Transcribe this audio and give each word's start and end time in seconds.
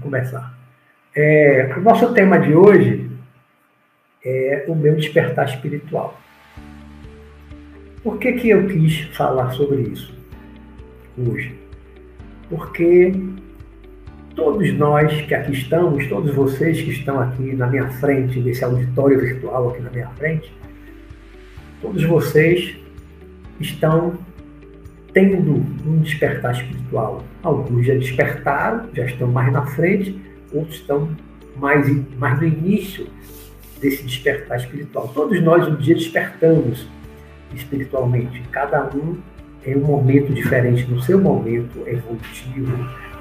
começar. 0.00 0.58
É, 1.14 1.74
o 1.76 1.80
nosso 1.80 2.12
tema 2.12 2.38
de 2.38 2.54
hoje 2.54 3.10
é 4.24 4.64
o 4.68 4.74
meu 4.74 4.96
despertar 4.96 5.48
espiritual. 5.48 6.18
Por 8.02 8.18
que, 8.18 8.32
que 8.32 8.48
eu 8.48 8.66
quis 8.66 9.00
falar 9.16 9.50
sobre 9.50 9.82
isso 9.82 10.14
hoje? 11.18 11.54
Porque 12.48 13.12
todos 14.34 14.72
nós 14.72 15.20
que 15.22 15.34
aqui 15.34 15.52
estamos, 15.52 16.06
todos 16.06 16.34
vocês 16.34 16.80
que 16.80 16.90
estão 16.90 17.20
aqui 17.20 17.54
na 17.54 17.66
minha 17.66 17.88
frente, 17.92 18.40
nesse 18.40 18.64
auditório 18.64 19.20
virtual 19.20 19.70
aqui 19.70 19.82
na 19.82 19.90
minha 19.90 20.08
frente, 20.10 20.52
todos 21.82 22.02
vocês 22.04 22.76
estão 23.60 24.18
tendo 25.12 25.64
um 25.86 25.98
despertar 25.98 26.52
espiritual. 26.52 27.22
Alguns 27.42 27.86
já 27.86 27.94
despertaram, 27.94 28.88
já 28.94 29.04
estão 29.04 29.28
mais 29.28 29.52
na 29.52 29.66
frente, 29.66 30.20
outros 30.52 30.76
estão 30.76 31.08
mais, 31.56 31.88
mais 32.18 32.40
no 32.40 32.46
início 32.46 33.06
desse 33.80 34.02
despertar 34.02 34.58
espiritual. 34.58 35.08
Todos 35.08 35.40
nós 35.42 35.66
um 35.66 35.76
dia 35.76 35.94
despertamos 35.94 36.86
espiritualmente, 37.54 38.42
cada 38.52 38.88
um 38.94 39.16
em 39.66 39.76
um 39.76 39.80
momento 39.80 40.32
diferente, 40.32 40.90
no 40.90 41.00
seu 41.02 41.20
momento 41.20 41.82
evolutivo, 41.86 42.72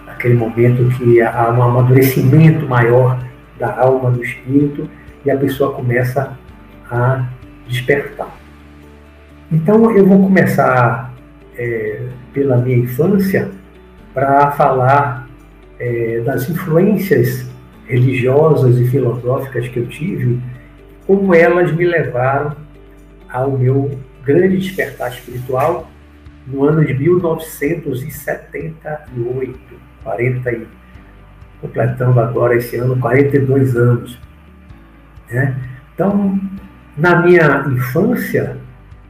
aquele 0.07 0.35
momento 0.35 0.87
que 0.97 1.21
há 1.21 1.51
um 1.51 1.61
amadurecimento 1.61 2.65
maior 2.67 3.23
da 3.57 3.77
alma, 3.77 4.11
do 4.11 4.23
espírito, 4.23 4.89
e 5.25 5.31
a 5.31 5.37
pessoa 5.37 5.73
começa 5.73 6.37
a 6.89 7.27
despertar. 7.67 8.33
Então 9.51 9.91
eu 9.91 10.05
vou 10.05 10.23
começar 10.23 11.08
é, 11.59 12.07
pela 12.33 12.57
minha 12.57 12.77
infância 12.77 13.51
para 14.13 14.51
falar 14.51 15.27
é, 15.77 16.21
das 16.21 16.49
influências 16.49 17.45
religiosas 17.85 18.79
e 18.79 18.87
filosóficas 18.87 19.67
que 19.67 19.79
eu 19.79 19.87
tive, 19.87 20.41
como 21.05 21.35
elas 21.35 21.73
me 21.73 21.85
levaram 21.85 22.55
ao 23.27 23.57
meu 23.57 23.99
grande 24.23 24.55
despertar 24.57 25.11
espiritual 25.11 25.89
no 26.47 26.63
ano 26.63 26.85
de 26.85 26.93
1978, 26.93 29.59
40 30.03 30.51
e, 30.51 30.67
completando 31.59 32.19
agora 32.19 32.55
esse 32.55 32.77
ano 32.77 32.95
42 32.99 33.75
anos. 33.75 34.19
Né? 35.29 35.57
Então, 35.93 36.39
na 36.95 37.21
minha 37.21 37.65
infância, 37.71 38.55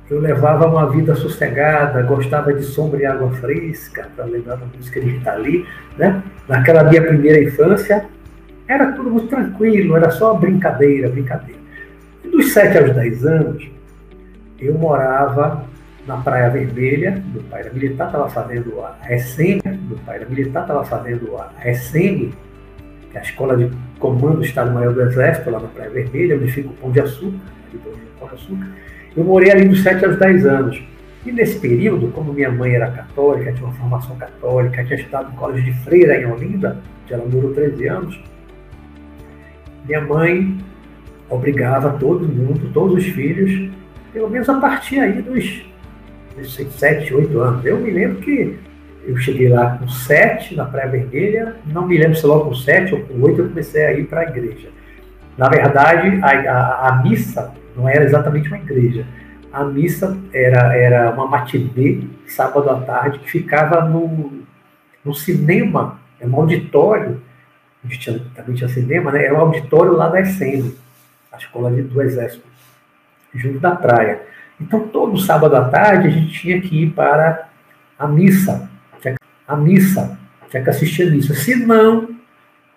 eu 0.09 0.19
levava 0.19 0.67
uma 0.67 0.89
vida 0.89 1.15
sossegada, 1.15 2.01
gostava 2.01 2.51
de 2.53 2.63
sombra 2.63 3.01
e 3.01 3.05
água 3.05 3.29
fresca, 3.35 4.09
para 4.15 4.25
lembrar 4.25 4.55
da 4.55 4.65
música 4.65 4.99
de 4.99 5.11
Rita 5.11 5.33
Lee, 5.35 5.65
né? 5.97 6.23
Naquela 6.47 6.83
minha 6.83 7.01
primeira 7.01 7.43
infância, 7.43 8.05
era 8.67 8.91
tudo 8.93 9.11
muito 9.11 9.27
tranquilo, 9.27 9.95
era 9.95 10.09
só 10.09 10.33
brincadeira, 10.33 11.09
brincadeira. 11.09 11.59
E 12.23 12.27
dos 12.27 12.51
7 12.53 12.77
aos 12.77 12.95
10 12.95 13.25
anos, 13.25 13.69
eu 14.59 14.73
morava 14.73 15.63
na 16.07 16.17
Praia 16.17 16.49
Vermelha, 16.49 17.23
meu 17.31 17.43
pai 17.43 17.61
era 17.61 17.71
militar, 17.71 18.07
estava 18.07 18.29
fazendo 18.29 18.81
a 18.81 18.97
SM, 19.15 19.61
meu 19.87 19.97
pai 20.05 20.17
era 20.17 20.25
militar, 20.27 20.61
estava 20.61 20.83
fazendo 20.83 21.37
a 21.37 21.51
SM, 21.71 22.31
que 23.11 23.17
é 23.17 23.19
a 23.19 23.21
Escola 23.21 23.55
de 23.55 23.71
Comando 23.99 24.37
do 24.37 24.43
Estado-Maior 24.43 24.93
do 24.93 25.01
Exército, 25.01 25.51
lá 25.51 25.59
na 25.59 25.67
Praia 25.67 25.91
Vermelha, 25.91 26.35
onde 26.35 26.51
fica 26.51 26.69
o 26.69 26.73
Pão 26.73 26.91
de 26.91 26.99
Açúcar, 26.99 27.37
do 27.71 27.79
Pão 28.19 28.27
de 28.27 28.33
Açúcar. 28.33 28.67
Eu 29.15 29.23
morei 29.23 29.51
ali 29.51 29.67
dos 29.67 29.81
7 29.83 30.05
aos 30.05 30.17
10 30.17 30.45
anos. 30.45 30.81
E 31.25 31.31
nesse 31.31 31.59
período, 31.59 32.07
como 32.09 32.33
minha 32.33 32.49
mãe 32.49 32.73
era 32.73 32.89
católica, 32.91 33.51
tinha 33.51 33.65
uma 33.67 33.75
formação 33.75 34.15
católica, 34.15 34.83
tinha 34.85 34.97
estudado 34.97 35.31
no 35.31 35.37
colégio 35.37 35.65
de 35.65 35.73
freira 35.81 36.19
em 36.19 36.25
Olinda, 36.25 36.81
onde 37.03 37.13
ela 37.13 37.25
morou 37.25 37.53
13 37.53 37.87
anos, 37.87 38.23
minha 39.85 40.01
mãe 40.01 40.57
obrigava 41.29 41.97
todo 41.99 42.27
mundo, 42.27 42.71
todos 42.73 43.03
os 43.03 43.05
filhos, 43.05 43.69
pelo 44.13 44.29
menos 44.29 44.47
a 44.47 44.59
partir 44.59 44.99
aí 44.99 45.21
dos, 45.21 45.65
dos 46.37 46.53
7, 46.53 47.13
8 47.13 47.39
anos. 47.39 47.65
Eu 47.65 47.79
me 47.79 47.91
lembro 47.91 48.21
que 48.21 48.57
eu 49.05 49.17
cheguei 49.17 49.49
lá 49.49 49.77
com 49.77 49.87
7 49.87 50.55
na 50.55 50.65
Praia 50.65 50.89
Vermelha, 50.89 51.55
não 51.65 51.87
me 51.87 51.97
lembro 51.97 52.15
se 52.15 52.25
logo 52.25 52.45
com 52.45 52.55
7 52.55 52.93
ou 52.93 53.01
com 53.01 53.21
8 53.21 53.41
eu 53.41 53.49
comecei 53.49 53.85
a 53.85 53.93
ir 53.93 54.05
para 54.05 54.21
a 54.21 54.23
igreja. 54.25 54.69
Na 55.37 55.49
verdade, 55.49 56.19
a, 56.21 56.27
a, 56.27 56.89
a 56.89 57.03
missa 57.03 57.51
não 57.79 57.87
era 57.87 58.03
exatamente 58.03 58.49
uma 58.49 58.57
igreja. 58.57 59.07
A 59.51 59.63
missa 59.63 60.17
era, 60.33 60.75
era 60.75 61.11
uma 61.11 61.25
matinê, 61.25 62.03
sábado 62.27 62.69
à 62.69 62.81
tarde, 62.81 63.19
que 63.19 63.31
ficava 63.31 63.81
no, 63.85 64.43
no 65.03 65.13
cinema, 65.13 65.99
é 66.19 66.27
um 66.27 66.35
auditório, 66.35 67.21
tinha, 67.87 68.19
também 68.35 68.53
tinha 68.55 68.67
cinema, 68.67 69.11
né? 69.11 69.23
era 69.23 69.33
um 69.33 69.39
auditório 69.39 69.93
lá 69.93 70.09
da 70.09 70.23
SM, 70.23 70.75
a 71.31 71.37
escola 71.37 71.71
do 71.71 72.01
Exército, 72.01 72.45
junto 73.33 73.59
da 73.59 73.71
praia. 73.71 74.21
Então, 74.59 74.87
todo 74.87 75.17
sábado 75.17 75.55
à 75.55 75.69
tarde, 75.69 76.09
a 76.09 76.11
gente 76.11 76.33
tinha 76.33 76.61
que 76.61 76.83
ir 76.83 76.91
para 76.91 77.47
a 77.97 78.05
missa, 78.05 78.69
a 79.47 79.55
missa, 79.55 80.19
tinha 80.49 80.61
que 80.61 80.69
assistir 80.69 81.07
a 81.07 81.11
missa. 81.11 81.33
Se 81.33 81.55
não, 81.55 82.09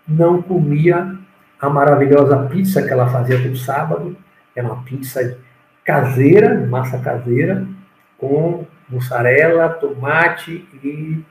não 0.06 0.40
comia 0.40 1.18
a 1.60 1.68
maravilhosa 1.68 2.36
pizza 2.46 2.82
que 2.82 2.90
ela 2.90 3.10
fazia 3.10 3.42
todo 3.42 3.56
sábado, 3.56 4.16
era 4.54 4.66
uma 4.66 4.82
pizza 4.82 5.38
caseira, 5.84 6.66
massa 6.66 6.98
caseira, 6.98 7.66
com 8.18 8.66
mussarela, 8.88 9.68
tomate 9.68 10.66
e 10.82 11.22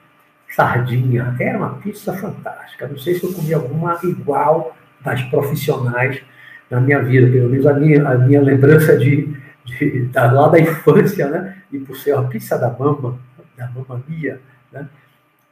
sardinha. 0.49 1.35
Era 1.39 1.57
uma 1.57 1.75
pizza 1.75 2.13
fantástica. 2.13 2.87
Não 2.87 2.97
sei 2.97 3.15
se 3.15 3.23
eu 3.23 3.33
comi 3.33 3.53
alguma 3.53 3.99
igual 4.03 4.75
das 4.99 5.21
profissionais 5.23 6.21
na 6.69 6.79
minha 6.79 7.01
vida, 7.01 7.29
pelo 7.29 7.49
menos 7.49 7.65
a 7.65 7.73
minha, 7.73 8.07
a 8.07 8.17
minha 8.17 8.41
lembrança 8.41 8.97
de, 8.97 9.35
de, 9.65 10.05
da, 10.07 10.31
lá 10.31 10.47
da 10.47 10.59
infância, 10.59 11.27
né? 11.29 11.57
E 11.71 11.79
por 11.79 11.95
ser 11.97 12.15
a 12.15 12.23
pizza 12.23 12.57
da 12.57 12.69
mama, 12.69 13.19
da 13.57 13.69
mama 13.69 14.03
mia, 14.07 14.39
né? 14.71 14.87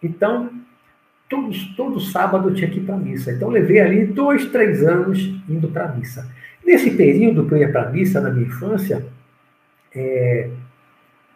Então, 0.02 0.50
todos, 1.30 1.76
todo 1.76 2.00
sábado 2.00 2.50
eu 2.50 2.54
tinha 2.56 2.70
que 2.70 2.80
ir 2.80 2.84
para 2.84 2.96
missa. 2.96 3.32
Então, 3.32 3.50
levei 3.50 3.80
ali 3.80 4.06
dois, 4.06 4.46
três 4.46 4.84
anos 4.84 5.20
indo 5.48 5.68
para 5.68 5.90
missa. 5.90 6.30
Nesse 6.66 6.92
período 6.92 7.48
que 7.48 7.54
eu 7.54 7.58
ia 7.58 7.72
para 7.72 7.84
a 7.84 7.90
missa, 7.90 8.22
na 8.22 8.30
minha 8.30 8.48
infância, 8.48 9.06
é, 9.94 10.50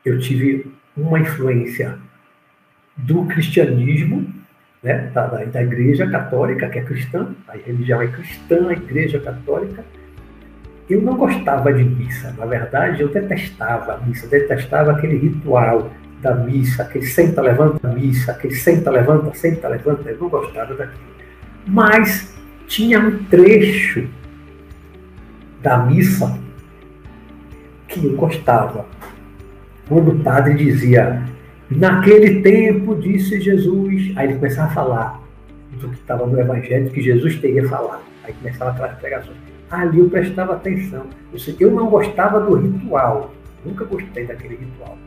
eu 0.06 0.20
tive 0.20 0.72
uma 0.96 1.20
influência 1.20 1.98
do 2.96 3.26
cristianismo, 3.26 4.32
né, 4.82 5.10
da, 5.14 5.28
da, 5.28 5.64
igreja 5.64 6.10
católica, 6.10 6.70
que 6.70 6.78
é 6.78 6.84
cristã, 6.84 7.34
a 7.48 7.54
religião 7.54 8.02
é 8.02 8.08
cristã, 8.08 8.68
a 8.70 8.74
igreja 8.74 9.20
católica. 9.20 9.84
Eu 10.90 11.02
não 11.02 11.16
gostava 11.16 11.74
de 11.74 11.84
missa, 11.84 12.36
na 12.38 12.46
verdade, 12.46 13.02
eu 13.02 13.08
detestava 13.08 13.94
a 13.94 13.98
missa, 14.00 14.28
detestava 14.28 14.92
aquele 14.92 15.18
ritual 15.18 15.90
da 16.22 16.36
missa, 16.36 16.84
aquele 16.84 17.06
senta, 17.06 17.42
levanta 17.42 17.88
missa, 17.88 18.34
aquele 18.34 18.56
senta, 18.56 18.92
levanta, 18.92 19.34
senta, 19.34 19.68
levanta, 19.70 20.10
eu 20.10 20.18
não 20.18 20.30
gostava 20.30 20.74
daquilo. 20.76 21.14
Mas 21.66 22.36
tinha 22.68 23.00
um 23.00 23.24
trecho 23.26 24.08
da 25.64 25.78
missa 25.78 26.38
que 27.88 28.06
eu 28.06 28.16
gostava. 28.18 28.86
Quando 29.88 30.12
o 30.12 30.20
padre 30.20 30.56
dizia, 30.56 31.24
naquele 31.72 32.42
tempo 32.42 32.96
disse 32.96 33.40
Jesus, 33.40 34.12
aí 34.16 34.28
ele 34.28 34.36
começava 34.36 34.70
a 34.70 34.74
falar 34.74 35.22
do 35.80 35.88
que 35.88 35.96
estava 35.96 36.28
no 36.28 36.40
Evangelho, 36.40 36.92
que 36.92 37.02
Jesus 37.02 37.38
teria 37.38 37.68
falado. 37.68 38.02
Aí 38.24 38.34
começava 38.34 38.72
aquelas 38.72 38.98
pregações. 39.00 39.38
Ali 39.72 40.00
eu 40.00 40.10
prestava 40.10 40.54
atenção. 40.54 41.06
Eu, 41.32 41.40
sei, 41.40 41.56
eu 41.60 41.72
não 41.72 41.88
gostava 41.88 42.42
do 42.42 42.56
ritual, 42.56 43.34
nunca 43.66 43.86
gostei 43.86 44.26
daquele 44.26 44.56
ritual. 44.56 44.98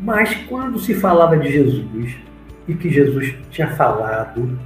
Mas 0.00 0.32
quando 0.48 0.78
se 0.78 0.94
falava 0.94 1.36
de 1.36 1.50
Jesus 1.50 2.16
e 2.68 2.74
que 2.74 2.88
Jesus 2.88 3.34
tinha 3.50 3.68
falado, 3.68 4.58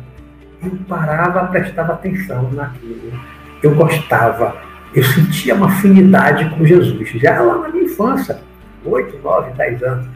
eu 0.62 0.70
parava, 0.86 1.46
prestava 1.46 1.94
atenção 1.94 2.50
naquilo. 2.52 3.12
Eu 3.62 3.74
gostava 3.74 4.71
eu 4.94 5.02
sentia 5.02 5.54
uma 5.54 5.66
afinidade 5.66 6.48
com 6.50 6.64
Jesus, 6.64 7.08
já 7.10 7.40
lá 7.40 7.58
na 7.58 7.68
minha 7.68 7.84
infância, 7.84 8.38
8, 8.84 9.18
9, 9.22 9.52
10 9.52 9.82
anos. 9.82 10.06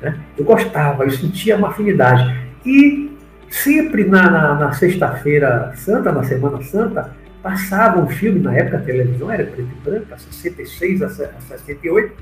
Né? 0.00 0.18
Eu 0.36 0.44
gostava, 0.44 1.04
eu 1.04 1.10
sentia 1.10 1.56
uma 1.56 1.68
afinidade. 1.68 2.36
E 2.64 3.10
sempre 3.48 4.04
na, 4.04 4.30
na, 4.30 4.54
na 4.54 4.72
Sexta-feira 4.72 5.72
Santa, 5.76 6.10
na 6.10 6.24
Semana 6.24 6.62
Santa, 6.62 7.14
passava 7.42 8.00
um 8.00 8.08
filme, 8.08 8.40
na 8.40 8.54
época 8.54 8.78
a 8.78 8.80
televisão 8.80 9.30
era 9.30 9.44
preto 9.44 9.68
e 9.70 9.84
branco, 9.84 10.06
66 10.18 11.02
a 11.02 11.08
68, 11.08 12.12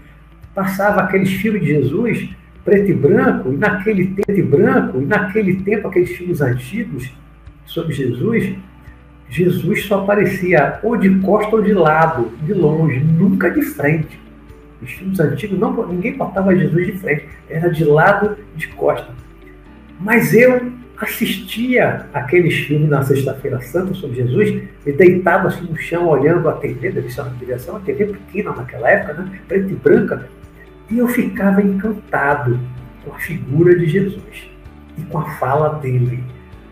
passava 0.55 1.03
aqueles 1.03 1.31
filmes 1.31 1.63
de 1.63 1.69
Jesus 1.69 2.29
preto 2.65 2.91
e 2.91 2.95
branco, 2.95 3.53
e 3.53 3.57
naquele 3.57 4.09
preto 4.09 4.39
e 4.39 4.43
branco, 4.43 5.01
e 5.01 5.07
naquele 5.07 5.63
tempo 5.63 5.89
aqueles 5.89 6.11
filmes 6.11 6.41
antigos 6.41 7.13
sobre 7.67 7.93
Jesus, 7.93 8.55
Jesus 9.33 9.87
só 9.87 10.03
aparecia 10.03 10.79
ou 10.83 10.95
de 10.95 11.09
costa 11.21 11.57
ou 11.57 11.63
de 11.63 11.73
lado, 11.73 12.31
de 12.43 12.53
longe, 12.53 13.01
nunca 13.01 13.51
de 13.51 13.63
frente. 13.63 14.21
Os 14.83 14.91
filmes 14.93 15.19
antigos, 15.19 15.59
não, 15.59 15.89
ninguém 15.89 16.19
botava 16.19 16.55
Jesus 16.55 16.87
de 16.87 16.93
frente, 16.99 17.27
era 17.49 17.71
de 17.71 17.83
lado, 17.83 18.37
de 18.55 18.69
costa. 18.69 19.09
Mas 19.99 20.35
eu 20.35 20.71
assistia 20.99 22.05
aqueles 22.13 22.55
filmes 22.67 22.91
na 22.91 23.03
Sexta-feira 23.03 23.59
Santa 23.63 23.95
sobre 23.95 24.17
Jesus 24.17 24.65
e 24.85 24.93
deitava 24.93 25.49
assim 25.49 25.65
no 25.65 25.79
chão 25.79 26.09
olhando 26.09 26.47
a 26.51 26.53
TV, 26.53 26.91
deve 26.91 27.09
ser 27.09 27.23
uma 27.71 27.81
TV 27.81 28.07
pequena 28.09 28.53
naquela 28.53 28.91
época, 28.91 29.15
né? 29.15 29.41
preta 29.49 29.71
e 29.71 29.75
branca, 29.75 30.29
e 30.91 30.99
eu 30.99 31.09
ficava 31.09 31.63
encantado 31.63 32.61
com 33.03 33.15
a 33.15 33.19
figura 33.19 33.79
de 33.79 33.87
Jesus 33.87 34.51
e 34.99 35.03
com 35.05 35.19
a 35.19 35.31
fala 35.37 35.79
dele. 35.79 36.23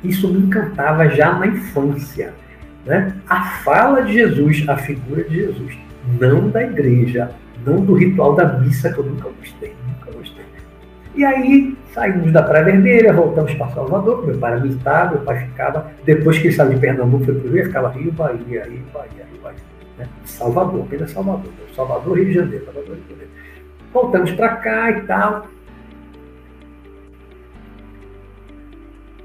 Isso 0.05 0.29
me 0.29 0.41
encantava 0.41 1.09
já 1.09 1.33
na 1.33 1.47
infância. 1.47 2.35
Né? 2.91 3.15
A 3.29 3.45
fala 3.63 4.03
de 4.03 4.15
Jesus, 4.15 4.69
a 4.69 4.77
figura 4.77 5.23
de 5.23 5.37
Jesus, 5.37 5.79
não 6.21 6.51
da 6.51 6.61
igreja, 6.61 7.31
não 7.65 7.85
do 7.85 7.95
ritual 7.95 8.35
da 8.35 8.59
missa, 8.59 8.93
que 8.93 8.99
eu 8.99 9.05
nunca 9.05 9.29
gostei, 9.29 9.77
nunca 9.87 10.11
gostei. 10.11 10.45
E 11.15 11.25
aí 11.25 11.79
saímos 11.95 12.33
da 12.33 12.43
Praia 12.43 12.65
Vermelha, 12.65 13.13
voltamos 13.13 13.55
para 13.55 13.69
Salvador, 13.69 14.27
meu 14.27 14.37
pai 14.39 14.55
era 14.55 15.09
meu 15.09 15.21
pai 15.21 15.47
ficava, 15.47 15.93
depois 16.05 16.37
que 16.39 16.49
ele 16.49 16.55
saiu 16.55 16.71
de 16.71 16.81
Pernambuco, 16.81 17.27
foi 17.27 17.35
para 17.37 17.49
o 17.49 17.53
Rio, 17.53 17.65
ficava 17.65 17.89
Rio, 17.91 18.11
Bahia, 18.11 18.65
Rio, 18.65 18.83
Bahia, 18.93 19.25
Rio, 19.31 19.41
Bahia. 19.41 19.59
Né? 19.97 20.09
Salvador, 20.25 20.81
apenas 20.81 21.13
Salvador, 21.13 21.53
Salvador, 21.77 22.17
Rio 22.17 22.27
de 22.27 22.33
Janeiro, 22.33 22.65
Salvador, 22.65 22.97
Rio 22.97 23.05
de 23.05 23.11
Janeiro. 23.11 23.31
Voltamos 23.93 24.33
para 24.33 24.49
cá 24.57 24.91
e 24.91 25.01
tal. 25.03 25.47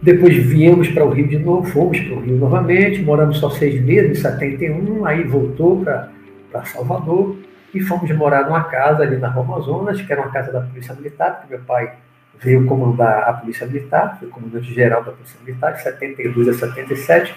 Depois 0.05 0.35
viemos 0.35 0.87
para 0.89 1.03
o 1.03 1.09
Rio 1.09 1.27
de 1.27 1.39
novo, 1.39 1.67
fomos 1.67 1.99
para 1.99 2.13
o 2.13 2.19
Rio 2.19 2.37
novamente, 2.37 3.01
moramos 3.01 3.39
só 3.39 3.49
seis 3.49 3.81
meses, 3.81 4.19
em 4.19 4.21
71, 4.21 5.03
aí 5.03 5.23
voltou 5.23 5.83
para 5.83 6.63
Salvador 6.65 7.35
e 7.73 7.79
fomos 7.79 8.11
morar 8.11 8.43
numa 8.45 8.65
casa 8.65 9.01
ali 9.01 9.17
na 9.17 9.29
Rua 9.29 9.43
Amazonas, 9.45 9.99
que 9.99 10.13
era 10.13 10.21
uma 10.21 10.29
casa 10.29 10.51
da 10.51 10.61
Polícia 10.61 10.93
Militar, 10.93 11.39
porque 11.39 11.55
meu 11.55 11.65
pai 11.65 11.91
veio 12.39 12.67
comandar 12.67 13.23
a 13.23 13.33
Polícia 13.33 13.65
Militar, 13.65 14.17
foi 14.19 14.27
comandante-geral 14.27 15.03
da 15.03 15.11
Polícia 15.11 15.39
Militar, 15.43 15.73
de 15.73 15.81
72 15.81 16.49
a 16.49 16.53
77, 16.53 17.35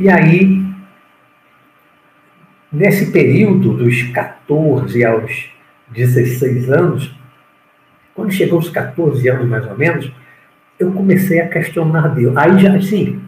e 0.00 0.08
aí, 0.08 0.64
nesse 2.72 3.12
período 3.12 3.74
dos 3.74 4.04
14 4.14 5.04
aos 5.04 5.50
16 5.88 6.72
anos, 6.72 7.14
quando 8.14 8.32
chegou 8.32 8.60
aos 8.60 8.70
14 8.70 9.28
anos 9.28 9.46
mais 9.46 9.66
ou 9.66 9.76
menos, 9.76 10.10
eu 10.78 10.92
comecei 10.92 11.40
a 11.40 11.48
questionar 11.48 12.08
Deus. 12.14 12.36
Aí 12.36 12.58
já, 12.58 12.76
assim, 12.76 13.20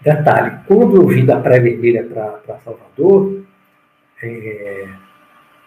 detalhe, 0.00 0.58
quando 0.66 0.96
eu 0.96 1.06
vim 1.06 1.24
da 1.24 1.38
Praia 1.38 1.62
Vermelha 1.62 2.04
para 2.04 2.58
Salvador, 2.58 3.42
é, 4.22 4.88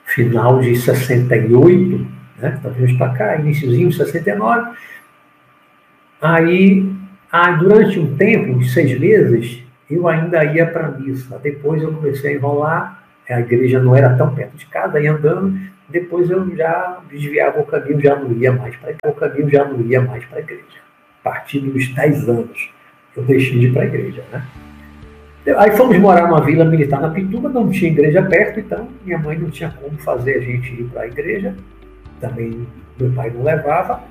final 0.05 0.59
de 0.59 0.75
68, 0.75 2.07
né? 2.37 2.59
talvez 2.61 2.93
para 2.93 3.13
cá, 3.13 3.37
iníciozinho 3.37 3.89
de 3.89 3.95
69, 3.95 4.77
aí, 6.21 6.91
ah, 7.31 7.51
durante 7.51 7.99
um 7.99 8.15
tempo, 8.15 8.53
uns 8.53 8.73
seis 8.73 8.97
meses, 8.99 9.63
eu 9.89 10.07
ainda 10.07 10.43
ia 10.43 10.65
para 10.65 10.87
a 10.87 10.91
missa. 10.91 11.39
Depois 11.39 11.81
eu 11.81 11.93
comecei 11.93 12.33
a 12.33 12.35
enrolar, 12.35 13.03
a 13.29 13.39
igreja 13.39 13.79
não 13.79 13.95
era 13.95 14.15
tão 14.15 14.33
perto 14.33 14.55
de 14.55 14.65
casa, 14.67 14.99
ia 14.99 15.13
andando, 15.13 15.59
depois 15.89 16.29
eu 16.29 16.55
já 16.55 17.01
desviava 17.09 17.59
o 17.59 17.65
caminho, 17.65 18.01
já 18.01 18.15
não 18.15 18.31
ia 18.31 18.51
mais 18.51 18.75
para 18.75 19.09
o 19.09 19.13
caminho, 19.13 19.49
já 19.49 19.65
não 19.65 19.81
ia 19.81 20.01
mais 20.01 20.25
para 20.25 20.39
a 20.39 20.41
igreja. 20.41 20.85
A 21.21 21.23
partir 21.23 21.59
dos 21.59 21.87
10 21.93 22.29
anos, 22.29 22.69
eu 23.15 23.23
deixei 23.23 23.59
de 23.59 23.67
ir 23.67 23.73
para 23.73 23.83
a 23.83 23.85
igreja, 23.85 24.23
né? 24.31 24.45
Aí 25.57 25.71
fomos 25.77 25.97
morar 25.99 26.27
numa 26.27 26.43
vila 26.43 26.65
militar 26.65 26.99
na 26.99 27.09
Pituba, 27.11 27.49
não 27.49 27.69
tinha 27.69 27.91
igreja 27.91 28.23
perto, 28.23 28.59
então 28.59 28.89
minha 29.03 29.19
mãe 29.19 29.37
não 29.37 29.51
tinha 29.51 29.69
como 29.69 29.95
fazer 29.99 30.37
a 30.37 30.41
gente 30.41 30.73
ir 30.73 30.85
para 30.85 31.03
a 31.03 31.07
igreja. 31.07 31.55
Também 32.19 32.67
meu 32.99 33.11
pai 33.11 33.29
não 33.29 33.43
levava, 33.43 34.03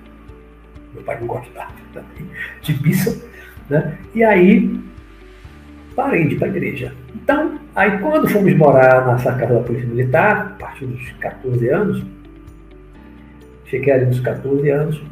meu 0.93 1.03
pai 1.03 1.19
não 1.19 1.27
gostava 1.27 1.73
também 1.93 2.31
de 2.63 2.83
missa, 2.83 3.21
né? 3.69 3.99
E 4.15 4.23
aí 4.23 4.81
parei 5.95 6.27
de 6.27 6.35
ir 6.35 6.39
para 6.39 6.49
a 6.49 6.51
igreja. 6.51 6.93
Então, 7.15 7.59
aí 7.75 7.99
quando 7.99 8.29
fomos 8.29 8.55
morar 8.55 9.07
nessa 9.07 9.33
casa 9.33 9.55
da 9.55 9.61
Polícia 9.61 9.89
Militar, 9.89 10.55
a 10.55 10.59
partir 10.61 10.87
dos 10.87 11.11
14 11.13 11.69
anos, 11.69 12.05
cheguei 13.67 13.93
ali 13.93 14.07
nos 14.07 14.21
14 14.21 14.71
anos, 14.71 15.03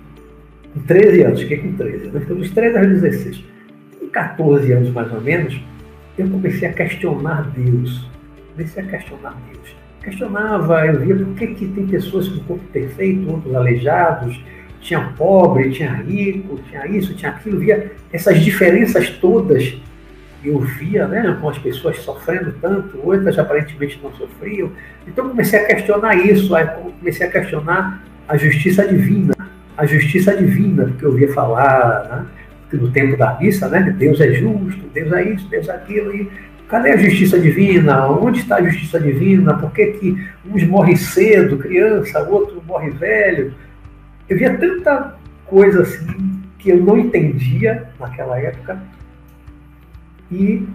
com 0.74 0.80
13 0.80 1.22
anos, 1.22 1.40
fiquei 1.42 1.58
com 1.58 1.72
13, 1.74 2.06
né? 2.08 2.20
Então, 2.24 2.36
dos 2.36 2.50
13 2.50 2.78
aos 2.78 2.88
16. 2.88 3.44
Com 3.98 4.08
14 4.08 4.72
anos 4.72 4.90
mais 4.90 5.12
ou 5.12 5.20
menos, 5.20 5.60
eu 6.18 6.28
comecei 6.28 6.68
a 6.68 6.72
questionar 6.72 7.50
Deus. 7.56 8.08
Comecei 8.52 8.82
a 8.82 8.86
questionar 8.86 9.36
Deus. 9.50 9.76
Questionava, 10.02 10.86
eu 10.86 11.00
via 11.00 11.16
por 11.16 11.34
que, 11.34 11.46
que 11.48 11.66
tem 11.68 11.86
pessoas 11.86 12.28
com 12.28 12.40
corpo 12.44 12.64
perfeito, 12.72 13.30
outros 13.30 13.54
aleijados, 13.54 14.42
tinha 14.80 15.00
pobre, 15.16 15.70
tinha 15.70 15.92
rico, 15.92 16.58
tinha 16.68 16.86
isso, 16.86 17.14
tinha 17.14 17.30
aquilo, 17.30 17.60
via 17.60 17.92
essas 18.12 18.40
diferenças 18.40 19.10
todas. 19.10 19.80
Eu 20.44 20.58
via, 20.60 21.06
né, 21.06 21.36
com 21.40 21.48
as 21.48 21.58
pessoas 21.58 21.98
sofrendo 21.98 22.52
tanto, 22.60 22.98
outras 23.02 23.38
aparentemente 23.38 24.00
não 24.02 24.12
sofriam. 24.12 24.72
Então 25.06 25.28
comecei 25.28 25.58
a 25.58 25.66
questionar 25.66 26.16
isso, 26.16 26.54
aí 26.54 26.66
comecei 26.66 27.26
a 27.26 27.30
questionar 27.30 28.02
a 28.28 28.36
justiça 28.36 28.86
divina, 28.86 29.34
a 29.76 29.86
justiça 29.86 30.36
divina, 30.36 30.84
porque 30.84 31.04
eu 31.04 31.12
via 31.12 31.32
falar, 31.32 32.08
né, 32.08 32.26
no 32.76 32.90
tempo 32.90 33.16
da 33.16 33.38
missa, 33.38 33.68
né? 33.68 33.94
Deus 33.98 34.20
é 34.20 34.32
justo, 34.32 34.80
Deus 34.92 35.12
é 35.12 35.30
isso, 35.30 35.48
Deus 35.48 35.68
é 35.68 35.74
aquilo. 35.74 36.14
E 36.14 36.30
cadê 36.68 36.90
a 36.90 36.96
justiça 36.96 37.38
divina? 37.38 38.08
Onde 38.08 38.40
está 38.40 38.56
a 38.56 38.62
justiça 38.62 38.98
divina? 38.98 39.54
Por 39.54 39.70
que, 39.72 39.86
que 39.92 40.28
uns 40.50 40.64
morrem 40.64 40.96
cedo, 40.96 41.58
criança, 41.58 42.22
outro 42.22 42.62
morre 42.66 42.90
velho? 42.90 43.52
Eu 44.28 44.38
via 44.38 44.56
tanta 44.56 45.14
coisa 45.44 45.82
assim 45.82 46.42
que 46.58 46.70
eu 46.70 46.76
não 46.78 46.98
entendia 46.98 47.88
naquela 47.98 48.38
época 48.38 48.80
e 50.32 50.66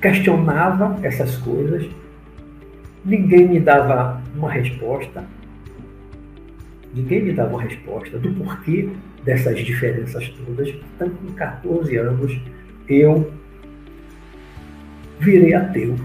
questionava 0.00 0.98
essas 1.02 1.36
coisas. 1.36 1.88
Ninguém 3.04 3.48
me 3.48 3.60
dava 3.60 4.20
uma 4.34 4.50
resposta. 4.50 5.24
Ninguém 6.94 7.22
me 7.24 7.32
dava 7.32 7.50
uma 7.50 7.62
resposta 7.62 8.18
do 8.18 8.32
porquê 8.32 8.88
dessas 9.24 9.58
diferenças 9.60 10.28
todas. 10.30 10.68
Então, 10.68 11.10
com 11.10 11.32
14 11.34 11.96
anos, 11.96 12.40
eu 12.88 13.30
virei 15.20 15.54
ateu. 15.54 15.96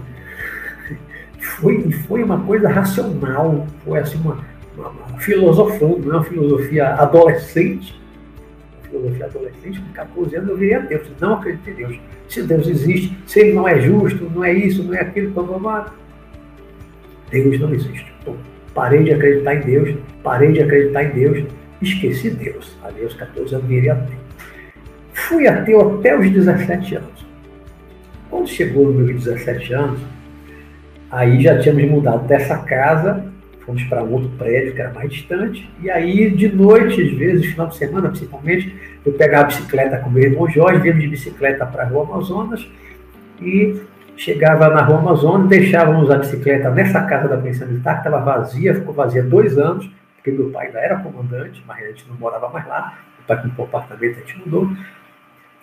Foi, 1.40 1.90
foi 1.90 2.22
uma 2.22 2.40
coisa 2.40 2.68
racional, 2.68 3.66
foi 3.84 3.98
assim 3.98 4.18
uma, 4.18 4.38
uma, 4.76 4.88
uma 4.90 5.18
filosofando, 5.18 6.10
uma 6.10 6.22
filosofia 6.22 6.94
adolescente. 6.94 7.98
Uma 8.96 9.12
filosofia 9.12 9.26
adolescente, 9.26 9.80
com 9.80 9.92
14 9.92 10.36
anos 10.36 10.50
eu 10.50 10.56
virei 10.56 10.74
ateu. 10.74 11.02
Não 11.20 11.34
acredito 11.34 11.70
em 11.70 11.74
Deus. 11.74 12.00
Se 12.28 12.42
Deus 12.42 12.68
existe, 12.68 13.16
se 13.26 13.40
ele 13.40 13.52
não 13.52 13.68
é 13.68 13.80
justo, 13.80 14.30
não 14.34 14.44
é 14.44 14.52
isso, 14.52 14.82
não 14.82 14.94
é 14.94 15.00
aquilo, 15.00 15.30
blá, 15.30 15.92
Deus 17.30 17.60
não 17.60 17.74
existe. 17.74 18.12
Parei 18.74 19.04
de 19.04 19.12
acreditar 19.12 19.54
em 19.54 19.60
Deus, 19.60 19.96
parei 20.22 20.52
de 20.52 20.62
acreditar 20.62 21.04
em 21.04 21.10
Deus, 21.10 21.44
esqueci 21.80 22.30
Deus. 22.30 22.76
Ali 22.82 23.02
aos 23.02 23.14
14 23.14 23.54
anos 23.54 23.66
virei 23.66 23.90
ateu. 23.90 24.18
Fui 25.12 25.46
ateu 25.46 25.98
até 25.98 26.18
os 26.18 26.30
17 26.30 26.96
anos. 26.96 27.26
Quando 28.28 28.48
chegou 28.48 28.86
nos 28.86 28.96
meus 28.96 29.24
17 29.24 29.72
anos, 29.72 30.00
aí 31.10 31.40
já 31.40 31.58
tínhamos 31.58 31.90
mudado 31.90 32.26
dessa 32.26 32.58
casa, 32.58 33.24
fomos 33.66 33.82
para 33.84 34.02
outro 34.02 34.28
prédio 34.38 34.72
que 34.72 34.80
era 34.80 34.92
mais 34.92 35.10
distante, 35.10 35.68
e 35.82 35.90
aí 35.90 36.30
de 36.30 36.48
noite, 36.48 37.02
às 37.02 37.10
vezes, 37.12 37.46
final 37.46 37.66
de 37.66 37.76
semana 37.76 38.08
principalmente, 38.08 38.74
eu 39.04 39.12
pegava 39.12 39.44
a 39.44 39.46
bicicleta 39.48 39.98
com 39.98 40.08
meu 40.08 40.22
irmão 40.22 40.48
Jorge, 40.48 40.80
viemos 40.80 41.02
de 41.02 41.08
bicicleta 41.08 41.66
para 41.66 41.82
a 41.82 41.86
Rua 41.86 42.04
Amazonas, 42.04 42.66
e 43.40 43.82
chegava 44.16 44.68
na 44.68 44.82
Rua 44.82 44.98
Amazonas, 44.98 45.48
deixávamos 45.48 46.10
a 46.10 46.18
bicicleta 46.18 46.70
nessa 46.70 47.02
casa 47.02 47.28
da 47.28 47.36
Polícia 47.36 47.66
Militar, 47.66 48.00
que 48.00 48.08
estava 48.08 48.24
vazia, 48.24 48.74
ficou 48.74 48.94
vazia 48.94 49.22
dois 49.22 49.58
anos, 49.58 49.90
porque 50.16 50.30
meu 50.30 50.50
pai 50.50 50.68
ainda 50.68 50.78
era 50.78 50.96
comandante, 51.00 51.62
mas 51.66 51.84
a 51.84 51.88
gente 51.88 52.08
não 52.08 52.16
morava 52.16 52.48
mais 52.48 52.66
lá, 52.66 52.98
meu 53.18 53.26
pai 53.26 53.42
comprou 53.42 53.66
apartamento, 53.66 54.16
a 54.16 54.20
gente 54.20 54.38
mudou. 54.38 54.70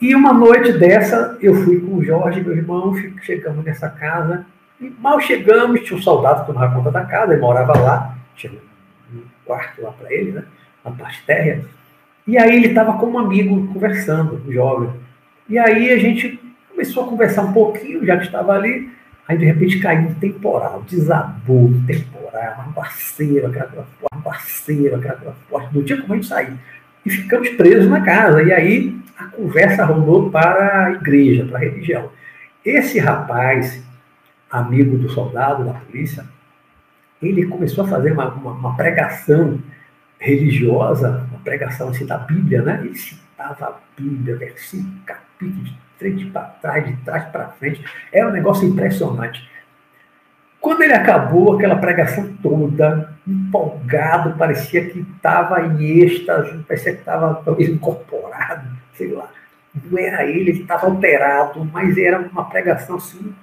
E 0.01 0.13
uma 0.13 0.33
noite 0.33 0.74
dessa, 0.74 1.38
eu 1.41 1.55
fui 1.55 1.79
com 1.79 1.95
o 1.95 2.03
Jorge, 2.03 2.41
meu 2.41 2.55
irmão, 2.55 2.93
chegamos 3.22 3.63
nessa 3.63 3.89
casa, 3.89 4.45
e 4.84 4.94
mal 5.00 5.20
chegamos, 5.20 5.82
tinha 5.82 5.98
um 5.98 6.02
soldado 6.02 6.42
que 6.42 6.48
tomava 6.48 6.75
conta 6.75 6.92
da 6.92 7.06
casa, 7.06 7.34
ele 7.34 7.42
morava 7.42 7.78
lá, 7.80 8.18
tinha 8.36 8.54
um 9.13 9.22
quarto 9.46 9.82
lá 9.82 9.92
para 9.92 10.13
ele, 10.13 10.32
né, 10.32 10.44
na 10.84 10.92
parte 10.92 11.24
térrea, 11.25 11.66
e 12.25 12.38
aí 12.38 12.56
ele 12.56 12.68
estava 12.68 12.98
com 12.98 13.08
um 13.08 13.20
amigo 13.20 13.68
conversando, 13.74 14.42
um 14.48 14.52
jovem. 14.52 14.90
E 15.50 15.58
aí 15.58 15.92
a 15.92 15.98
gente 15.98 16.40
começou 16.70 17.04
a 17.04 17.08
conversar 17.08 17.44
um 17.44 17.54
pouquinho, 17.54 18.06
já 18.06 18.18
que 18.18 18.25
estava 18.25 18.54
ali, 18.54 18.90
Aí 19.28 19.38
de 19.38 19.46
repente 19.46 19.80
caiu 19.80 20.10
um 20.10 20.13
temporal, 20.16 20.84
desabou 20.88 21.66
um 21.66 21.86
temporal, 21.86 22.56
uma 22.66 22.74
parceira, 22.74 23.48
aquela 23.48 23.68
coisa 23.68 23.88
forte, 24.00 24.13
uma 24.13 24.22
parceira, 24.22 24.98
aquela 24.98 25.16
coisa 25.16 25.36
forte, 25.50 25.75
não 25.75 25.84
tinha 25.84 26.02
como 26.02 26.13
a 26.13 26.16
gente 26.18 26.28
sair. 26.28 26.54
E 27.06 27.10
ficamos 27.10 27.50
presos 27.50 27.90
na 27.90 28.02
casa. 28.02 28.44
E 28.44 28.52
aí 28.52 28.98
a 29.18 29.25
conversa 29.25 29.86
rolou 29.86 30.30
para 30.30 30.88
a 30.88 30.92
igreja, 30.92 31.46
para 31.46 31.58
a 31.58 31.62
religião. 31.62 32.10
Esse 32.66 33.00
rapaz, 33.00 33.83
amigo 34.53 34.98
do 34.98 35.10
soldado 35.10 35.65
da 35.65 35.74
polícia, 35.74 36.25
ele 37.22 37.48
começou 37.48 37.83
a 37.83 37.88
fazer 37.88 38.12
uma, 38.12 38.33
uma, 38.33 38.51
uma 38.51 38.75
pregação 38.75 39.60
religiosa, 40.19 41.27
uma 41.29 41.39
pregação 41.39 41.89
assim 41.89 42.05
da 42.05 42.17
Bíblia, 42.17 42.62
né? 42.62 42.81
Ele 42.83 42.95
citava 42.95 43.65
a 43.65 43.74
Bíblia, 43.98 44.36
versículo, 44.36 44.93
capítulo, 45.05 45.63
de 45.63 45.77
frente 45.98 46.25
para 46.25 46.43
trás, 46.43 46.86
de 46.86 46.95
trás 46.98 47.25
para 47.25 47.50
frente. 47.50 47.83
Era 48.12 48.29
um 48.29 48.31
negócio 48.31 48.67
impressionante. 48.67 49.50
Quando 50.62 50.81
ele 50.83 50.93
acabou 50.93 51.55
aquela 51.55 51.75
pregação 51.75 52.38
toda, 52.41 53.13
empolgado, 53.27 54.38
parecia 54.38 54.89
que 54.89 55.00
estava 55.00 55.62
em 55.65 56.00
êxtase, 56.01 56.57
parecia 56.60 56.93
que 56.93 57.00
estava 57.00 57.43
incorporado, 57.60 58.69
sei 58.93 59.12
lá. 59.12 59.29
Não 59.83 59.98
era 59.98 60.24
ele, 60.25 60.51
ele 60.51 60.62
estava 60.62 60.88
alterado, 60.88 61.65
mas 61.65 61.98
era 61.98 62.19
uma 62.19 62.45
pregação 62.45 62.95
assim, 62.95 63.33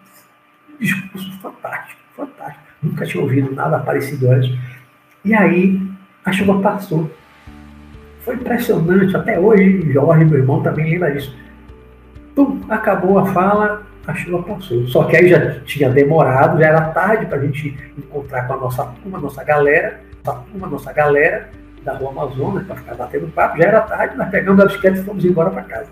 discurso 0.80 1.30
fantástico, 1.40 2.00
fantástico. 2.16 2.64
Nunca 2.82 3.04
tinha 3.04 3.22
ouvido 3.22 3.54
nada 3.54 3.78
parecido 3.78 4.30
antes. 4.30 4.58
E 5.25 5.34
aí 5.34 5.80
a 6.25 6.32
chuva 6.32 6.60
passou. 6.60 7.10
Foi 8.20 8.34
impressionante, 8.34 9.16
até 9.16 9.38
hoje, 9.38 9.92
Jorge, 9.92 10.25
meu 10.25 10.38
irmão, 10.38 10.62
também 10.62 10.90
lembra 10.90 11.12
disso. 11.12 11.34
Pum, 12.34 12.60
acabou 12.68 13.18
a 13.18 13.26
fala, 13.26 13.82
a 14.06 14.14
chuva 14.14 14.42
passou. 14.42 14.87
Só 14.88 15.04
que 15.04 15.16
aí 15.16 15.28
já 15.28 15.60
tinha 15.60 15.90
demorado, 15.90 16.58
já 16.58 16.66
era 16.66 16.88
tarde 16.88 17.26
para 17.26 17.38
a 17.38 17.44
gente 17.44 17.76
encontrar 17.96 18.46
com 18.46 18.54
a 18.54 18.56
nossa 18.56 18.84
turma, 18.84 19.18
nossa 19.18 19.44
galera, 19.44 20.00
a 20.26 20.32
turma, 20.32 20.66
nossa 20.66 20.92
galera 20.92 21.49
da 21.82 21.94
Rua 21.94 22.10
Amazonas, 22.10 22.66
para 22.66 22.76
ficar 22.76 22.94
batendo 22.94 23.28
papo. 23.28 23.58
Já 23.58 23.64
era 23.64 23.80
tarde, 23.82 24.16
nós 24.16 24.28
pegamos 24.28 24.62
a 24.62 24.66
bicicleta 24.66 24.99
e 24.99 25.04
fomos 25.04 25.25
embora 25.25 25.50
para 25.50 25.62
casa. 25.62 25.88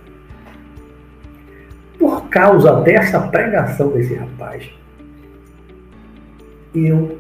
Por 1.99 2.29
causa 2.29 2.81
dessa 2.83 3.21
pregação 3.29 3.91
desse 3.91 4.15
rapaz, 4.15 4.71
eu 6.75 7.19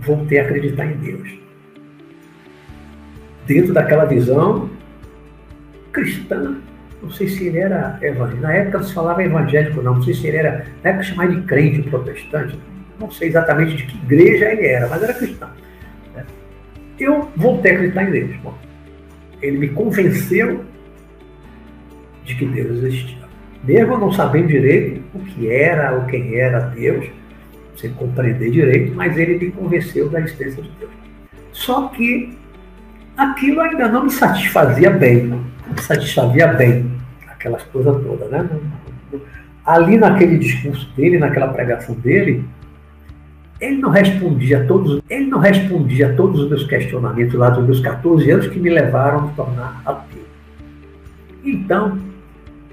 voltei 0.00 0.40
a 0.40 0.42
acreditar 0.44 0.86
em 0.86 0.96
Deus. 0.96 1.38
Dentro 3.46 3.74
daquela 3.74 4.04
visão 4.04 4.70
cristã, 5.92 6.56
não 7.02 7.10
sei 7.10 7.28
se 7.28 7.48
ele 7.48 7.58
era 7.58 7.98
evangélico, 8.00 8.42
na 8.42 8.52
época 8.54 8.78
não 8.78 8.84
se 8.86 8.94
falava 8.94 9.22
evangélico 9.22 9.82
não, 9.82 9.96
não 9.96 10.02
sei 10.02 10.14
se 10.14 10.26
ele 10.26 10.36
era, 10.38 10.66
na 10.82 10.90
época 10.90 11.04
chamava 11.04 11.34
de 11.34 11.42
crente 11.42 11.82
protestante, 11.82 12.58
não 12.98 13.10
sei 13.10 13.28
exatamente 13.28 13.76
de 13.76 13.86
que 13.86 13.96
igreja 13.96 14.52
ele 14.52 14.66
era, 14.66 14.88
mas 14.88 15.02
era 15.02 15.12
cristão. 15.12 15.50
Né? 16.14 16.24
Eu 16.98 17.30
voltei 17.36 17.72
a 17.72 17.74
acreditar 17.74 18.04
em 18.04 18.10
Deus. 18.12 18.36
Bom, 18.36 18.56
ele 19.42 19.58
me 19.58 19.68
convenceu 19.68 20.64
de 22.24 22.34
que 22.34 22.46
Deus 22.46 22.82
existia. 22.82 23.22
Mesmo 23.64 23.96
não 23.96 24.12
sabendo 24.12 24.48
direito 24.48 25.02
o 25.14 25.20
que 25.20 25.48
era 25.48 25.92
ou 25.94 26.04
quem 26.06 26.34
era 26.34 26.60
Deus, 26.60 27.06
sem 27.76 27.92
compreender 27.92 28.50
direito, 28.50 28.94
mas 28.94 29.16
ele 29.16 29.38
me 29.38 29.50
convenceu 29.50 30.08
da 30.08 30.20
existência 30.20 30.62
de 30.62 30.70
Deus. 30.78 30.90
Só 31.52 31.88
que 31.88 32.36
aquilo 33.16 33.60
ainda 33.60 33.88
não 33.88 34.04
me 34.04 34.10
satisfazia 34.10 34.90
bem, 34.90 35.26
me 35.26 35.80
satisfazia 35.80 36.48
bem, 36.48 36.90
aquelas 37.28 37.62
coisas 37.64 38.02
todas, 38.02 38.30
né? 38.30 38.48
Ali 39.64 39.96
naquele 39.96 40.38
discurso 40.38 40.90
dele, 40.96 41.18
naquela 41.18 41.48
pregação 41.48 41.94
dele, 41.94 42.44
ele 43.60 43.76
não 43.76 43.90
respondia 43.90 44.60
a 44.60 44.66
todos, 44.66 45.00
ele 45.08 45.26
não 45.26 45.38
respondia 45.38 46.08
a 46.10 46.14
todos 46.14 46.40
os 46.40 46.48
meus 46.48 46.66
questionamentos 46.66 47.34
lá 47.34 47.48
dos 47.50 47.64
meus 47.64 47.80
14 47.80 48.28
anos 48.28 48.48
que 48.48 48.58
me 48.58 48.68
levaram 48.68 49.18
a 49.20 49.22
me 49.22 49.32
tornar 49.34 49.82
ateu. 49.86 50.22
Então, 51.44 51.96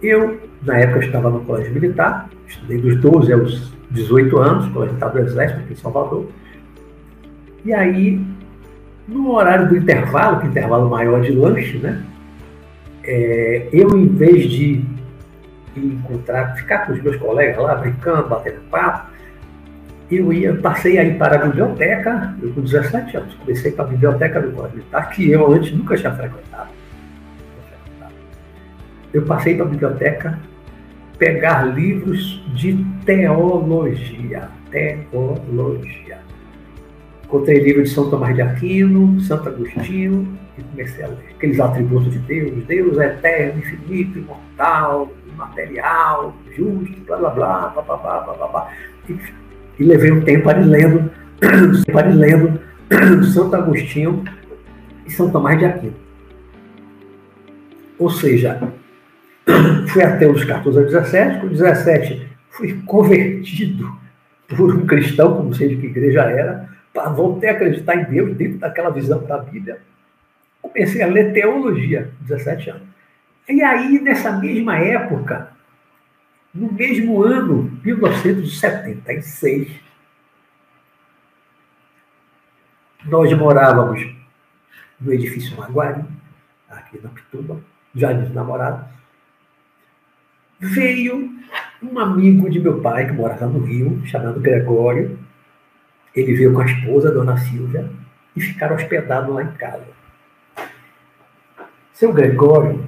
eu, 0.01 0.39
na 0.63 0.77
época, 0.77 1.05
estava 1.05 1.29
no 1.29 1.41
colégio 1.41 1.73
militar, 1.73 2.29
estudei 2.47 2.79
dos 2.79 2.99
12 2.99 3.33
aos 3.33 3.73
18 3.91 4.37
anos, 4.37 4.71
colégio 4.71 4.95
militar 4.95 5.11
do 5.11 5.19
Exército, 5.19 5.59
aqui 5.61 5.73
em 5.73 5.75
Salvador. 5.75 6.27
E 7.65 7.73
aí, 7.73 8.21
no 9.07 9.31
horário 9.31 9.67
do 9.67 9.77
intervalo, 9.77 10.39
que 10.39 10.47
é 10.47 10.49
intervalo 10.49 10.89
maior 10.89 11.21
de 11.21 11.31
lanche, 11.31 11.77
né? 11.77 12.03
É, 13.03 13.67
eu, 13.71 13.97
em 13.97 14.07
vez 14.07 14.49
de 14.49 14.83
encontrar, 15.75 16.55
ficar 16.55 16.85
com 16.85 16.93
os 16.93 17.01
meus 17.01 17.15
colegas 17.17 17.57
lá, 17.57 17.75
brincando, 17.75 18.27
batendo 18.27 18.61
papo, 18.69 19.09
eu 20.11 20.33
ia, 20.33 20.55
passei 20.55 20.97
aí 20.97 21.13
para 21.15 21.35
a 21.35 21.45
biblioteca, 21.45 22.35
eu 22.41 22.51
com 22.53 22.61
17 22.61 23.17
anos, 23.17 23.33
comecei 23.35 23.71
para 23.71 23.85
a 23.85 23.87
biblioteca 23.87 24.41
do 24.41 24.51
Colégio 24.51 24.77
Militar, 24.77 25.09
que 25.09 25.31
eu 25.31 25.51
antes 25.51 25.71
nunca 25.71 25.95
tinha 25.95 26.13
frequentado. 26.13 26.69
Eu 29.13 29.23
passei 29.23 29.55
para 29.55 29.65
a 29.65 29.69
biblioteca 29.69 30.39
pegar 31.17 31.63
livros 31.63 32.43
de 32.53 32.85
teologia. 33.05 34.49
Teologia. 34.71 36.19
Encontrei 37.23 37.59
livro 37.59 37.83
de 37.83 37.89
São 37.89 38.09
Tomás 38.09 38.35
de 38.35 38.41
Aquino, 38.41 39.19
Santo 39.21 39.49
Agostinho, 39.49 40.27
e 40.57 40.63
comecei 40.63 41.03
a 41.03 41.07
ler. 41.07 41.35
Aqueles 41.35 41.59
atributos 41.59 42.11
de 42.11 42.19
Deus, 42.19 42.65
Deus 42.65 42.97
é 42.97 43.07
eterno, 43.07 43.59
infinito, 43.59 44.19
imortal, 44.19 45.11
imaterial, 45.31 46.35
justo, 46.55 46.99
blá 47.05 47.17
blá 47.17 47.29
blá, 47.29 47.67
blá 47.69 47.81
blá 47.83 47.97
blá, 47.97 48.33
blá, 48.33 48.47
blá. 48.47 48.71
E, 49.07 49.19
e 49.79 49.83
levei 49.83 50.11
um 50.11 50.21
tempo 50.21 50.49
ali 50.49 50.63
lendo, 50.63 51.11
ali 51.95 52.13
lendo 52.13 52.59
Santo 53.33 53.55
Agostinho 53.55 54.23
e 55.05 55.11
São 55.11 55.29
Tomás 55.29 55.57
de 55.59 55.65
Aquino. 55.65 55.95
Ou 57.99 58.09
seja, 58.09 58.59
fui 59.87 60.03
até 60.03 60.27
os 60.27 60.43
14 60.43 60.79
a 60.79 60.83
17, 60.83 61.39
com 61.41 61.47
17 61.47 62.29
fui 62.49 62.81
convertido 62.85 63.97
por 64.47 64.75
um 64.75 64.85
cristão, 64.85 65.37
como 65.37 65.53
sei 65.53 65.69
de 65.69 65.77
que 65.77 65.87
igreja 65.87 66.23
era, 66.23 66.69
para 66.93 67.09
voltei 67.09 67.49
a 67.49 67.53
acreditar 67.53 67.95
em 67.95 68.03
Deus 68.05 68.35
dentro 68.35 68.57
daquela 68.57 68.89
visão 68.89 69.23
da 69.23 69.37
Bíblia. 69.37 69.81
Comecei 70.61 71.01
a 71.01 71.07
ler 71.07 71.31
teologia, 71.33 72.11
17 72.21 72.69
anos. 72.71 72.89
E 73.47 73.63
aí, 73.63 73.99
nessa 74.01 74.31
mesma 74.33 74.77
época, 74.77 75.51
no 76.53 76.71
mesmo 76.71 77.23
ano, 77.23 77.79
1976, 77.83 79.71
nós 83.05 83.31
morávamos 83.33 84.05
no 84.99 85.13
edifício 85.13 85.55
Maguari, 85.55 86.03
aqui 86.69 86.99
na 87.01 87.09
Pituba, 87.09 87.61
Jardim 87.95 88.25
dos 88.25 88.33
Namorados, 88.33 88.98
veio 90.59 91.31
um 91.81 91.97
amigo 91.97 92.49
de 92.49 92.59
meu 92.59 92.81
pai, 92.81 93.07
que 93.07 93.13
morava 93.13 93.47
no 93.47 93.59
Rio, 93.59 94.05
chamado 94.05 94.39
Gregório. 94.39 95.17
Ele 96.13 96.33
veio 96.33 96.53
com 96.53 96.61
a 96.61 96.65
esposa, 96.65 97.09
a 97.09 97.13
dona 97.13 97.37
Silvia, 97.37 97.89
e 98.35 98.41
ficaram 98.41 98.75
hospedados 98.75 99.33
lá 99.33 99.43
em 99.43 99.51
casa. 99.51 99.87
Seu 101.93 102.11
Gregório 102.11 102.83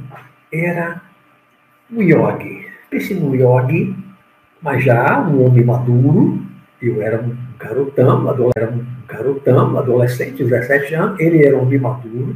era 0.51 1.01
um 1.89 2.01
yogi. 2.01 2.67
Pense 2.89 3.13
num 3.13 3.33
yogi, 3.33 3.95
mas 4.61 4.83
já 4.83 5.21
um 5.21 5.45
homem 5.45 5.63
maduro. 5.63 6.41
Eu 6.81 7.01
era 7.01 7.21
um 7.21 7.37
garotão, 7.57 8.27
era 8.55 8.69
um 8.69 8.85
garotão, 9.07 9.77
adolescente, 9.77 10.43
17 10.43 10.93
anos. 10.95 11.19
Ele 11.19 11.45
era 11.45 11.57
um 11.57 11.61
homem 11.61 11.79
maduro, 11.79 12.35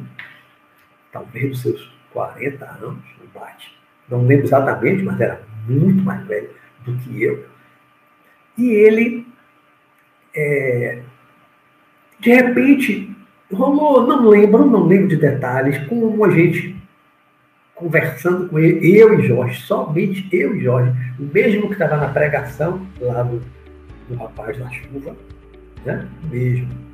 talvez 1.11 1.49
dos 1.49 1.61
seus 1.61 1.93
40 2.13 2.63
anos, 2.65 2.99
no 3.19 3.27
bate 3.33 3.74
não 4.09 4.25
lembro 4.25 4.45
exatamente, 4.45 5.03
mas 5.03 5.19
era 5.19 5.41
muito 5.67 6.03
mais 6.03 6.25
velho 6.27 6.49
do 6.85 6.93
que 6.97 7.23
eu. 7.23 7.45
E 8.57 8.69
ele, 8.69 9.27
é, 10.35 11.01
de 12.19 12.33
repente, 12.33 13.15
rolou, 13.51 14.07
não 14.07 14.27
lembro, 14.29 14.65
não 14.65 14.85
lembro 14.85 15.07
de 15.07 15.17
detalhes, 15.17 15.77
como 15.87 16.23
a 16.23 16.31
gente 16.31 16.75
conversando 17.73 18.47
com 18.47 18.57
ele, 18.57 18.97
eu 18.97 19.19
e 19.19 19.27
Jorge, 19.27 19.61
somente 19.61 20.27
eu 20.31 20.55
e 20.55 20.63
Jorge, 20.63 20.93
o 21.19 21.23
mesmo 21.23 21.67
que 21.67 21.73
estava 21.73 21.97
na 21.97 22.07
pregação 22.07 22.87
lá 23.01 23.21
do, 23.23 23.41
rapaz 24.15 24.57
da 24.57 24.69
chuva, 24.69 25.15
né? 25.85 26.07
o 26.23 26.27
mesmo 26.27 26.84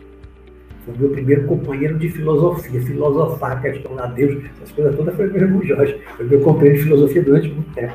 foi 0.86 0.96
meu 0.98 1.10
primeiro 1.10 1.46
companheiro 1.46 1.98
de 2.00 2.10
filosofia, 2.10 2.82
filosofar 2.82 3.52
a 3.52 3.60
questão 3.60 3.96
Deus, 4.08 4.44
essas 4.56 4.72
coisas 4.72 4.96
todas 4.96 5.16
foi 5.16 5.28
meu 5.28 5.42
irmão 5.44 5.64
Jorge. 5.64 6.00
Foi 6.18 6.26
meu 6.26 6.42
companheiro 6.42 6.78
de 6.78 6.84
filosofia 6.84 7.22
durante 7.22 7.50
muito 7.50 7.74
tempo. 7.74 7.94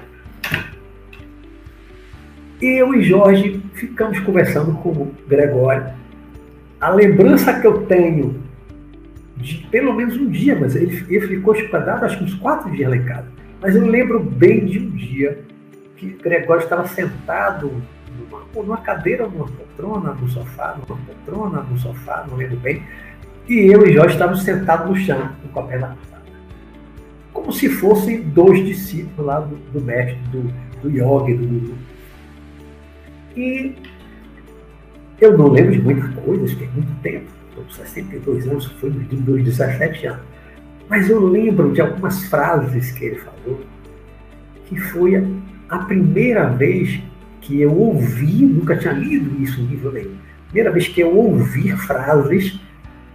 Eu 2.61 2.95
e 2.95 3.02
Jorge 3.02 3.61
ficamos 3.75 4.19
conversando 4.21 4.73
com 4.75 4.90
o 4.90 5.14
Gregório. 5.28 5.93
A 6.81 6.90
lembrança 6.90 7.61
que 7.61 7.66
eu 7.66 7.83
tenho 7.83 8.40
de 9.37 9.66
pelo 9.71 9.93
menos 9.93 10.16
um 10.16 10.31
dia, 10.31 10.57
mas 10.59 10.75
ele, 10.75 11.05
ele 11.09 11.26
ficou 11.26 11.55
hospedado 11.55 12.05
acho 12.05 12.19
que 12.19 12.25
uns 12.25 12.35
quatro 12.35 12.71
dias 12.71 12.88
lá 12.88 12.97
em 12.97 13.05
casa. 13.05 13.26
Mas 13.61 13.75
eu 13.75 13.85
lembro 13.85 14.21
bem 14.21 14.64
de 14.64 14.78
um 14.78 14.90
dia 14.90 15.45
que 15.97 16.11
Gregório 16.23 16.62
estava 16.62 16.87
sentado 16.87 17.73
numa, 18.54 18.76
cadeira, 18.78 19.26
numa 19.28 19.47
poltrona, 19.47 20.12
no 20.12 20.28
sofá, 20.28 20.76
numa 20.76 20.99
poltrona, 20.99 21.62
no 21.62 21.78
sofá, 21.78 22.26
não 22.28 22.37
lembro 22.37 22.56
bem. 22.59 22.83
E 23.49 23.73
eu 23.73 23.87
e 23.87 23.92
Jorge 23.92 24.14
estávamos 24.14 24.42
sentados 24.42 24.88
no 24.88 24.97
chão, 24.97 25.30
com 25.40 25.49
o 25.49 25.52
papel 25.52 25.80
na 25.80 25.88
calçada. 25.88 26.23
Como 27.33 27.52
se 27.52 27.68
fossem 27.68 28.23
dois 28.23 28.64
discípulos 28.64 29.26
lá 29.26 29.40
do, 29.40 29.56
do 29.56 29.80
mestre, 29.80 30.18
do, 30.33 30.42
do 30.83 30.90
yoga, 30.90 31.37
do, 31.37 31.75
E 33.37 33.75
eu 35.21 35.38
não 35.38 35.49
lembro 35.49 35.73
de 35.73 35.83
muita 35.83 36.09
coisa, 36.21 36.56
tem 36.56 36.68
muito 36.71 37.02
tempo, 37.02 37.26
estou 37.50 37.64
62 37.71 38.49
anos, 38.49 38.66
foi 38.66 38.90
de 38.90 39.16
meus 39.16 39.45
17 39.45 40.06
anos. 40.06 40.23
Mas 40.88 41.09
eu 41.11 41.25
lembro 41.26 41.73
de 41.73 41.80
algumas 41.80 42.25
frases 42.26 42.92
que 42.92 43.06
ele 43.06 43.16
falou, 43.16 43.61
que 44.66 44.78
foi 44.78 45.16
a 45.68 45.78
primeira 45.78 46.49
vez 46.49 47.00
que 47.46 47.60
eu 47.60 47.72
ouvi, 47.72 48.44
nunca 48.44 48.76
tinha 48.76 48.92
lido 48.92 49.40
isso 49.40 49.60
em 49.60 49.66
livro 49.66 49.92
nenhum, 49.92 50.16
primeira 50.46 50.72
vez 50.72 50.88
que 50.88 51.00
eu 51.00 51.16
ouvi 51.16 51.70
frases 51.76 52.58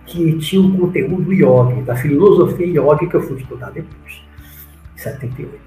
que 0.06 0.38
tinham 0.38 0.72
conteúdo 0.72 1.34
yogi, 1.34 1.82
da 1.82 1.96
filosofia 1.96 2.66
yogi 2.66 3.08
que 3.08 3.16
eu 3.16 3.22
fui 3.22 3.38
estudar 3.38 3.72
depois, 3.72 4.22
em 4.96 4.98
78. 4.98 5.60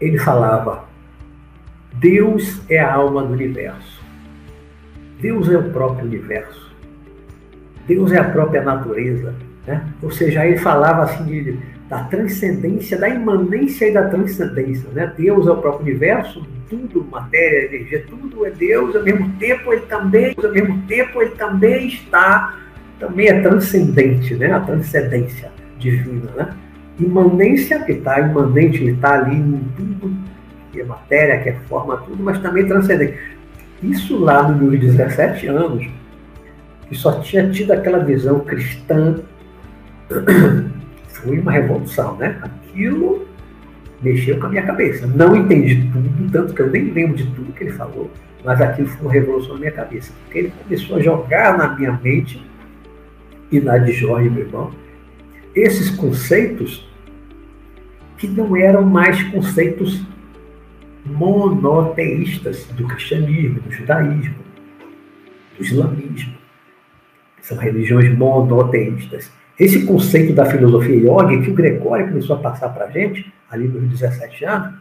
Ele 0.00 0.18
falava: 0.18 0.84
Deus 1.94 2.60
é 2.68 2.80
a 2.80 2.94
alma 2.94 3.22
do 3.22 3.32
universo. 3.32 4.02
Deus 5.20 5.48
é 5.48 5.58
o 5.58 5.70
próprio 5.70 6.06
universo. 6.06 6.74
Deus 7.86 8.12
é 8.12 8.18
a 8.18 8.24
própria 8.24 8.62
natureza. 8.62 9.34
Né? 9.66 9.84
Ou 10.02 10.10
seja, 10.10 10.44
ele 10.44 10.58
falava 10.58 11.02
assim 11.02 11.24
de, 11.24 11.58
da 11.88 12.04
transcendência, 12.04 12.98
da 12.98 13.08
imanência 13.08 13.88
e 13.88 13.92
da 13.92 14.08
transcendência. 14.08 14.88
Né? 14.92 15.12
Deus 15.16 15.46
é 15.46 15.50
o 15.50 15.56
próprio 15.56 15.86
universo, 15.86 16.46
tudo, 16.68 17.06
matéria, 17.10 17.66
energia, 17.66 18.04
tudo 18.08 18.44
é 18.44 18.50
Deus, 18.50 18.94
ao 18.94 19.02
mesmo 19.02 19.30
tempo 19.38 19.72
ele 19.72 19.82
também, 19.82 20.34
ao 20.42 20.52
mesmo 20.52 20.82
tempo 20.86 21.22
ele 21.22 21.30
também 21.30 21.88
está, 21.88 22.58
também 23.00 23.28
é 23.28 23.40
transcendente, 23.40 24.34
né? 24.34 24.52
a 24.52 24.60
transcendência 24.60 25.50
divina. 25.78 26.30
Né? 26.36 26.54
Imanência, 27.00 27.82
que 27.84 27.92
está 27.92 28.20
imanente, 28.20 28.82
ele 28.82 28.92
está 28.92 29.14
ali 29.14 29.36
em 29.36 29.64
tudo, 29.76 30.14
que 30.72 30.80
é 30.80 30.84
matéria, 30.84 31.40
que 31.42 31.48
é 31.48 31.56
forma, 31.68 31.96
tudo, 31.98 32.22
mas 32.22 32.38
também 32.40 32.66
transcendente. 32.66 33.16
Isso 33.82 34.18
lá 34.18 34.46
nos 34.46 34.60
meus 34.60 34.78
17 34.78 35.46
anos, 35.46 35.88
que 36.88 36.94
só 36.94 37.20
tinha 37.20 37.48
tido 37.50 37.70
aquela 37.70 38.00
visão 38.00 38.40
cristã, 38.40 39.20
foi 41.18 41.38
uma 41.38 41.52
revolução, 41.52 42.16
né? 42.16 42.38
Aquilo 42.42 43.26
mexeu 44.02 44.38
com 44.38 44.46
a 44.46 44.48
minha 44.48 44.62
cabeça. 44.62 45.06
Não 45.06 45.36
entendi 45.36 45.90
tudo, 45.92 46.30
tanto 46.30 46.54
que 46.54 46.62
eu 46.62 46.70
nem 46.70 46.90
lembro 46.90 47.16
de 47.16 47.26
tudo 47.26 47.52
que 47.52 47.64
ele 47.64 47.72
falou, 47.72 48.10
mas 48.44 48.60
aquilo 48.60 48.88
foi 48.88 49.02
uma 49.02 49.12
revolução 49.12 49.54
na 49.54 49.60
minha 49.60 49.72
cabeça. 49.72 50.12
Porque 50.24 50.38
ele 50.38 50.52
começou 50.62 50.96
a 50.96 51.00
jogar 51.00 51.58
na 51.58 51.76
minha 51.76 51.92
mente 52.02 52.42
e 53.50 53.60
na 53.60 53.78
de 53.78 53.92
Jorge, 53.92 54.28
meu 54.30 54.44
irmão, 54.44 54.70
esses 55.54 55.90
conceitos 55.90 56.88
que 58.16 58.26
não 58.26 58.56
eram 58.56 58.84
mais 58.84 59.22
conceitos 59.24 60.02
monoteístas 61.06 62.66
do 62.66 62.86
cristianismo, 62.86 63.60
do 63.60 63.70
judaísmo, 63.70 64.34
do 65.56 65.64
islamismo. 65.64 66.34
São 67.40 67.56
religiões 67.56 68.16
monoteístas. 68.16 69.32
Esse 69.58 69.84
conceito 69.84 70.32
da 70.32 70.46
filosofia 70.46 70.96
yoga 70.96 71.42
que 71.42 71.50
o 71.50 71.54
Gregório 71.54 72.08
começou 72.08 72.36
a 72.36 72.38
passar 72.38 72.68
para 72.68 72.86
a 72.86 72.90
gente, 72.90 73.32
ali 73.50 73.66
nos 73.66 73.90
17 73.90 74.44
anos, 74.44 74.74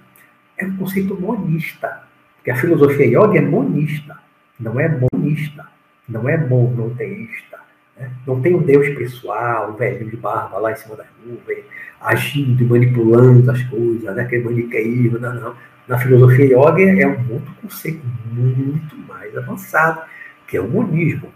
é 0.58 0.66
um 0.66 0.78
conceito 0.78 1.20
monista. 1.20 2.04
Porque 2.36 2.52
a 2.52 2.56
filosofia 2.56 3.06
yoga 3.08 3.40
é 3.40 3.42
monista, 3.42 4.18
não 4.60 4.80
é 4.80 4.88
monista, 4.88 5.66
não 6.08 6.30
é 6.30 6.38
monoteísta. 6.38 7.58
Né? 7.98 8.12
Não 8.26 8.40
tem 8.40 8.56
um 8.56 8.62
Deus 8.62 8.88
pessoal, 8.90 9.72
um 9.72 9.76
velhinho 9.76 10.12
de 10.12 10.18
barba 10.18 10.60
lá 10.60 10.72
em 10.72 10.76
cima 10.76 10.96
das 10.96 11.08
nuvens, 11.26 11.66
agindo 12.00 12.62
e 12.62 12.66
manipulando 12.66 13.50
as 13.50 13.64
coisas, 13.64 14.16
né? 14.16 14.22
aquele 14.22 14.44
maniqueísmo, 14.44 15.18
não, 15.18 15.34
não 15.34 15.56
na 15.88 15.98
filosofia 15.98 16.46
yoga 16.46 16.84
é 16.84 17.08
um 17.08 17.34
outro 17.34 17.54
conceito 17.62 18.06
muito 18.32 18.96
mais 19.08 19.36
avançado, 19.38 20.02
que 20.46 20.58
é 20.58 20.62
o 20.62 20.68
monismo. 20.68 21.32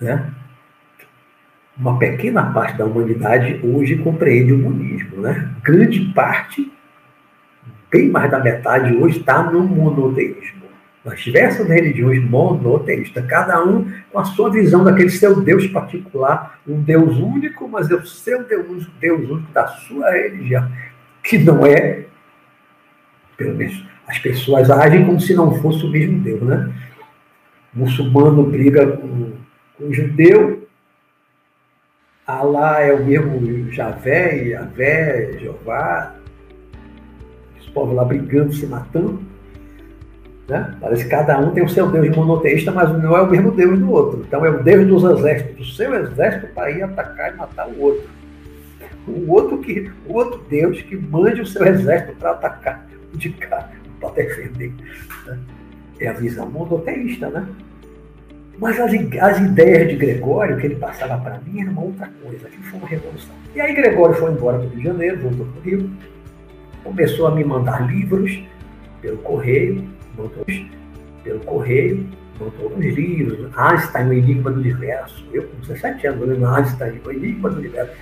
Né? 0.00 0.32
Uma 1.78 1.98
pequena 1.98 2.52
parte 2.52 2.76
da 2.76 2.84
humanidade 2.84 3.60
hoje 3.62 3.96
compreende 3.98 4.52
o 4.52 4.58
monismo. 4.58 5.20
Né? 5.20 5.54
Grande 5.62 6.00
parte, 6.12 6.72
bem 7.90 8.10
mais 8.10 8.30
da 8.30 8.40
metade 8.40 8.94
hoje, 8.96 9.18
está 9.18 9.42
no 9.42 9.62
monoteísmo. 9.62 10.58
As 11.06 11.20
diversas 11.20 11.66
religiões 11.66 12.22
monoteístas, 12.22 13.24
cada 13.26 13.64
um 13.64 13.90
com 14.12 14.18
a 14.18 14.24
sua 14.24 14.50
visão 14.50 14.84
daquele 14.84 15.08
seu 15.08 15.40
Deus 15.40 15.66
particular, 15.68 16.58
um 16.66 16.82
Deus 16.82 17.16
único, 17.16 17.66
mas 17.66 17.90
é 17.90 17.94
o 17.94 18.04
seu 18.04 18.44
Deus, 18.44 18.86
Deus 19.00 19.30
único 19.30 19.50
da 19.52 19.66
sua 19.68 20.10
religião, 20.10 20.70
que 21.22 21.38
não 21.38 21.64
é 21.64 22.04
pelo 23.38 23.54
menos 23.54 23.86
as 24.06 24.18
pessoas 24.18 24.68
agem 24.68 25.06
como 25.06 25.20
se 25.20 25.34
não 25.34 25.54
fosse 25.62 25.86
o 25.86 25.90
mesmo 25.90 26.18
Deus, 26.18 26.42
né? 26.42 26.72
O 27.74 27.80
muçulmano 27.80 28.42
briga 28.42 28.86
com, 28.86 29.32
com 29.76 29.84
o 29.84 29.94
judeu, 29.94 30.57
Alá 32.28 32.82
é 32.82 32.92
o 32.92 33.02
mesmo 33.02 33.72
Javé, 33.72 34.50
Javé, 34.50 35.38
Jeová, 35.40 36.14
os 37.58 37.66
povos 37.70 37.94
lá 37.94 38.04
brigando, 38.04 38.52
se 38.52 38.66
matando. 38.66 39.22
Né? 40.46 40.76
Parece 40.78 41.04
que 41.04 41.10
cada 41.10 41.38
um 41.38 41.52
tem 41.52 41.64
o 41.64 41.68
seu 41.70 41.90
Deus 41.90 42.14
monoteísta, 42.14 42.70
mas 42.70 42.90
não 43.02 43.16
é 43.16 43.22
o 43.22 43.30
mesmo 43.30 43.50
Deus 43.52 43.78
do 43.78 43.90
outro. 43.90 44.26
Então 44.28 44.44
é 44.44 44.50
o 44.50 44.62
Deus 44.62 44.86
dos 44.86 45.18
exércitos, 45.18 45.56
do 45.56 45.72
seu 45.72 45.94
exército 45.94 46.52
para 46.52 46.70
ir 46.70 46.82
atacar 46.82 47.32
e 47.32 47.36
matar 47.38 47.66
o 47.66 47.80
outro. 47.80 48.06
O 49.06 49.32
outro, 49.32 49.58
que, 49.60 49.90
o 50.06 50.12
outro 50.12 50.44
Deus 50.50 50.82
que 50.82 50.98
mande 50.98 51.40
o 51.40 51.46
seu 51.46 51.64
exército 51.64 52.14
para 52.16 52.32
atacar 52.32 52.86
de 53.14 53.30
cá 53.30 53.70
para 53.98 54.10
defender. 54.10 54.74
Né? 55.24 55.38
É 55.98 56.08
a 56.08 56.12
visão 56.12 56.50
monoteísta, 56.50 57.30
né? 57.30 57.48
Mas 58.58 58.78
as, 58.80 58.92
as 59.20 59.40
ideias 59.40 59.88
de 59.88 59.96
Gregório, 59.96 60.56
que 60.58 60.66
ele 60.66 60.76
passava 60.76 61.16
para 61.18 61.40
mim, 61.40 61.60
era 61.60 61.70
uma 61.70 61.82
outra 61.82 62.10
coisa, 62.22 62.48
que 62.48 62.58
foi 62.64 62.78
uma 62.78 62.88
revolução. 62.88 63.34
E 63.54 63.60
aí 63.60 63.74
Gregório 63.74 64.14
foi 64.16 64.32
embora 64.32 64.58
para 64.58 64.66
o 64.66 64.70
Rio 64.70 64.78
de 64.78 64.84
Janeiro, 64.84 65.20
voltou 65.20 65.46
para 65.46 65.60
o 65.60 65.62
Rio, 65.62 65.90
começou 66.82 67.26
a 67.28 67.34
me 67.34 67.44
mandar 67.44 67.86
livros 67.90 68.42
pelo 69.00 69.18
correio, 69.18 69.84
mandou 70.16 70.44
pelo 71.22 71.40
correio, 71.40 72.06
mandou 72.40 72.76
uns 72.76 72.84
livros, 72.84 73.56
Einstein, 73.56 74.08
o 74.08 74.12
Enigma 74.12 74.50
do 74.50 74.60
Universo. 74.60 75.24
Eu, 75.32 75.44
com 75.44 75.60
17 75.60 76.06
anos, 76.06 76.28
lendo 76.28 76.46
Einstein, 76.46 77.00
o 77.04 77.10
Enigma 77.12 77.50
do 77.50 77.58
Universo, 77.58 77.92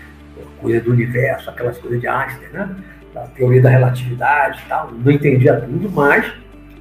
coisa 0.61 0.81
do 0.81 0.91
universo, 0.91 1.51
aquelas 1.51 1.79
coisas 1.79 2.01
de 2.01 2.09
Einstein, 2.09 2.49
né? 2.53 2.77
da 3.15 3.23
teoria 3.29 3.63
da 3.63 3.71
relatividade 3.71 4.63
e 4.65 4.69
tal, 4.69 4.91
não 4.93 5.11
entendia 5.11 5.59
tudo, 5.61 5.91
mas 5.91 6.31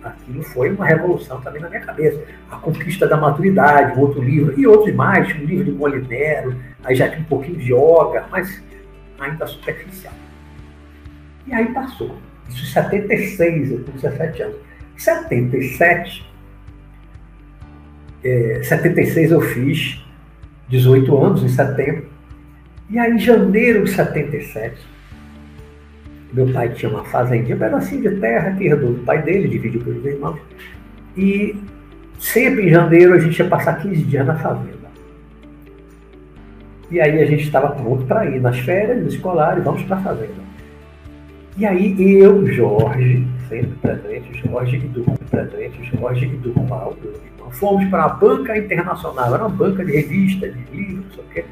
aquilo 0.10 0.44
foi 0.44 0.72
uma 0.72 0.86
revolução 0.86 1.42
também 1.42 1.62
na 1.62 1.70
minha 1.70 1.82
cabeça. 1.82 2.24
A 2.52 2.58
Conquista 2.58 3.08
da 3.08 3.18
Maturidade, 3.18 3.98
um 3.98 4.02
outro 4.02 4.22
livro, 4.22 4.60
e 4.60 4.68
outros 4.68 4.94
mais, 4.96 5.28
um 5.36 5.46
livro 5.46 5.66
de 5.66 5.72
Molinero, 5.72 6.56
aí 6.84 6.96
já 6.96 7.10
tinha 7.10 7.22
um 7.22 7.26
pouquinho 7.26 7.58
de 7.58 7.74
yoga, 7.74 8.26
mas 8.30 8.64
ainda 9.20 9.48
superficial. 9.48 10.14
E 11.48 11.54
aí 11.54 11.74
passou. 11.74 12.16
Isso 12.50 12.64
em 12.64 12.68
76, 12.68 13.72
eu 13.72 13.84
com 13.84 13.92
17 13.92 14.42
anos. 14.44 14.58
77, 14.98 16.32
é, 18.24 18.62
76 18.64 19.32
eu 19.32 19.42
fiz 19.42 20.04
18 20.70 21.18
anos, 21.24 21.44
em 21.44 21.50
setembro. 21.50 22.10
E 22.90 23.00
aí, 23.00 23.12
em 23.12 23.20
janeiro 23.20 23.84
de 23.84 23.92
77, 23.92 24.78
meu 26.34 26.52
pai 26.52 26.70
tinha 26.70 26.92
uma 26.92 27.04
fazendinha, 27.06 27.56
um 27.56 27.60
pedacinho 27.60 28.10
de 28.10 28.20
terra 28.20 28.52
que 28.52 28.66
herdou 28.66 28.94
do 28.94 29.04
pai 29.04 29.22
dele, 29.22 29.48
dividiu 29.48 29.82
pelos 29.82 30.06
irmãos. 30.06 30.40
E 31.16 31.56
sempre 32.20 32.68
em 32.68 32.70
janeiro 32.70 33.14
a 33.14 33.20
gente 33.20 33.38
ia 33.40 33.48
passar 33.48 33.82
15 33.82 34.04
dias 34.04 34.26
na 34.26 34.36
fazenda. 34.36 34.86
E 36.92 37.00
aí 37.00 37.22
a 37.22 37.26
gente 37.26 37.44
estava 37.44 37.70
pronto 37.70 38.06
para 38.06 38.26
ir 38.26 38.40
nas 38.40 38.60
férias 38.60 39.06
escolares, 39.14 39.64
vamos 39.64 39.84
para 39.84 39.98
a 39.98 40.02
fazenda. 40.02 40.46
E 41.58 41.66
aí 41.66 41.96
eu, 42.20 42.46
Jorge, 42.48 43.26
sempre 43.48 43.72
presente, 43.82 44.42
Jorge 44.46 44.76
e 44.76 44.80
Durval, 44.80 45.18
presente, 45.32 45.92
Jorge 45.98 46.26
e 46.26 46.38
Durval, 46.38 46.98
fomos 47.52 47.88
para 47.90 48.04
a 48.04 48.10
banca 48.10 48.58
internacional, 48.58 49.34
era 49.34 49.46
uma 49.46 49.56
banca 49.56 49.86
de 49.86 49.94
revista, 49.94 50.50
de 50.50 50.60
livros, 50.76 51.06
não 51.06 51.14
sei 51.14 51.24
o 51.24 51.28
quê 51.30 51.46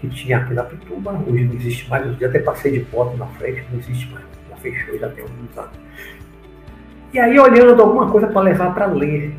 que 0.00 0.08
tinha 0.08 0.38
aqui 0.38 0.54
na 0.54 0.62
Pituba, 0.64 1.12
hoje 1.26 1.44
não 1.44 1.54
existe 1.54 1.88
mais, 1.88 2.20
eu 2.20 2.28
até 2.28 2.38
passei 2.40 2.72
de 2.72 2.84
foto 2.86 3.16
na 3.16 3.26
frente, 3.26 3.64
não 3.70 3.78
existe 3.78 4.12
mais, 4.12 4.24
já 4.50 4.56
fechou, 4.56 4.98
já 4.98 5.08
tem 5.08 5.24
alguns 5.24 5.58
anos. 5.58 5.78
E 7.12 7.18
aí 7.18 7.38
olhando 7.38 7.80
alguma 7.82 8.10
coisa 8.10 8.26
para 8.26 8.40
levar 8.42 8.74
para 8.74 8.86
ler, 8.86 9.34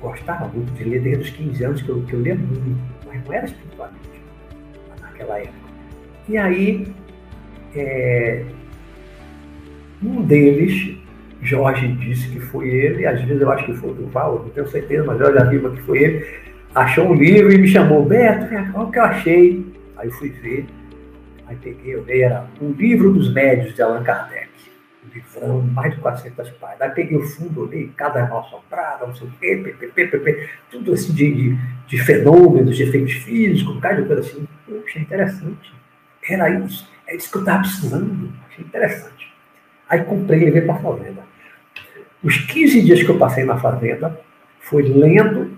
gostava 0.00 0.46
muito 0.48 0.72
de 0.74 0.84
ler 0.84 1.00
desde 1.00 1.22
os 1.22 1.30
15 1.30 1.64
anos 1.64 1.82
que 1.82 1.88
eu, 1.88 2.02
que 2.02 2.12
eu 2.12 2.20
lia 2.20 2.34
muito, 2.34 2.80
mas 3.06 3.24
não 3.24 3.32
era 3.32 3.46
espiritualmente 3.46 4.22
naquela 5.00 5.38
época. 5.38 5.64
E 6.28 6.36
aí, 6.36 6.94
é, 7.74 8.44
um 10.02 10.22
deles, 10.22 10.98
Jorge 11.42 11.88
disse 11.88 12.28
que 12.28 12.40
foi 12.40 12.68
ele, 12.68 13.06
às 13.06 13.20
vezes 13.22 13.40
eu 13.40 13.50
acho 13.50 13.64
que 13.66 13.74
foi 13.74 13.90
o 13.90 13.94
Duval, 13.94 14.40
não 14.40 14.50
tenho 14.50 14.68
certeza, 14.68 15.04
mas 15.04 15.20
eu 15.20 15.34
já 15.34 15.44
vi 15.44 15.58
que 15.58 15.82
foi 15.82 15.98
ele, 15.98 16.43
achou 16.74 17.10
um 17.10 17.14
livro 17.14 17.52
e 17.52 17.58
me 17.58 17.68
chamou, 17.68 18.04
Beto, 18.04 18.46
olha 18.74 18.86
o 18.86 18.90
que 18.90 18.98
eu 18.98 19.04
achei. 19.04 19.74
Aí 19.96 20.08
eu 20.08 20.12
fui 20.12 20.30
ver, 20.30 20.66
aí 21.46 21.56
peguei, 21.56 21.94
eu 21.94 22.04
li, 22.04 22.22
era 22.22 22.46
O 22.60 22.72
Livro 22.72 23.12
dos 23.12 23.32
Médios 23.32 23.74
de 23.74 23.82
Allan 23.82 24.02
Kardec. 24.02 24.50
livrão, 25.14 25.62
mais 25.62 25.94
de 25.94 26.00
400 26.00 26.50
páginas. 26.50 26.82
Aí 26.82 26.90
peguei 26.90 27.16
o 27.16 27.22
fundo 27.22 27.64
ali, 27.64 27.92
cada 27.96 28.26
mal 28.26 28.44
soprada, 28.50 29.06
não 29.06 29.14
sei 29.14 29.28
o 29.28 29.30
quê, 29.38 29.76
ppp, 29.78 30.48
tudo 30.70 30.92
assim 30.92 31.12
de, 31.14 31.32
de, 31.32 31.58
de, 31.86 31.98
fenômenos, 32.02 32.76
de 32.76 32.82
efeitos 32.82 33.12
físicos, 33.12 33.72
um 33.72 33.76
bocado 33.76 34.02
de 34.02 34.08
coisa 34.08 34.22
assim. 34.22 34.48
Eu 34.66 34.82
achei 34.84 35.02
interessante. 35.02 35.72
Era 36.28 36.50
isso, 36.50 36.90
é 37.06 37.14
isso 37.14 37.30
que 37.30 37.36
eu 37.36 37.42
estava 37.42 37.60
precisando. 37.60 38.32
Achei 38.48 38.64
interessante. 38.64 39.32
Aí 39.88 40.02
comprei 40.02 40.40
e 40.40 40.44
levei 40.46 40.62
para 40.62 40.74
a 40.74 40.78
fazenda. 40.78 41.22
Os 42.22 42.38
15 42.38 42.82
dias 42.82 43.02
que 43.02 43.10
eu 43.10 43.18
passei 43.18 43.44
na 43.44 43.58
fazenda 43.58 44.18
foi 44.58 44.82
lendo 44.82 45.53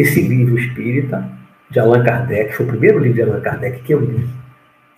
esse 0.00 0.20
livro 0.22 0.58
espírita 0.58 1.28
de 1.70 1.78
Allan 1.78 2.02
Kardec, 2.02 2.54
foi 2.54 2.66
o 2.66 2.68
primeiro 2.68 2.98
livro 2.98 3.14
de 3.14 3.22
Allan 3.22 3.40
Kardec 3.40 3.82
que 3.82 3.92
eu 3.92 4.00
li. 4.00 4.28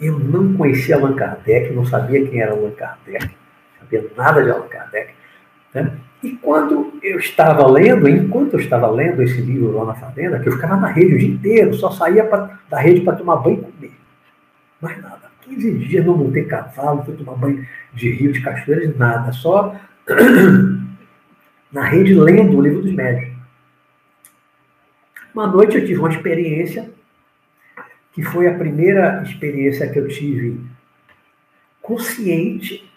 Eu 0.00 0.18
não 0.18 0.54
conhecia 0.54 0.96
Allan 0.96 1.14
Kardec, 1.14 1.72
não 1.74 1.84
sabia 1.84 2.24
quem 2.26 2.40
era 2.40 2.52
Allan 2.52 2.70
Kardec, 2.70 3.24
não 3.24 3.80
sabia 3.80 4.10
nada 4.16 4.42
de 4.42 4.50
Allan 4.50 4.68
Kardec. 4.68 5.10
Né? 5.74 5.92
E 6.22 6.32
quando 6.32 6.92
eu 7.02 7.18
estava 7.18 7.66
lendo, 7.66 8.08
enquanto 8.08 8.54
eu 8.54 8.60
estava 8.60 8.90
lendo 8.90 9.22
esse 9.22 9.40
livro 9.40 9.72
lá 9.72 9.86
na 9.86 9.94
fazenda, 9.94 10.38
que 10.38 10.48
eu 10.48 10.52
ficava 10.52 10.76
na 10.76 10.88
rede 10.88 11.14
o 11.14 11.18
dia 11.18 11.30
inteiro, 11.30 11.74
só 11.74 11.90
saía 11.90 12.24
pra, 12.24 12.58
da 12.68 12.78
rede 12.78 13.00
para 13.00 13.16
tomar 13.16 13.36
banho 13.36 13.58
e 13.58 13.72
comer. 13.72 13.92
Mais 14.80 15.02
nada. 15.02 15.30
15 15.42 15.78
dias 15.78 16.04
não 16.04 16.16
montei 16.16 16.44
cavalo, 16.44 17.02
fui 17.04 17.14
tomar 17.14 17.36
banho 17.36 17.66
de 17.94 18.10
rio, 18.10 18.32
de 18.32 18.42
cachoeiras, 18.42 18.96
nada. 18.98 19.32
Só 19.32 19.74
na 21.72 21.84
rede 21.84 22.14
lendo 22.14 22.58
o 22.58 22.62
livro 22.62 22.82
dos 22.82 22.92
médios. 22.92 23.29
Uma 25.40 25.46
noite 25.46 25.78
eu 25.78 25.86
tive 25.86 25.98
uma 25.98 26.10
experiência, 26.10 26.90
que 28.12 28.22
foi 28.22 28.46
a 28.46 28.58
primeira 28.58 29.22
experiência 29.22 29.90
que 29.90 29.98
eu 29.98 30.06
tive 30.06 30.60
consciente 31.80 32.92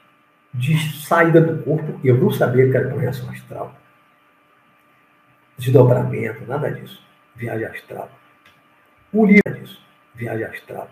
de 0.53 0.77
saída 1.05 1.39
do 1.39 1.63
corpo. 1.63 1.97
Eu 2.03 2.17
não 2.17 2.29
sabia 2.29 2.69
que 2.69 2.75
era 2.75 2.89
projeção 2.89 3.29
astral. 3.29 3.73
Desdobramento, 5.57 6.45
nada 6.45 6.69
disso. 6.69 7.01
Viagem 7.33 7.65
astral. 7.65 8.11
O 9.13 9.25
livro 9.25 9.61
disso, 9.61 9.81
viagem 10.13 10.43
astral. 10.43 10.91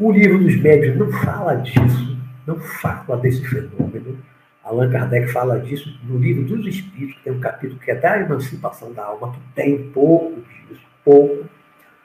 O 0.00 0.10
livro 0.10 0.36
dos 0.36 0.56
médios 0.56 0.96
não 0.96 1.12
fala 1.12 1.54
disso, 1.58 2.18
não 2.44 2.58
fala 2.58 3.18
desse 3.18 3.46
fenômeno. 3.46 4.18
Allan 4.64 4.90
Kardec 4.90 5.32
fala 5.32 5.58
disso 5.58 5.92
no 6.04 6.18
livro 6.18 6.44
dos 6.44 6.66
Espíritos, 6.66 7.22
tem 7.22 7.32
um 7.32 7.40
capítulo 7.40 7.80
que 7.80 7.90
é 7.90 7.94
da 7.94 8.20
emancipação 8.20 8.92
da 8.92 9.04
alma, 9.04 9.32
que 9.32 9.40
tem 9.54 9.90
pouco 9.90 10.42
disso, 10.68 10.82
pouco, 11.04 11.46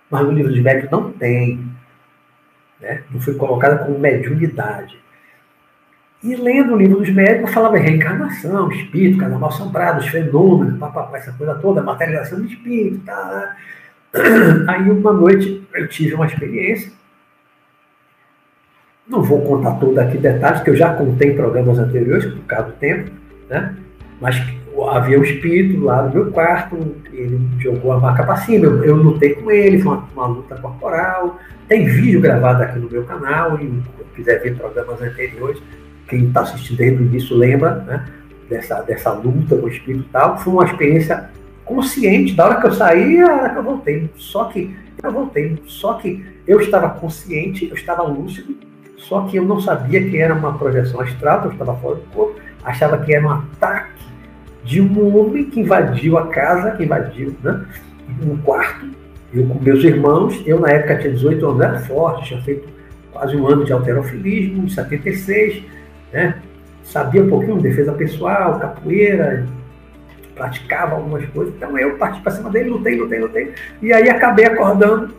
mas 0.09 0.23
no 0.23 0.31
livro 0.31 0.51
dos 0.51 0.61
médios 0.61 0.89
não 0.89 1.11
tem. 1.11 1.67
Né? 2.79 3.03
Não 3.11 3.19
foi 3.19 3.35
colocada 3.35 3.83
como 3.83 3.99
mediunidade. 3.99 4.97
E 6.23 6.35
lendo 6.35 6.73
o 6.73 6.77
livro 6.77 6.99
dos 6.99 7.09
médicos, 7.09 7.53
falava 7.53 7.77
reencarnação, 7.77 8.71
espírito, 8.71 9.19
carnaval 9.19 9.49
assombrado, 9.49 9.99
os 9.99 10.07
fenômenos, 10.07 10.79
papapá, 10.79 11.17
essa 11.17 11.31
coisa 11.33 11.55
toda, 11.55 11.83
materialização 11.83 12.39
do 12.39 12.45
espírito. 12.45 12.99
Tá. 13.05 13.55
Aí 14.67 14.89
uma 14.89 15.13
noite 15.13 15.67
eu 15.73 15.87
tive 15.87 16.15
uma 16.15 16.25
experiência 16.25 16.91
não 19.07 19.21
vou 19.21 19.41
contar 19.41 19.73
toda 19.73 20.01
aqui 20.01 20.17
detalhes, 20.17 20.61
que 20.61 20.69
eu 20.69 20.75
já 20.75 20.93
contei 20.93 21.31
em 21.31 21.35
programas 21.35 21.77
anteriores, 21.77 22.25
por 22.25 22.43
causa 22.45 22.67
do 22.67 22.73
tempo, 22.73 23.11
né? 23.49 23.75
Mas 24.19 24.41
havia 24.89 25.19
um 25.19 25.23
espírito 25.23 25.83
lá 25.83 26.03
no 26.03 26.13
meu 26.13 26.31
quarto, 26.31 26.77
ele 27.13 27.39
jogou 27.59 27.91
a 27.91 27.99
marca 27.99 28.23
para 28.23 28.37
cima, 28.37 28.65
eu, 28.65 28.83
eu, 28.83 28.95
lutei 28.95 29.35
com 29.35 29.49
ele, 29.51 29.81
foi 29.81 29.93
uma, 29.93 30.09
uma, 30.13 30.27
luta 30.27 30.55
corporal. 30.55 31.39
Tem 31.67 31.85
vídeo 31.85 32.19
gravado 32.19 32.63
aqui 32.63 32.79
no 32.79 32.89
meu 32.89 33.03
canal, 33.03 33.59
e 33.59 33.67
se 33.67 34.15
quiser 34.15 34.41
ver 34.41 34.57
programas 34.57 35.01
anteriores, 35.01 35.61
quem 36.07 36.25
está 36.25 36.41
assistindo 36.41 36.77
desde 36.77 37.03
o 37.03 37.05
início 37.05 37.35
lembra 37.35 37.75
né, 37.75 38.05
dessa, 38.49 38.81
dessa 38.81 39.11
luta 39.11 39.55
com 39.55 39.65
o 39.65 39.69
espírito 39.69 40.05
e 40.07 40.11
tal. 40.11 40.37
Foi 40.39 40.53
uma 40.53 40.65
experiência 40.65 41.29
consciente, 41.63 42.33
da 42.33 42.45
hora 42.45 42.61
que 42.61 42.67
eu 42.67 42.73
saí, 42.73 43.19
a 43.21 43.33
hora 43.33 43.49
que 43.49 43.57
eu 43.57 43.63
voltei. 43.63 44.09
Só 44.15 44.45
que 44.45 44.75
eu 45.01 45.11
voltei, 45.11 45.57
só 45.65 45.95
que 45.95 46.25
eu 46.47 46.59
estava 46.59 46.89
consciente, 46.89 47.67
eu 47.67 47.75
estava 47.75 48.03
lúcido, 48.03 48.55
só 49.07 49.21
que 49.21 49.37
eu 49.37 49.45
não 49.45 49.59
sabia 49.59 50.09
que 50.09 50.17
era 50.17 50.33
uma 50.33 50.57
projeção 50.57 50.99
astral, 50.99 51.45
eu 51.45 51.51
estava 51.51 51.75
fora 51.75 51.95
do 51.95 52.01
corpo, 52.11 52.39
achava 52.63 52.97
que 52.97 53.13
era 53.13 53.25
um 53.25 53.31
ataque 53.31 54.03
de 54.63 54.81
um 54.81 55.15
homem 55.15 55.45
que 55.45 55.59
invadiu 55.59 56.17
a 56.17 56.27
casa, 56.27 56.71
que 56.71 56.83
invadiu 56.83 57.35
né, 57.43 57.65
um 58.23 58.37
quarto. 58.37 58.87
Eu 59.31 59.45
com 59.45 59.59
meus 59.59 59.83
irmãos, 59.83 60.41
eu 60.45 60.59
na 60.59 60.69
época 60.69 60.97
tinha 60.97 61.13
18 61.13 61.45
anos, 61.45 61.61
era 61.61 61.79
forte, 61.81 62.27
tinha 62.29 62.41
feito 62.41 62.67
quase 63.11 63.35
um 63.35 63.47
ano 63.47 63.63
de 63.63 63.71
alterofilismo, 63.71 64.65
em 64.65 64.69
76, 64.69 65.63
né, 66.11 66.35
sabia 66.83 67.23
um 67.23 67.29
pouquinho 67.29 67.57
de 67.57 67.63
defesa 67.63 67.93
pessoal, 67.93 68.59
capoeira, 68.59 69.45
praticava 70.33 70.95
algumas 70.95 71.23
coisas. 71.27 71.53
Então 71.55 71.77
eu 71.77 71.95
parti 71.97 72.21
para 72.21 72.31
cima 72.31 72.49
dele, 72.49 72.69
lutei, 72.69 72.95
lutei, 72.97 73.19
lutei. 73.19 73.53
E 73.81 73.93
aí 73.93 74.09
acabei 74.09 74.45
acordando 74.45 75.13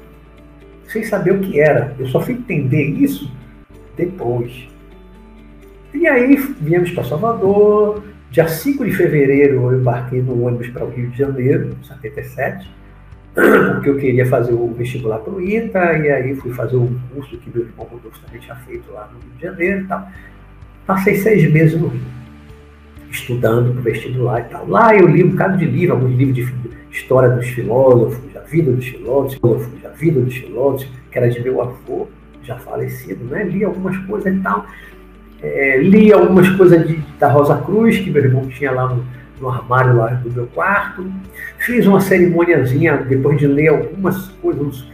sem 0.88 1.05
saber 1.05 1.33
o 1.33 1.40
que 1.40 1.61
era. 1.61 1.94
Eu 1.99 2.07
só 2.09 2.20
fui 2.20 2.35
entender 2.35 2.85
isso 2.85 3.31
depois. 3.96 4.68
E 5.94 6.06
aí 6.06 6.37
viemos 6.61 6.90
para 6.90 7.04
Salvador. 7.04 8.02
Dia 8.30 8.46
5 8.46 8.85
de 8.85 8.92
fevereiro 8.92 9.54
eu 9.54 9.80
embarquei 9.80 10.20
no 10.20 10.44
ônibus 10.44 10.68
para 10.68 10.85
o 10.85 10.90
Rio 10.90 11.09
de 11.09 11.18
Janeiro, 11.18 11.76
77, 11.82 12.68
porque 13.74 13.88
eu 13.88 13.96
queria 13.96 14.26
fazer 14.26 14.52
o 14.52 14.74
vestibular 14.74 15.18
para 15.20 15.32
o 15.32 15.40
ITA, 15.40 15.98
e 15.98 16.11
aí 16.11 16.35
fui 16.37 16.52
fazer 16.52 16.76
o 16.76 16.90
curso 17.14 17.38
que 17.38 17.50
meu 17.50 17.66
irmão 17.66 17.87
Rodolfo 17.87 18.20
também 18.26 18.40
tinha 18.40 18.56
feito 18.56 18.92
lá 18.92 19.09
no 19.12 19.20
Rio 19.20 19.37
de 19.37 19.42
Janeiro 19.42 19.80
e 19.80 19.85
tal. 19.87 20.09
Passei 20.87 21.14
seis 21.16 21.50
meses 21.50 21.80
no 21.80 21.88
Rio, 21.88 22.02
estudando 23.11 23.72
para 23.72 23.80
o 23.80 23.82
vestibular 23.82 24.40
e 24.40 24.44
tal. 24.44 24.68
Lá 24.68 24.94
eu 24.94 25.06
li 25.06 25.24
um 25.24 25.30
bocado 25.30 25.56
de 25.56 25.64
livro, 25.64 25.94
alguns 25.94 26.16
livros 26.16 26.37
de 26.37 26.52
história 26.90 27.30
dos 27.30 27.46
filósofos, 27.46 28.32
da 28.35 28.40
vida 28.40 28.70
dos 28.70 28.87
filósofos, 28.87 29.82
da 29.82 29.90
vida 29.90 30.20
dos 30.20 30.37
filósofos, 30.37 30.92
que 31.11 31.18
era 31.18 31.30
de 31.30 31.40
meu 31.40 31.62
avô 31.62 32.09
já 32.46 32.56
falecido, 32.56 33.24
né? 33.24 33.44
Li 33.44 33.64
algumas 33.64 33.96
coisas 34.06 34.32
e 34.32 34.38
tal. 34.40 34.66
É, 35.42 35.78
li 35.78 36.12
algumas 36.12 36.48
coisas 36.50 36.87
de, 36.87 36.96
da 37.18 37.28
Rosa 37.30 37.56
Cruz, 37.59 37.98
que 37.98 38.11
meu 38.11 38.24
irmão 38.24 38.48
tinha 38.48 38.70
lá 38.72 38.88
no, 38.88 39.04
no 39.40 39.48
armário 39.48 39.96
lá 39.96 40.09
do 40.09 40.30
meu 40.30 40.46
quarto. 40.46 41.11
Fiz 41.59 41.87
uma 41.87 42.00
cerimoniazinha, 42.00 42.96
depois 42.98 43.38
de 43.38 43.46
ler 43.46 43.68
algumas 43.68 44.28
coisas 44.40 44.87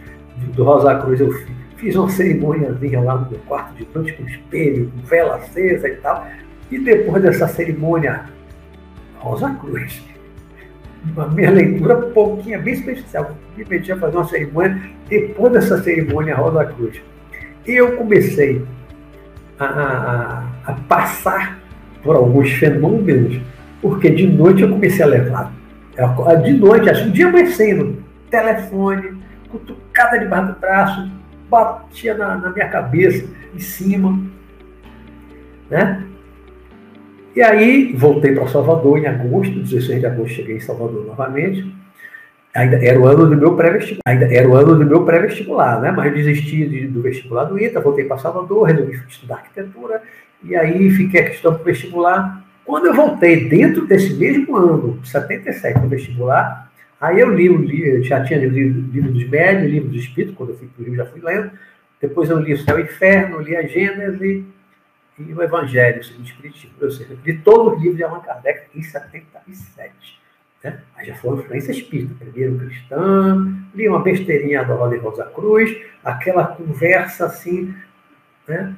do 0.53 0.63
Rosa 0.63 0.95
Cruz, 0.95 1.21
eu 1.21 1.31
fiz, 1.31 1.55
fiz 1.77 1.95
uma 1.95 2.09
cerimoniazinha 2.09 2.99
lá 2.99 3.17
no 3.17 3.29
meu 3.29 3.39
quarto 3.47 3.75
de 3.75 3.87
noite 3.93 4.13
com 4.13 4.23
espelho, 4.23 4.91
com 4.91 5.07
vela 5.07 5.35
acesa 5.35 5.87
e 5.87 5.95
tal. 5.97 6.27
E 6.69 6.79
depois 6.79 7.21
dessa 7.21 7.47
cerimônia, 7.47 8.25
Rosa 9.19 9.49
Cruz, 9.51 10.03
a 11.17 11.27
minha 11.27 11.51
leitura 11.51 11.95
pouquinha, 11.95 12.59
bem 12.59 12.73
especial, 12.73 13.37
me 13.55 13.65
meti 13.65 13.91
a 13.91 13.97
fazer 13.97 14.17
uma 14.17 14.25
cerimônia 14.25 14.81
depois 15.07 15.53
dessa 15.53 15.81
cerimônia 15.81 16.35
Rosa 16.35 16.65
Cruz 16.65 17.01
eu 17.65 17.95
comecei 17.97 18.63
a, 19.59 19.65
a, 19.65 20.43
a, 20.65 20.73
passar 20.87 21.59
por 22.03 22.15
alguns 22.15 22.51
fenômenos, 22.51 23.39
porque 23.81 24.09
de 24.09 24.27
noite 24.27 24.61
eu 24.61 24.69
comecei 24.69 25.03
a 25.03 25.07
levar. 25.07 25.53
De 26.43 26.53
noite, 26.53 26.89
assim, 26.89 27.09
um 27.09 27.11
dia 27.11 27.27
amanhecendo, 27.27 28.03
telefone, 28.29 29.17
cutucada 29.49 30.17
debaixo 30.17 30.53
do 30.53 30.59
braço, 30.59 31.11
batia 31.49 32.15
na, 32.15 32.37
na 32.37 32.49
minha 32.49 32.67
cabeça, 32.67 33.25
em 33.55 33.59
cima. 33.59 34.19
Né? 35.69 36.03
E 37.35 37.41
aí 37.41 37.93
voltei 37.93 38.33
para 38.33 38.47
Salvador 38.47 38.97
em 38.97 39.07
agosto, 39.07 39.59
16 39.59 39.99
de 39.99 40.05
agosto 40.05 40.33
cheguei 40.33 40.57
em 40.57 40.59
Salvador 40.59 41.05
novamente. 41.05 41.82
Ainda 42.55 42.75
era 42.75 42.99
o 42.99 43.07
ano 43.07 43.27
do 43.27 43.35
meu 43.35 43.55
pré-vestibular, 43.55 44.01
ano 44.55 44.77
do 44.77 44.85
meu 44.85 45.03
pré-vestibular, 45.03 45.81
né? 45.81 45.91
Mas 45.91 46.13
desisti 46.13 46.67
de, 46.67 46.87
do 46.87 47.01
vestibular 47.01 47.45
do 47.45 47.59
ITA, 47.59 47.81
voltei 47.81 48.05
para 48.05 48.19
Salvador, 48.19 48.67
resolvi 48.67 49.01
estudar 49.07 49.35
arquitetura, 49.35 50.03
e 50.43 50.55
aí 50.55 50.91
fiquei 50.91 51.21
a 51.21 51.29
questão 51.29 51.53
do 51.53 51.63
vestibular. 51.63 52.45
Quando 52.63 52.85
eu 52.85 52.93
voltei 52.93 53.49
dentro 53.49 53.87
desse 53.87 54.13
mesmo 54.13 54.55
ano, 54.55 54.99
77, 55.03 55.79
no 55.79 55.89
vestibular, 55.89 56.71
aí 57.01 57.19
eu 57.19 57.33
li 57.33 57.49
o 57.49 57.57
livro, 57.57 58.03
já 58.03 58.23
tinha 58.23 58.39
lido 58.39 58.55
o 58.55 58.91
livro 58.91 59.11
dos 59.11 59.27
médios, 59.27 59.71
livro 59.71 59.89
dos 59.89 60.03
espíritos, 60.03 60.35
quando 60.37 60.49
eu 60.51 60.57
fui 60.57 60.67
para 60.67 60.91
o 60.91 60.95
já 60.95 61.05
fui 61.07 61.21
lendo. 61.21 61.51
Depois 61.99 62.29
eu 62.29 62.37
li 62.39 62.53
o 62.53 62.57
Céu 62.57 62.77
e 62.77 62.83
o 62.83 62.85
Inferno, 62.85 63.39
li 63.39 63.55
a 63.55 63.63
Gênese 63.63 64.45
e 65.17 65.33
o 65.33 65.41
Evangelho, 65.41 65.97
o 65.97 66.21
Espiritismo. 66.21 66.71
Ou 66.79 66.91
seja, 66.91 67.17
li 67.25 67.37
todos 67.39 67.73
os 67.73 67.79
livros 67.79 67.97
de 67.97 68.03
Allan 68.03 68.19
Kardec 68.19 68.67
em 68.75 68.83
77. 68.83 70.22
Né? 70.63 70.79
Aí 70.95 71.07
já 71.07 71.15
foi 71.15 71.37
influência 71.37 71.71
espírita. 71.71 72.15
Primeiro 72.19 72.57
cristã, 72.57 73.53
li 73.75 73.87
uma 73.87 74.01
besteirinha 74.01 74.63
da 74.63 74.73
Rosa 74.73 74.97
Rosa 74.99 75.25
Cruz, 75.25 75.75
aquela 76.03 76.45
conversa 76.45 77.25
assim, 77.25 77.73
né? 78.47 78.75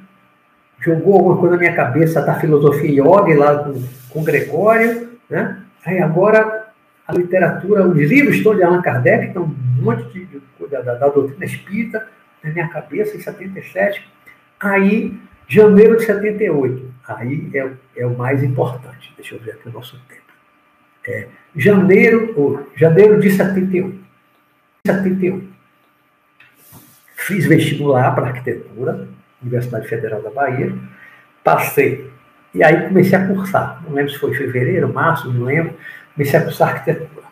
jogou 0.80 1.14
alguma 1.14 1.36
coisa 1.38 1.54
na 1.54 1.60
minha 1.60 1.74
cabeça 1.74 2.20
da 2.22 2.34
filosofia 2.34 2.90
yoga 2.90 3.38
lá 3.38 3.64
com, 3.64 3.82
com 4.10 4.24
Gregório. 4.24 5.10
Né? 5.30 5.62
Aí 5.84 6.00
agora 6.00 6.66
a 7.06 7.12
literatura, 7.12 7.86
os 7.86 7.96
livros 7.96 8.42
todos 8.42 8.58
de 8.58 8.64
Allan 8.64 8.82
Kardec, 8.82 9.32
tem 9.32 9.40
um 9.40 9.54
monte 9.80 10.12
de, 10.12 10.26
de 10.26 10.42
da, 10.68 10.80
da, 10.82 10.94
da 10.94 11.08
doutrina 11.08 11.44
espírita 11.44 12.06
na 12.42 12.50
minha 12.50 12.68
cabeça 12.68 13.16
em 13.16 13.20
77. 13.20 14.06
Aí, 14.58 15.16
janeiro 15.46 15.96
de 15.96 16.04
78. 16.04 16.92
aí 17.06 17.50
é, 17.54 17.70
é 17.96 18.06
o 18.06 18.16
mais 18.16 18.42
importante. 18.42 19.12
Deixa 19.16 19.36
eu 19.36 19.40
ver 19.40 19.52
aqui 19.52 19.68
o 19.68 19.72
nosso 19.72 20.00
tempo. 20.08 20.25
É, 21.08 21.26
janeiro, 21.54 22.34
ou, 22.36 22.66
janeiro 22.74 23.20
de 23.20 23.30
78. 23.30 23.98
78. 24.86 25.48
Fiz 27.16 27.46
vestibular 27.46 28.14
para 28.14 28.28
arquitetura, 28.28 29.08
Universidade 29.42 29.88
Federal 29.88 30.22
da 30.22 30.30
Bahia. 30.30 30.72
Passei. 31.42 32.10
E 32.54 32.62
aí 32.62 32.88
comecei 32.88 33.18
a 33.18 33.26
cursar. 33.26 33.82
Não 33.86 33.94
lembro 33.94 34.12
se 34.12 34.18
foi 34.18 34.34
fevereiro, 34.34 34.92
março, 34.92 35.32
não 35.32 35.44
lembro. 35.44 35.74
Comecei 36.14 36.38
a 36.38 36.44
cursar 36.44 36.68
arquitetura. 36.70 37.26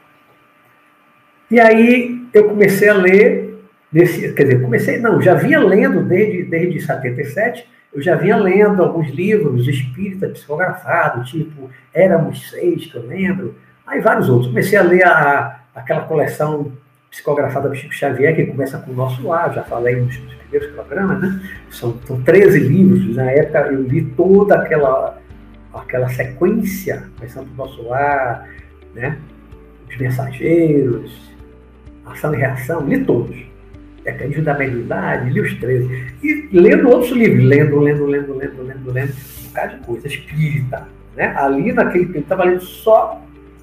E 1.51 1.61
aí 1.61 2.27
eu 2.33 2.49
comecei 2.49 2.89
a 2.89 2.95
ler, 2.95 3.65
nesse, 3.93 4.33
quer 4.33 4.45
dizer, 4.45 4.63
comecei, 4.63 4.99
não, 4.99 5.21
já 5.21 5.35
vinha 5.35 5.61
lendo 5.61 6.03
desde, 6.03 6.43
desde 6.43 6.81
77, 6.81 7.67
eu 7.94 8.02
já 8.02 8.16
vinha 8.16 8.37
lendo 8.37 8.83
alguns 8.83 9.09
livros 9.11 9.68
espíritas 9.68 10.33
psicografados, 10.33 11.30
tipo 11.30 11.70
Éramos 11.92 12.50
Seis, 12.50 12.87
que 12.87 12.96
eu 12.96 13.07
lembro, 13.07 13.54
aí 13.87 14.00
vários 14.00 14.28
outros. 14.28 14.48
Comecei 14.48 14.76
a 14.76 14.83
ler 14.83 15.07
a, 15.07 15.61
aquela 15.74 16.02
coleção 16.02 16.72
psicografada 17.09 17.68
do 17.68 17.74
Chico 17.76 17.94
Xavier, 17.94 18.35
que 18.35 18.46
começa 18.46 18.78
com 18.78 18.90
o 18.90 18.94
Nosso 18.94 19.24
Lar, 19.26 19.54
já 19.54 19.62
falei 19.62 19.94
nos, 19.94 20.18
nos 20.18 20.35
primeiros 20.35 20.74
programas, 20.74 21.22
né? 21.22 21.50
São, 21.70 21.96
são 22.04 22.20
13 22.22 22.59
livros, 22.59 23.14
na 23.14 23.30
época 23.30 23.61
eu 23.68 23.83
li 23.83 24.04
toda 24.16 24.57
aquela, 24.57 25.16
aquela 25.72 26.09
sequência, 26.09 27.04
começando 27.16 27.46
do 27.46 27.54
Nosso 27.54 27.80
Lar, 27.87 28.48
né? 28.92 29.16
Os 29.88 29.96
Mensageiros, 29.96 31.33
Ação 32.04 32.35
e 32.35 32.38
Reação, 32.38 32.85
li 32.85 33.04
todos. 33.04 33.54
Mecanismo 34.05 34.45
da 34.45 34.55
Mediunidade, 34.55 35.31
li 35.31 35.40
os 35.40 35.55
13. 35.55 36.07
E 36.23 36.49
lendo 36.53 36.88
outros 36.88 37.12
livros, 37.12 37.45
lendo, 37.45 37.81
lendo, 37.81 38.07
lendo, 38.07 38.35
lendo, 38.35 38.62
lendo, 38.62 38.93
lendo, 38.93 39.12
um 39.12 39.49
bocado 39.49 39.77
de 39.77 39.85
coisa, 39.85 40.07
espírita. 40.07 40.88
Né? 41.17 41.35
Ali 41.37 41.73
naquele 41.73 42.07
tempo, 42.07 42.19
estava 42.19 42.45
lendo 42.45 42.62
só 42.62 43.23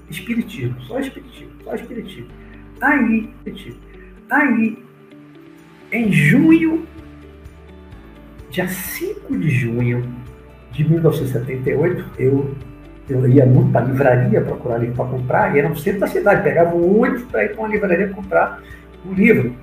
espiritismo, 0.10 0.76
só 0.82 1.00
espiritismo, 1.00 1.52
só 1.64 1.76
espiritismo. 1.76 2.28
Aí, 2.82 3.30
aí, 4.30 4.84
em 5.92 6.12
junho, 6.12 6.86
dia 8.50 8.68
5 8.68 9.38
de 9.38 9.50
junho 9.50 10.04
de 10.72 10.90
1978, 10.90 12.06
eu, 12.18 12.56
eu 13.10 13.28
ia 13.28 13.46
muito 13.46 13.72
para 13.72 13.82
a 13.82 13.88
livraria 13.88 14.42
procurar 14.42 14.78
livro 14.78 14.96
para 14.96 15.06
comprar, 15.06 15.56
e 15.56 15.60
era 15.60 15.70
no 15.70 15.78
centro 15.78 16.00
da 16.00 16.08
cidade, 16.08 16.44
pegava 16.44 16.76
um 16.76 17.02
ônibus 17.02 17.24
para 17.24 17.46
ir 17.46 17.50
para 17.50 17.60
uma 17.60 17.68
livraria 17.68 18.10
comprar 18.10 18.62
um 19.06 19.14
livro. 19.14 19.54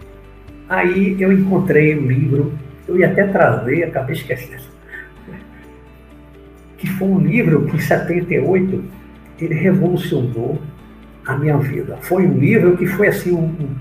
Aí 0.68 1.16
eu 1.18 1.32
encontrei 1.32 1.98
um 1.98 2.06
livro, 2.06 2.52
eu 2.86 2.98
ia 2.98 3.10
até 3.10 3.26
trazer, 3.26 3.84
acabei 3.84 4.14
esquecendo, 4.14 4.62
que 6.76 6.86
foi 6.86 7.08
um 7.08 7.20
livro 7.20 7.64
que 7.66 7.76
em 7.76 7.80
78 7.80 8.84
ele 9.40 9.54
revolucionou 9.54 10.60
a 11.26 11.36
minha 11.36 11.56
vida. 11.58 11.96
Foi 12.02 12.26
um 12.26 12.38
livro 12.38 12.76
que 12.76 12.86
foi 12.86 13.08
assim, 13.08 13.32
um, 13.32 13.44
um 13.44 13.76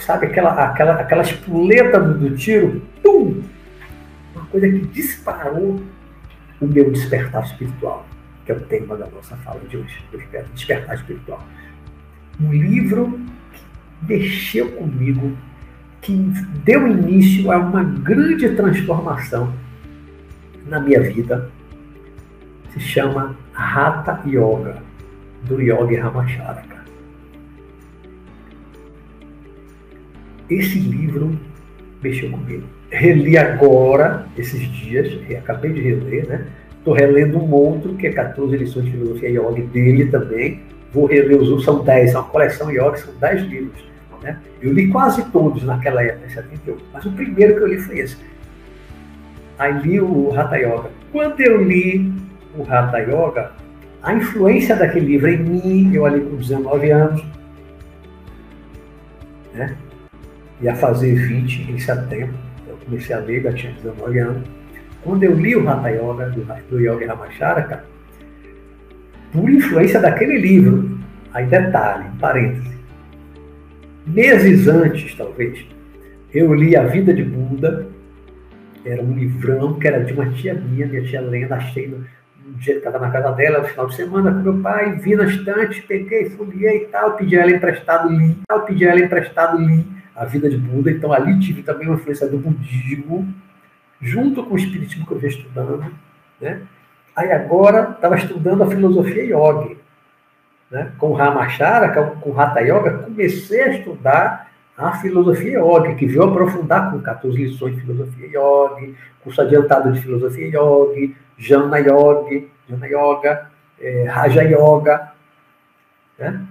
sabe, 0.00 0.26
aquela, 0.26 0.52
aquela, 0.64 0.94
aquela 0.94 1.22
espoleta 1.22 2.00
do, 2.00 2.18
do 2.18 2.36
tiro, 2.36 2.82
pum! 3.02 3.42
Uma 4.34 4.46
coisa 4.46 4.68
que 4.68 4.80
disparou 4.86 5.80
o 6.60 6.66
meu 6.66 6.90
despertar 6.90 7.44
espiritual, 7.44 8.06
que 8.44 8.52
é 8.52 8.54
o 8.54 8.60
tema 8.60 8.96
da 8.96 9.06
nossa 9.06 9.36
fala 9.38 9.60
de 9.68 9.76
hoje, 9.76 10.02
despertar 10.54 10.94
espiritual. 10.94 11.44
Um 12.40 12.52
livro 12.52 13.20
que 13.52 14.12
mexeu 14.12 14.70
comigo, 14.72 15.36
que 16.00 16.12
deu 16.64 16.88
início 16.88 17.50
a 17.50 17.58
uma 17.58 17.84
grande 17.84 18.48
transformação 18.50 19.52
na 20.66 20.80
minha 20.80 21.00
vida, 21.00 21.50
se 22.72 22.80
chama 22.80 23.36
Hatha 23.54 24.22
Yoga 24.26 24.82
do 25.44 25.60
Yogi 25.60 25.96
Ramacharaka. 25.96 26.80
Esse 30.48 30.78
livro 30.78 31.38
mexeu 32.02 32.30
comigo. 32.30 32.64
Reli 32.90 33.38
agora, 33.38 34.26
esses 34.36 34.60
dias, 34.60 35.16
acabei 35.38 35.72
de 35.72 35.80
reler, 35.80 36.28
né? 36.28 36.46
Estou 36.76 36.94
relendo 36.94 37.38
um 37.38 37.52
outro, 37.52 37.94
que 37.94 38.06
é 38.06 38.12
14 38.12 38.56
lições 38.56 38.86
de 38.86 38.92
filosofia 38.92 39.28
yoga 39.28 39.62
dele 39.66 40.06
também. 40.06 40.60
Vou 40.92 41.06
reler 41.06 41.40
os 41.40 41.48
outros, 41.48 41.64
são 41.64 41.84
10, 41.84 42.14
é 42.14 42.18
uma 42.18 42.24
coleção 42.24 42.70
yoga, 42.70 42.96
são 42.96 43.14
10 43.20 43.42
livros. 43.42 43.89
Né? 44.22 44.38
Eu 44.60 44.72
li 44.72 44.88
quase 44.88 45.24
todos 45.30 45.62
naquela 45.62 46.02
época, 46.02 46.26
em 46.26 46.30
78, 46.30 46.84
mas 46.92 47.04
o 47.06 47.12
primeiro 47.12 47.56
que 47.56 47.62
eu 47.62 47.68
li 47.68 47.78
foi 47.78 47.98
esse. 47.98 48.16
Aí 49.58 49.72
li 49.80 50.00
o 50.00 50.32
Hatha 50.38 50.56
Yoga. 50.56 50.90
Quando 51.12 51.40
eu 51.40 51.62
li 51.62 52.12
o 52.56 52.62
Hatha 52.62 52.98
Yoga, 52.98 53.52
a 54.02 54.14
influência 54.14 54.76
daquele 54.76 55.06
livro 55.06 55.28
em 55.28 55.38
mim, 55.38 55.94
eu 55.94 56.06
ali 56.06 56.20
com 56.20 56.36
19 56.36 56.90
anos, 56.90 57.24
né? 59.54 59.76
ia 60.60 60.74
fazer 60.74 61.14
20 61.14 61.72
em 61.72 61.78
setembro, 61.78 62.34
eu 62.68 62.76
comecei 62.84 63.14
a 63.14 63.18
ler, 63.18 63.42
já 63.42 63.52
tinha 63.52 63.72
19 63.72 64.18
anos. 64.18 64.48
Quando 65.02 65.22
eu 65.24 65.34
li 65.34 65.56
o 65.56 65.68
Hatha 65.68 65.88
Yoga, 65.88 66.30
do, 66.30 66.46
do 66.70 66.80
Yogi 66.80 67.04
Ramacharaka, 67.06 67.84
por 69.32 69.48
influência 69.48 70.00
daquele 70.00 70.38
livro, 70.38 70.98
aí 71.32 71.46
detalhe, 71.46 72.04
parêntese, 72.18 72.79
meses 74.06 74.66
antes, 74.68 75.14
talvez, 75.14 75.64
eu 76.32 76.52
li 76.54 76.76
A 76.76 76.84
Vida 76.84 77.12
de 77.12 77.24
Buda, 77.24 77.88
era 78.84 79.02
um 79.02 79.12
livrão 79.12 79.78
que 79.78 79.86
era 79.86 80.02
de 80.02 80.12
uma 80.12 80.30
tia 80.30 80.54
minha, 80.54 80.86
minha 80.86 81.02
tia 81.02 81.20
Lenda, 81.20 81.56
achei 81.56 81.86
no, 81.86 81.98
um 82.46 82.52
dia 82.58 82.78
estava 82.78 82.98
na 82.98 83.10
casa 83.10 83.32
dela, 83.32 83.60
no 83.60 83.68
final 83.68 83.86
de 83.86 83.94
semana, 83.94 84.32
com 84.32 84.40
meu 84.40 84.62
pai, 84.62 84.96
vi 84.96 85.14
na 85.14 85.24
estante, 85.24 85.82
peguei, 85.82 86.30
folhei 86.30 86.84
e 86.84 86.86
tal, 86.86 87.16
pedi 87.16 87.36
ela 87.36 87.50
emprestado, 87.50 88.08
li, 88.08 88.36
tal, 88.48 88.64
pedi 88.64 88.84
ela 88.84 89.00
emprestado, 89.00 89.58
li 89.58 89.86
a 90.16 90.24
vida 90.24 90.48
de 90.48 90.56
Buda. 90.56 90.90
Então 90.90 91.12
ali 91.12 91.38
tive 91.38 91.62
também 91.62 91.86
uma 91.86 91.96
influência 91.96 92.26
do 92.26 92.38
budismo, 92.38 93.32
junto 94.00 94.42
com 94.44 94.54
o 94.54 94.58
espiritismo 94.58 95.06
que 95.06 95.12
eu 95.12 95.18
vinha 95.18 95.30
estudando, 95.30 95.84
né? 96.40 96.62
Aí 97.14 97.30
agora 97.32 97.90
estava 97.90 98.16
estudando 98.16 98.62
a 98.62 98.70
filosofia 98.70 99.24
yoga, 99.24 99.76
né? 100.70 100.92
Com 100.98 101.12
Ramacharaka, 101.12 102.02
com 102.20 102.38
Hatha 102.38 102.60
Yoga, 102.60 102.98
comecei 102.98 103.62
a 103.62 103.68
estudar 103.68 104.50
a 104.76 104.92
filosofia 104.92 105.58
yoga, 105.58 105.94
que 105.94 106.06
veio 106.06 106.22
aprofundar 106.22 106.90
com 106.90 107.00
14 107.00 107.36
lições 107.36 107.74
de 107.74 107.82
filosofia 107.82 108.26
yoga, 108.28 108.94
curso 109.22 109.42
adiantado 109.42 109.92
de 109.92 110.00
filosofia 110.00 110.46
yoga, 110.46 111.14
Jana 111.36 111.78
Yoga, 111.78 112.44
Jana 112.68 112.86
Yoga, 112.86 113.50
é, 113.78 114.04
Raja 114.08 114.42
Yoga. 114.42 115.12
Né? 116.18 116.46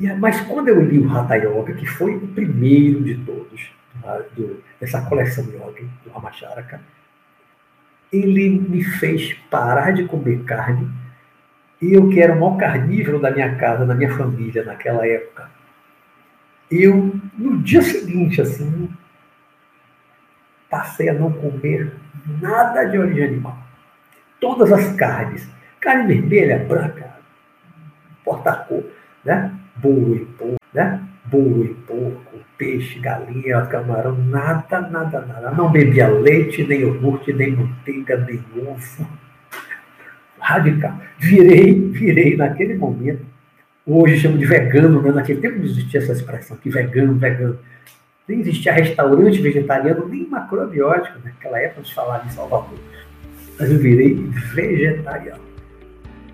E, 0.00 0.06
mas 0.14 0.40
quando 0.42 0.68
eu 0.68 0.80
li 0.80 0.98
o 0.98 1.10
Hatha 1.10 1.36
Yoga, 1.36 1.74
que 1.74 1.86
foi 1.86 2.16
o 2.16 2.28
primeiro 2.28 3.02
de 3.02 3.16
todos, 3.16 3.76
do, 4.34 4.62
dessa 4.80 5.02
coleção 5.02 5.44
yoga 5.44 5.82
do 6.04 6.10
Ramacharaka, 6.10 6.80
ele 8.12 8.50
me 8.50 8.82
fez 8.82 9.34
parar 9.50 9.90
de 9.92 10.04
comer 10.04 10.44
carne. 10.44 10.88
E 11.80 11.92
eu, 11.92 12.08
que 12.08 12.20
era 12.20 12.32
o 12.32 12.40
maior 12.40 12.56
carnívoro 12.56 13.18
da 13.18 13.30
minha 13.30 13.54
casa, 13.56 13.84
da 13.84 13.94
minha 13.94 14.14
família 14.16 14.64
naquela 14.64 15.06
época, 15.06 15.50
eu, 16.70 17.14
no 17.36 17.58
dia 17.58 17.82
seguinte, 17.82 18.40
assim, 18.40 18.88
passei 20.70 21.08
a 21.08 21.14
não 21.14 21.32
comer 21.32 21.92
nada 22.40 22.84
de 22.84 22.98
origem 22.98 23.24
animal 23.24 23.66
todas 24.40 24.72
as 24.72 24.92
carnes. 24.96 25.48
Carne 25.80 26.14
vermelha, 26.14 26.58
branca, 26.58 27.10
porta-cor, 28.24 28.84
né? 29.24 29.52
Boi, 29.76 30.26
porco, 30.38 30.56
né? 30.72 31.02
Boi, 31.26 31.76
porco, 31.86 32.38
peixe, 32.56 32.98
galinha, 32.98 33.66
camarão, 33.66 34.16
nada, 34.16 34.80
nada, 34.80 35.20
nada. 35.20 35.50
Não 35.50 35.70
bebia 35.70 36.08
leite, 36.08 36.64
nem 36.64 36.80
iogurte, 36.80 37.32
nem 37.32 37.54
manteiga, 37.54 38.16
nem 38.16 38.42
ovo. 38.66 39.06
Radical. 40.46 41.00
Virei, 41.18 41.90
virei 41.90 42.36
naquele 42.36 42.74
momento. 42.74 43.24
Hoje 43.84 44.18
chamo 44.18 44.38
de 44.38 44.44
vegano, 44.44 45.02
né? 45.02 45.10
Naquele 45.10 45.40
tempo 45.40 45.58
não 45.58 45.64
existia 45.64 46.00
essa 46.00 46.12
expressão 46.12 46.56
que 46.56 46.70
vegano, 46.70 47.14
vegano. 47.14 47.58
Nem 48.28 48.40
existia 48.40 48.72
restaurante 48.72 49.40
vegetariano, 49.40 50.08
nem 50.08 50.28
macrobiótico. 50.28 51.18
Naquela 51.24 51.58
época 51.60 51.84
se 51.84 51.94
falava 51.94 52.26
em 52.26 52.30
Salvador 52.30 52.78
mas 53.58 53.70
eu 53.70 53.78
virei 53.78 54.14
vegetariano. 54.54 55.40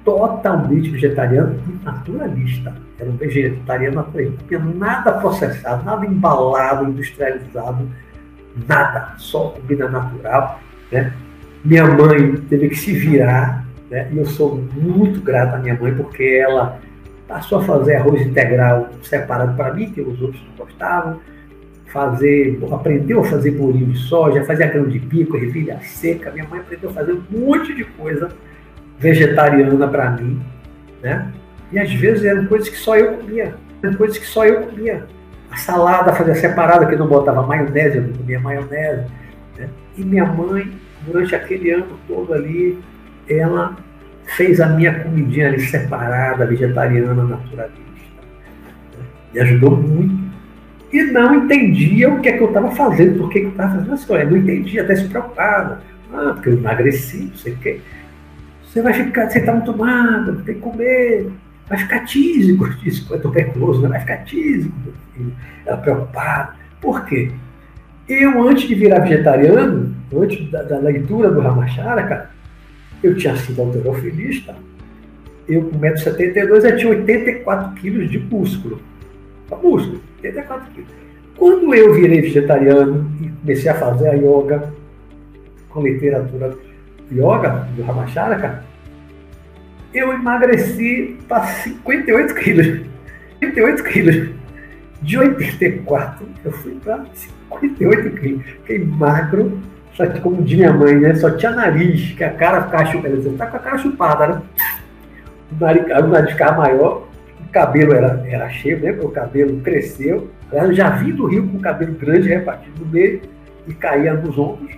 Totalmente 0.05 0.91
vegetariano 0.91 1.59
e 1.69 1.85
naturalista. 1.85 2.75
Era 2.99 3.09
um 3.09 3.17
vegetariano 3.17 3.97
naturalista. 3.97 4.39
Não 4.41 4.49
tinha 4.49 4.75
nada 4.75 5.13
processado, 5.13 5.85
nada 5.85 6.05
embalado, 6.05 6.91
industrializado, 6.91 7.89
nada. 8.69 9.15
Só 9.19 9.51
comida 9.51 9.89
natural. 9.89 10.61
Né? 10.91 11.13
Minha 11.65 11.87
mãe 11.87 12.37
teve 12.49 12.69
que 12.71 12.75
se 12.75 12.93
virar, 12.93 13.65
né? 13.93 14.09
e 14.11 14.17
eu 14.17 14.25
sou 14.25 14.57
muito 14.73 15.21
grato 15.21 15.55
à 15.55 15.59
minha 15.59 15.75
mãe, 15.75 15.95
porque 15.95 16.25
ela 16.25 16.81
passou 17.29 17.59
a 17.59 17.63
fazer 17.63 17.97
arroz 17.97 18.23
integral 18.23 18.89
separado 19.03 19.55
para 19.55 19.75
mim, 19.75 19.91
que 19.91 20.01
os 20.01 20.21
outros 20.21 20.43
não 20.49 20.65
gostavam 20.65 21.21
fazer, 21.93 22.59
aprendeu 22.73 23.21
a 23.21 23.25
fazer 23.25 23.51
bolinho 23.51 23.93
de 23.93 23.99
soja, 23.99 24.43
fazia 24.45 24.67
grão 24.67 24.89
de 24.89 24.99
bico, 24.99 25.37
ervilha 25.37 25.79
seca. 25.83 26.31
Minha 26.31 26.49
mãe 26.49 26.61
aprendeu 26.61 26.89
a 26.89 26.93
fazer 26.95 27.13
um 27.13 27.23
monte 27.31 27.75
de 27.75 27.85
coisa 27.85 28.31
vegetariana 28.99 29.87
para 29.87 30.13
mim, 30.13 30.41
né? 31.03 31.31
E 31.71 31.79
às 31.79 31.93
vezes 31.93 32.25
eram 32.25 32.47
coisas 32.47 32.71
que 32.71 32.77
só 32.77 32.97
eu 32.97 33.19
comia, 33.19 33.55
eram 33.83 33.95
coisas 33.95 34.17
que 34.17 34.27
só 34.27 34.47
eu 34.47 34.63
comia. 34.63 35.07
A 35.51 35.57
salada 35.57 36.15
fazia 36.15 36.35
separada, 36.35 36.87
que 36.87 36.97
não 36.97 37.07
botava 37.07 37.47
maionese, 37.47 37.99
eu 37.99 38.05
não 38.05 38.13
comia 38.15 38.41
maionese. 38.41 39.07
Né? 39.59 39.69
E 39.99 40.03
minha 40.03 40.25
mãe, 40.25 40.73
durante 41.07 41.35
aquele 41.35 41.71
ano 41.73 41.99
todo 42.09 42.33
ali, 42.33 42.79
ela 43.29 43.77
fez 44.27 44.61
a 44.61 44.69
minha 44.69 45.01
comidinha 45.01 45.49
ali 45.49 45.61
separada, 45.61 46.47
vegetariana, 46.47 47.23
naturalista. 47.25 47.81
Né? 48.99 49.05
Me 49.35 49.41
ajudou 49.41 49.77
muito 49.77 50.33
e 50.93 51.03
não 51.05 51.35
entendia 51.35 52.13
o 52.13 52.21
que 52.21 52.29
é 52.29 52.37
que 52.37 52.43
eu 52.43 52.49
estava 52.49 52.71
fazendo, 52.73 53.19
por 53.19 53.31
que, 53.31 53.41
eu 53.41 53.49
estava 53.49 53.77
fazendo 53.77 53.93
as 53.95 54.05
coisas. 54.05 54.31
Não 54.31 54.37
entendia, 54.37 54.83
até 54.83 54.95
se 54.95 55.09
preocupava. 55.09 55.81
Ah, 56.13 56.33
porque 56.35 56.51
eu 56.51 56.55
emagreci, 56.55 57.25
não 57.31 57.37
sei 57.37 57.55
o 57.55 57.57
quê. 57.57 57.81
Você 58.67 58.83
vai 58.83 58.93
ficar, 58.93 59.31
você 59.31 59.39
está 59.39 59.53
muito 59.53 59.77
magro, 59.77 60.43
tem 60.43 60.55
que 60.55 60.61
comer, 60.61 61.31
vai 61.67 61.79
ficar 61.79 62.01
tísico, 62.05 62.69
tísico 62.77 63.15
é 63.15 63.19
tuberculoso, 63.19 63.83
né? 63.83 63.89
vai 63.89 64.01
ficar 64.01 64.19
tísico. 64.25 64.75
Ela 65.65 65.79
preocupada. 65.79 66.55
Por 66.81 67.05
quê? 67.07 67.31
Eu, 68.09 68.47
antes 68.47 68.69
de 68.69 68.75
virar 68.75 69.01
vegetariano, 69.01 69.95
antes 70.15 70.51
da, 70.51 70.63
da 70.63 70.79
leitura 70.79 71.31
do 71.31 71.41
Ramacharaka, 71.41 72.31
eu 73.03 73.17
tinha 73.17 73.37
sido 73.37 73.61
alterofilista. 73.61 74.55
Eu, 75.49 75.63
com 75.63 75.79
1,72m, 75.79 76.65
eu 76.65 76.77
tinha 76.77 76.91
84 76.91 77.75
quilos 77.81 78.11
de 78.11 78.19
músculo. 78.19 78.81
Músculo. 79.51 80.01
84 80.19 80.73
quilos. 80.73 80.91
Quando 81.37 81.75
eu 81.75 81.95
virei 81.95 82.21
vegetariano 82.21 83.11
e 83.21 83.29
comecei 83.29 83.71
a 83.71 83.75
fazer 83.75 84.09
a 84.09 84.13
yoga 84.13 84.73
com 85.69 85.83
literatura 85.83 86.57
yoga 87.11 87.69
do 87.75 87.83
Ramacharaka, 87.83 88.65
eu 89.93 90.13
emagreci 90.13 91.19
para 91.29 91.45
58 91.47 92.35
quilos. 92.35 92.67
58 93.41 93.85
quilos. 93.85 94.31
De 95.03 95.19
84, 95.19 96.27
eu 96.45 96.53
fui 96.53 96.77
para 96.83 97.05
58 97.51 98.21
quilos. 98.21 98.45
Fiquei 98.45 98.79
magro, 98.79 99.61
só 100.07 100.13
que 100.13 100.21
como 100.21 100.43
diz 100.43 100.57
minha 100.57 100.73
mãe, 100.73 100.97
né? 100.97 101.15
Só 101.15 101.31
tinha 101.31 101.53
nariz, 101.53 102.13
que 102.13 102.25
a 102.25 102.33
cara 102.33 102.63
ficava 102.63 102.87
chupada. 102.87 103.17
Você 103.17 103.31
tá 103.31 103.47
com 103.47 103.57
a 103.57 103.61
cara 103.61 103.79
chupada, 103.79 104.27
né? 104.27 104.43
O 105.53 105.61
nariz, 105.61 105.85
o 105.85 106.09
nariz 106.09 106.33
ficava 106.33 106.57
maior 106.59 107.13
cabelo 107.53 107.93
era, 107.93 108.25
era 108.27 108.49
cheio, 108.49 108.81
né? 108.81 108.99
O 109.03 109.11
cabelo 109.11 109.61
cresceu. 109.61 110.31
Eu 110.51 110.73
já 110.73 110.91
vim 110.91 111.13
do 111.13 111.27
Rio 111.27 111.47
com 111.47 111.59
o 111.59 111.61
cabelo 111.61 111.95
grande 111.95 112.29
repartido 112.29 112.85
no 112.85 112.91
meio 112.91 113.21
e 113.69 113.75
caía 113.75 114.15
nos 114.15 114.37
ombros, 114.39 114.75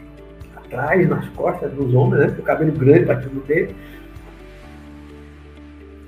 atrás, 0.56 1.08
nas 1.08 1.26
costas, 1.30 1.72
nos 1.72 1.94
ombros, 1.94 2.20
né? 2.20 2.36
O 2.38 2.42
cabelo 2.42 2.72
grande 2.72 3.06
partido 3.06 3.34
no 3.34 3.44
meio. 3.46 3.68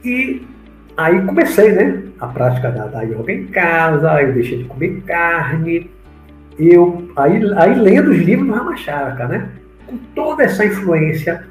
E 0.04 0.46
aí 0.96 1.24
comecei, 1.24 1.72
né? 1.72 2.02
A 2.20 2.26
prática 2.26 2.70
da, 2.70 2.86
da 2.86 3.02
yoga 3.02 3.32
em 3.32 3.46
casa, 3.46 4.22
eu 4.22 4.32
deixei 4.34 4.58
de 4.58 4.64
comer 4.64 5.02
carne. 5.02 5.90
Eu, 6.58 7.10
aí, 7.16 7.40
aí 7.56 7.74
lendo 7.74 8.10
os 8.10 8.18
livros 8.18 8.46
do 8.46 8.54
Ramacharaka, 8.54 9.28
né? 9.28 9.50
Com 9.86 9.98
toda 10.14 10.42
essa 10.42 10.64
influência 10.64 11.46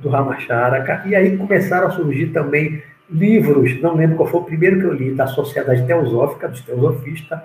do 0.00 0.08
Ramacharaka. 0.08 1.02
E 1.06 1.14
aí 1.14 1.36
começaram 1.36 1.88
a 1.88 1.90
surgir 1.90 2.26
também 2.26 2.82
livros, 3.10 3.80
não 3.80 3.94
lembro 3.94 4.16
qual 4.16 4.28
foi 4.28 4.40
o 4.40 4.44
primeiro 4.44 4.80
que 4.80 4.86
eu 4.86 4.92
li, 4.92 5.14
da 5.14 5.26
Sociedade 5.26 5.86
Teosófica, 5.86 6.48
dos 6.48 6.62
teosofistas, 6.62 7.38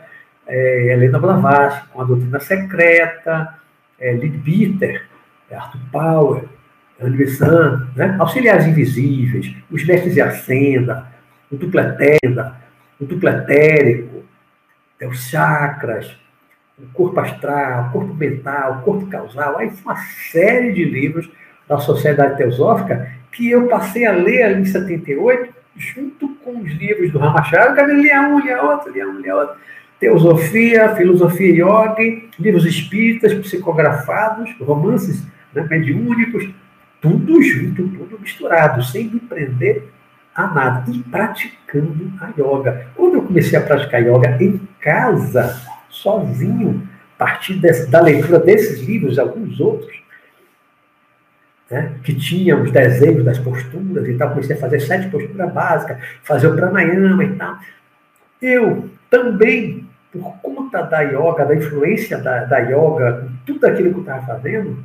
é, 0.48 0.94
Helena 0.94 1.20
Blavatsky, 1.20 1.90
com 1.90 2.02
a 2.02 2.06
Doutrina 2.06 2.40
Secreta, 2.40 3.54
é, 4.00 4.12
Leadbeater, 4.14 5.06
é, 5.50 5.56
Arthur 5.56 5.82
Power, 5.92 6.44
André 7.02 7.28
San, 7.28 7.88
né? 7.96 8.16
Auxiliares 8.20 8.66
Invisíveis, 8.66 9.54
Os 9.70 9.86
Mestres 9.86 10.14
de 10.14 10.22
Ascenda, 10.22 11.08
o 11.52 11.56
Dupla 11.56 11.92
Tenda, 11.92 12.56
o 13.00 13.06
Dupla 13.06 13.32
Etérico, 13.32 14.24
é, 15.00 15.08
os 15.08 15.30
Chakras, 15.30 16.18
o 16.78 16.88
Corpo 16.94 17.20
Astral, 17.20 17.88
o 17.88 17.92
Corpo 17.92 18.14
Mental, 18.14 18.74
o 18.74 18.82
Corpo 18.84 19.08
Causal, 19.08 19.58
aí 19.58 19.72
uma 19.84 19.96
série 20.32 20.72
de 20.74 20.86
livros 20.86 21.30
da 21.68 21.80
Sociedade 21.80 22.38
Teosófica 22.38 23.12
que 23.32 23.50
eu 23.50 23.68
passei 23.68 24.06
a 24.06 24.12
ler 24.12 24.44
ali 24.44 24.62
em 24.62 24.66
78 24.66 25.54
junto 25.76 26.30
com 26.44 26.60
os 26.60 26.72
livros 26.72 27.12
do 27.12 27.20
Ramacharaka, 27.20 27.76
cada 27.76 27.94
lia 27.94 28.22
um, 28.22 28.40
lia 28.40 28.62
outro, 28.64 28.92
lia 28.92 29.08
um, 29.08 29.20
lia 29.20 29.36
outro. 29.36 29.56
Teosofia, 30.00 30.96
filosofia 30.96 31.52
yoga, 31.52 32.22
livros 32.40 32.66
espíritas, 32.66 33.34
psicografados, 33.34 34.56
romances 34.60 35.24
né, 35.54 35.66
mediúnicos, 35.70 36.50
tudo 37.02 37.42
junto, 37.42 37.88
tudo 37.88 38.20
misturado, 38.20 38.84
sem 38.84 39.06
me 39.06 39.20
prender 39.20 39.88
a 40.34 40.48
nada. 40.48 40.92
E 40.92 41.00
praticando 41.00 42.12
a 42.22 42.30
yoga. 42.40 42.88
Quando 42.96 43.16
eu 43.16 43.24
comecei 43.24 43.58
a 43.58 43.62
praticar 43.62 44.02
yoga 44.02 44.38
em 44.42 44.60
casa, 44.80 45.60
sozinho, 46.02 46.88
a 47.16 47.18
partir 47.18 47.60
da 47.90 48.02
leitura 48.02 48.40
desses 48.40 48.82
livros, 48.82 49.18
alguns 49.18 49.60
outros, 49.60 49.96
né, 51.70 51.96
que 52.04 52.16
tinha 52.16 52.56
os 52.56 52.72
desenhos 52.72 53.26
das 53.26 53.40
posturas 53.40 54.08
e 54.08 54.14
tal, 54.16 54.30
comecei 54.30 54.56
a 54.56 54.60
fazer 54.60 54.80
sete 54.80 55.10
posturas 55.10 55.52
básicas, 55.52 55.98
fazer 56.24 56.48
o 56.48 56.56
pranayama 56.56 57.24
e 57.24 57.36
tal. 57.36 57.58
Eu 58.42 58.90
também, 59.10 59.88
por 60.12 60.38
conta 60.42 60.82
da 60.84 61.02
yoga, 61.02 61.46
da 61.46 61.56
influência 61.56 62.18
da, 62.18 62.46
da 62.46 62.60
yoga, 62.60 63.28
tudo 63.46 63.66
aquilo 63.66 63.92
que 63.92 63.98
eu 63.98 64.02
estava 64.02 64.26
fazendo, 64.26 64.84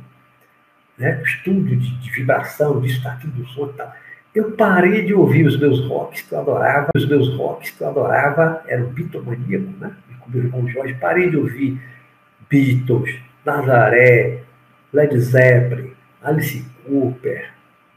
né, 0.97 1.21
estudo 1.23 1.63
de, 1.63 1.75
de 1.75 2.11
vibração, 2.11 2.81
de 2.81 2.87
estatística 2.87 3.37
do 3.37 3.47
som 3.47 3.67
e 3.67 3.73
tal, 3.73 3.93
eu 4.35 4.51
parei 4.53 5.05
de 5.05 5.13
ouvir 5.13 5.45
os 5.45 5.59
meus 5.59 5.87
rocks 5.87 6.23
que 6.23 6.33
eu 6.33 6.39
adorava, 6.39 6.89
os 6.95 7.07
meus 7.07 7.35
rocks 7.37 7.69
que 7.69 7.81
eu 7.81 7.87
adorava 7.87 8.63
eram 8.67 8.87
bitomaníaco, 8.87 9.69
né? 9.79 9.91
Com 10.23 10.31
meu 10.31 10.43
irmão 10.43 10.67
Jorge, 10.67 10.95
parei 10.95 11.29
de 11.29 11.37
ouvir 11.37 11.79
Beatles, 12.49 13.15
Nazaré, 13.45 14.39
Led 14.91 15.19
Zeppelin, 15.19 15.91
Alice 16.21 16.65
Cooper, 16.85 17.49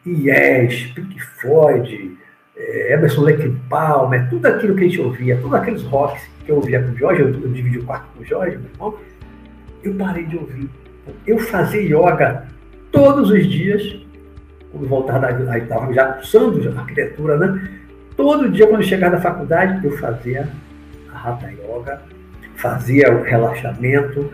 Yes, 0.06 0.92
Pink 0.92 1.20
Floyd, 1.20 2.16
é, 2.56 2.94
Emerson 2.94 3.22
Lake 3.22 3.56
Palmer, 3.68 4.28
tudo 4.30 4.46
aquilo 4.46 4.74
que 4.74 4.84
a 4.84 4.88
gente 4.88 5.00
ouvia, 5.00 5.36
todos 5.36 5.54
aqueles 5.54 5.82
rocks 5.82 6.22
que 6.44 6.50
eu 6.50 6.56
ouvia 6.56 6.82
com 6.82 6.90
o 6.90 6.96
Jorge, 6.96 7.22
eu, 7.22 7.28
eu 7.28 7.48
dividi 7.48 7.78
o 7.78 7.84
quarto 7.84 8.06
com 8.14 8.22
o 8.22 8.24
Jorge, 8.24 8.56
meu 8.56 8.70
irmão, 8.70 8.98
eu 9.82 9.94
parei 9.94 10.24
de 10.24 10.36
ouvir. 10.36 10.70
Eu 11.26 11.38
fazia 11.38 11.82
yoga 11.82 12.46
todos 12.90 13.30
os 13.30 13.46
dias, 13.46 13.82
quando 14.72 14.88
voltava 14.88 15.32
da 15.32 15.52
aí 15.52 15.62
estava 15.62 15.92
já 15.92 16.12
cursando 16.14 16.68
a 16.76 16.80
arquitetura, 16.80 17.36
né? 17.36 17.70
Todo 18.16 18.50
dia, 18.50 18.66
quando 18.66 18.82
chegava 18.82 19.16
da 19.16 19.22
faculdade, 19.22 19.86
eu 19.86 19.92
fazia 19.98 20.48
a 21.12 21.28
Hatha 21.28 21.50
Yoga, 21.50 22.00
fazia 22.56 23.12
o 23.12 23.22
relaxamento, 23.22 24.30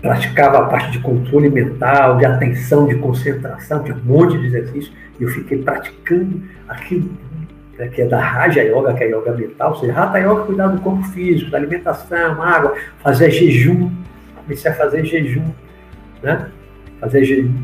praticava 0.00 0.58
a 0.58 0.66
parte 0.66 0.92
de 0.92 1.00
controle 1.00 1.50
mental, 1.50 2.16
de 2.16 2.24
atenção, 2.24 2.86
de 2.86 2.96
concentração, 2.96 3.82
tinha 3.82 3.96
um 3.96 4.04
monte 4.04 4.38
de 4.38 4.46
exercícios, 4.46 4.92
e 5.18 5.22
eu 5.22 5.28
fiquei 5.28 5.62
praticando 5.62 6.42
aquilo 6.68 7.10
né, 7.80 7.88
que 7.88 8.02
é 8.02 8.06
da 8.06 8.20
Raja 8.20 8.62
Yoga, 8.62 8.94
que 8.94 9.04
é 9.04 9.10
yoga 9.10 9.32
mental, 9.32 9.70
ou 9.70 9.76
seja, 9.76 9.98
Hatha 9.98 10.18
Yoga 10.18 10.44
cuidar 10.44 10.68
do 10.68 10.80
corpo 10.80 11.02
físico, 11.04 11.50
da 11.50 11.58
alimentação, 11.58 12.42
água, 12.42 12.74
fazer 13.02 13.30
jejum, 13.30 13.90
comecei 14.42 14.70
a 14.70 14.74
fazer 14.74 15.04
jejum, 15.04 15.44
né? 16.22 16.46
Fazer 17.00 17.24
jejum. 17.24 17.54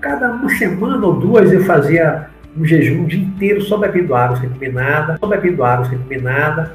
Cada 0.00 0.32
uma 0.32 0.48
semana 0.50 1.06
ou 1.06 1.14
duas 1.14 1.52
eu 1.52 1.62
fazia 1.64 2.28
um 2.56 2.64
jejum 2.64 3.04
o 3.04 3.06
dia 3.06 3.22
inteiro 3.22 3.62
só 3.62 3.76
bebendo 3.76 4.14
água, 4.14 4.36
sem 4.36 4.48
comer 4.48 4.72
nada, 4.72 5.16
só 5.18 5.26
bebendo 5.26 5.64
água, 5.64 5.88
sem 5.88 5.98
comer 5.98 6.22
nada, 6.22 6.74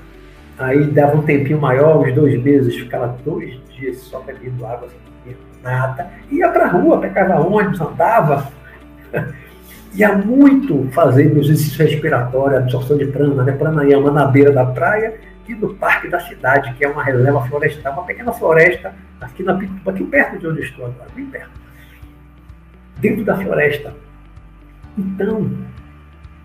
Aí 0.58 0.86
dava 0.86 1.18
um 1.18 1.22
tempinho 1.22 1.62
maior, 1.62 1.98
uns 1.98 2.14
dois 2.16 2.42
meses, 2.42 2.76
ficava 2.76 3.16
dois 3.24 3.60
dias 3.70 3.98
só 4.00 4.20
bebendo 4.22 4.66
água, 4.66 4.90
sem 4.90 5.00
comer 5.22 5.38
nada. 5.64 6.10
Ia 6.32 6.50
para 6.50 6.66
a 6.66 6.70
rua, 6.70 7.00
pegava 7.00 7.40
ônibus, 7.40 7.80
andava. 7.80 8.52
Ia 9.94 10.14
muito 10.14 10.90
fazer 10.92 11.34
meus 11.34 11.48
exercícios 11.48 11.78
respiratórios, 11.78 12.60
absorção 12.60 12.98
de 12.98 13.06
prana, 13.06 13.44
né? 13.44 13.52
Pranayama 13.52 14.12
na 14.12 14.26
beira 14.26 14.52
da 14.52 14.66
praia 14.66 15.16
e 15.48 15.56
no 15.56 15.74
parque 15.76 16.08
da 16.08 16.20
cidade, 16.20 16.74
que 16.74 16.84
é 16.84 16.88
uma 16.88 17.04
reserva 17.04 17.42
florestal, 17.48 17.94
uma 17.94 18.04
pequena 18.04 18.34
floresta, 18.34 18.94
aqui 19.22 19.44
na 19.44 19.54
aqui 19.54 20.04
perto 20.04 20.40
de 20.40 20.48
onde 20.48 20.62
estou 20.62 20.86
agora, 20.86 21.10
bem 21.16 21.26
perto. 21.28 21.52
Dentro 22.98 23.24
da 23.24 23.38
floresta. 23.38 23.94
Então, 24.98 25.50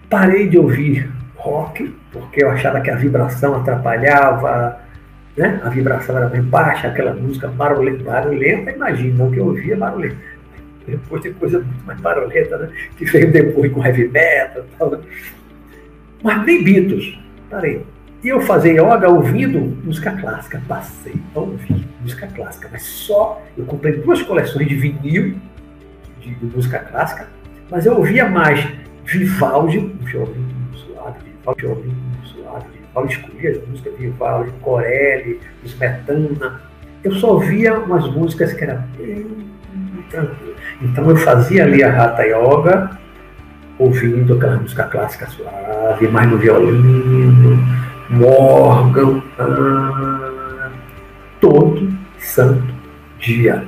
parei 0.09 0.49
de 0.49 0.59
ouvir 0.59 1.11
rock, 1.43 1.95
porque 2.13 2.43
eu 2.43 2.51
achava 2.51 2.81
que 2.81 2.91
a 2.91 2.97
vibração 2.97 3.55
atrapalhava, 3.57 4.81
né? 5.37 5.61
a 5.65 5.69
vibração 5.69 6.17
era 6.17 6.29
bem 6.29 6.43
baixa, 6.43 6.89
aquela 6.89 7.13
música 7.13 7.49
barulhenta, 7.49 8.05
barulhenta 8.05 8.71
imagina, 8.71 9.25
o 9.25 9.31
que 9.31 9.39
eu 9.39 9.47
ouvia 9.47 9.77
barulhenta. 9.77 10.17
Depois 10.87 11.23
tem 11.23 11.33
coisa 11.33 11.59
muito 11.59 11.85
mais 11.85 12.01
barulhenta, 12.01 12.59
né? 12.59 12.71
que 12.97 13.05
veio 13.05 13.33
depois 13.33 13.73
com 13.73 13.85
heavy 13.85 14.09
metal 14.09 14.63
e 14.63 14.77
tal. 14.79 14.91
Né? 14.91 14.99
Mas 16.23 16.47
nem 16.47 16.63
Beatles, 16.63 17.19
parei. 17.51 17.85
E 18.23 18.29
eu 18.29 18.41
fazia 18.41 18.73
yoga 18.73 19.09
ouvindo 19.09 19.59
música 19.85 20.13
clássica. 20.13 20.63
Passei 20.69 21.15
a 21.35 21.41
ouvir 21.41 21.89
música 22.01 22.29
clássica, 22.29 22.69
mas 22.71 22.83
só. 22.83 23.43
Eu 23.57 23.65
comprei 23.65 23.95
duas 23.95 24.23
coleções 24.23 24.69
de 24.69 24.77
vinil 24.77 25.37
de, 26.21 26.35
de 26.35 26.47
música 26.47 26.79
clássica, 26.79 27.29
mas 27.69 27.85
eu 27.85 27.97
ouvia 27.97 28.29
mais 28.29 28.65
Vivaldi, 29.05 29.79
um 29.79 30.05
violino 30.05 30.62
Vivaldi, 31.43 31.63
violino 31.63 31.95
suave, 32.25 32.67
Vivaldi 32.89 33.13
escolhia 33.13 33.51
as 33.51 33.69
músicas 33.69 33.93
de 33.97 33.99
Vivaldi, 33.99 34.51
Corelli, 34.61 35.41
Smetana. 35.65 36.61
Eu 37.03 37.13
só 37.15 37.33
ouvia 37.33 37.79
umas 37.79 38.09
músicas 38.13 38.53
que 38.53 38.65
eram 38.65 38.83
bem 38.97 39.27
tranquilas. 40.09 40.57
Então 40.81 41.11
eu 41.11 41.17
fazia 41.17 41.65
ali 41.65 41.83
a 41.83 42.05
Hatha 42.05 42.23
Yoga, 42.23 42.91
ouvindo 43.79 44.35
aquela 44.35 44.57
música 44.57 44.85
clássica 44.85 45.27
suave, 45.27 46.07
mais 46.09 46.31
no 46.31 46.39
violino 46.39 47.59
Morgan, 48.09 49.23
ah, 49.39 50.71
todo 51.41 51.93
santo 52.19 52.73
dia. 53.19 53.65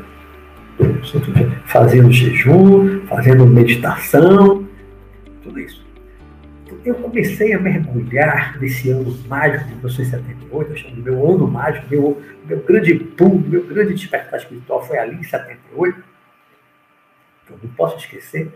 Todo 0.79 1.05
santo 1.07 1.33
dia. 1.33 1.51
Fazendo 1.67 2.13
jejum, 2.13 3.01
fazendo 3.07 3.47
meditação, 3.47 4.65
tudo 5.43 5.59
isso. 5.59 5.84
Eu 6.85 6.97
comecei 6.97 7.55
a 7.55 7.59
mergulhar 7.59 8.61
nesse 8.61 8.91
ano 8.91 9.17
mágico 9.27 9.65
de 9.65 9.71
1978, 9.71 10.71
eu 10.71 10.77
chamo 10.77 10.97
meu 10.97 11.31
ano 11.31 11.49
mágico, 11.49 11.87
meu, 11.89 12.23
meu 12.45 12.63
grande 12.63 12.93
boom, 12.93 13.39
meu 13.39 13.65
grande 13.65 13.95
despertar 13.95 14.39
espiritual 14.39 14.87
foi 14.87 14.99
ali 14.99 15.17
em 15.17 15.23
78, 15.23 16.05
que 17.47 17.53
eu 17.53 17.59
não 17.63 17.71
posso 17.71 17.97
esquecer, 17.97 18.53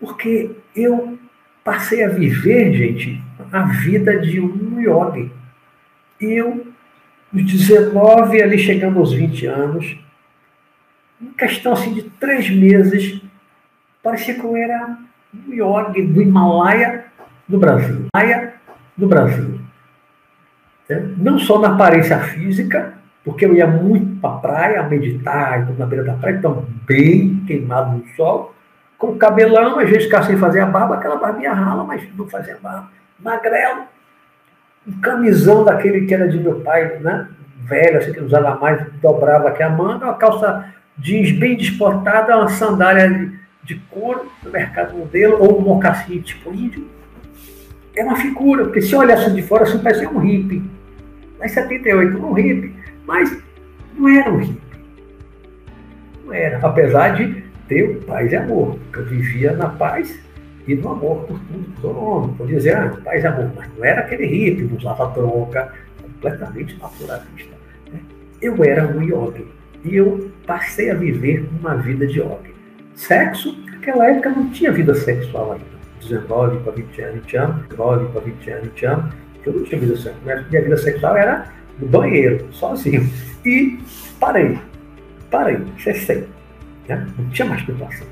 porque 0.00 0.52
eu 0.74 1.18
passei 1.62 2.02
a 2.02 2.08
viver, 2.08 2.72
gente, 2.72 3.22
a 3.52 3.64
vida 3.64 4.18
de 4.18 4.40
um 4.40 4.80
yogi. 4.80 5.30
Eu, 6.18 6.66
dos 7.30 7.44
19 7.44 8.42
ali 8.42 8.58
chegando 8.58 8.98
aos 8.98 9.12
20 9.12 9.46
anos, 9.46 9.98
em 11.20 11.32
questão 11.34 11.74
assim 11.74 11.92
de 11.92 12.02
três 12.02 12.48
meses, 12.48 13.20
parecia 14.02 14.34
que 14.34 14.42
eu 14.42 14.56
era 14.56 14.98
um 15.34 15.52
yogi 15.52 16.02
do 16.02 16.22
Himalaia 16.22 17.01
no 17.48 17.58
Brasil. 17.58 18.06
Himalaia 18.14 18.54
no 18.96 19.06
Brasil. 19.06 19.60
É, 20.88 21.00
não 21.16 21.38
só 21.38 21.58
na 21.58 21.68
aparência 21.68 22.18
física, 22.18 22.94
porque 23.24 23.46
eu 23.46 23.54
ia 23.54 23.66
muito 23.66 24.20
para 24.20 24.34
a 24.34 24.38
praia 24.38 24.82
meditar, 24.82 25.70
na 25.78 25.86
beira 25.86 26.04
da 26.04 26.14
praia, 26.14 26.36
então 26.36 26.66
bem 26.86 27.42
queimado 27.46 27.96
no 27.96 28.06
sol, 28.16 28.54
com 28.98 29.16
cabelão, 29.16 29.78
às 29.78 29.88
vezes 29.88 30.04
ficava 30.04 30.26
sem 30.26 30.36
fazer 30.36 30.60
a 30.60 30.66
barba, 30.66 30.94
aquela 30.94 31.16
barbinha 31.16 31.52
rala, 31.52 31.84
mas 31.84 32.02
não 32.16 32.28
fazia 32.28 32.56
barba. 32.62 32.88
Magrelo, 33.18 33.82
um 34.86 35.00
camisão 35.00 35.64
daquele 35.64 36.06
que 36.06 36.14
era 36.14 36.28
de 36.28 36.38
meu 36.38 36.60
pai, 36.60 36.98
né? 37.00 37.28
Velho, 37.64 37.98
assim, 37.98 38.12
que 38.12 38.20
não 38.20 38.26
usava 38.26 38.56
mais, 38.56 38.84
dobrava 39.00 39.48
aqui 39.48 39.62
a 39.62 39.70
manga, 39.70 40.06
uma 40.06 40.14
calça 40.14 40.72
jeans 40.98 41.32
bem 41.32 41.56
desportada, 41.56 42.36
uma 42.36 42.48
sandália 42.48 43.08
de, 43.08 43.38
de 43.62 43.76
couro 43.90 44.30
no 44.42 44.50
mercado 44.50 44.96
modelo, 44.96 45.38
ou 45.40 45.58
um 45.58 45.62
mocassim 45.62 46.20
tipo 46.20 46.52
índio. 46.52 46.88
É 47.94 48.04
uma 48.04 48.16
figura, 48.16 48.64
porque 48.64 48.80
se 48.80 48.94
olhasse 48.94 49.30
de 49.32 49.42
fora, 49.42 49.64
assim, 49.64 49.78
parecia 49.78 50.08
um 50.08 50.18
hippie. 50.18 50.62
Mas 51.38 51.52
78, 51.52 52.16
um 52.18 52.32
hippie, 52.32 52.74
mas 53.06 53.36
não 53.96 54.08
era 54.08 54.30
um 54.30 54.38
hippie. 54.38 54.60
Não 56.24 56.32
era, 56.32 56.58
apesar 56.66 57.16
de 57.16 57.42
ter 57.68 57.98
paz 58.04 58.32
e 58.32 58.36
amor. 58.36 58.78
Eu 58.92 59.04
vivia 59.04 59.52
na 59.52 59.68
paz 59.68 60.18
e 60.66 60.74
no 60.74 60.90
amor 60.90 61.24
por 61.24 61.38
tudo, 61.40 61.72
por 61.72 61.80
todo 61.82 62.00
mundo. 62.00 62.34
Podia 62.36 62.56
dizer, 62.56 62.76
ah, 62.76 62.96
paz 63.04 63.24
e 63.24 63.26
amor, 63.26 63.50
mas 63.56 63.68
não 63.76 63.84
era 63.84 64.00
aquele 64.02 64.26
hippie, 64.26 64.62
não 64.62 64.76
usava 64.76 65.06
droga, 65.12 65.72
completamente 66.00 66.78
naturalista. 66.78 67.54
Né? 67.92 68.00
Eu 68.40 68.62
era 68.64 68.86
um 68.86 69.02
yogi 69.02 69.46
e 69.84 69.96
eu 69.96 70.30
passei 70.46 70.90
a 70.90 70.94
viver 70.94 71.48
uma 71.60 71.74
vida 71.76 72.06
de 72.06 72.20
yogi. 72.20 72.54
Sexo, 72.94 73.56
naquela 73.66 74.08
época 74.08 74.30
não 74.30 74.50
tinha 74.50 74.70
vida 74.70 74.94
sexual 74.94 75.52
ainda. 75.52 75.71
19 76.08 76.58
para 76.60 76.72
20 76.72 77.02
anos, 77.02 77.14
20 77.22 77.36
anos, 77.36 77.56
19 77.68 78.06
para 78.12 78.20
20 78.20 78.50
anos, 78.50 78.64
20 78.64 78.86
anos, 78.86 79.14
eu 79.44 79.52
não 79.52 79.64
tinha 79.64 79.80
vida 79.80 79.96
sexual. 79.96 80.36
Minha 80.50 80.62
vida 80.62 80.76
sexual 80.76 81.16
era 81.16 81.46
no 81.78 81.88
banheiro, 81.88 82.46
sozinho. 82.52 83.08
E 83.44 83.78
parei, 84.20 84.58
parei, 85.30 85.58
cessei. 85.78 86.28
Né? 86.88 87.06
Não 87.18 87.28
tinha 87.30 87.48
mais 87.48 87.62
preocupação. 87.62 88.06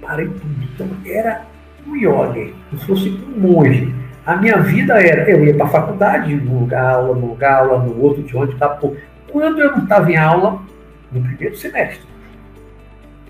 Parei 0.00 0.26
tudo. 0.26 0.64
Então 0.74 0.88
era 1.06 1.42
um 1.86 1.96
yogi, 1.96 2.54
como 2.68 2.80
se 2.80 2.86
fosse 2.86 3.08
um 3.10 3.40
monge. 3.40 3.94
A 4.26 4.36
minha 4.36 4.58
vida 4.58 4.94
era, 4.94 5.30
eu 5.30 5.44
ia 5.44 5.54
para 5.54 5.66
a 5.66 5.68
faculdade, 5.68 6.34
num 6.34 6.60
lugar 6.60 6.94
aula, 6.94 7.14
num 7.14 7.26
lugar 7.26 7.60
aula, 7.60 7.82
no 7.82 8.00
outro, 8.00 8.22
de 8.22 8.36
onde 8.36 8.54
estava. 8.54 8.80
Quando 9.30 9.60
eu 9.60 9.72
não 9.72 9.82
estava 9.82 10.10
em 10.10 10.16
aula, 10.16 10.62
no 11.12 11.22
primeiro 11.22 11.56
semestre, 11.56 12.06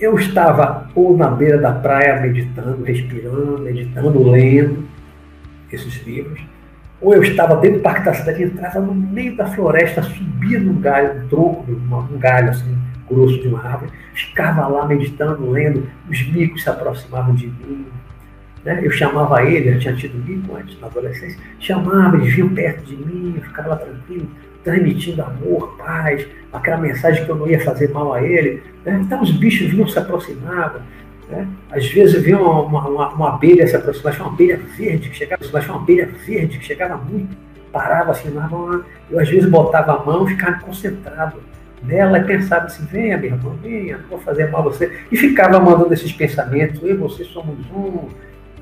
eu 0.01 0.19
estava 0.19 0.89
ou 0.95 1.17
na 1.17 1.29
beira 1.29 1.59
da 1.59 1.73
praia 1.73 2.21
meditando, 2.21 2.83
respirando, 2.85 3.59
meditando, 3.59 4.31
lendo 4.31 4.85
esses 5.71 6.05
livros, 6.07 6.41
ou 7.01 7.15
eu 7.15 7.23
estava 7.23 7.57
dentro 7.57 7.79
do 7.79 7.83
parque 7.83 8.05
da 8.05 8.15
cidade, 8.15 8.43
entrava 8.43 8.81
no 8.81 8.95
meio 8.95 9.37
da 9.37 9.47
floresta, 9.47 10.03
subia 10.03 10.59
num 10.59 10.81
galho, 10.81 11.23
um 11.23 11.29
tronco, 11.29 11.67
um 11.71 12.19
galho 12.19 12.51
assim, 12.51 12.77
grosso 13.09 13.41
de 13.41 13.49
uma 13.49 13.63
árvore, 13.63 13.93
ficava 14.15 14.67
lá 14.67 14.87
meditando, 14.87 15.51
lendo, 15.51 15.87
os 16.09 16.27
micos 16.29 16.63
se 16.63 16.71
aproximavam 16.71 17.35
de 17.35 17.47
mim. 17.47 17.87
Né? 18.65 18.81
Eu 18.83 18.91
chamava 18.91 19.43
ele, 19.43 19.75
eu 19.75 19.79
tinha 19.79 19.95
tido 19.95 20.17
mico 20.25 20.57
antes, 20.57 20.81
na 20.81 20.87
adolescência, 20.87 21.39
chamava, 21.61 22.17
eles 22.17 22.33
vinham 22.33 22.49
perto 22.49 22.85
de 22.85 22.97
mim, 22.97 23.35
eu 23.37 23.43
ficava 23.43 23.71
lá 23.71 23.77
tranquilo, 23.77 24.29
transmitindo 24.65 25.23
amor, 25.23 25.77
paz, 25.77 26.27
aquela 26.53 26.79
mensagem 26.79 27.25
que 27.25 27.31
eu 27.31 27.37
não 27.37 27.47
ia 27.47 27.63
fazer 27.63 27.91
mal 27.91 28.13
a 28.15 28.23
ele. 28.23 28.63
Né? 28.85 29.01
Então 29.03 29.23
os 29.23 29.31
bichos 29.31 29.71
vinham, 29.71 29.87
se 29.87 29.99
aproximavam. 29.99 30.81
Né? 31.29 31.47
Às 31.71 31.87
vezes 31.87 32.21
vinha 32.23 32.39
uma, 32.39 32.89
uma, 32.89 33.09
uma, 33.11 33.35
abelha 33.35 33.67
se 33.67 33.77
aproximar, 33.77 34.19
uma 34.21 34.31
abelha 34.31 34.59
verde 34.77 35.11
que 35.11 35.17
chegava, 35.17 35.43
uma 35.45 35.77
abelha 35.77 36.09
verde 36.27 36.59
que 36.59 36.65
chegava 36.65 36.97
muito, 36.97 37.37
parava 37.71 38.13
assim, 38.13 38.33
eu 39.11 39.21
às 39.21 39.29
vezes 39.29 39.49
botava 39.51 40.01
a 40.01 40.05
mão 40.05 40.27
e 40.27 40.31
ficava 40.31 40.61
concentrado 40.61 41.39
nela 41.83 42.19
e 42.19 42.25
pensava 42.25 42.67
assim, 42.67 42.87
venha 42.87 43.19
minha 43.19 43.35
irmã, 43.35 43.53
venha, 43.63 43.99
não 43.99 44.09
vou 44.09 44.19
fazer 44.21 44.51
mal 44.51 44.63
a 44.63 44.65
você. 44.65 45.01
E 45.11 45.17
ficava 45.17 45.61
mandando 45.61 45.93
esses 45.93 46.13
pensamentos, 46.13 46.83
eu 46.83 46.91
e 46.91 46.97
você 46.97 47.25
somos 47.25 47.59
um, 47.71 48.09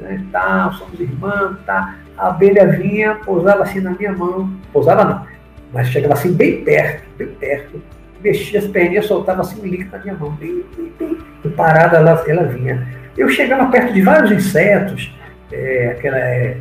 né, 0.01 0.25
tá, 0.33 0.73
somos 0.73 0.99
irmãos, 0.99 1.57
tá. 1.65 1.97
A 2.17 2.29
abelha 2.29 2.67
vinha, 2.67 3.15
pousava 3.17 3.63
assim 3.63 3.81
na 3.81 3.91
minha 3.91 4.13
mão, 4.13 4.53
pousava 4.73 5.05
não, 5.05 5.27
mas 5.73 5.89
chegava 5.89 6.15
assim 6.15 6.33
bem 6.33 6.63
perto, 6.65 7.03
bem 7.17 7.29
perto, 7.29 7.83
mexia 8.23 8.61
as 8.61 8.67
perninhas, 8.67 9.07
soltava 9.07 9.41
assim 9.41 9.61
um 9.61 9.67
líquido 9.67 9.91
na 9.93 9.99
minha 9.99 10.15
mão, 10.15 10.31
bem, 10.33 10.63
bem, 10.77 10.93
bem, 10.99 11.19
e 11.45 11.49
parada 11.49 11.97
ela, 11.97 12.25
ela 12.27 12.45
vinha. 12.45 12.87
Eu 13.17 13.29
chegava 13.29 13.71
perto 13.71 13.93
de 13.93 14.03
vários 14.03 14.31
insetos, 14.31 15.15
é, 15.51 15.89
aquela 15.89 16.19
é, 16.19 16.57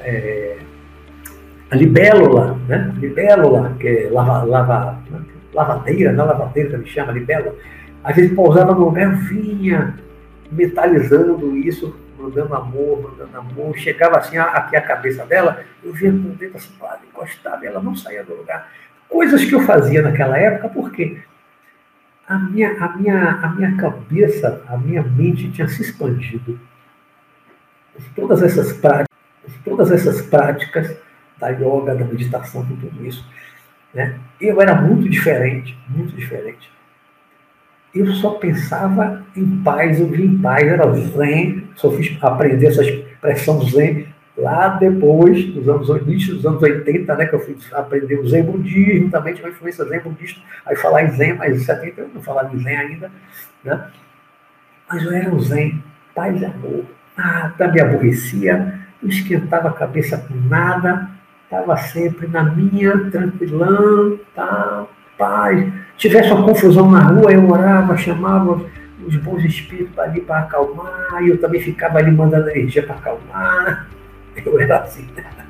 é, 0.00 0.56
a 1.70 1.76
libélula, 1.76 2.58
né? 2.68 2.92
libélula, 2.98 3.76
que 3.78 3.88
é 3.88 4.08
lava, 4.10 4.44
lava, 4.44 4.98
lavadeira, 5.54 6.12
não 6.12 6.26
lavadeira 6.26 6.70
que 6.70 6.76
me 6.78 6.86
chama, 6.86 7.12
libélula. 7.12 7.54
Às 8.02 8.16
vezes 8.16 8.34
pousava 8.34 8.74
no 8.74 8.86
lugar, 8.86 9.14
vinha 9.28 9.94
metalizando 10.50 11.56
isso, 11.56 11.94
mandando 12.18 12.54
amor, 12.54 13.02
mandando 13.02 13.38
amor. 13.38 13.76
Chegava 13.78 14.18
assim 14.18 14.36
aqui 14.36 14.76
a 14.76 14.82
cabeça 14.82 15.24
dela, 15.24 15.64
eu 15.82 15.92
via 15.92 16.10
com 16.10 16.18
o 16.18 16.34
dedo 16.34 16.56
assim, 16.56 16.72
quase 16.78 17.06
encostado, 17.06 17.64
ela 17.64 17.80
não 17.80 17.94
saía 17.94 18.24
do 18.24 18.34
lugar. 18.34 18.70
Coisas 19.08 19.44
que 19.44 19.54
eu 19.54 19.60
fazia 19.60 20.02
naquela 20.02 20.36
época, 20.36 20.68
porque 20.68 21.18
a 22.26 22.38
minha, 22.38 22.72
a 22.72 22.96
minha, 22.96 23.30
a 23.30 23.48
minha 23.48 23.76
cabeça, 23.76 24.62
a 24.68 24.76
minha 24.76 25.02
mente 25.02 25.50
tinha 25.50 25.68
se 25.68 25.80
expandido. 25.80 26.60
Todas 28.14 28.42
essas 28.42 28.72
práticas, 28.74 29.08
todas 29.64 29.90
essas 29.90 30.20
práticas 30.22 30.96
da 31.38 31.48
yoga, 31.48 31.94
da 31.94 32.04
meditação, 32.04 32.66
tudo 32.66 33.06
isso. 33.06 33.24
Né? 33.94 34.18
Eu 34.40 34.60
era 34.60 34.74
muito 34.74 35.08
diferente, 35.08 35.76
muito 35.88 36.14
diferente. 36.14 36.70
Eu 37.94 38.06
só 38.14 38.32
pensava 38.32 39.24
em 39.34 39.62
paz, 39.62 39.98
eu 39.98 40.08
vi 40.08 40.24
em 40.24 40.38
paz, 40.38 40.66
era 40.66 40.92
zen, 40.92 41.64
só 41.74 41.90
fiz 41.90 42.16
aprender 42.22 42.66
essa 42.66 42.82
expressão 42.82 43.62
zen 43.62 44.06
lá 44.36 44.68
depois, 44.68 45.44
dos 45.46 45.68
anos, 45.68 45.88
início 46.02 46.36
dos 46.36 46.46
anos 46.46 46.62
80, 46.62 47.14
né, 47.16 47.26
que 47.26 47.34
eu 47.34 47.40
fui 47.40 47.56
aprender 47.72 48.20
o 48.20 48.28
zen 48.28 48.44
budismo, 48.44 49.10
também 49.10 49.34
tinha 49.34 49.46
uma 49.46 49.52
influência 49.52 49.84
zen 49.84 50.00
budista, 50.00 50.40
aí 50.64 50.76
falar 50.76 51.02
em 51.02 51.10
zen, 51.10 51.34
mas 51.34 51.56
em 51.56 51.64
70 51.64 52.00
eu 52.00 52.10
não 52.14 52.22
falava 52.22 52.54
em 52.54 52.58
zen 52.60 52.76
ainda, 52.76 53.10
né? 53.64 53.90
Mas 54.88 55.02
eu 55.02 55.12
era 55.12 55.34
um 55.34 55.40
zen, 55.40 55.82
paz 56.14 56.40
e 56.40 56.44
amor, 56.44 56.84
nada 57.16 57.68
me 57.68 57.80
aborrecia, 57.80 58.78
não 59.02 59.10
esquentava 59.10 59.68
a 59.68 59.72
cabeça 59.72 60.16
com 60.16 60.34
nada, 60.48 61.10
estava 61.44 61.76
sempre 61.76 62.28
na 62.28 62.44
minha, 62.44 63.10
tranquilão, 63.10 64.18
tá, 64.34 64.86
paz. 65.16 65.72
Tivesse 65.98 66.30
uma 66.30 66.44
confusão 66.44 66.88
na 66.88 67.02
rua, 67.02 67.32
eu 67.32 67.50
orava, 67.50 67.96
chamava 67.96 68.64
os 69.04 69.16
bons 69.16 69.44
espíritos 69.44 69.98
ali 69.98 70.20
para 70.20 70.40
acalmar, 70.40 71.22
e 71.22 71.28
eu 71.28 71.40
também 71.40 71.60
ficava 71.60 71.98
ali 71.98 72.10
mandando 72.12 72.48
energia 72.48 72.84
para 72.84 72.94
acalmar. 72.94 73.88
Eu 74.46 74.60
era 74.60 74.78
assim. 74.78 75.04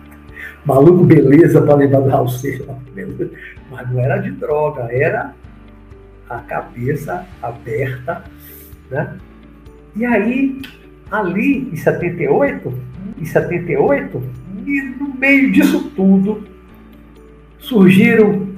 maluco 0.65 1.05
beleza 1.05 1.61
para 1.61 1.75
lembrar 1.75 2.01
do 2.01 2.09
Raul 2.09 2.29
Seixas, 2.29 2.67
mas 3.71 3.91
não 3.91 4.01
era 4.01 4.17
de 4.17 4.31
droga, 4.31 4.89
era 4.91 5.35
a 6.29 6.39
cabeça 6.39 7.27
aberta, 7.43 8.25
né? 8.91 9.19
E 9.95 10.07
aí, 10.07 10.63
ali 11.11 11.71
em 11.71 11.77
78, 11.77 12.75
em 13.19 13.25
78, 13.27 14.23
e 14.67 14.81
no 14.99 15.15
meio 15.15 15.53
disso 15.53 15.91
tudo, 15.95 16.43
surgiram 17.59 18.49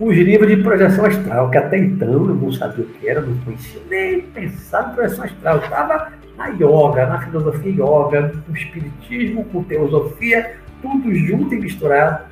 os 0.00 0.16
livros 0.16 0.48
de 0.48 0.62
projeção 0.62 1.04
astral, 1.04 1.50
que 1.50 1.58
até 1.58 1.78
então 1.78 2.12
eu 2.12 2.20
não 2.20 2.52
sabia 2.52 2.84
o 2.84 2.88
que 2.88 3.08
era, 3.08 3.20
não 3.20 3.36
conhecia 3.38 3.80
nem 3.88 4.22
pensar 4.22 4.90
em 4.90 4.94
projeção 4.94 5.24
astral. 5.24 5.58
Estava 5.58 6.12
na 6.36 6.48
yoga, 6.48 7.06
na 7.06 7.20
filosofia 7.22 7.72
yoga, 7.72 8.32
com 8.44 8.52
espiritismo, 8.56 9.44
com 9.46 9.62
teosofia, 9.62 10.56
tudo 10.82 11.14
junto 11.14 11.54
e 11.54 11.60
misturado. 11.60 12.24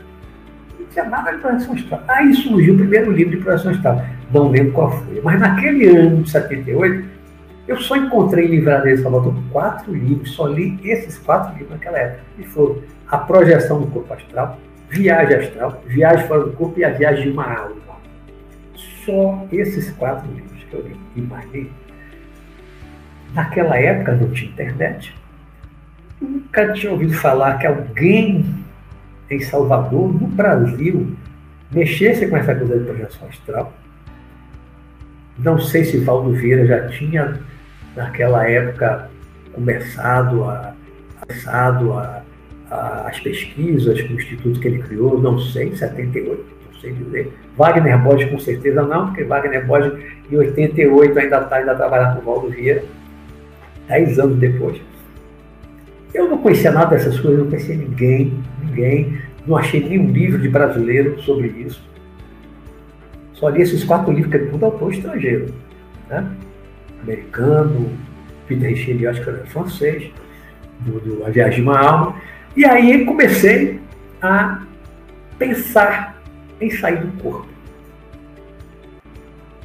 Não 0.78 0.86
tinha 0.86 1.04
nada 1.04 1.30
de 1.30 1.38
projeção 1.38 1.74
astral. 1.74 2.02
Aí 2.08 2.34
surgiu 2.34 2.74
o 2.74 2.78
primeiro 2.78 3.12
livro 3.12 3.36
de 3.36 3.44
projeção 3.44 3.70
astral. 3.70 4.04
Não 4.32 4.48
lembro 4.48 4.72
qual 4.72 4.90
foi. 4.90 5.20
Mas 5.22 5.38
naquele 5.38 5.86
ano 5.86 6.22
de 6.22 6.30
78, 6.30 7.08
eu 7.68 7.76
só 7.78 7.96
encontrei 7.96 8.46
em 8.46 8.50
livraria 8.50 8.96
de 8.96 9.02
Salvador 9.02 9.34
quatro 9.52 9.94
livros, 9.94 10.32
só 10.32 10.48
li 10.48 10.80
esses 10.82 11.16
quatro 11.18 11.52
livros 11.52 11.70
naquela 11.70 11.98
época. 11.98 12.22
E 12.38 12.44
foram 12.44 12.78
A 13.08 13.18
Projeção 13.18 13.80
do 13.80 13.86
Corpo 13.86 14.12
Astral, 14.12 14.58
Viagem 14.92 15.36
Astral, 15.36 15.82
Viagem 15.86 16.28
Fora 16.28 16.44
do 16.44 16.52
Corpo 16.52 16.78
e 16.78 16.84
A 16.84 16.90
Viagem 16.90 17.24
de 17.24 17.30
uma 17.30 17.50
Alma. 17.50 17.96
Só 18.74 19.46
esses 19.50 19.90
quatro 19.92 20.30
livros 20.30 20.62
que 20.64 20.74
eu 20.74 20.82
li. 20.82 20.96
E 21.16 21.20
mais 21.22 21.50
li. 21.50 21.72
Naquela 23.32 23.78
época 23.78 24.12
não 24.12 24.30
tinha 24.30 24.50
internet. 24.50 25.14
Nunca 26.20 26.74
tinha 26.74 26.92
ouvido 26.92 27.14
falar 27.14 27.58
que 27.58 27.66
alguém 27.66 28.44
em 29.30 29.40
Salvador, 29.40 30.12
no 30.12 30.26
Brasil, 30.26 31.16
mexesse 31.70 32.26
com 32.26 32.36
essa 32.36 32.54
coisa 32.54 32.78
de 32.78 32.84
projeção 32.84 33.28
astral. 33.28 33.72
Não 35.38 35.58
sei 35.58 35.86
se 35.86 35.98
Valdo 36.00 36.32
Vieira 36.32 36.66
já 36.66 36.88
tinha, 36.88 37.40
naquela 37.96 38.46
época, 38.46 39.10
começado 39.54 40.44
a, 40.44 40.74
começado 41.18 41.94
a, 41.94 42.02
a, 42.02 42.22
as 42.72 43.20
pesquisas 43.20 44.00
com 44.00 44.14
o 44.14 44.16
instituto 44.16 44.58
que 44.58 44.68
ele 44.68 44.82
criou, 44.82 45.20
não 45.20 45.38
sei, 45.38 45.76
78, 45.76 46.44
não 46.72 46.80
sei 46.80 46.92
dizer. 46.92 47.32
Wagner 47.56 47.98
Borges 47.98 48.30
com 48.30 48.38
certeza 48.38 48.82
não, 48.82 49.06
porque 49.06 49.24
Wagner 49.24 49.66
Borges 49.66 49.92
em 50.30 50.36
88 50.36 51.18
ainda 51.18 51.38
está 51.38 51.56
ainda 51.56 51.74
trabalhando 51.74 52.16
com 52.16 52.30
o 52.30 52.34
Valdo 52.34 52.50
Vieira, 52.50 52.82
dez 53.86 54.18
anos 54.18 54.38
depois. 54.38 54.80
Eu 56.14 56.28
não 56.28 56.38
conhecia 56.38 56.70
nada 56.70 56.90
dessas 56.90 57.18
coisas, 57.20 57.40
não 57.40 57.48
conhecia 57.48 57.76
ninguém, 57.76 58.32
ninguém, 58.64 59.18
não 59.46 59.56
achei 59.56 59.80
nenhum 59.80 60.10
livro 60.10 60.38
de 60.38 60.48
brasileiro 60.48 61.20
sobre 61.22 61.48
isso. 61.48 61.82
Só 63.34 63.48
li 63.48 63.62
esses 63.62 63.82
quatro 63.84 64.12
livros, 64.12 64.30
que 64.30 64.36
é 64.36 64.46
tudo 64.46 64.64
autor 64.64 64.92
estrangeiro. 64.92 65.52
Né? 66.08 66.26
Americano, 67.02 67.90
Peter 68.46 68.70
Richelieu, 68.70 69.10
acho 69.10 69.22
que 69.22 69.28
era 69.28 69.44
francês, 69.46 70.10
do, 70.80 71.00
do 71.00 71.26
A 71.26 71.30
Viagem 71.30 71.56
de 71.56 71.62
uma 71.62 71.78
Alma. 71.78 72.16
E 72.56 72.64
aí 72.64 73.04
comecei 73.04 73.80
a 74.20 74.62
pensar 75.38 76.22
em 76.60 76.70
sair 76.70 77.04
do 77.04 77.22
corpo. 77.22 77.48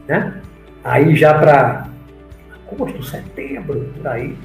Né? 0.08 0.42
Aí 0.84 1.16
já 1.16 1.38
para 1.38 1.88
agosto, 2.72 3.04
setembro, 3.04 3.94
por 3.96 4.08
aí, 4.08 4.38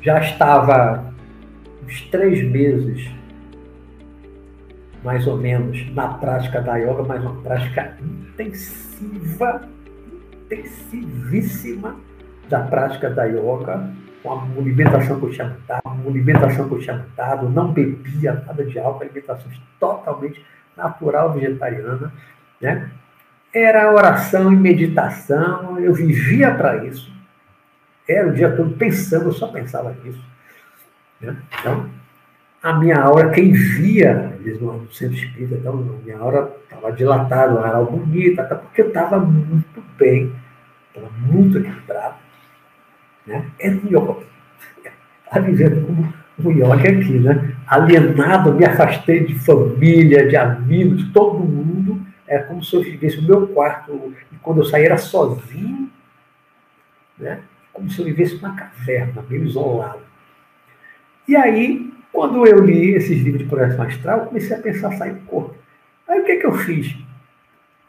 já 0.00 0.20
estava 0.20 1.12
uns 1.84 2.00
três 2.10 2.42
meses 2.50 3.10
mais 5.02 5.26
ou 5.26 5.36
menos, 5.36 5.92
na 5.94 6.08
prática 6.14 6.60
da 6.60 6.76
yoga, 6.76 7.02
mas 7.02 7.22
uma 7.22 7.34
prática 7.42 7.96
intensiva, 8.00 9.62
intensivíssima 10.44 11.96
da 12.48 12.60
prática 12.60 13.10
da 13.10 13.24
yoga, 13.24 13.90
com 14.22 14.32
a 14.32 14.42
alimentação 14.42 15.18
que 15.18 15.42
uma 15.84 16.10
alimentação 16.10 16.68
que 16.68 16.74
eu 16.74 16.78
tinha 16.78 17.06
não 17.50 17.72
bebia 17.72 18.42
nada 18.46 18.64
de 18.64 18.78
álcool, 18.78 19.02
alimentação 19.02 19.50
totalmente 19.80 20.44
natural 20.76 21.32
vegetariana, 21.32 22.12
né? 22.60 22.90
Era 23.54 23.92
oração 23.92 24.50
e 24.52 24.56
meditação, 24.56 25.78
eu 25.78 25.92
vivia 25.92 26.54
para 26.54 26.86
isso. 26.86 27.12
Era 28.08 28.28
o 28.28 28.32
dia 28.32 28.56
todo 28.56 28.74
pensando, 28.76 29.26
eu 29.26 29.32
só 29.32 29.48
pensava 29.48 29.94
nisso. 30.02 30.24
Né? 31.20 31.36
Então, 31.60 31.90
a 32.62 32.72
minha 32.74 32.98
aura, 32.98 33.30
quem 33.30 33.52
via, 33.52 34.32
eles 34.40 34.58
no 34.60 34.90
centro 34.90 35.16
espírita, 35.16 35.56
então, 35.56 35.74
a 35.74 36.04
minha 36.04 36.18
aura 36.18 36.50
estava 36.64 36.92
dilatada, 36.92 37.52
uma 37.52 37.66
aura 37.66 37.90
bonita, 37.90 38.42
até 38.42 38.54
porque 38.54 38.82
eu 38.82 38.88
estava 38.88 39.18
muito 39.18 39.82
bem, 39.98 40.34
estava 40.88 41.12
muito 41.18 41.58
equilibrado. 41.58 42.16
Né? 43.26 43.44
Era 43.58 43.74
um 43.76 43.86
yoga. 43.86 44.26
Estava 45.24 45.46
vivendo 45.46 45.86
como 45.86 46.12
um 46.38 46.52
yoga 46.52 46.74
aqui, 46.74 47.18
né? 47.18 47.54
Alienado, 47.66 48.52
me 48.54 48.64
afastei 48.64 49.24
de 49.24 49.38
família, 49.38 50.28
de 50.28 50.36
amigos, 50.36 51.04
de 51.04 51.12
todo 51.12 51.38
mundo. 51.38 52.00
É 52.26 52.38
como 52.38 52.62
se 52.62 52.74
eu 52.74 52.82
vivesse 52.82 53.18
o 53.18 53.22
meu 53.22 53.46
quarto, 53.48 54.14
e 54.32 54.36
quando 54.36 54.58
eu 54.58 54.64
saía 54.64 54.86
era 54.86 54.96
sozinho, 54.96 55.90
né? 57.18 57.42
como 57.72 57.90
se 57.90 57.98
eu 58.00 58.04
vivesse 58.04 58.36
numa 58.36 58.54
caverna, 58.54 59.24
meio 59.28 59.44
isolado. 59.44 60.00
E 61.26 61.36
aí, 61.36 61.92
quando 62.12 62.46
eu 62.46 62.64
li 62.64 62.94
esses 62.94 63.22
livros 63.22 63.42
de 63.42 63.48
projeção 63.48 63.84
astral, 63.84 64.18
eu 64.20 64.26
comecei 64.26 64.56
a 64.56 64.60
pensar 64.60 64.92
sair 64.92 65.14
do 65.14 65.20
corpo. 65.26 65.54
Aí 66.08 66.20
o 66.20 66.24
que, 66.24 66.32
é 66.32 66.36
que 66.36 66.46
eu 66.46 66.52
fiz? 66.52 66.94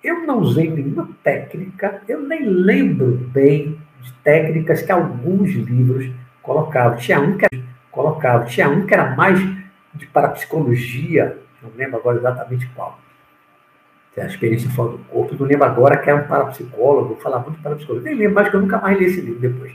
Eu 0.04 0.26
não 0.26 0.40
usei 0.40 0.70
nenhuma 0.70 1.10
técnica, 1.24 2.02
eu 2.08 2.22
nem 2.22 2.46
lembro 2.46 3.16
bem 3.34 3.80
de 4.04 4.14
técnicas 4.24 4.82
que 4.82 4.92
alguns 4.92 5.50
livros 5.52 6.12
colocavam. 6.42 6.98
Tinha 6.98 7.20
um 7.20 7.38
que 7.38 7.46
era, 7.52 7.64
colocava, 7.92 8.46
tinha 8.46 8.70
um 8.70 8.86
que 8.86 8.94
era 8.94 9.16
mais 9.16 9.40
de 9.94 10.06
parapsicologia, 10.08 11.38
não 11.62 11.72
lembro 11.76 11.98
agora 11.98 12.18
exatamente 12.18 12.68
qual. 12.76 13.00
A 14.16 14.26
experiência 14.26 14.70
fora 14.70 14.92
do 14.92 15.00
corpo, 15.06 15.36
não 15.40 15.48
lembro 15.48 15.66
agora 15.66 15.98
que 15.98 16.08
era 16.08 16.22
um 16.22 16.28
parapsicólogo, 16.28 17.16
falava 17.16 17.44
muito 17.46 17.58
de 17.58 17.64
parapsicologia. 17.64 18.10
Nem 18.10 18.20
lembro 18.20 18.36
mais 18.36 18.50
que 18.50 18.56
eu 18.56 18.62
nunca 18.62 18.78
mais 18.78 19.00
li 19.00 19.06
esse 19.06 19.22
livro 19.22 19.40
depois. 19.40 19.74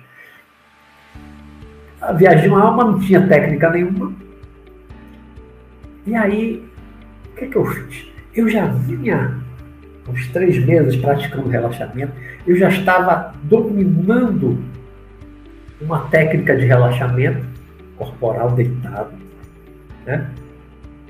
A 2.00 2.12
viagem 2.12 2.42
de 2.42 2.48
uma 2.48 2.62
alma 2.62 2.84
não 2.84 3.00
tinha 3.00 3.26
técnica 3.26 3.68
nenhuma 3.70 4.14
e 6.08 6.14
aí, 6.14 6.66
o 7.26 7.36
que, 7.36 7.44
é 7.44 7.48
que 7.48 7.56
eu 7.56 7.66
fiz? 7.66 8.06
Eu 8.34 8.48
já 8.48 8.64
vinha 8.64 9.42
uns 10.10 10.28
três 10.28 10.64
meses 10.64 10.96
praticando 10.96 11.48
relaxamento, 11.48 12.12
eu 12.46 12.56
já 12.56 12.68
estava 12.68 13.32
dominando 13.42 14.58
uma 15.80 16.00
técnica 16.08 16.56
de 16.56 16.66
relaxamento 16.66 17.44
corporal 17.96 18.52
deitado, 18.52 19.12
né? 20.06 20.28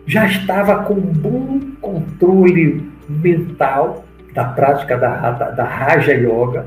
já 0.06 0.26
estava 0.26 0.84
com 0.84 0.94
um 0.94 1.12
bom 1.12 1.60
controle 1.80 2.90
mental 3.08 4.04
da 4.32 4.44
prática 4.44 4.96
da, 4.96 5.30
da, 5.32 5.50
da 5.50 5.64
Raja 5.64 6.12
Yoga, 6.12 6.66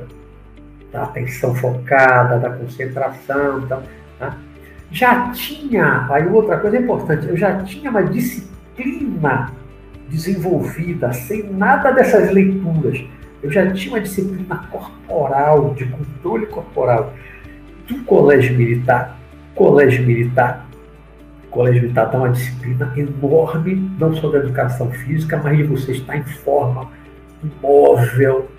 da 0.92 1.04
atenção 1.04 1.56
focada, 1.56 2.38
da 2.38 2.50
concentração, 2.50 3.60
então, 3.60 3.82
né? 4.20 4.34
já 4.92 5.32
tinha, 5.32 6.06
aí 6.10 6.28
outra 6.28 6.58
coisa 6.58 6.78
importante, 6.78 7.28
eu 7.28 7.38
já 7.38 7.64
tinha 7.64 7.90
uma 7.90 8.04
disciplina 8.04 9.52
desenvolvida, 10.12 11.14
sem 11.14 11.44
nada 11.44 11.92
dessas 11.92 12.32
leituras. 12.32 13.02
Eu 13.42 13.50
já 13.52 13.72
tinha 13.72 13.94
uma 13.94 14.02
disciplina 14.02 14.68
corporal, 14.70 15.74
de 15.74 15.86
controle 15.86 16.46
corporal, 16.46 17.14
do 17.88 18.04
colégio 18.04 18.56
militar. 18.56 19.18
Colégio 19.56 20.06
militar, 20.06 20.66
colégio 21.50 21.82
militar 21.82 22.06
dá 22.06 22.18
uma 22.18 22.30
disciplina 22.30 22.92
enorme, 22.96 23.92
não 24.00 24.16
só 24.16 24.30
da 24.30 24.40
educação 24.40 24.90
física, 24.92 25.40
mas 25.44 25.58
de 25.58 25.64
você 25.64 25.92
estar 25.92 26.18
em 26.18 26.24
forma, 26.24 26.90
imóvel, 27.44 28.50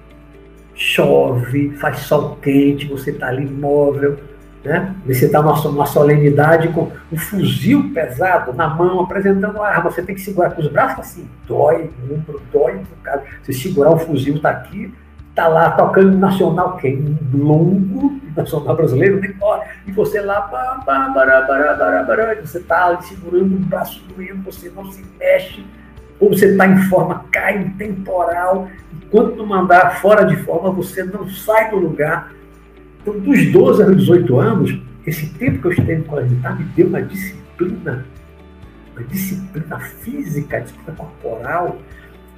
chove, 0.75 1.71
faz 1.79 2.01
sol 2.01 2.37
quente, 2.43 2.87
você 2.87 3.11
está 3.11 3.29
ali 3.29 3.47
imóvel 3.47 4.19
né? 4.65 4.95
Está 5.09 5.43
numa 5.43 5.87
solenidade 5.87 6.69
com 6.69 6.91
um 7.11 7.17
fuzil 7.17 7.91
pesado 7.93 8.53
na 8.53 8.69
mão, 8.69 9.01
apresentando 9.01 9.61
a 9.61 9.69
arma. 9.69 9.91
Você 9.91 10.03
tem 10.03 10.15
que 10.15 10.21
segurar 10.21 10.51
com 10.51 10.61
os 10.61 10.69
braços 10.69 11.01
assim, 11.01 11.29
dói, 11.47 11.91
o 12.09 12.15
ombro 12.15 12.41
dói. 12.53 12.81
Você 13.43 13.53
segurar 13.53 13.91
o 13.91 13.99
fuzil, 13.99 14.37
está 14.37 14.51
aqui, 14.51 14.93
está 15.31 15.49
lá 15.49 15.71
tocando 15.73 16.17
nacional, 16.17 16.77
que 16.77 16.89
é 16.89 17.37
longo, 17.37 18.21
nacional 18.37 18.77
brasileiro, 18.77 19.21
pode. 19.39 19.65
E 19.87 19.93
você 19.93 20.21
lá, 20.21 20.43
pá, 20.43 20.81
pá, 20.87 21.09
bará, 21.09 21.43
bará, 21.43 21.75
bará, 21.75 22.03
bará, 22.05 22.35
você 22.41 22.59
está 22.59 22.87
ali 22.87 23.03
segurando 23.03 23.57
o 23.57 23.59
braço 23.59 24.03
doendo, 24.15 24.43
você 24.43 24.71
não 24.75 24.91
se 24.93 25.05
mexe, 25.19 25.67
ou 26.21 26.29
você 26.29 26.53
está 26.53 26.69
em 26.69 26.77
forma, 26.85 27.25
cai 27.33 27.59
em 27.59 27.71
temporal. 27.71 28.69
Enquanto 28.93 29.45
mandar 29.45 30.01
fora 30.01 30.25
de 30.25 30.37
forma, 30.37 30.71
você 30.71 31.03
não 31.03 31.29
sai 31.29 31.71
do 31.71 31.77
lugar 31.77 32.33
então, 33.03 33.19
dos 33.19 33.53
12 33.53 33.83
aos 33.83 33.97
18 33.97 34.39
anos, 34.39 34.81
esse 35.07 35.29
tempo 35.35 35.59
que 35.59 35.67
eu 35.67 35.71
estudei 35.73 35.97
no 35.99 36.05
colégio 36.05 36.31
militar 36.31 36.59
me 36.59 36.65
deu 36.65 36.87
uma 36.87 37.03
disciplina 37.03 38.07
uma 38.93 39.05
disciplina 39.07 39.79
física, 39.79 40.61
disciplina 40.61 40.97
corporal, 40.97 41.79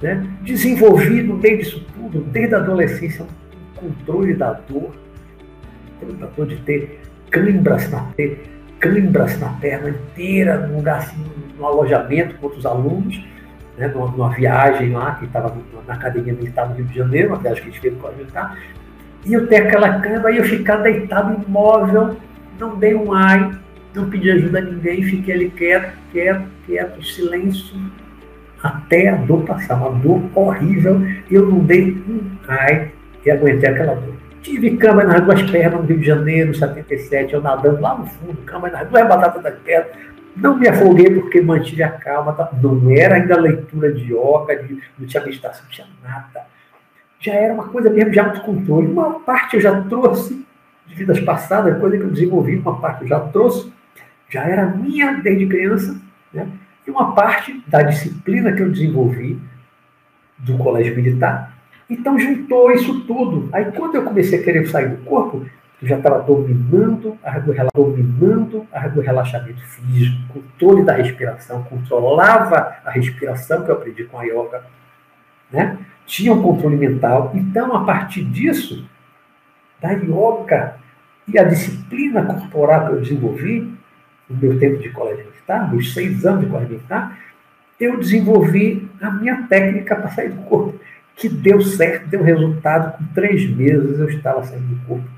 né? 0.01 0.25
desenvolvi 0.41 1.21
no 1.21 1.37
meio 1.37 1.57
disso 1.57 1.85
tudo, 1.93 2.21
desde 2.31 2.55
a 2.55 2.59
adolescência, 2.59 3.25
um 3.25 3.79
controle 3.79 4.33
da 4.33 4.53
dor, 4.53 4.91
da 6.19 6.27
dor 6.27 6.47
de 6.47 6.55
ter 6.57 7.01
câimbras 7.29 7.89
na, 7.89 8.07
câimbras 8.79 9.39
na 9.39 9.49
perna 9.49 9.89
inteira, 9.89 10.67
num 10.67 10.77
lugar 10.77 10.99
assim, 10.99 11.17
no 11.57 11.65
alojamento 11.65 12.35
com 12.35 12.47
outros 12.47 12.65
alunos, 12.65 13.21
né, 13.77 13.87
numa, 13.87 14.09
numa 14.11 14.29
viagem 14.29 14.91
lá, 14.91 15.15
que 15.15 15.25
estava 15.25 15.55
na 15.87 15.93
Academia 15.93 16.33
Militar 16.33 16.67
do 16.67 16.75
Rio 16.75 16.85
de 16.85 16.95
Janeiro, 16.95 17.29
uma 17.29 17.37
viagem 17.37 17.63
que 17.63 17.69
a 17.69 17.71
gente 17.71 17.81
fez 17.81 17.93
no 17.93 17.99
Colégio 17.99 18.21
Militar, 18.21 18.57
e 19.25 19.33
eu 19.33 19.47
ter 19.47 19.67
aquela 19.67 19.99
cama, 19.99 20.31
e 20.31 20.37
eu 20.37 20.43
ficar 20.43 20.77
deitado 20.77 21.41
imóvel, 21.47 22.15
não 22.59 22.77
dei 22.77 22.93
um 22.93 23.11
ai, 23.11 23.51
não 23.93 24.09
pedi 24.09 24.31
ajuda 24.31 24.59
a 24.59 24.61
ninguém, 24.61 25.03
fiquei 25.03 25.33
ali 25.33 25.49
quieto, 25.49 25.93
quieto, 26.11 26.45
quieto, 26.65 27.03
silêncio, 27.03 27.75
até 28.61 29.09
a 29.09 29.15
dor 29.15 29.43
passar, 29.43 29.75
uma 29.75 29.91
dor 29.99 30.21
horrível, 30.35 31.01
eu 31.29 31.49
não 31.49 31.59
dei 31.59 31.91
um 32.07 32.21
ai 32.47 32.91
e 33.25 33.31
aguentei 33.31 33.69
aquela 33.69 33.95
dor. 33.95 34.15
Tive 34.41 34.77
cama 34.77 35.03
nas 35.03 35.21
duas 35.21 35.41
pernas 35.49 35.81
no 35.81 35.87
Rio 35.87 35.97
de 35.97 36.05
Janeiro, 36.05 36.53
77, 36.53 37.33
eu 37.33 37.41
nadando 37.41 37.81
lá 37.81 37.97
no 37.97 38.05
fundo, 38.05 38.37
cama 38.45 38.69
nas 38.69 38.87
duas 38.87 39.07
batatas 39.07 39.41
das 39.41 39.55
pernas, 39.59 39.87
não 40.35 40.57
me 40.57 40.67
afoguei 40.67 41.09
porque 41.09 41.41
mantive 41.41 41.81
a 41.81 41.89
calma, 41.89 42.33
tá? 42.33 42.49
não 42.61 42.91
era 42.91 43.15
ainda 43.15 43.39
leitura 43.39 43.91
de 43.91 44.13
yoga, 44.13 44.55
de, 44.55 44.81
não 44.99 45.07
tinha 45.07 45.23
meditação, 45.23 45.63
não 45.63 45.71
tinha 45.71 45.87
nada. 46.03 46.54
Já 47.25 47.33
era 47.33 47.55
uma 47.55 47.69
coisa 47.69 47.89
mesmo 47.89 48.11
de 48.11 48.19
autocontrole. 48.19 48.85
Uma 48.85 49.19
parte 49.21 49.55
eu 49.55 49.61
já 49.61 49.81
trouxe 49.81 50.45
de 50.85 50.93
vidas 50.93 51.19
passadas, 51.21 51.79
coisa 51.79 51.97
que 51.97 52.03
eu 52.03 52.11
desenvolvi, 52.11 52.55
uma 52.57 52.79
parte 52.79 53.01
eu 53.01 53.07
já 53.07 53.19
trouxe, 53.19 53.73
já 54.29 54.43
era 54.43 54.67
minha 54.67 55.13
desde 55.13 55.47
criança, 55.47 55.99
né? 56.31 56.47
e 56.85 56.91
uma 56.91 57.15
parte 57.15 57.63
da 57.65 57.81
disciplina 57.81 58.53
que 58.53 58.61
eu 58.61 58.69
desenvolvi 58.69 59.39
do 60.37 60.55
colégio 60.59 60.95
militar. 60.95 61.57
Então 61.89 62.19
juntou 62.19 62.71
isso 62.71 63.03
tudo. 63.05 63.49
Aí 63.51 63.71
quando 63.71 63.95
eu 63.95 64.03
comecei 64.03 64.39
a 64.39 64.43
querer 64.43 64.67
sair 64.67 64.89
do 64.89 65.03
corpo, 65.03 65.47
eu 65.81 65.87
já 65.87 65.97
estava 65.97 66.21
dominando, 66.21 67.17
dominando 67.73 68.67
o 68.95 68.99
relaxamento 68.99 69.65
físico, 69.65 70.31
controle 70.31 70.85
da 70.85 70.93
respiração, 70.93 71.63
controlava 71.63 72.75
a 72.85 72.91
respiração 72.91 73.63
que 73.63 73.71
eu 73.71 73.75
aprendi 73.75 74.03
com 74.03 74.19
a 74.19 74.23
yoga, 74.23 74.63
né? 75.51 75.79
Tinha 76.05 76.33
um 76.33 76.41
controle 76.41 76.77
mental. 76.77 77.31
Então, 77.33 77.75
a 77.75 77.83
partir 77.83 78.23
disso, 78.23 78.87
da 79.81 79.91
yoga 79.91 80.75
e 81.27 81.37
a 81.37 81.43
disciplina 81.43 82.23
corporal 82.23 82.87
que 82.87 82.93
eu 82.93 83.01
desenvolvi 83.01 83.73
no 84.29 84.37
meu 84.37 84.59
tempo 84.59 84.81
de 84.81 84.89
colégio 84.89 85.25
militar, 85.25 85.69
meus 85.69 85.93
seis 85.93 86.25
anos 86.25 86.45
de 86.45 86.49
colégio 86.49 86.75
militar, 86.75 87.17
eu 87.79 87.97
desenvolvi 87.97 88.89
a 89.01 89.11
minha 89.11 89.43
técnica 89.43 89.95
para 89.95 90.09
sair 90.09 90.29
do 90.29 90.41
corpo, 90.43 90.79
que 91.15 91.27
deu 91.27 91.61
certo, 91.61 92.07
deu 92.07 92.23
resultado. 92.23 92.97
Com 92.97 93.05
três 93.13 93.49
meses 93.49 93.99
eu 93.99 94.09
estava 94.09 94.43
saindo 94.43 94.65
do 94.65 94.85
corpo 94.85 95.15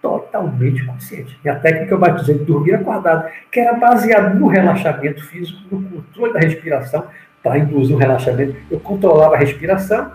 totalmente 0.00 0.84
consciente. 0.84 1.38
Minha 1.44 1.56
técnica 1.56 1.92
eu 1.92 1.98
batizei 1.98 2.38
de 2.38 2.44
dormir 2.44 2.74
acordado, 2.74 3.30
que 3.50 3.60
era 3.60 3.74
baseado 3.74 4.38
no 4.38 4.46
relaxamento 4.46 5.22
físico, 5.26 5.58
no 5.70 5.82
controle 5.82 6.32
da 6.32 6.40
respiração, 6.40 7.06
para 7.42 7.58
induzir 7.58 7.94
um 7.94 7.98
relaxamento. 7.98 8.56
Eu 8.70 8.80
controlava 8.80 9.34
a 9.34 9.38
respiração, 9.38 10.12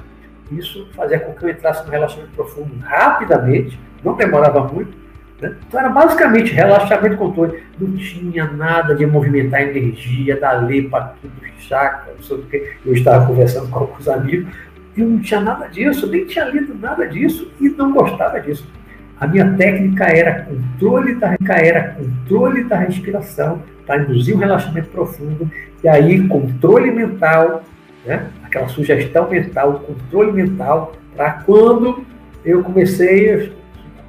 isso 0.52 0.88
fazia 0.96 1.20
com 1.20 1.34
que 1.34 1.44
eu 1.44 1.50
entrasse 1.50 1.84
no 1.86 1.92
relaxamento 1.92 2.32
profundo 2.36 2.78
rapidamente, 2.84 3.80
não 4.04 4.16
demorava 4.16 4.64
muito. 4.64 4.96
Né? 5.42 5.56
Então 5.68 5.80
era 5.80 5.90
basicamente 5.90 6.54
relaxamento 6.54 7.16
e 7.16 7.18
controle. 7.18 7.64
Não 7.80 7.96
tinha 7.98 8.46
nada 8.46 8.96
de 8.96 9.06
movimentar 9.06 9.62
a 9.62 9.64
energia, 9.64 10.40
da 10.40 10.52
lepa, 10.54 11.16
tudo, 11.22 11.34
chakra, 11.60 12.14
não 12.16 12.24
sei 12.24 12.38
o 12.38 12.42
que. 12.44 12.74
Eu 12.86 12.94
estava 12.94 13.26
conversando 13.26 13.70
com 13.70 13.80
alguns 13.80 14.08
amigos, 14.08 14.54
eu 14.96 15.08
não 15.08 15.20
tinha 15.20 15.42
nada 15.42 15.68
disso, 15.68 16.08
nem 16.08 16.26
tinha 16.26 16.46
lido 16.46 16.74
nada 16.76 17.08
disso 17.08 17.52
e 17.60 17.70
não 17.70 17.92
gostava 17.92 18.40
disso. 18.40 18.68
A 19.20 19.28
minha 19.28 19.54
técnica 19.54 20.06
era 20.06 20.44
controle 20.44 21.16
da, 21.16 21.36
era 21.50 21.90
controle 21.90 22.64
da 22.66 22.78
respiração 22.78 23.62
para 23.86 24.02
induzir 24.02 24.36
um 24.36 24.40
relaxamento 24.40 24.90
profundo 24.90 25.50
e 25.84 25.88
aí 25.88 26.28
controle 26.28 26.92
mental, 26.92 27.64
né? 28.06 28.30
aquela 28.44 28.68
sugestão 28.68 29.30
mental, 29.30 29.80
controle 29.80 30.32
mental, 30.32 30.94
para 31.16 31.32
quando 31.46 32.06
eu 32.44 32.64
comecei 32.64 33.54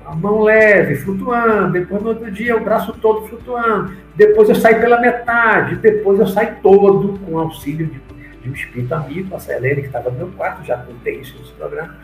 a 0.04 0.14
mão 0.14 0.42
leve, 0.42 0.96
flutuando, 0.96 1.72
depois 1.72 2.02
no 2.02 2.08
outro 2.10 2.30
dia 2.30 2.56
o 2.56 2.64
braço 2.64 2.92
todo 3.00 3.26
flutuando, 3.26 3.92
depois 4.14 4.48
eu 4.48 4.54
saí 4.54 4.76
pela 4.76 5.00
metade, 5.00 5.76
depois 5.76 6.18
eu 6.18 6.26
saí 6.26 6.54
todo 6.62 7.18
com 7.20 7.38
auxílio 7.38 7.86
de, 7.86 8.00
de 8.42 8.50
um 8.50 8.52
espírito 8.52 8.94
amigo, 8.94 9.34
a 9.34 9.38
Selene, 9.38 9.82
que 9.82 9.88
estava 9.88 10.10
no 10.10 10.16
meu 10.16 10.28
quarto, 10.28 10.64
já 10.64 10.78
contei 10.78 11.20
isso 11.20 11.36
nesse 11.38 11.52
programa, 11.52 11.96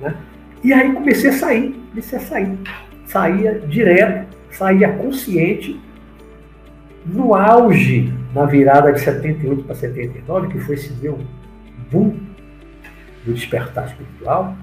né? 0.00 0.14
E 0.62 0.72
aí 0.72 0.92
comecei 0.92 1.30
a 1.30 1.32
sair, 1.32 1.72
comecei 1.90 2.18
a 2.18 2.22
sair. 2.22 2.58
Saía 3.06 3.60
direto, 3.60 4.36
saía 4.50 4.92
consciente. 4.92 5.80
No 7.06 7.34
auge, 7.34 8.12
na 8.34 8.44
virada 8.44 8.92
de 8.92 9.00
78 9.00 9.64
para 9.64 9.74
79, 9.74 10.48
que 10.48 10.60
foi 10.60 10.74
esse 10.74 10.92
meu 10.94 11.18
boom 11.90 12.18
do 13.24 13.32
despertar 13.32 13.86
espiritual, 13.86 14.54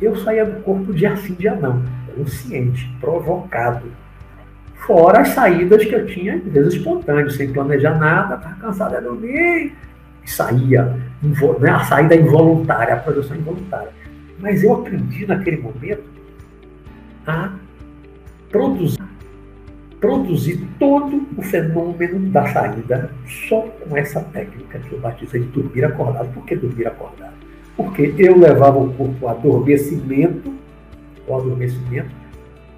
eu 0.00 0.16
saía 0.16 0.44
do 0.44 0.62
corpo 0.62 0.92
de 0.92 1.06
assim 1.06 1.34
de 1.34 1.48
anão, 1.48 1.82
consciente, 2.14 2.88
provocado. 3.00 3.90
Fora 4.86 5.20
as 5.20 5.28
saídas 5.28 5.84
que 5.84 5.94
eu 5.94 6.06
tinha, 6.06 6.36
às 6.36 6.52
vezes 6.52 6.74
espontâneas, 6.74 7.36
sem 7.36 7.52
planejar 7.52 7.98
nada, 7.98 8.36
estava 8.36 8.54
cansado 8.56 8.96
de 8.96 9.02
dormir, 9.02 9.72
e 10.24 10.30
saía, 10.30 10.96
né, 11.60 11.70
a 11.70 11.80
saída 11.80 12.14
involuntária, 12.14 12.94
a 12.94 12.98
projeção 12.98 13.36
involuntária. 13.36 13.97
Mas 14.38 14.62
eu 14.62 14.72
aprendi 14.74 15.26
naquele 15.26 15.58
momento 15.58 16.04
a 17.26 17.52
produzir, 18.50 18.98
produzir 20.00 20.66
todo 20.78 21.26
o 21.36 21.42
fenômeno 21.42 22.30
da 22.30 22.46
saída 22.46 23.10
só 23.48 23.62
com 23.62 23.96
essa 23.96 24.20
técnica 24.20 24.78
que 24.78 24.92
eu 24.92 25.00
batizei 25.00 25.42
de 25.42 25.48
dormir 25.48 25.84
acordado. 25.84 26.32
Por 26.32 26.44
que 26.44 26.56
dormir 26.56 26.86
acordado? 26.86 27.34
Porque 27.76 28.14
eu 28.18 28.38
levava 28.38 28.78
o 28.78 28.92
corpo 28.94 29.26
ao 29.26 29.36
adormecimento, 29.36 30.54
ao 31.28 31.40
adormecimento, 31.40 32.10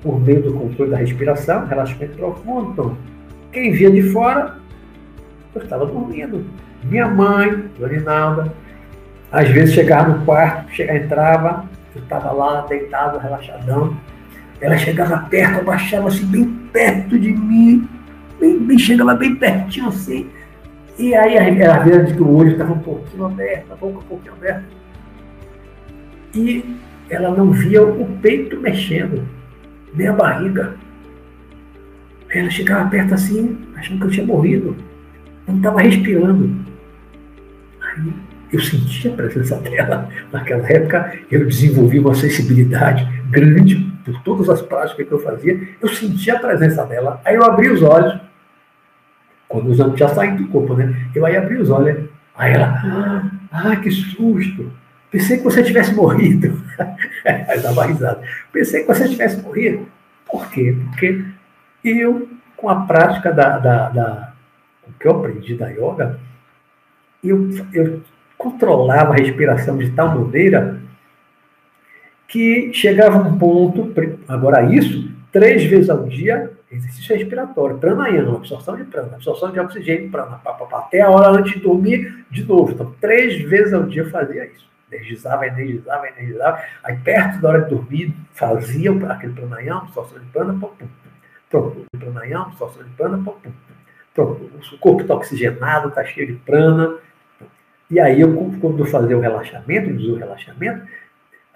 por 0.03 0.21
meio 0.21 0.43
do 0.43 0.53
controle 0.55 0.91
da 0.91 0.97
respiração, 0.97 1.67
relaxamento 1.67 2.17
profundo. 2.17 2.73
Então, 2.73 2.97
quem 3.53 3.73
via 3.73 3.91
de 3.91 4.03
fora, 4.03 4.57
eu 5.55 5.63
estava 5.63 5.87
dormindo. 5.87 6.45
Minha 6.85 7.09
mãe, 7.09 7.65
Dona 7.79 8.53
às 9.33 9.49
vezes 9.49 9.75
chegava 9.75 10.09
no 10.09 10.25
quarto, 10.25 10.73
chegava, 10.73 10.99
entrava, 10.99 11.65
eu 11.95 12.03
estava 12.03 12.33
lá 12.33 12.63
deitado, 12.63 13.19
relaxadão. 13.19 13.97
Ela 14.61 14.77
chegava 14.77 15.19
perto, 15.31 15.61
abaixava 15.61 16.09
assim, 16.09 16.27
bem 16.27 16.45
perto 16.73 17.19
de 17.19 17.33
mim, 17.33 17.89
bem, 18.39 18.59
bem 18.59 18.79
chegava 18.79 19.15
bem 19.15 19.35
pertinho 19.37 19.89
assim. 19.89 20.29
E 20.99 21.15
aí 21.15 21.37
ela 21.37 21.79
via 21.79 22.05
que 22.05 22.21
o 22.21 22.37
olho 22.37 22.53
estava 22.53 22.73
um 22.73 22.79
pouquinho 22.79 23.25
aberto, 23.25 23.73
a 23.73 23.77
boca 23.77 23.99
um 23.99 24.03
pouquinho 24.03 24.35
aberta. 24.35 24.65
E 26.35 26.77
ela 27.09 27.31
não 27.31 27.53
via 27.53 27.83
o 27.83 28.07
peito 28.21 28.61
mexendo, 28.61 29.27
nem 29.95 30.09
a 30.09 30.13
barriga. 30.13 30.75
Ela 32.29 32.51
chegava 32.51 32.89
perto 32.91 33.15
assim, 33.15 33.59
achando 33.77 34.01
que 34.01 34.07
eu 34.07 34.11
tinha 34.11 34.27
morrido. 34.27 34.77
Eu 35.47 35.55
não 35.55 35.57
estava 35.57 35.81
respirando. 35.81 36.55
Aí 37.81 38.13
eu 38.53 38.61
sentia 38.61 39.13
a 39.13 39.17
presença 39.17 39.57
dela. 39.61 40.09
Naquela 40.33 40.67
época, 40.69 41.19
eu 41.31 41.47
desenvolvi 41.47 41.99
uma 41.99 42.15
sensibilidade 42.15 43.07
grande 43.31 43.77
por 44.05 44.21
todas 44.23 44.49
as 44.49 44.63
práticas 44.63 45.07
que 45.07 45.13
eu 45.13 45.19
fazia. 45.19 45.61
Eu 45.81 45.89
sentia 45.89 46.35
a 46.35 46.39
presença 46.39 46.85
dela. 46.87 47.21
Aí 47.25 47.35
eu 47.35 47.45
abri 47.45 47.71
os 47.71 47.83
olhos, 47.83 48.19
quando 49.49 49.71
os 49.71 49.81
anos 49.81 49.99
já 49.99 50.09
saíram 50.09 50.37
do 50.37 50.49
corpo, 50.49 50.75
né? 50.75 51.09
Eu 51.15 51.27
aí 51.27 51.37
abri 51.37 51.57
os 51.57 51.71
olhos. 51.71 52.09
Aí 52.37 52.53
ela, 52.53 52.67
ah, 52.67 53.31
ah 53.53 53.77
que 53.77 53.91
susto! 53.91 54.73
Pensei 55.11 55.39
que 55.39 55.45
você 55.45 55.63
tivesse 55.63 55.93
morrido. 55.93 56.63
aí 57.27 57.61
dava 57.61 57.87
risada. 57.87 58.23
Pensei 58.53 58.83
que 58.83 58.87
você 58.87 59.09
tivesse 59.09 59.43
morrido. 59.43 59.89
Por 60.25 60.49
quê? 60.51 60.77
Porque 60.91 61.25
eu, 61.85 62.29
com 62.57 62.69
a 62.69 62.87
prática 62.87 63.33
da, 63.33 63.59
da, 63.59 63.89
da 63.89 64.33
o 64.87 64.93
que 64.93 65.07
eu 65.07 65.13
aprendi 65.13 65.57
da 65.57 65.69
yoga, 65.69 66.21
eu, 67.23 67.49
eu 67.73 68.03
controlava 68.41 69.13
a 69.13 69.17
respiração 69.17 69.77
de 69.77 69.91
tal 69.91 70.19
maneira 70.19 70.81
que 72.27 72.73
chegava 72.73 73.19
um 73.19 73.37
ponto, 73.37 73.93
agora 74.27 74.63
isso, 74.63 75.11
três 75.31 75.65
vezes 75.65 75.91
ao 75.91 76.05
dia, 76.05 76.51
exercício 76.73 77.17
respiratório, 77.17 77.77
pranayama, 77.77 78.37
absorção 78.37 78.77
de 78.77 78.85
prana, 78.85 79.17
absorção 79.17 79.53
de 79.53 79.61
oxigênio, 79.61 80.11
prana, 80.11 80.41
pá, 80.43 80.55
pá, 80.55 80.65
pá, 80.65 80.79
até 80.79 81.03
a 81.03 81.11
hora 81.11 81.39
antes 81.39 81.53
de 81.53 81.61
dormir 81.61 82.25
de 82.31 82.45
novo. 82.45 82.73
Então, 82.73 82.95
três 82.99 83.43
vezes 83.43 83.75
ao 83.75 83.83
dia 83.83 84.09
fazia 84.09 84.47
isso. 84.47 84.67
Energizava, 84.91 85.47
energizava, 85.47 86.09
energizava. 86.09 86.63
Aí, 86.83 86.97
perto 86.97 87.41
da 87.43 87.49
hora 87.51 87.63
de 87.63 87.71
dormir, 87.71 88.15
fazia 88.33 88.91
aquele 89.11 89.35
pranayama, 89.35 89.83
absorção 89.83 90.19
de 90.19 90.27
prana, 90.27 90.55
pum. 90.55 90.71
Pronto, 91.51 91.85
pranayama, 91.99 92.47
absorção 92.47 92.85
de 92.85 92.91
prana, 92.91 93.19
pum, 93.19 93.35
pum. 94.15 94.49
o 94.73 94.79
corpo 94.79 95.03
está 95.03 95.15
oxigenado, 95.15 95.89
está 95.89 96.05
cheio 96.05 96.29
de 96.29 96.35
prana. 96.35 96.97
E 97.91 97.99
aí, 97.99 98.21
eu, 98.21 98.33
quando 98.61 98.79
eu 98.79 98.87
fazia 98.87 99.19
o 99.19 99.21
relaxamento, 99.21 99.91
o 99.91 100.17
relaxamento, 100.17 100.87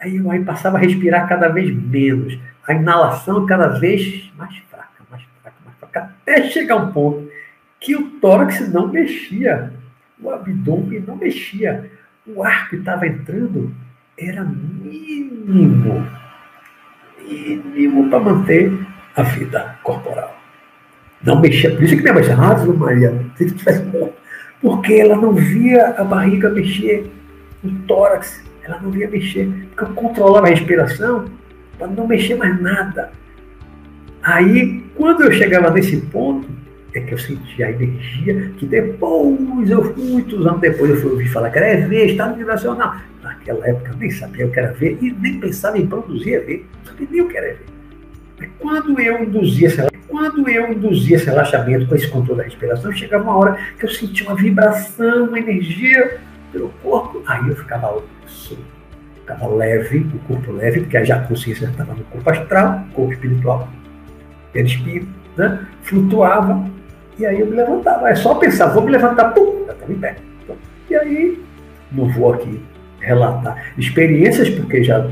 aí 0.01 0.17
eu 0.17 0.31
aí 0.31 0.45
passava 0.45 0.77
a 0.77 0.81
respirar 0.81 1.29
cada 1.29 1.49
vez 1.49 1.75
menos. 1.75 2.39
A 2.67 2.75
inalação 2.75 3.47
cada 3.47 3.69
vez 3.69 4.33
mais 4.37 4.57
fraca, 4.71 5.05
mais 5.11 5.23
fraca, 5.43 5.57
mais 5.65 5.77
fraca, 5.79 6.15
até 6.23 6.43
chegar 6.49 6.77
um 6.77 6.93
ponto 6.93 7.29
que 7.79 7.95
o 7.95 8.11
tórax 8.19 8.69
não 8.73 8.89
mexia, 8.89 9.73
o 10.21 10.31
abdômen 10.31 11.05
não 11.07 11.17
mexia. 11.17 11.91
O 12.27 12.43
ar 12.43 12.71
que 12.71 12.77
estava 12.77 13.07
entrando 13.07 13.71
era 14.19 14.43
mínimo, 14.43 16.07
mínimo 17.21 18.09
para 18.09 18.21
manter 18.21 18.73
a 19.15 19.23
vida 19.23 19.79
corporal. 19.83 20.35
Não 21.23 21.41
mexia. 21.41 21.71
Por 21.71 21.83
isso 21.83 21.97
que 21.97 22.03
minha 22.03 22.15
mãe 22.15 22.23
disse, 22.23 22.35
ah, 22.35 22.57
Maria, 22.75 23.25
se 23.37 23.51
tivesse. 23.51 23.85
Porque 24.65 24.95
ela 24.95 25.15
não 25.15 25.35
via 25.35 25.89
a 25.89 26.03
barriga 26.03 26.49
mexer, 26.49 27.13
o 27.63 27.71
tórax, 27.87 28.43
ela 28.63 28.81
não 28.81 28.91
via 28.91 29.07
mexer. 29.11 29.47
Porque 29.69 29.85
eu 29.85 29.95
controlava 29.95 30.47
a 30.47 30.49
respiração 30.49 31.27
para 31.77 31.87
não 31.89 32.07
mexer 32.07 32.35
mais 32.37 32.59
nada. 32.63 33.13
Aí, 34.23 34.83
quando 34.95 35.25
eu 35.25 35.33
chegava 35.33 35.71
nesse 35.71 35.99
ponto, 35.99 36.49
é 36.95 37.01
que 37.01 37.13
eu 37.13 37.19
sentia 37.19 37.67
a 37.67 37.73
energia 37.73 38.53
que 38.57 38.65
depois, 38.65 39.69
eu, 39.69 39.95
muitos 39.99 40.47
anos 40.47 40.63
depois, 40.63 40.93
eu 40.93 40.97
fui 40.97 41.11
ouvir 41.11 41.29
falar 41.29 41.51
que 41.51 41.59
era 41.59 41.81
EV, 41.81 42.13
Estado 42.13 42.35
Vibracional. 42.35 42.97
Naquela 43.23 43.69
época 43.69 43.91
eu 43.91 43.99
nem 43.99 44.11
sabia 44.11 44.47
o 44.47 44.51
que 44.51 44.59
era 44.59 44.73
ver 44.73 44.97
e 45.03 45.13
nem 45.13 45.41
pensava 45.41 45.77
em 45.77 45.87
produzir 45.87 46.37
EV. 46.37 46.65
Não 46.79 46.91
sabia 46.91 47.09
nem 47.11 47.21
o 47.21 47.29
que 47.29 47.37
era 47.37 47.51
EV. 47.51 47.74
Quando 48.59 48.99
eu 49.01 49.23
induzia 49.23 49.69
esse 49.69 49.95
quando 50.09 50.49
eu 50.49 50.73
induzia 50.73 51.17
esse 51.17 51.27
relaxamento 51.27 51.87
com 51.87 51.95
esse 51.97 52.07
controle 52.07 52.39
da 52.39 52.45
respiração, 52.45 52.93
chegava 52.93 53.25
uma 53.25 53.37
hora 53.37 53.59
que 53.77 53.85
eu 53.85 53.91
sentia 53.91 54.27
uma 54.29 54.37
vibração, 54.37 55.25
uma 55.25 55.39
energia 55.39 56.21
pelo 56.53 56.69
corpo, 56.83 57.21
aí 57.27 57.49
eu 57.49 57.57
ficava 57.57 58.01
ficava 59.15 59.49
leve, 59.49 60.07
o 60.15 60.19
corpo 60.29 60.53
leve, 60.53 60.83
porque 60.83 61.05
já 61.05 61.17
a 61.17 61.21
consciência 61.21 61.67
estava 61.67 61.95
no 61.95 62.05
corpo 62.05 62.31
astral, 62.31 62.85
corpo 62.93 63.13
espiritual, 63.13 63.69
espírito, 64.55 65.09
né? 65.37 65.67
flutuava, 65.83 66.65
e 67.19 67.27
aí 67.27 67.41
eu 67.41 67.47
me 67.47 67.57
levantava. 67.57 68.09
É 68.09 68.15
só 68.15 68.35
pensar, 68.35 68.69
vou 68.69 68.85
me 68.85 68.93
levantar, 68.93 69.31
pum, 69.31 69.65
já 69.67 69.73
estava 69.73 69.93
em 69.93 69.99
pé. 69.99 70.17
E 70.91 70.95
aí, 70.95 71.43
não 71.91 72.09
vou 72.09 72.35
aqui 72.35 72.63
relatar 73.01 73.73
experiências, 73.77 74.49
porque 74.49 74.85
já 74.85 75.11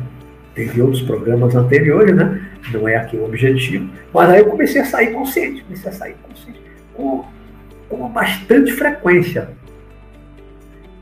teve 0.54 0.80
outros 0.80 1.02
programas 1.02 1.54
anteriores, 1.56 2.14
né? 2.14 2.51
Não 2.70 2.86
é 2.86 2.96
aqui 2.96 3.16
o 3.16 3.24
objetivo. 3.24 3.90
Mas 4.12 4.30
aí 4.30 4.40
eu 4.40 4.46
comecei 4.46 4.80
a 4.80 4.84
sair 4.84 5.12
consciente, 5.12 5.62
comecei 5.62 5.90
a 5.90 5.94
sair 5.94 6.14
consciente 6.22 6.60
com, 6.94 7.24
com 7.88 8.08
bastante 8.08 8.72
frequência. 8.72 9.50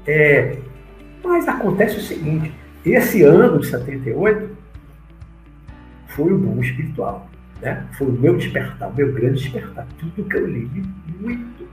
É, 0.06 0.56
mas 1.22 1.46
acontece 1.46 1.98
o 1.98 2.00
seguinte, 2.00 2.52
esse 2.84 3.22
ano 3.22 3.58
de 3.58 3.66
78 3.66 4.56
foi 6.08 6.32
o 6.32 6.38
boom 6.38 6.60
espiritual. 6.60 7.28
Né? 7.60 7.86
Foi 7.98 8.08
o 8.08 8.12
meu 8.12 8.36
despertar, 8.36 8.88
o 8.88 8.94
meu 8.94 9.12
grande 9.12 9.42
despertar. 9.42 9.86
Tudo 9.98 10.28
que 10.28 10.36
eu 10.36 10.46
li, 10.46 10.70
muito. 11.20 11.68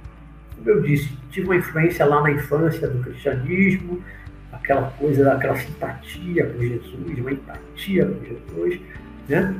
Como 0.55 0.69
eu 0.69 0.81
disse, 0.81 1.17
tive 1.31 1.47
uma 1.47 1.55
influência 1.55 2.05
lá 2.05 2.21
na 2.21 2.31
infância 2.31 2.87
do 2.87 3.01
cristianismo, 3.01 4.03
aquela 4.51 4.91
coisa, 4.91 5.23
daquela 5.23 5.55
simpatia 5.55 6.45
com 6.45 6.59
Jesus, 6.59 7.19
uma 7.19 7.31
empatia 7.31 8.05
com 8.05 8.25
Jesus, 8.25 8.81
né? 9.29 9.55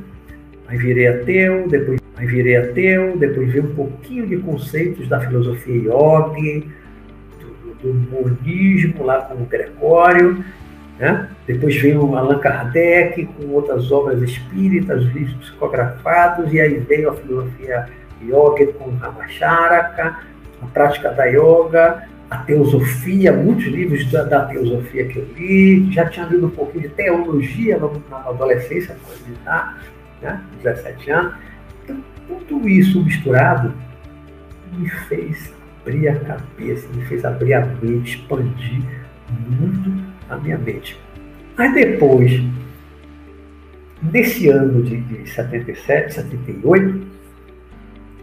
Aí 0.67 0.77
virei 0.77 1.07
ateu, 1.07 1.67
depois 1.67 1.99
aí 2.17 2.27
virei 2.27 2.57
ateu, 2.57 3.17
depois 3.17 3.51
veio 3.51 3.65
um 3.65 3.75
pouquinho 3.75 4.27
de 4.27 4.37
conceitos 4.37 5.07
da 5.07 5.19
filosofia 5.19 5.75
yogi, 5.75 6.67
do, 7.39 7.73
do, 7.75 7.93
monismo 8.11 9.05
lá 9.05 9.21
com 9.21 9.35
o 9.35 9.45
Gregório, 9.45 10.43
né? 10.99 11.29
Depois 11.45 11.75
veio 11.79 12.15
Allan 12.15 12.39
Kardec 12.39 13.25
com 13.25 13.47
outras 13.49 13.91
obras 13.91 14.21
espíritas, 14.21 15.03
livros 15.03 15.35
psicografados, 15.35 16.51
e 16.51 16.59
aí 16.59 16.79
veio 16.79 17.11
a 17.11 17.15
filosofia 17.15 17.87
yoga 18.21 18.73
com 18.73 18.89
Ramacharaka, 18.95 20.19
a 20.61 20.65
prática 20.65 21.11
da 21.11 21.25
yoga, 21.25 22.03
a 22.29 22.37
teosofia, 22.39 23.31
muitos 23.31 23.65
livros 23.65 24.11
da, 24.11 24.23
da, 24.23 24.45
teosofia 24.45 25.07
que 25.07 25.19
eu 25.19 25.27
li, 25.37 25.91
já 25.93 26.09
tinha 26.09 26.25
lido 26.25 26.47
um 26.47 26.49
pouquinho 26.49 26.89
de 26.89 26.89
teologia 26.89 27.77
na, 27.77 27.87
na 28.09 28.29
adolescência, 28.29 28.97
tá? 29.45 29.77
Né? 30.21 30.41
17 30.63 31.11
anos. 31.11 31.35
Então, 31.83 32.03
tudo 32.27 32.67
isso 32.67 33.03
misturado 33.03 33.73
me 34.77 34.89
fez 34.89 35.53
abrir 35.81 36.09
a 36.09 36.19
cabeça, 36.19 36.87
me 36.93 37.05
fez 37.05 37.23
abrir 37.23 37.53
a 37.53 37.65
mente, 37.65 38.17
expandir 38.17 38.81
muito 39.49 39.91
a 40.29 40.37
minha 40.37 40.57
mente. 40.57 40.99
Aí 41.57 41.73
depois, 41.73 42.43
nesse 44.01 44.49
ano 44.49 44.83
de, 44.83 45.01
de 45.01 45.29
77, 45.29 46.13
78, 46.13 47.07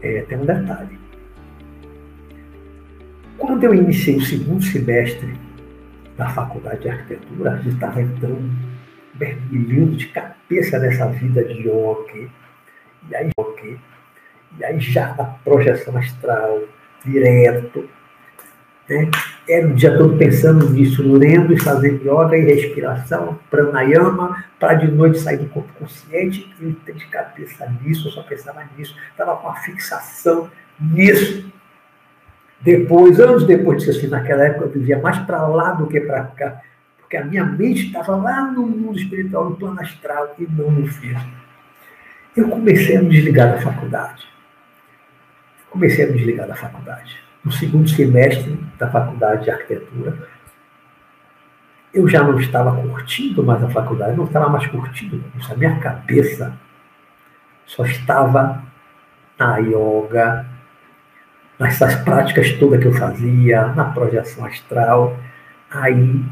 é, 0.03 0.22
tem 0.22 0.38
um 0.38 0.45
detalhe. 0.45 0.99
Quando 3.38 3.64
eu 3.64 3.74
iniciei 3.74 4.16
o 4.16 4.20
segundo 4.20 4.62
semestre 4.62 5.34
da 6.16 6.28
faculdade 6.28 6.82
de 6.82 6.88
arquitetura, 6.90 7.61
eu 7.64 7.72
estava 7.72 8.01
entrando, 8.01 8.51
mergulhando 9.19 9.97
de 9.97 10.09
cabeça 10.09 10.79
nessa 10.79 11.07
vida 11.09 11.45
de 11.45 11.69
yoga, 11.69 12.31
e 13.09 13.15
aí, 13.15 13.31
yoga, 13.39 13.79
e 14.59 14.65
aí 14.65 14.81
já 14.81 15.15
na 15.15 15.25
projeção 15.25 15.97
astral, 15.97 16.62
direto, 17.05 17.89
né? 18.89 19.11
Era 19.49 19.67
o 19.67 19.75
dia 19.75 19.97
todo 19.97 20.17
pensando 20.17 20.71
nisso, 20.71 21.03
lendo 21.03 21.53
e 21.53 21.61
fazendo 21.61 22.03
yoga 22.03 22.37
e 22.37 22.45
respiração, 22.45 23.39
pranayama, 23.51 24.45
para 24.59 24.75
de 24.75 24.91
noite 24.91 25.19
sair 25.19 25.39
do 25.39 25.49
corpo 25.49 25.73
consciente 25.79 26.51
e 26.61 26.93
de 26.93 27.07
cabeça 27.09 27.71
nisso, 27.83 28.09
eu 28.09 28.12
só 28.12 28.23
pensava 28.23 28.67
nisso, 28.77 28.97
estava 29.11 29.37
com 29.37 29.49
uma 29.49 29.57
fixação 29.57 30.51
nisso. 30.81 31.53
Depois, 32.61 33.21
anos 33.21 33.47
depois 33.47 33.83
disso, 33.83 33.99
assim, 33.99 34.09
naquela 34.09 34.45
época 34.45 34.65
eu 34.65 34.71
vivia 34.71 34.99
mais 34.99 35.19
para 35.19 35.47
lá 35.47 35.73
do 35.73 35.87
que 35.87 36.01
para 36.01 36.25
cá, 36.25 36.62
porque 37.15 37.17
a 37.17 37.25
minha 37.25 37.45
mente 37.45 37.87
estava 37.87 38.17
lá 38.17 38.43
no 38.51 38.67
mundo 38.67 38.99
espiritual, 38.99 39.51
no 39.51 39.57
plano 39.57 39.81
astral 39.81 40.35
e 40.39 40.47
não 40.51 40.71
no 40.71 40.87
físico. 40.87 41.31
Eu 42.37 42.49
comecei 42.49 42.97
a 42.97 43.03
me 43.03 43.11
desligar 43.11 43.53
da 43.53 43.61
faculdade. 43.61 44.27
Comecei 45.71 46.05
a 46.05 46.09
me 46.09 46.15
desligar 46.15 46.49
da 46.49 46.57
faculdade 46.57 47.17
no 47.45 47.53
segundo 47.53 47.89
semestre 47.89 48.59
da 48.79 48.91
faculdade 48.91 49.45
de 49.45 49.51
arquitetura. 49.51 50.29
Eu 51.93 52.09
já 52.09 52.25
não 52.25 52.41
estava 52.41 52.75
curtindo 52.83 53.45
mais 53.45 53.62
a 53.62 53.69
faculdade, 53.69 54.17
não 54.17 54.25
estava 54.25 54.49
mais 54.49 54.67
curtindo. 54.67 55.23
A 55.49 55.55
minha 55.55 55.79
cabeça 55.79 56.59
só 57.67 57.85
estava 57.85 58.62
na 59.39 59.59
yoga, 59.59 60.47
nessas 61.59 61.95
práticas 61.97 62.53
todas 62.55 62.81
que 62.81 62.87
eu 62.87 62.95
fazia, 62.95 63.67
na 63.69 63.85
projeção 63.85 64.45
astral. 64.47 65.17
Aí 65.71 66.25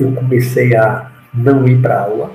eu 0.00 0.12
comecei 0.12 0.74
a 0.74 1.10
não 1.32 1.68
ir 1.68 1.80
para 1.80 2.00
aula, 2.00 2.32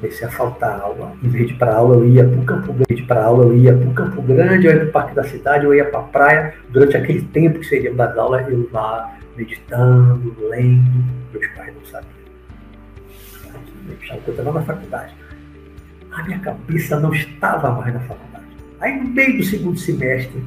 comecei 0.00 0.26
a 0.26 0.30
faltar 0.30 0.80
aula. 0.80 1.12
Em 1.22 1.28
vez 1.28 1.48
de 1.48 1.54
para 1.54 1.76
aula, 1.76 1.96
eu 1.96 2.06
ia 2.06 2.26
para 2.26 2.38
o 2.38 2.44
Campo 2.44 2.72
Grande. 2.72 3.02
Para 3.02 3.24
aula, 3.24 3.44
eu 3.44 3.56
ia 3.56 3.76
para 3.76 3.88
o 3.88 3.94
Campo 3.94 4.22
Grande, 4.22 4.66
eu 4.66 4.72
ia 4.72 4.80
para 4.80 4.88
o 4.88 4.92
Parque 4.92 5.14
da 5.14 5.24
Cidade, 5.24 5.64
eu 5.64 5.74
ia 5.74 5.84
para 5.84 6.00
a 6.00 6.02
praia. 6.02 6.54
Durante 6.68 6.96
aquele 6.96 7.22
tempo 7.22 7.60
que 7.60 7.66
seria 7.66 7.94
das 7.94 8.16
aulas, 8.18 8.48
eu 8.48 8.68
lá 8.72 9.16
meditando, 9.36 10.34
lendo. 10.48 11.04
Meus 11.32 11.46
pais 11.48 11.74
não 11.74 11.84
sabiam. 11.86 12.20
Eu 14.26 14.32
estava 14.32 14.52
na 14.52 14.62
faculdade. 14.62 15.14
A 16.10 16.22
minha 16.24 16.38
cabeça 16.40 16.98
não 16.98 17.14
estava 17.14 17.70
mais 17.70 17.94
na 17.94 18.00
faculdade. 18.00 18.46
Aí, 18.80 19.00
no 19.00 19.08
meio 19.10 19.36
do 19.36 19.44
segundo 19.44 19.78
semestre, 19.78 20.42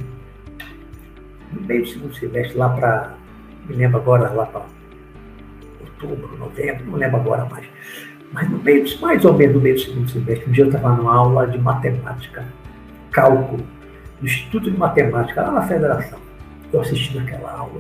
no 1.54 1.62
meio 1.62 1.84
do 1.84 1.88
segundo 1.88 2.14
semestre, 2.16 2.58
lá 2.58 2.70
para. 2.70 3.14
Me 3.68 3.76
lembro 3.76 3.98
agora, 3.98 4.30
lá 4.30 4.46
para 4.46 4.64
outubro, 6.06 6.38
novembro, 6.38 6.86
não 6.86 6.98
lembro 6.98 7.18
agora 7.18 7.46
mais 7.46 7.66
mas 8.34 8.50
no 8.50 8.58
meio, 8.58 8.84
mais 9.00 9.24
ou 9.24 9.34
menos 9.34 9.56
no 9.56 9.62
meio 9.62 9.76
do 9.76 9.82
segundo 9.82 10.10
semestre, 10.10 10.50
um 10.50 10.52
dia 10.52 10.64
eu 10.64 10.68
estava 10.68 10.96
numa 10.96 11.16
aula 11.16 11.46
de 11.48 11.60
matemática, 11.60 12.44
cálculo, 13.12 13.64
no 14.20 14.28
Instituto 14.28 14.72
de 14.72 14.78
Matemática, 14.78 15.44
lá 15.44 15.52
na 15.52 15.62
Federação. 15.62 16.18
Eu 16.72 16.82
assisti 16.82 17.16
naquela 17.16 17.52
aula. 17.52 17.80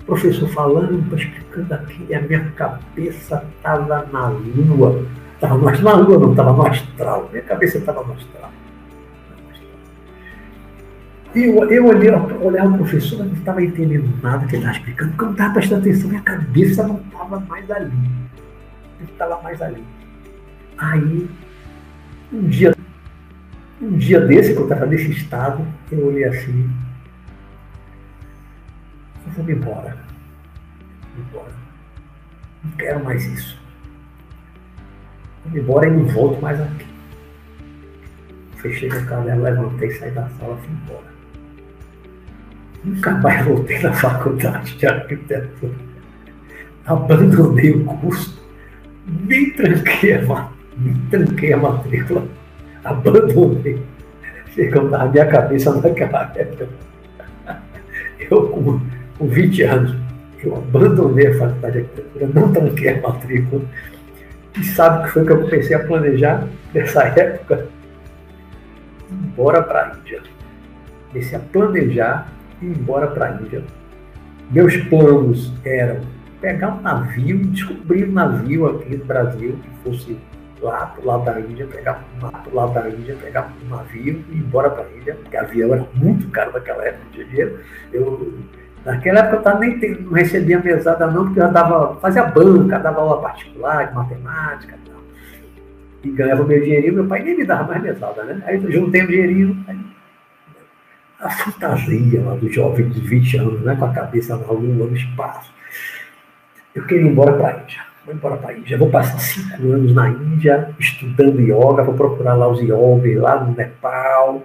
O 0.00 0.04
professor 0.06 0.48
falando, 0.48 1.14
explicando 1.14 1.74
aquilo, 1.74 2.06
e 2.08 2.14
a 2.14 2.22
minha 2.22 2.50
cabeça 2.56 3.44
estava 3.54 4.08
na 4.10 4.28
lua. 4.28 5.04
Estava 5.34 5.58
na 5.58 5.92
lua, 5.94 6.18
não, 6.18 6.30
estava 6.30 6.52
no 6.54 6.66
astral. 6.66 7.28
Minha 7.30 7.42
cabeça 7.42 7.78
estava 7.78 8.02
no 8.02 8.14
astral. 8.14 8.50
Eu, 11.34 11.70
eu 11.70 11.86
olhei, 11.86 12.10
olhava 12.10 12.74
o 12.74 12.78
professor, 12.78 13.24
não 13.24 13.32
estava 13.32 13.62
entendendo 13.62 14.08
nada 14.22 14.46
que 14.46 14.56
ele 14.56 14.62
estava 14.62 14.76
explicando, 14.76 15.10
porque 15.12 15.22
eu 15.22 15.26
não 15.26 15.32
estava 15.32 15.54
prestando 15.54 15.80
atenção, 15.80 16.08
minha 16.10 16.22
cabeça 16.22 16.86
não 16.86 16.96
estava 16.96 17.40
mais 17.40 17.70
ali 17.70 17.92
que 19.06 19.12
estava 19.12 19.40
mais 19.42 19.60
ali. 19.60 19.84
Aí, 20.78 21.28
um 22.32 22.48
dia, 22.48 22.74
um 23.80 23.96
dia 23.96 24.20
desse, 24.20 24.52
que 24.52 24.58
eu 24.58 24.64
estava 24.64 24.86
nesse 24.86 25.10
estado, 25.10 25.66
eu 25.90 26.06
olhei 26.06 26.24
assim, 26.24 26.70
eu 29.26 29.32
vou 29.32 29.44
me 29.44 29.52
embora. 29.52 29.96
Vou 31.14 31.24
embora. 31.24 31.52
Não 32.64 32.70
quero 32.72 33.04
mais 33.04 33.24
isso. 33.24 33.60
Vou 35.44 35.60
embora 35.60 35.88
e 35.88 35.90
não 35.90 36.06
volto 36.06 36.40
mais 36.40 36.60
aqui. 36.60 36.86
Fechei 38.56 38.88
meu 38.88 39.04
caderno, 39.06 39.42
levantei, 39.42 39.90
saí 39.90 40.12
da 40.12 40.28
sala 40.28 40.56
e 40.56 40.66
fui 40.66 40.74
embora. 40.74 41.11
Nunca 42.84 43.12
mais 43.12 43.44
voltei 43.44 43.78
na 43.78 43.92
faculdade 43.92 44.76
de 44.76 44.86
arquitetura. 44.86 45.72
Abandonei 46.84 47.70
o 47.70 47.84
curso, 47.84 48.42
nem 49.06 49.50
tranquei 49.50 50.14
a, 50.14 50.48
nem 50.76 50.94
tranquei 51.08 51.52
a 51.52 51.56
matrícula. 51.58 52.26
Abandonei. 52.82 53.80
Chegou 54.50 54.90
na 54.90 55.06
minha 55.06 55.26
cabeça 55.26 55.72
naquela 55.74 56.32
época. 56.34 56.68
Eu, 58.18 58.48
com, 58.48 58.80
com 59.18 59.28
20 59.28 59.62
anos, 59.62 59.96
eu 60.42 60.56
abandonei 60.56 61.28
a 61.28 61.38
faculdade 61.38 61.72
de 61.72 61.78
arquitetura, 61.78 62.30
não 62.34 62.52
tranquei 62.52 62.88
a 62.88 63.00
matrícula. 63.00 63.62
E 64.58 64.64
sabe 64.64 65.00
o 65.00 65.02
que 65.04 65.10
foi 65.10 65.24
que 65.24 65.32
eu 65.32 65.40
comecei 65.42 65.76
a 65.76 65.84
planejar 65.84 66.46
nessa 66.74 67.04
época? 67.04 67.68
Ir 69.08 69.14
embora 69.14 69.62
para 69.62 69.84
a 69.84 69.98
Índia. 69.98 70.20
Comecei 71.08 71.38
a 71.38 71.40
planejar 71.40 72.32
ir 72.66 72.78
embora 72.78 73.08
para 73.08 73.26
a 73.26 73.32
Índia. 73.32 73.62
Meus 74.50 74.76
planos 74.76 75.52
eram 75.64 76.00
pegar 76.40 76.74
um 76.74 76.80
navio, 76.80 77.38
descobrir 77.46 78.08
um 78.08 78.12
navio 78.12 78.66
aqui 78.66 78.96
no 78.96 79.04
Brasil 79.04 79.58
que 79.62 79.70
fosse 79.82 80.18
lá 80.60 80.86
pro 80.86 81.06
lado 81.06 81.24
da 81.24 81.40
Índia, 81.40 81.66
pegar 81.66 82.04
um 82.16 82.28
pro 82.28 82.54
lado 82.54 82.74
da 82.74 82.88
Índia, 82.88 83.16
pegar 83.20 83.52
um 83.64 83.68
navio 83.68 84.24
e 84.28 84.36
ir 84.36 84.38
embora 84.38 84.70
para 84.70 84.84
a 84.84 84.96
Índia, 84.96 85.14
porque 85.14 85.36
avião 85.36 85.74
era 85.74 85.86
muito 85.94 86.28
caro 86.30 86.52
naquela 86.52 86.84
época, 86.84 87.04
de 87.12 87.24
dinheiro. 87.24 87.58
Eu, 87.92 88.34
naquela 88.84 89.20
época 89.20 89.36
eu 89.36 89.42
tava, 89.42 89.60
nem 89.60 90.00
não 90.00 90.12
recebia 90.12 90.60
mesada 90.60 91.06
não, 91.06 91.26
porque 91.26 91.40
eu 91.40 91.50
dava, 91.50 91.96
fazia 91.96 92.24
banca, 92.24 92.78
dava 92.78 93.00
aula 93.00 93.20
particular 93.20 93.88
de 93.88 93.94
matemática 93.94 94.74
e 94.74 94.88
tal. 94.88 95.00
E 96.04 96.10
ganhava 96.10 96.44
meu 96.44 96.60
dinheirinho, 96.60 96.94
meu 96.94 97.06
pai 97.06 97.22
nem 97.22 97.36
me 97.36 97.44
dava 97.44 97.68
mais 97.68 97.82
mesada, 97.82 98.24
né? 98.24 98.42
Aí 98.46 98.62
eu 98.62 98.70
juntei 98.70 99.02
o 99.02 99.08
dinheirinho, 99.08 99.64
aí, 99.66 99.78
a 101.22 101.30
fantasia 101.30 102.22
lá 102.22 102.34
do 102.34 102.52
jovem 102.52 102.88
de 102.90 103.00
20 103.00 103.36
anos, 103.38 103.60
né, 103.62 103.76
com 103.76 103.84
a 103.86 103.92
cabeça 103.92 104.36
na 104.36 104.46
lua, 104.46 104.86
no 104.86 104.96
espaço. 104.96 105.52
Eu 106.74 106.84
queria 106.86 107.06
ir 107.06 107.10
embora 107.10 107.32
para 107.34 107.48
a 107.48 107.62
Índia 107.62 107.92
vou 108.04 108.14
embora 108.14 108.36
para 108.36 108.50
a 108.50 108.58
Índia. 108.58 108.78
Vou 108.78 108.90
passar 108.90 109.18
cinco 109.18 109.72
anos 109.72 109.94
na 109.94 110.08
Índia 110.08 110.74
estudando 110.78 111.40
yoga, 111.40 111.82
vou 111.82 111.94
procurar 111.94 112.34
lá 112.34 112.48
os 112.48 112.60
yogis 112.60 113.18
lá 113.18 113.42
no 113.42 113.54
Nepal, 113.54 114.42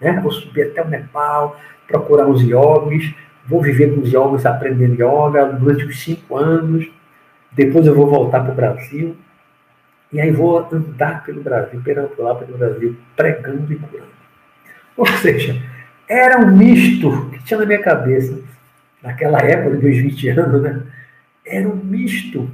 né? 0.00 0.20
Vou 0.20 0.30
subir 0.30 0.70
até 0.70 0.82
o 0.82 0.88
Nepal, 0.88 1.58
procurar 1.86 2.28
os 2.28 2.42
yogis, 2.42 3.14
vou 3.46 3.62
viver 3.62 3.94
com 3.94 4.02
os 4.02 4.12
yogis 4.12 4.46
aprendendo 4.46 4.94
yoga 4.94 5.46
durante 5.46 5.84
os 5.84 5.98
cinco 6.00 6.36
anos. 6.36 6.88
Depois 7.52 7.86
eu 7.86 7.94
vou 7.94 8.06
voltar 8.06 8.40
para 8.40 8.52
o 8.52 8.54
Brasil 8.54 9.16
e 10.12 10.20
aí 10.20 10.30
vou 10.30 10.58
andar 10.70 11.24
pelo 11.24 11.42
Brasil, 11.42 11.80
perambular 11.82 12.36
pelo 12.36 12.56
Brasil, 12.56 12.96
pregando 13.16 13.72
e 13.72 13.76
curando. 13.76 14.08
Ou 14.96 15.06
seja, 15.06 15.60
era 16.08 16.38
um 16.40 16.56
misto 16.56 17.30
que 17.30 17.44
tinha 17.44 17.60
na 17.60 17.66
minha 17.66 17.82
cabeça, 17.82 18.40
naquela 19.02 19.38
época, 19.40 19.76
de 19.76 20.02
20 20.02 20.28
anos, 20.30 20.62
né? 20.62 20.82
Era 21.44 21.68
um 21.68 21.76
misto 21.76 22.50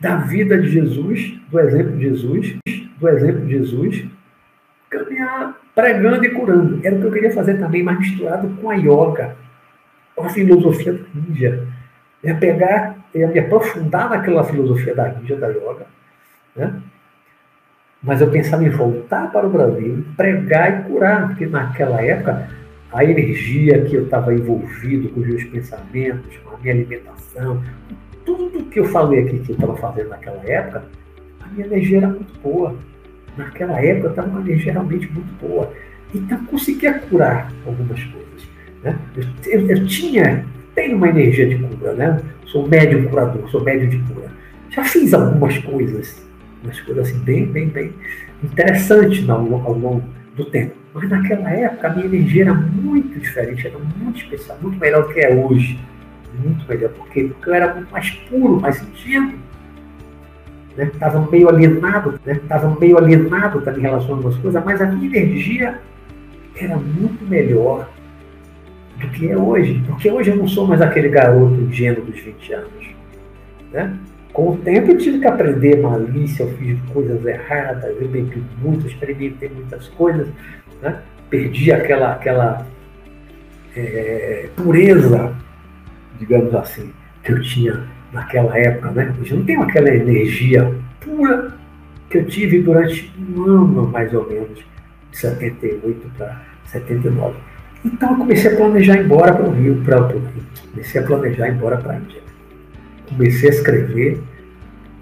da 0.00 0.16
vida 0.16 0.58
de 0.58 0.68
Jesus, 0.68 1.38
do 1.50 1.60
exemplo 1.60 1.96
de 1.96 2.02
Jesus, 2.02 2.56
do 2.98 3.08
exemplo 3.08 3.46
de 3.46 3.52
Jesus, 3.52 4.04
caminhar 4.88 5.56
pregando 5.74 6.24
e 6.24 6.30
curando. 6.30 6.80
Era 6.82 6.96
o 6.96 7.00
que 7.00 7.06
eu 7.06 7.12
queria 7.12 7.32
fazer 7.32 7.58
também, 7.58 7.82
mas 7.82 7.98
misturado 7.98 8.48
com 8.60 8.70
a 8.70 8.74
yoga, 8.74 9.36
com 10.14 10.24
a 10.24 10.30
filosofia 10.30 10.94
da 10.94 11.00
Índia. 11.14 11.66
Eu 12.22 12.30
ia 12.30 12.36
pegar, 12.36 12.96
ia 13.14 13.28
me 13.28 13.38
aprofundar 13.38 14.08
naquela 14.08 14.42
filosofia 14.44 14.94
da 14.94 15.10
Índia, 15.10 15.36
da 15.36 15.48
yoga, 15.48 15.86
né? 16.54 16.80
Mas 18.02 18.20
eu 18.20 18.30
pensava 18.30 18.64
em 18.64 18.70
voltar 18.70 19.30
para 19.32 19.46
o 19.46 19.50
Brasil, 19.50 20.04
pregar 20.16 20.80
e 20.80 20.84
curar, 20.84 21.28
porque 21.28 21.46
naquela 21.46 22.00
época 22.00 22.48
a 22.92 23.04
energia 23.04 23.82
que 23.82 23.94
eu 23.94 24.04
estava 24.04 24.32
envolvido 24.32 25.08
com 25.10 25.20
os 25.20 25.26
meus 25.26 25.44
pensamentos, 25.44 26.36
com 26.44 26.54
a 26.54 26.58
minha 26.58 26.74
alimentação, 26.74 27.62
tudo 28.24 28.64
que 28.64 28.80
eu 28.80 28.86
falei 28.86 29.20
aqui 29.20 29.38
que 29.40 29.50
eu 29.52 29.54
estava 29.54 29.76
fazendo 29.76 30.08
naquela 30.10 30.42
época, 30.44 30.84
a 31.40 31.48
minha 31.48 31.66
energia 31.66 31.98
era 31.98 32.08
muito 32.08 32.40
boa. 32.40 32.74
Naquela 33.36 33.80
época 33.80 34.06
eu 34.06 34.10
estava 34.10 34.28
com 34.28 34.36
uma 34.36 34.48
energia 34.48 34.72
realmente 34.72 35.12
muito 35.12 35.32
boa. 35.40 35.72
Então 36.14 36.44
conseguia 36.46 36.94
curar 36.94 37.52
algumas 37.66 38.02
coisas. 38.02 38.48
Né? 38.82 38.98
Eu, 39.16 39.60
eu, 39.60 39.68
eu, 39.68 39.86
tinha, 39.86 40.44
tenho 40.74 40.96
uma 40.96 41.08
energia 41.08 41.48
de 41.48 41.56
cura, 41.56 41.92
né? 41.94 42.20
Sou 42.46 42.66
médium 42.66 43.08
curador, 43.08 43.48
sou 43.50 43.62
médium 43.62 43.88
de 43.88 43.98
cura. 44.12 44.30
Já 44.70 44.84
fiz 44.84 45.12
algumas 45.12 45.58
coisas, 45.58 46.25
umas 46.66 46.80
coisas 46.80 47.08
assim 47.08 47.18
bem, 47.20 47.46
bem, 47.46 47.68
bem 47.68 47.92
interessantes 48.42 49.28
ao, 49.28 49.42
longo 49.42 50.04
do 50.36 50.44
tempo. 50.46 50.74
Mas 50.94 51.08
naquela 51.08 51.50
época 51.50 51.88
a 51.88 51.94
minha 51.94 52.06
energia 52.06 52.44
era 52.44 52.54
muito 52.54 53.18
diferente, 53.18 53.66
era 53.66 53.78
muito 53.78 54.18
especial, 54.18 54.58
muito 54.60 54.78
melhor 54.78 55.06
do 55.06 55.12
que 55.12 55.20
é 55.20 55.34
hoje 55.34 55.78
muito 56.38 56.68
melhor. 56.68 56.90
Por 56.90 57.08
quê? 57.08 57.24
Porque 57.24 57.50
eu 57.50 57.54
era 57.54 57.74
muito 57.74 57.90
mais 57.90 58.10
puro, 58.10 58.60
mais 58.60 58.76
sentido. 58.76 59.34
Estava 60.76 61.20
né? 61.20 61.28
meio 61.30 61.48
alienado, 61.48 62.20
estava 62.26 62.68
né? 62.68 62.76
meio 62.78 62.98
alienado 62.98 63.62
também 63.62 63.80
em 63.80 63.82
relação 63.82 64.10
a 64.10 64.16
algumas 64.16 64.36
coisas, 64.36 64.62
mas 64.64 64.80
a 64.80 64.86
minha 64.86 65.06
energia 65.06 65.80
era 66.54 66.76
muito 66.76 67.24
melhor 67.24 67.88
do 68.98 69.08
que 69.08 69.30
é 69.30 69.36
hoje. 69.36 69.82
Porque 69.86 70.10
hoje 70.10 70.30
eu 70.30 70.36
não 70.36 70.46
sou 70.46 70.66
mais 70.66 70.82
aquele 70.82 71.08
garoto 71.08 71.54
ingênuo 71.54 72.04
dos 72.04 72.20
20 72.20 72.52
anos. 72.52 72.86
Né? 73.72 73.98
Com 74.36 74.50
o 74.50 74.56
tempo 74.58 74.90
eu 74.90 74.98
tive 74.98 75.18
que 75.18 75.26
aprender 75.26 75.80
malícia, 75.80 76.42
eu 76.42 76.50
fiz 76.58 76.78
coisas 76.92 77.24
erradas, 77.24 77.84
eu 77.98 78.06
bebi 78.06 78.44
muito, 78.60 78.86
experimentei 78.86 79.48
muitas 79.48 79.88
coisas, 79.88 80.28
né? 80.82 81.00
perdi 81.30 81.72
aquela, 81.72 82.12
aquela 82.12 82.66
é, 83.74 84.50
pureza 84.54 85.34
digamos 86.18 86.54
assim, 86.54 86.92
que 87.24 87.32
eu 87.32 87.40
tinha 87.40 87.84
naquela 88.12 88.58
época, 88.58 88.90
né? 88.90 89.14
Hoje 89.18 89.32
eu 89.32 89.38
não 89.38 89.46
tenho 89.46 89.62
aquela 89.62 89.88
energia 89.88 90.70
pura 91.00 91.54
que 92.10 92.18
eu 92.18 92.26
tive 92.26 92.60
durante 92.60 93.10
um 93.18 93.42
ano, 93.42 93.88
mais 93.88 94.12
ou 94.12 94.28
menos, 94.28 94.58
de 95.10 95.18
78 95.18 96.10
para 96.18 96.42
79. 96.66 97.38
Então 97.82 98.10
eu 98.10 98.18
comecei 98.18 98.52
a 98.52 98.56
planejar 98.56 98.98
embora 98.98 99.32
para 99.32 99.48
o 99.48 99.52
Rio, 99.52 99.82
para 99.82 100.02
o 100.02 100.08
Rio. 100.08 100.22
Comecei 100.72 101.00
a 101.00 101.06
planejar 101.06 101.48
embora 101.48 101.78
para 101.78 101.94
a 101.94 101.96
Índia. 101.96 102.25
Comecei 103.08 103.50
a 103.50 103.52
escrever 103.52 104.22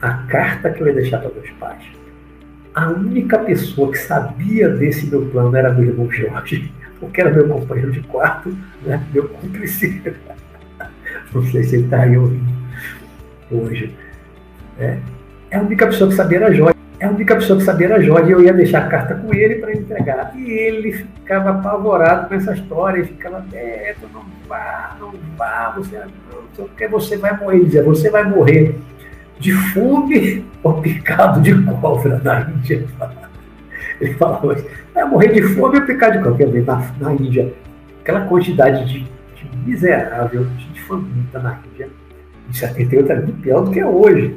a 0.00 0.12
carta 0.28 0.70
que 0.70 0.82
eu 0.82 0.86
ia 0.88 0.94
deixar 0.94 1.18
para 1.18 1.30
meus 1.30 1.50
pais. 1.52 1.82
A 2.74 2.88
única 2.90 3.38
pessoa 3.38 3.90
que 3.90 3.98
sabia 3.98 4.68
desse 4.68 5.06
meu 5.06 5.26
plano 5.26 5.56
era 5.56 5.72
meu 5.72 5.84
irmão 5.84 6.10
Jorge, 6.10 6.72
porque 7.00 7.20
era 7.20 7.30
meu 7.30 7.48
companheiro 7.48 7.92
de 7.92 8.00
quarto, 8.00 8.56
né? 8.82 9.02
meu 9.12 9.28
cúmplice. 9.28 10.02
Não 11.32 11.42
sei 11.46 11.64
se 11.64 11.76
ele 11.76 11.84
está 11.84 12.02
aí 12.02 12.16
ouvindo 12.16 12.54
hoje. 13.50 13.94
É, 14.78 14.98
a 15.52 15.60
única 15.60 15.86
pessoa 15.86 16.10
que 16.10 16.16
sabia 16.16 16.38
era 16.38 16.52
Jorge. 16.52 16.73
É 17.00 17.06
a 17.06 17.10
única 17.10 17.34
pessoa 17.34 17.58
que 17.58 17.64
sabia 17.64 17.86
era 17.86 18.02
Jorge. 18.02 18.30
Eu 18.30 18.42
ia 18.42 18.52
deixar 18.52 18.84
a 18.84 18.88
carta 18.88 19.14
com 19.14 19.34
ele 19.34 19.56
para 19.56 19.72
entregar. 19.72 20.32
E 20.36 20.50
ele 20.50 20.92
ficava 20.92 21.50
apavorado 21.50 22.28
com 22.28 22.34
essa 22.34 22.54
história. 22.54 22.98
Ele 22.98 23.08
ficava, 23.08 23.40
Beto, 23.40 24.08
não 24.12 24.24
vá, 24.48 24.96
não 25.00 25.12
vá, 25.36 25.74
você, 25.76 26.00
porque 26.56 26.88
você 26.88 27.16
vai 27.16 27.36
morrer. 27.36 27.56
Ele 27.56 27.64
dizia, 27.66 27.82
você 27.82 28.10
vai 28.10 28.24
morrer 28.24 28.78
de 29.38 29.52
fome 29.52 30.46
ou 30.62 30.80
picado 30.80 31.40
de 31.40 31.54
cobra 31.64 32.20
na 32.22 32.42
Índia. 32.42 32.84
Ele 34.00 34.14
falava, 34.14 34.56
vai 34.92 35.04
morrer 35.04 35.28
de 35.28 35.42
fome 35.42 35.78
ou 35.78 35.86
picado 35.86 36.18
de 36.18 36.24
cobra. 36.24 36.38
Quer 36.38 36.46
dizer, 36.46 36.64
na, 36.64 36.90
na 37.00 37.12
Índia, 37.12 37.52
aquela 38.00 38.26
quantidade 38.26 38.84
de, 38.86 39.00
de 39.00 39.56
miserável, 39.66 40.44
de 40.44 40.80
faminta 40.82 41.38
na 41.38 41.58
Índia 41.72 41.88
em 42.48 42.52
78 42.52 43.10
era 43.10 43.20
muito 43.22 43.40
pior 43.40 43.64
do 43.64 43.70
que 43.70 43.80
é 43.80 43.86
hoje. 43.86 44.36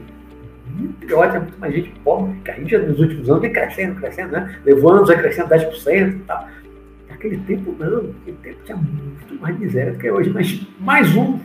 Muito 0.78 1.06
pior, 1.06 1.28
tinha 1.30 1.40
muito 1.40 1.60
mais 1.60 1.74
gente 1.74 1.90
pobre, 2.04 2.40
que 2.42 2.52
a 2.52 2.60
Índia 2.60 2.80
nos 2.80 3.00
últimos 3.00 3.28
anos 3.30 3.42
vem 3.42 3.52
crescendo, 3.52 4.00
crescendo, 4.00 4.32
né? 4.32 4.60
Levando, 4.64 5.06
vai 5.08 5.18
crescendo 5.18 5.50
10% 5.50 6.16
e 6.16 6.20
tal. 6.20 6.48
Naquele 7.10 7.38
tempo 7.38 7.76
não, 7.80 8.04
naquele 8.04 8.38
tempo 8.44 8.60
tinha 8.64 8.78
muito 8.78 9.42
mais 9.42 9.58
miséria 9.58 9.94
do 9.94 9.98
que 9.98 10.08
é 10.08 10.14
hoje, 10.14 10.30
mas 10.30 10.68
mais 10.80 11.16
um. 11.16 11.40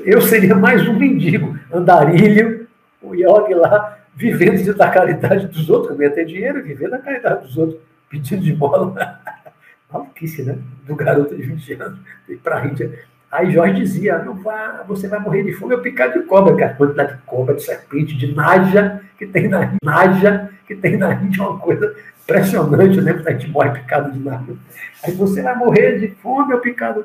Eu 0.00 0.22
seria 0.22 0.54
mais 0.54 0.88
um 0.88 0.98
mendigo, 0.98 1.58
andarilho, 1.70 2.66
o 3.02 3.14
yogi 3.14 3.54
lá, 3.54 3.98
vivendo 4.16 4.74
da 4.74 4.90
caridade 4.90 5.46
dos 5.48 5.68
outros, 5.68 6.00
ia 6.00 6.10
ter 6.10 6.24
dinheiro, 6.24 6.62
vivendo 6.62 6.92
da 6.92 6.98
caridade 6.98 7.46
dos 7.46 7.58
outros, 7.58 7.78
pedindo 8.08 8.42
de 8.42 8.52
bola. 8.52 9.20
Maluquice, 9.92 10.42
né? 10.42 10.58
Do 10.86 10.96
garoto 10.96 11.36
de 11.36 11.42
20 11.42 11.72
anos, 11.74 11.98
ir 12.28 12.36
para 12.38 12.60
a 12.60 12.66
Índia 12.66 12.98
Aí 13.34 13.50
Jorge 13.50 13.80
dizia, 13.80 14.18
não 14.18 14.34
vá, 14.34 14.84
você 14.86 15.08
vai 15.08 15.18
morrer 15.18 15.42
de 15.42 15.52
fome 15.54 15.74
ou 15.74 15.80
picado 15.80 16.20
de 16.20 16.24
cobra, 16.24 16.56
cara. 16.56 16.74
Quantidade 16.74 17.16
de 17.16 17.22
cobra, 17.22 17.56
de 17.56 17.64
serpente, 17.64 18.16
de 18.16 18.32
naja 18.32 19.00
que 19.18 19.26
tem 19.26 19.48
na 19.48 19.72
naja 19.82 20.50
que 20.64 20.76
tem 20.76 20.96
na 20.96 21.14
Índia 21.14 21.42
é 21.42 21.44
uma 21.44 21.58
coisa 21.58 21.96
impressionante, 22.22 23.00
né? 23.00 23.20
A 23.26 23.32
gente 23.32 23.50
morre 23.50 23.70
picado 23.70 24.12
de 24.12 24.20
naja. 24.20 24.54
Aí 25.02 25.12
você 25.14 25.42
vai 25.42 25.56
morrer 25.56 25.98
de 25.98 26.14
fome 26.14 26.54
ou 26.54 26.60
picado 26.60 27.04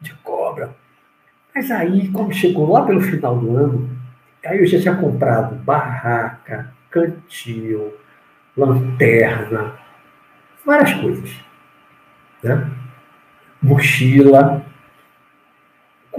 de 0.00 0.14
cobra. 0.24 0.70
Mas 1.54 1.70
aí, 1.70 2.08
quando 2.08 2.32
chegou 2.32 2.72
lá 2.72 2.86
pelo 2.86 3.02
final 3.02 3.36
do 3.36 3.54
ano, 3.54 3.90
aí 4.46 4.58
eu 4.58 4.66
já 4.66 4.80
tinha 4.80 4.96
comprado 4.96 5.54
barraca, 5.56 6.72
cantil, 6.90 7.92
lanterna, 8.56 9.74
várias 10.64 10.94
coisas. 10.94 11.30
Né? 12.42 12.70
Mochila, 13.62 14.64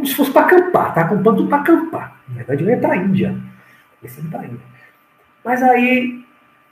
como 0.03 0.07
se 0.07 0.15
fosse 0.15 0.31
para 0.31 0.45
acampar, 0.45 0.93
tá 0.93 1.07
comprando 1.07 1.37
tudo 1.37 1.49
para 1.49 1.61
acampar. 1.61 2.21
Na 2.27 2.35
verdade, 2.35 2.63
eu 2.63 2.69
ia 2.69 2.77
para 2.77 2.93
a 2.93 2.97
Índia. 2.97 3.37
Pensando 4.01 4.29
para 4.29 4.45
Índia. 4.45 4.59
Mas 5.45 5.63
aí, 5.63 6.25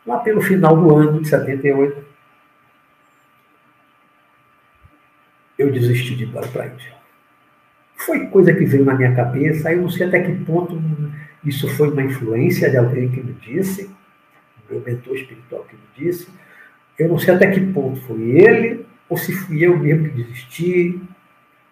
lá 0.06 0.20
pelo 0.20 0.42
final 0.42 0.76
do 0.76 0.96
ano 0.96 1.22
de 1.22 1.30
78, 1.30 2.06
eu 5.58 5.72
desisti 5.72 6.16
de 6.16 6.26
ir 6.26 6.32
para 6.32 6.64
a 6.64 6.68
Índia. 6.68 6.94
Foi 7.96 8.28
coisa 8.28 8.54
que 8.54 8.66
veio 8.66 8.84
na 8.84 8.96
minha 8.96 9.16
cabeça, 9.16 9.72
eu 9.72 9.82
não 9.82 9.90
sei 9.90 10.08
até 10.08 10.22
que 10.22 10.34
ponto 10.44 10.82
isso 11.46 11.68
foi 11.70 11.90
uma 11.90 12.04
influência 12.04 12.70
de 12.70 12.78
alguém 12.78 13.10
que 13.10 13.22
me 13.22 13.34
disse, 13.34 13.90
meu 14.70 14.82
mentor 14.82 15.16
espiritual 15.16 15.64
que 15.64 15.76
me 15.76 15.82
disse. 15.96 16.28
Eu 16.98 17.10
não 17.10 17.18
sei 17.18 17.34
até 17.34 17.50
que 17.50 17.60
ponto 17.60 18.02
foi 18.02 18.22
ele, 18.22 18.86
ou 19.08 19.18
se 19.18 19.32
fui 19.32 19.66
eu 19.66 19.78
mesmo 19.78 20.10
que 20.10 20.24
desisti, 20.24 21.02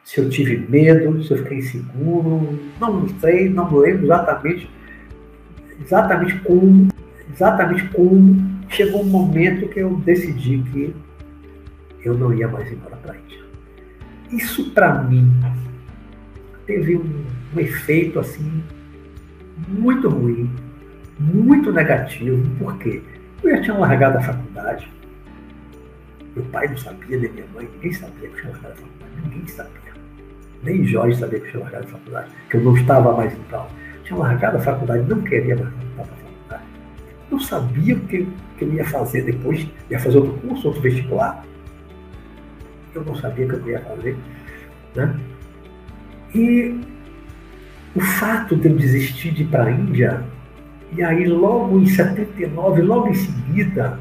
se 0.03 0.19
eu 0.19 0.29
tive 0.29 0.57
medo, 0.69 1.23
se 1.23 1.31
eu 1.31 1.37
fiquei 1.37 1.59
inseguro, 1.59 2.59
não 2.79 3.07
sei, 3.19 3.49
não 3.49 3.75
lembro 3.75 4.05
exatamente, 4.05 4.69
exatamente 5.81 6.39
como, 6.39 6.87
exatamente 7.31 7.87
como 7.89 8.59
chegou 8.69 9.01
um 9.01 9.05
momento 9.05 9.67
que 9.67 9.79
eu 9.79 9.95
decidi 9.97 10.59
que 10.71 10.95
eu 12.03 12.17
não 12.17 12.33
ia 12.33 12.47
mais 12.47 12.71
embora 12.71 12.95
para 12.97 13.13
a 13.13 13.17
Índia. 13.17 13.39
Isso 14.31 14.71
para 14.71 15.03
mim 15.03 15.31
teve 16.65 16.97
um, 16.97 17.25
um 17.55 17.59
efeito 17.59 18.19
assim 18.19 18.63
muito 19.67 20.07
ruim, 20.07 20.49
muito 21.19 21.71
negativo, 21.71 22.43
porque 22.57 23.01
eu 23.43 23.51
já 23.51 23.61
tinha 23.61 23.77
largado 23.77 24.17
a 24.17 24.21
faculdade, 24.21 24.89
meu 26.35 26.45
pai 26.45 26.67
não 26.67 26.77
sabia, 26.77 27.17
nem 27.17 27.31
minha 27.31 27.45
mãe, 27.53 27.69
ninguém 27.73 27.91
sabia 27.93 28.29
que 28.29 28.35
eu 28.35 28.41
tinha 28.41 28.51
largado 28.51 28.73
a 28.73 28.77
faculdade, 28.77 29.11
ninguém 29.23 29.47
sabia. 29.47 29.88
Nem 30.63 30.85
Jorge 30.85 31.19
sabia 31.19 31.39
que 31.39 31.47
eu 31.47 31.51
tinha 31.51 31.63
largado 31.63 31.85
a 31.85 31.89
faculdade, 31.89 32.31
que 32.49 32.57
eu 32.57 32.61
não 32.61 32.75
estava 32.75 33.13
mais 33.13 33.33
em 33.33 33.41
tal. 33.49 33.69
Tinha 34.03 34.19
largado 34.19 34.57
a 34.57 34.59
faculdade, 34.59 35.09
não 35.09 35.21
queria 35.21 35.55
mais 35.55 35.69
voltar 35.69 35.93
para 35.95 36.03
a 36.03 36.17
faculdade. 36.17 36.63
Não 37.31 37.39
sabia 37.39 37.95
o 37.95 37.99
que, 38.01 38.27
que 38.57 38.65
eu 38.65 38.73
ia 38.73 38.85
fazer 38.85 39.23
depois, 39.23 39.67
ia 39.89 39.99
fazer 39.99 40.17
outro 40.17 40.33
curso, 40.39 40.67
outro 40.67 40.81
vestibular. 40.81 41.45
Eu 42.93 43.03
não 43.05 43.15
sabia 43.15 43.45
o 43.45 43.49
que 43.49 43.55
eu 43.55 43.69
ia 43.69 43.79
fazer. 43.81 44.17
Né? 44.95 45.15
E 46.35 46.81
o 47.95 48.01
fato 48.01 48.55
de 48.55 48.67
eu 48.67 48.75
desistir 48.75 49.31
de 49.31 49.43
ir 49.43 49.47
para 49.47 49.65
a 49.65 49.71
Índia, 49.71 50.23
e 50.91 51.03
aí 51.03 51.25
logo 51.25 51.79
em 51.79 51.85
79, 51.85 52.81
logo 52.81 53.07
em 53.07 53.13
seguida, 53.13 53.99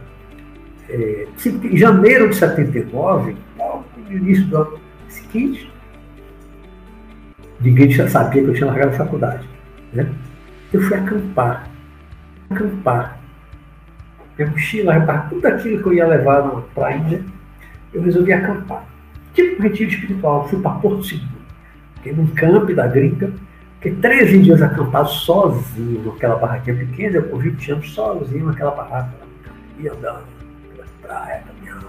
é, 0.88 1.26
em 1.44 1.76
janeiro 1.76 2.30
de 2.30 2.36
79, 2.36 3.36
logo 3.58 3.84
no 4.08 4.16
início 4.16 4.44
do 4.46 4.56
ano 4.56 4.80
seguinte, 5.08 5.70
ninguém 7.60 7.90
já 7.90 8.08
sabia 8.08 8.42
que 8.42 8.48
eu 8.48 8.54
tinha 8.54 8.66
largado 8.66 8.90
a 8.90 8.98
faculdade. 8.98 9.48
Né? 9.92 10.08
Eu 10.72 10.80
fui 10.82 10.96
acampar. 10.96 11.68
Acampar. 12.50 13.18
Minha 14.36 14.50
mochila, 14.50 15.26
tudo 15.28 15.46
aquilo 15.46 15.82
que 15.82 15.88
eu 15.88 15.94
ia 15.94 16.06
levar 16.06 16.42
para 16.74 16.86
a 16.88 16.96
Índia, 16.96 17.24
eu 17.92 18.02
resolvi 18.02 18.32
acampar. 18.32 18.84
Tipo 19.34 19.60
um 19.60 19.62
retiro 19.62 19.90
espiritual, 19.90 20.48
fui 20.48 20.60
para 20.60 20.78
Porto 20.78 21.04
Seguro. 21.04 21.38
Fiquei 21.96 22.12
num 22.12 22.26
campo 22.28 22.72
da 22.72 22.86
gringa, 22.86 23.32
fiquei 23.80 23.96
13 23.96 24.38
dias 24.40 24.62
acampado 24.62 25.08
sozinho 25.08 26.04
naquela 26.04 26.36
barraquinha 26.36 26.76
pequena, 26.76 27.16
eu 27.16 27.24
corri 27.24 27.48
o 27.48 27.60
chão 27.60 27.82
sozinho 27.82 28.46
naquela 28.46 28.70
barraca, 28.70 29.10
ia 29.78 29.92
andando 29.92 30.24
pela 30.70 30.86
praia, 31.02 31.42
caminhando. 31.42 31.87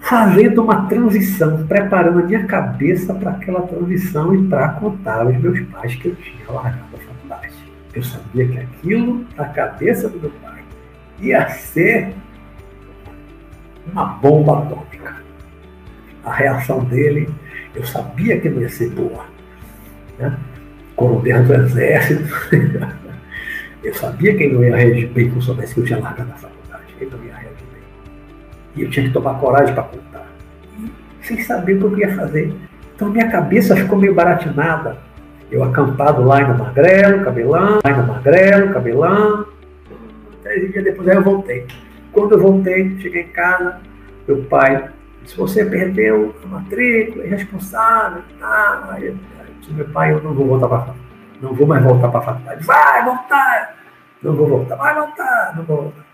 Fazendo 0.00 0.62
uma 0.62 0.86
transição, 0.86 1.66
preparando 1.66 2.20
a 2.20 2.22
minha 2.22 2.44
cabeça 2.46 3.12
para 3.14 3.32
aquela 3.32 3.62
transição 3.62 4.34
e 4.34 4.46
para 4.46 4.68
contar 4.70 5.22
aos 5.22 5.36
meus 5.38 5.60
pais 5.68 5.94
que 5.96 6.08
eu 6.08 6.14
tinha 6.16 6.48
largado 6.48 6.94
a 6.94 6.98
faculdade. 6.98 7.54
Eu 7.92 8.02
sabia 8.02 8.46
que 8.46 8.58
aquilo, 8.58 9.26
na 9.36 9.46
cabeça 9.46 10.08
do 10.08 10.20
meu 10.20 10.30
pai, 10.42 10.62
ia 11.18 11.48
ser 11.48 12.14
uma 13.90 14.04
bomba 14.04 14.58
atômica. 14.58 15.16
A 16.24 16.32
reação 16.32 16.84
dele 16.84 17.28
eu 17.74 17.84
sabia 17.84 18.40
que 18.40 18.48
não 18.48 18.62
ia 18.62 18.68
ser 18.68 18.90
boa. 18.90 19.24
Né? 20.18 20.36
Coronel 20.96 21.44
do 21.44 21.54
Exército. 21.54 22.24
eu 23.84 23.94
sabia 23.94 24.34
que 24.36 24.44
ele 24.44 24.54
não 24.54 24.64
ia 24.64 24.76
reagir 24.76 25.08
bem 25.08 25.32
eu 25.34 25.40
soubesse 25.40 25.74
que 25.74 25.80
eu 25.80 25.84
tinha 25.84 25.98
largado 25.98 26.32
a 26.32 26.36
faculdade. 26.36 26.84
Ele 27.00 27.10
não 27.10 27.24
ia 27.24 27.34
reagir. 27.34 27.55
E 28.76 28.82
eu 28.82 28.90
tinha 28.90 29.06
que 29.06 29.12
tomar 29.12 29.40
coragem 29.40 29.74
para 29.74 29.84
contar. 29.84 30.26
E, 30.78 30.92
sem 31.26 31.42
saber 31.42 31.82
o 31.82 31.90
que 31.90 32.02
eu 32.02 32.08
ia 32.08 32.14
fazer. 32.14 32.54
Então 32.94 33.10
minha 33.10 33.28
cabeça 33.30 33.74
ficou 33.74 33.98
meio 33.98 34.14
baratinada. 34.14 34.98
Eu 35.50 35.62
acampado 35.64 36.24
lá 36.24 36.42
em 36.42 36.58
Magrelo, 36.58 37.24
cabelão, 37.24 37.78
lá 37.84 37.90
em 37.90 38.06
Magrelo, 38.06 38.72
cabelão. 38.72 39.46
Três 40.42 40.72
dias 40.72 40.84
depois 40.84 41.08
aí 41.08 41.16
eu 41.16 41.22
voltei. 41.22 41.66
Quando 42.12 42.32
eu 42.32 42.40
voltei, 42.40 42.98
cheguei 43.00 43.22
em 43.22 43.28
casa, 43.28 43.80
meu 44.26 44.42
pai 44.44 44.90
se 45.26 45.36
você 45.36 45.64
perdeu 45.64 46.34
a 46.44 46.46
matrícula, 46.46 47.24
é 47.24 47.28
responsável, 47.28 48.22
tá? 48.38 48.90
Aí 48.92 49.06
eu 49.06 49.16
disse, 49.60 49.72
meu 49.72 49.84
pai, 49.86 50.12
eu 50.12 50.22
não 50.22 50.32
vou 50.32 50.46
voltar 50.46 50.68
para 50.68 50.94
não 51.42 51.52
vou 51.52 51.66
mais 51.66 51.84
voltar 51.84 52.08
para 52.08 52.20
a 52.20 52.22
faculdade. 52.22 52.64
Vai 52.64 53.04
voltar! 53.04 53.76
Não 54.22 54.34
vou 54.34 54.48
voltar, 54.48 54.76
vai 54.76 54.94
voltar, 54.94 55.52
não 55.54 55.64
vou 55.64 55.76
voltar. 55.82 56.05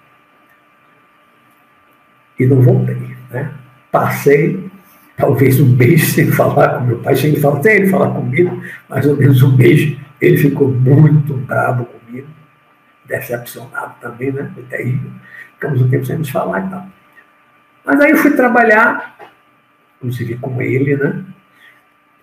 E 2.42 2.46
não 2.46 2.60
voltei, 2.60 2.96
né? 3.30 3.52
Passei 3.92 4.68
talvez 5.16 5.60
um 5.60 5.76
mês 5.76 6.08
sem 6.12 6.26
falar 6.32 6.78
com 6.78 6.86
meu 6.86 6.98
pai, 6.98 7.14
sem 7.14 7.36
falar, 7.36 7.62
sem 7.62 7.72
ele 7.76 7.88
falar 7.88 8.10
comigo, 8.10 8.60
mais 8.88 9.06
ou 9.06 9.16
menos 9.16 9.40
um 9.42 9.56
mês. 9.56 9.96
Ele 10.20 10.36
ficou 10.36 10.68
muito 10.68 11.34
bravo 11.34 11.84
comigo, 11.84 12.26
decepcionado 13.06 13.94
também, 14.00 14.32
né? 14.32 14.50
Foi 14.52 14.64
terrível. 14.64 15.10
Ficamos 15.54 15.82
um 15.82 15.88
tempo 15.88 16.04
sem 16.04 16.18
nos 16.18 16.30
falar 16.30 16.66
e 16.66 16.70
tal. 16.70 16.86
Mas 17.84 18.00
aí 18.00 18.10
eu 18.10 18.16
fui 18.16 18.32
trabalhar, 18.32 19.16
inclusive 19.98 20.36
com 20.38 20.60
ele, 20.60 20.96
né? 20.96 21.24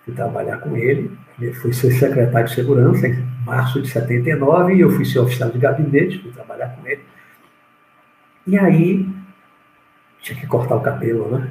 Fui 0.04 0.12
trabalhar 0.12 0.58
com 0.58 0.76
ele. 0.76 1.10
Ele 1.40 1.54
foi 1.54 1.72
ser 1.72 1.92
secretário 1.92 2.46
de 2.46 2.54
segurança 2.54 3.08
em 3.08 3.24
março 3.46 3.80
de 3.80 3.88
79 3.88 4.74
e 4.74 4.80
eu 4.80 4.90
fui 4.90 5.06
ser 5.06 5.20
oficial 5.20 5.48
de 5.48 5.58
gabinete, 5.58 6.18
fui 6.18 6.32
trabalhar 6.32 6.68
com 6.76 6.86
ele. 6.86 7.00
E 8.46 8.58
aí 8.58 9.08
tinha 10.20 10.38
que 10.38 10.46
cortar 10.46 10.76
o 10.76 10.80
cabelo, 10.80 11.38
né? 11.38 11.50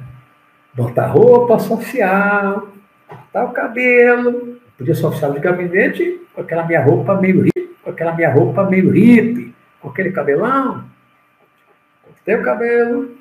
Botar 0.73 1.07
roupa 1.07 1.59
social, 1.59 2.69
cortar 3.07 3.45
o 3.45 3.51
cabelo. 3.51 4.59
Podia 4.77 4.95
ser 4.95 5.05
oficial 5.05 5.33
de 5.33 5.39
gabinete 5.39 6.21
com 6.33 6.41
aquela 6.41 6.65
minha 6.65 6.83
roupa 6.83 7.19
meio 7.19 7.41
hippie, 7.41 7.75
com 7.83 7.89
aquela 7.89 8.13
minha 8.13 8.31
roupa 8.31 8.63
meio 8.69 8.89
hippie, 8.91 9.53
com 9.81 9.89
aquele 9.89 10.11
cabelão. 10.11 10.85
Cortei 12.03 12.35
o 12.35 12.43
cabelo, 12.43 13.11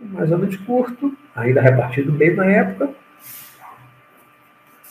mais 0.00 0.30
ou 0.32 0.38
menos 0.38 0.56
curto, 0.56 1.14
ainda 1.34 1.60
repartido 1.60 2.12
bem 2.12 2.34
na 2.34 2.46
época. 2.46 2.90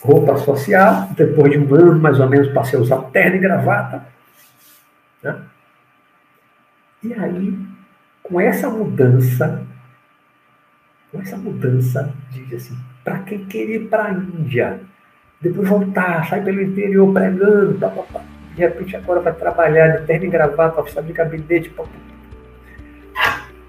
Roupa 0.01 0.37
social, 0.37 1.09
depois 1.15 1.51
de 1.51 1.57
um 1.57 1.73
ano 1.73 1.99
mais 1.99 2.19
ou 2.19 2.29
menos 2.29 2.49
passei 2.49 2.77
a 2.77 2.81
usar 2.81 3.01
terno 3.11 3.37
e 3.37 3.39
gravata. 3.39 4.05
Né? 5.23 5.41
E 7.01 7.13
aí, 7.13 7.57
com 8.21 8.39
essa 8.39 8.69
mudança, 8.69 9.65
com 11.13 11.21
essa 11.21 11.37
mudança, 11.37 12.11
diz 12.31 12.53
assim, 12.53 12.77
para 13.03 13.19
quem 13.19 13.45
queria 13.45 13.75
ir 13.75 13.87
para 13.87 14.05
a 14.05 14.11
Índia, 14.11 14.79
depois 15.39 15.69
voltar, 15.69 16.27
sair 16.27 16.43
pelo 16.43 16.61
interior 16.61 17.13
pregando, 17.13 17.75
pá, 17.75 17.89
pá, 17.89 18.03
pá. 18.11 18.21
de 18.55 18.61
repente 18.61 18.95
agora 18.95 19.19
vai 19.19 19.33
trabalhar 19.33 19.99
de 19.99 20.07
terno 20.07 20.25
e 20.25 20.29
gravata, 20.29 20.81
oficial 20.81 21.05
de 21.05 21.13
gabinete, 21.13 21.69
pá, 21.69 21.83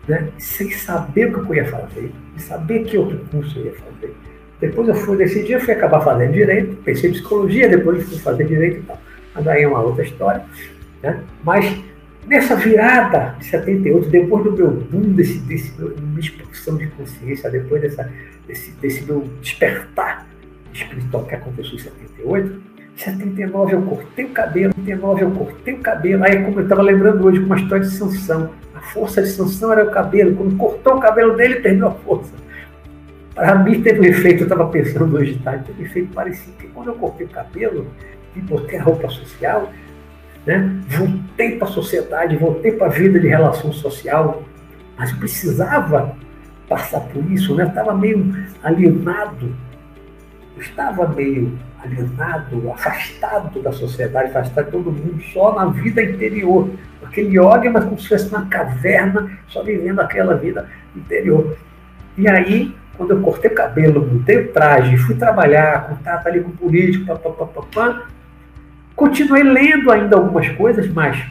né? 0.09 0.30
sem 0.38 0.70
saber 0.70 1.26
o 1.36 1.45
que 1.45 1.51
eu 1.51 1.55
ia 1.55 1.66
fazer, 1.66 2.12
sem 2.30 2.38
saber 2.38 2.84
que 2.84 2.97
outro 2.97 3.18
curso 3.30 3.59
eu 3.59 3.66
ia 3.66 3.72
fazer. 3.72 4.16
Depois 4.61 4.88
eu 4.88 4.95
fui 4.95 5.16
decidir, 5.18 5.53
eu 5.53 5.61
fui 5.61 5.74
acabar 5.74 6.01
fazendo 6.01 6.32
direito, 6.32 6.76
pensei 6.76 7.11
em 7.11 7.12
psicologia, 7.12 7.68
depois 7.68 8.09
fui 8.09 8.18
fazer 8.18 8.47
direito 8.47 8.78
e 8.78 8.82
tal. 8.84 8.99
Mas 9.34 9.47
aí 9.49 9.62
é 9.64 9.68
uma 9.68 9.80
outra 9.80 10.03
história. 10.03 10.42
Né? 11.03 11.20
Mas 11.42 11.84
nessa 12.27 12.57
virada 12.57 13.37
de 13.39 13.47
78, 13.47 14.09
depois 14.09 14.45
do 14.45 14.53
meu 14.53 14.70
boom, 14.70 15.12
desse, 15.12 15.39
desse 15.41 15.79
meu, 15.79 15.95
minha 15.97 16.20
expansão 16.20 16.77
de 16.77 16.87
consciência, 16.89 17.51
depois 17.51 17.83
dessa, 17.83 18.11
desse, 18.47 18.70
desse 18.72 19.05
meu 19.05 19.29
despertar 19.41 20.27
espiritual 20.72 21.25
que 21.25 21.35
aconteceu 21.35 21.75
em 21.75 21.79
78, 21.79 22.62
em 22.95 22.99
79 22.99 23.75
eu 23.75 23.83
cortei 23.83 24.25
o 24.25 24.31
cabelo, 24.31 24.72
em 24.77 24.85
79 24.85 25.22
eu 25.22 25.31
cortei 25.33 25.75
o 25.75 25.79
cabelo. 25.79 26.25
Aí, 26.25 26.43
como 26.43 26.61
eu 26.61 26.62
estava 26.64 26.83
lembrando 26.83 27.27
hoje, 27.27 27.41
uma 27.41 27.57
história 27.57 27.85
de 27.85 27.91
sanção 27.91 28.51
força 28.93 29.22
de 29.22 29.29
sanção 29.29 29.72
era 29.72 29.85
o 29.85 29.91
cabelo. 29.91 30.37
Quando 30.37 30.57
cortou 30.57 30.97
o 30.97 31.01
cabelo 31.01 31.37
dele, 31.37 31.57
perdeu 31.57 31.89
a 31.89 31.93
força. 31.93 32.33
Para 33.35 33.57
mim 33.57 33.83
teve 33.83 34.01
um 34.01 34.05
efeito, 34.05 34.41
eu 34.41 34.45
estava 34.45 34.66
pensando 34.68 35.16
hoje 35.16 35.35
de 35.35 35.41
tarde, 35.41 35.64
teve 35.64 35.83
um 35.83 35.87
efeito 35.87 36.12
parecido, 36.12 36.53
porque 36.53 36.68
quando 36.68 36.89
eu 36.89 36.95
cortei 36.95 37.27
o 37.27 37.31
cabelo 37.31 37.87
e 38.37 38.41
botei 38.41 38.79
a 38.79 38.83
roupa 38.83 39.09
social, 39.09 39.72
né, 40.47 40.80
voltei 40.88 41.57
para 41.57 41.68
a 41.68 41.70
sociedade, 41.70 42.36
voltei 42.36 42.72
para 42.72 42.86
a 42.86 42.90
vida 42.90 43.18
de 43.18 43.28
relação 43.28 43.72
social, 43.72 44.42
mas 44.97 45.11
eu 45.11 45.16
precisava 45.16 46.16
passar 46.68 47.01
por 47.01 47.30
isso, 47.30 47.55
né? 47.55 47.66
Estava 47.66 47.95
meio 47.95 48.34
alienado, 48.62 49.55
estava 50.59 51.09
meio 51.09 51.59
alienado, 51.82 52.70
afastado 52.70 53.61
da 53.61 53.72
sociedade, 53.72 54.30
afastado 54.30 54.66
de 54.66 54.70
todo 54.70 54.92
mundo, 54.92 55.22
só 55.32 55.55
na 55.55 55.66
vida 55.66 56.03
interior. 56.03 56.70
Aquele 57.05 57.38
yoga, 57.38 57.70
mas 57.70 57.84
como 57.84 58.01
se 58.01 58.09
fosse 58.09 58.28
uma 58.28 58.47
caverna, 58.47 59.30
só 59.49 59.62
vivendo 59.62 60.01
aquela 60.01 60.36
vida 60.36 60.68
interior. 60.97 61.57
E 62.16 62.26
aí, 62.28 62.74
quando 62.97 63.11
eu 63.11 63.20
cortei 63.20 63.51
o 63.51 63.55
cabelo, 63.55 64.07
mudei 64.07 64.38
o 64.38 64.53
traje, 64.53 64.97
fui 64.97 65.14
trabalhar, 65.14 65.88
contato 65.88 66.26
ali 66.26 66.40
com 66.40 66.51
o 66.51 66.57
político, 66.57 67.07
papapá, 67.07 68.07
continuei 68.97 69.42
lendo 69.42 69.90
ainda 69.90 70.16
algumas 70.16 70.49
coisas, 70.51 70.88
mas 70.88 71.24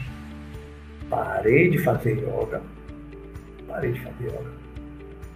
parei 1.08 1.70
de 1.70 1.78
fazer 1.78 2.18
yoga. 2.18 2.62
Parei 3.66 3.92
de 3.92 4.00
fazer 4.00 4.26
yoga 4.26 4.54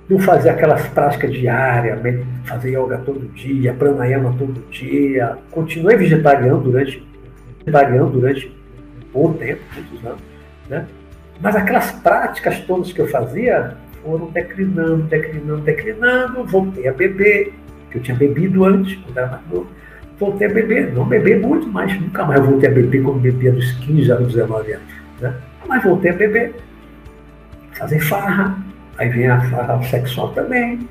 não 0.08 0.18
fazer 0.18 0.50
aquelas 0.50 0.86
práticas 0.88 1.32
diárias, 1.32 2.00
fazer 2.44 2.70
yoga 2.70 2.98
todo 2.98 3.28
dia, 3.34 3.74
pranayama 3.74 4.34
todo 4.38 4.66
dia. 4.70 5.36
Continuei 5.50 5.96
vegetariano 5.96 6.60
durante, 6.60 7.06
vegetariano 7.58 8.08
durante 8.08 8.46
um 8.46 9.12
bom 9.12 9.32
tempo, 9.34 9.60
muitos 9.74 10.06
anos, 10.06 10.20
né? 10.68 10.86
Mas 11.40 11.54
aquelas 11.54 11.92
práticas 11.92 12.60
todas 12.60 12.92
que 12.92 13.00
eu 13.00 13.06
fazia 13.06 13.76
foram 14.02 14.30
declinando, 14.30 15.02
declinando, 15.04 15.60
declinando. 15.60 16.44
Voltei 16.44 16.88
a 16.88 16.92
beber, 16.92 17.52
que 17.90 17.98
eu 17.98 18.02
tinha 18.02 18.16
bebido 18.16 18.64
antes, 18.64 18.96
quando 18.96 19.18
era 19.18 19.26
mais 19.26 19.42
novo. 19.50 19.68
Voltei 20.18 20.48
a 20.48 20.52
beber, 20.52 20.92
não 20.92 21.06
beber 21.06 21.40
muito, 21.40 21.68
mas 21.68 21.98
nunca 22.00 22.24
mais 22.24 22.44
voltei 22.44 22.68
a 22.68 22.72
beber 22.72 23.02
como 23.02 23.20
bebia 23.20 23.52
dos 23.52 23.72
15 23.72 24.10
anos, 24.10 24.32
19 24.32 24.72
anos. 24.72 24.88
Né? 25.20 25.34
Mas 25.66 25.84
voltei 25.84 26.10
a 26.10 26.14
beber, 26.14 26.56
fazer 27.72 28.00
farra, 28.00 28.58
Aí 28.98 29.08
vem 29.10 29.28
a 29.28 29.40
farra 29.42 29.80
sexual 29.84 30.30
também, 30.30 30.88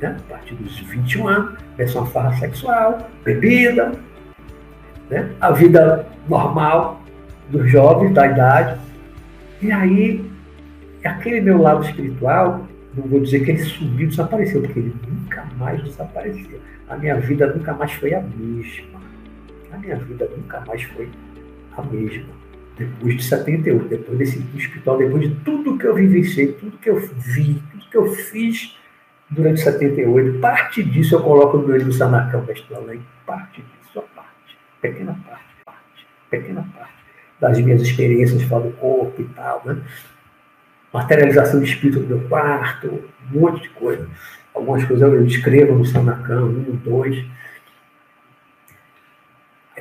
né? 0.00 0.16
a 0.16 0.32
partir 0.32 0.54
dos 0.54 0.78
21 0.78 1.26
anos, 1.26 1.58
começa 1.76 1.98
uma 1.98 2.06
farra 2.06 2.36
sexual, 2.36 3.10
bebida, 3.24 3.92
né? 5.10 5.28
a 5.40 5.50
vida 5.50 6.06
normal 6.28 7.02
dos 7.50 7.68
jovens 7.68 8.14
da 8.14 8.28
idade. 8.28 8.78
E 9.60 9.72
aí, 9.72 10.24
aquele 11.04 11.40
meu 11.40 11.60
lado 11.60 11.84
espiritual, 11.84 12.64
não 12.94 13.04
vou 13.04 13.20
dizer 13.20 13.44
que 13.44 13.50
ele 13.50 13.58
sumiu, 13.58 14.08
desapareceu, 14.08 14.62
porque 14.62 14.78
ele 14.78 14.94
nunca 15.08 15.44
mais 15.56 15.82
desapareceu. 15.82 16.60
A 16.88 16.96
minha 16.96 17.18
vida 17.20 17.46
nunca 17.54 17.72
mais 17.74 17.92
foi 17.92 18.14
a 18.14 18.20
mesma. 18.20 19.00
A 19.72 19.78
minha 19.78 19.96
vida 19.96 20.28
nunca 20.36 20.60
mais 20.60 20.82
foi 20.82 21.08
a 21.76 21.82
mesma 21.82 22.42
depois 22.76 23.16
de 23.16 23.22
78, 23.24 23.88
depois 23.88 24.18
desse 24.18 24.44
hospital, 24.56 24.98
depois 24.98 25.22
de 25.22 25.34
tudo 25.36 25.78
que 25.78 25.86
eu 25.86 25.94
vivenciei, 25.94 26.52
tudo 26.52 26.78
que 26.78 26.90
eu 26.90 26.98
vi, 26.98 27.62
tudo 27.70 27.84
que 27.90 27.96
eu 27.96 28.12
fiz 28.12 28.76
durante 29.30 29.60
78, 29.60 30.38
parte 30.40 30.82
disso 30.82 31.14
eu 31.14 31.22
coloco 31.22 31.58
no 31.58 31.66
meu 31.66 31.76
livro 31.76 31.92
Sanacão 31.92 32.44
da 32.44 32.76
Além, 32.76 33.00
parte 33.26 33.62
disso, 33.62 33.98
a 33.98 34.02
parte, 34.02 34.58
pequena 34.80 35.16
parte, 35.26 35.44
parte, 35.64 36.06
pequena 36.30 36.66
parte 36.76 36.92
das 37.40 37.58
minhas 37.58 37.82
experiências 37.82 38.42
fora 38.44 38.64
do 38.64 38.72
corpo 38.76 39.20
e 39.20 39.24
tal, 39.24 39.62
né? 39.64 39.82
Materialização 40.92 41.60
de 41.60 41.70
espírito 41.70 42.00
no 42.00 42.06
meu 42.06 42.28
quarto, 42.28 43.04
um 43.32 43.40
monte 43.40 43.62
de 43.62 43.70
coisa. 43.70 44.08
Algumas 44.54 44.84
coisas 44.84 45.12
eu 45.12 45.24
escrevo 45.24 45.74
no 45.74 45.84
Sanacão, 45.84 46.48
um, 46.48 46.76
dois. 46.76 47.24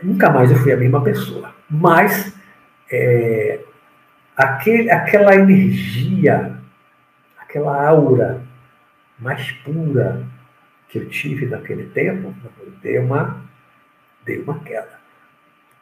Nunca 0.02 0.30
mais 0.30 0.50
eu 0.50 0.58
fui 0.58 0.72
a 0.72 0.78
mesma 0.78 1.04
pessoa. 1.04 1.54
Mas 1.70 2.34
é, 2.90 3.60
aquele, 4.36 4.90
aquela 4.90 5.36
energia, 5.36 6.58
aquela 7.38 7.88
aura 7.88 8.42
mais 9.20 9.52
pura 9.52 10.26
que 10.90 10.98
eu 10.98 11.10
tive 11.10 11.46
naquele 11.46 11.86
tempo, 11.90 12.34
deu 12.82 13.04
uma, 13.04 13.42
deu 14.26 14.44
uma 14.44 14.60
queda. 14.60 15.01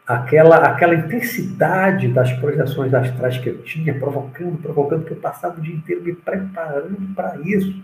Aquela, 0.09 0.55
aquela 0.55 0.95
intensidade 0.95 2.07
das 2.07 2.33
projeções 2.33 2.91
astrais 2.95 3.37
que 3.37 3.47
eu 3.47 3.61
tinha, 3.61 3.93
provocando, 3.93 4.57
provocando, 4.59 5.05
que 5.05 5.11
eu 5.11 5.17
passava 5.17 5.59
o 5.59 5.61
dia 5.61 5.75
inteiro 5.75 6.01
me 6.01 6.15
preparando 6.15 7.13
para 7.13 7.37
isso. 7.43 7.79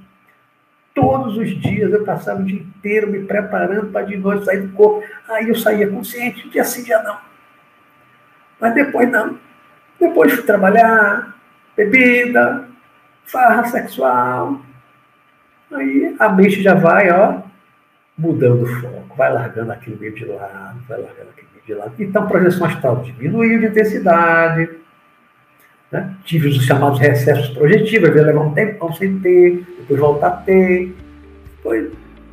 Todos 0.95 1.37
os 1.37 1.49
dias 1.61 1.93
eu 1.93 2.03
passava 2.03 2.41
o 2.41 2.43
dia 2.43 2.59
inteiro 2.59 3.11
me 3.11 3.19
preparando 3.25 3.91
para 3.91 4.07
de 4.07 4.17
noite 4.17 4.43
sair 4.43 4.61
do 4.61 4.73
corpo. 4.73 5.05
Aí 5.29 5.47
eu 5.49 5.55
saía 5.55 5.87
consciente, 5.87 6.49
dia 6.49 6.63
sim, 6.63 6.83
dia 6.83 6.99
não. 7.03 7.15
Mas 8.59 8.73
depois 8.73 9.07
não. 9.11 9.37
Depois 9.99 10.33
fui 10.33 10.41
trabalhar, 10.41 11.35
bebida, 11.77 12.67
farra 13.25 13.65
sexual. 13.65 14.61
Aí 15.71 16.15
a 16.17 16.29
mente 16.29 16.63
já 16.63 16.73
vai, 16.73 17.11
ó, 17.11 17.43
mudando 18.17 18.63
o 18.63 18.81
foco, 18.81 19.15
vai 19.15 19.31
largando 19.31 19.71
aquele 19.71 19.97
meio 19.97 20.15
de 20.15 20.25
lado, 20.25 20.79
vai 20.87 20.99
largando 20.99 21.29
aquele 21.29 21.49
meio 21.53 21.54
de 21.65 21.73
lado. 21.73 21.93
Então, 21.99 22.27
projeção 22.27 22.67
astral 22.67 23.01
diminuiu 23.03 23.59
de 23.59 23.65
intensidade. 23.67 24.69
Né? 25.91 26.15
Tive 26.23 26.49
os 26.49 26.63
chamados 26.65 26.99
recessos 26.99 27.49
projetivos, 27.49 28.09
às 28.09 28.13
vezes 28.13 28.27
levar 28.27 28.41
um 28.41 28.53
tempão 28.53 28.93
sem 28.93 29.19
ter, 29.19 29.65
depois 29.79 29.99
voltar 29.99 30.27
a 30.27 30.31
ter. 30.31 30.95
Depois 31.57 31.91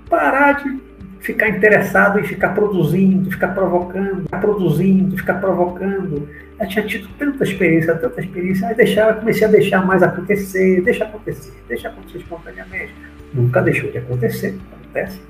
parar 0.09 0.63
de 0.63 0.81
ficar 1.21 1.49
interessado 1.49 2.19
em 2.19 2.25
ficar 2.25 2.51
produzindo, 2.51 3.31
ficar 3.31 3.49
provocando, 3.49 4.25
ficar 4.25 4.41
produzindo, 4.41 5.17
ficar 5.17 5.35
provocando. 5.35 6.29
Eu 6.61 6.69
tinha 6.69 6.85
tido 6.85 7.09
tanta 7.19 7.45
experiência, 7.45 7.95
tanta 7.95 8.21
experiência, 8.21 8.69
aí 8.69 8.75
deixava, 8.75 9.15
comecei 9.15 9.47
a 9.47 9.51
deixar 9.51 9.87
mais 9.87 10.03
acontecer, 10.03 10.83
deixa 10.83 11.05
acontecer, 11.05 11.53
deixa 11.69 11.89
acontecer 11.89 12.19
espontaneamente. 12.19 12.95
Nunca 13.33 13.63
deixou 13.63 13.91
de 13.91 13.99
acontecer, 13.99 14.59
acontece, 14.73 15.21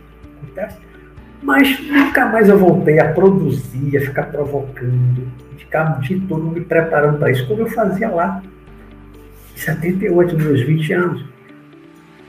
acontece. 0.43 0.92
Mas 1.43 1.81
nunca 1.81 2.27
mais 2.27 2.49
eu 2.49 2.57
voltei 2.57 3.01
a 3.01 3.13
produzir, 3.13 3.97
a 3.97 4.01
ficar 4.01 4.25
provocando, 4.25 5.27
ficar 5.59 5.99
o 5.99 6.01
dia 6.01 6.21
todo 6.29 6.45
me 6.45 6.61
preparando 6.61 7.19
para 7.19 7.31
isso, 7.31 7.47
como 7.49 7.63
eu 7.63 7.67
fazia 7.67 8.09
lá, 8.09 8.41
em 9.55 9.59
78, 9.59 10.35
nos 10.35 10.45
meus 10.45 10.61
20 10.63 10.93
anos. 10.93 11.25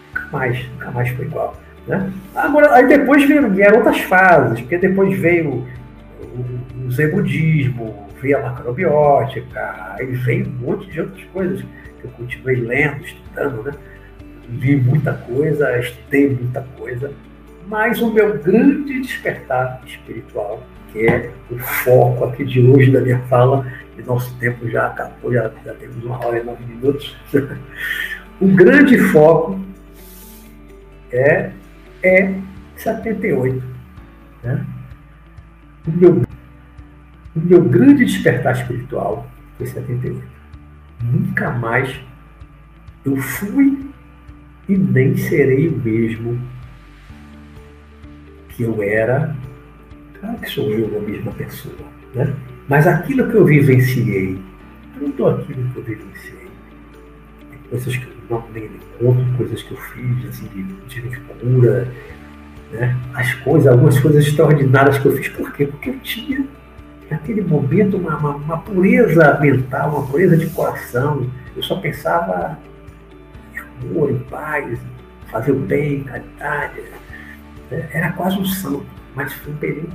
Nunca 0.09 0.27
mais, 0.31 0.67
nunca 0.71 0.91
mais 0.91 1.09
foi 1.09 1.25
igual. 1.25 1.55
Né? 1.87 2.11
Agora, 2.35 2.73
aí 2.73 2.87
depois 2.87 3.23
vieram, 3.25 3.49
vieram 3.51 3.77
outras 3.77 3.99
fases, 3.99 4.61
porque 4.61 4.77
depois 4.77 5.17
veio 5.19 5.65
o, 6.21 6.85
o 6.85 6.91
Zen 6.91 7.11
Budismo, 7.11 8.07
veio 8.21 8.37
a 8.37 8.41
macrobiótica, 8.41 9.95
aí 9.99 10.07
veio 10.07 10.47
um 10.47 10.65
monte 10.65 10.89
de 10.89 11.01
outras 11.01 11.23
coisas 11.25 11.61
que 11.99 12.05
eu 12.05 12.11
continuei 12.11 12.55
lendo, 12.55 13.03
estudando, 13.03 13.63
né? 13.63 13.73
Li 14.49 14.75
muita 14.75 15.13
coisa, 15.13 15.77
estudei 15.77 16.29
muita 16.29 16.65
coisa, 16.77 17.11
mas 17.67 18.01
o 18.01 18.13
meu 18.13 18.37
grande 18.39 19.01
despertar 19.01 19.81
espiritual, 19.85 20.63
que 20.91 21.07
é 21.07 21.31
o 21.49 21.57
foco 21.57 22.25
aqui 22.25 22.45
de 22.45 22.61
hoje 22.61 22.91
da 22.91 23.01
minha 23.01 23.19
fala, 23.23 23.65
e 23.97 24.01
nosso 24.01 24.37
tempo 24.37 24.67
já 24.69 24.87
acabou, 24.87 25.31
já, 25.31 25.51
já 25.65 25.73
temos 25.75 26.03
uma 26.03 26.23
hora 26.25 26.39
e 26.39 26.43
nove 26.43 26.65
minutos. 26.65 27.15
o 28.41 28.47
grande 28.47 28.97
foco 28.97 29.59
é 31.11 31.51
é 32.03 32.35
78. 32.75 33.63
Né? 34.43 34.65
O, 35.87 35.91
meu, 35.91 36.21
o 37.35 37.39
meu 37.39 37.63
grande 37.63 38.05
despertar 38.05 38.53
espiritual 38.53 39.25
foi 39.57 39.67
78. 39.67 40.21
Nunca 41.01 41.51
mais 41.51 41.99
eu 43.05 43.15
fui 43.17 43.89
e 44.67 44.77
nem 44.77 45.15
serei 45.17 45.69
o 45.69 45.77
mesmo 45.77 46.39
que 48.55 48.63
eu 48.63 48.81
era. 48.81 49.35
Claro 50.19 50.37
que 50.37 50.49
sou 50.49 50.69
eu 50.71 50.97
a 50.97 51.01
mesma 51.01 51.31
pessoa, 51.33 51.75
né? 52.15 52.33
Mas 52.67 52.87
aquilo 52.87 53.29
que 53.29 53.35
eu 53.35 53.45
vivenciei, 53.45 54.39
tudo 54.97 55.27
aquilo 55.27 55.69
que 55.69 55.77
eu 55.77 55.83
vivenciei, 55.83 56.47
coisas 57.69 57.97
que 57.97 58.07
não 58.29 58.43
nem 58.53 58.69
conto, 58.99 59.37
coisas 59.37 59.61
que 59.61 59.71
eu 59.71 59.77
fiz, 59.77 60.29
assim, 60.29 60.47
de, 60.47 60.63
de 60.63 61.19
né? 62.73 62.97
as 63.13 63.33
coisas, 63.35 63.67
algumas 63.67 63.99
coisas 63.99 64.25
extraordinárias 64.25 64.97
que 64.97 65.05
eu 65.05 65.15
fiz. 65.17 65.29
Por 65.29 65.51
quê? 65.53 65.65
Porque 65.65 65.89
eu 65.89 65.99
tinha, 65.99 66.45
naquele 67.09 67.41
momento, 67.41 67.97
uma, 67.97 68.17
uma, 68.17 68.35
uma 68.35 68.57
pureza 68.59 69.39
mental, 69.39 69.89
uma 69.97 70.07
pureza 70.07 70.37
de 70.37 70.47
coração. 70.47 71.29
Eu 71.55 71.63
só 71.63 71.75
pensava 71.77 72.57
em 73.53 73.59
amor, 73.59 74.11
em 74.11 74.19
paz, 74.19 74.79
fazer 75.31 75.51
o 75.51 75.59
bem, 75.59 76.03
caridade. 76.03 76.81
Era 77.91 78.11
quase 78.13 78.37
um 78.37 78.45
santo, 78.45 78.85
mas 79.15 79.33
foi 79.33 79.53
um 79.53 79.57
período 79.57 79.93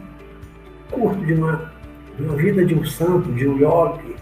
curto 0.90 1.24
de 1.24 1.34
uma, 1.34 1.70
de 2.16 2.22
uma 2.22 2.36
vida 2.36 2.64
de 2.64 2.74
um 2.74 2.84
santo, 2.84 3.32
de 3.32 3.46
um 3.46 3.58
yogi 3.58 4.16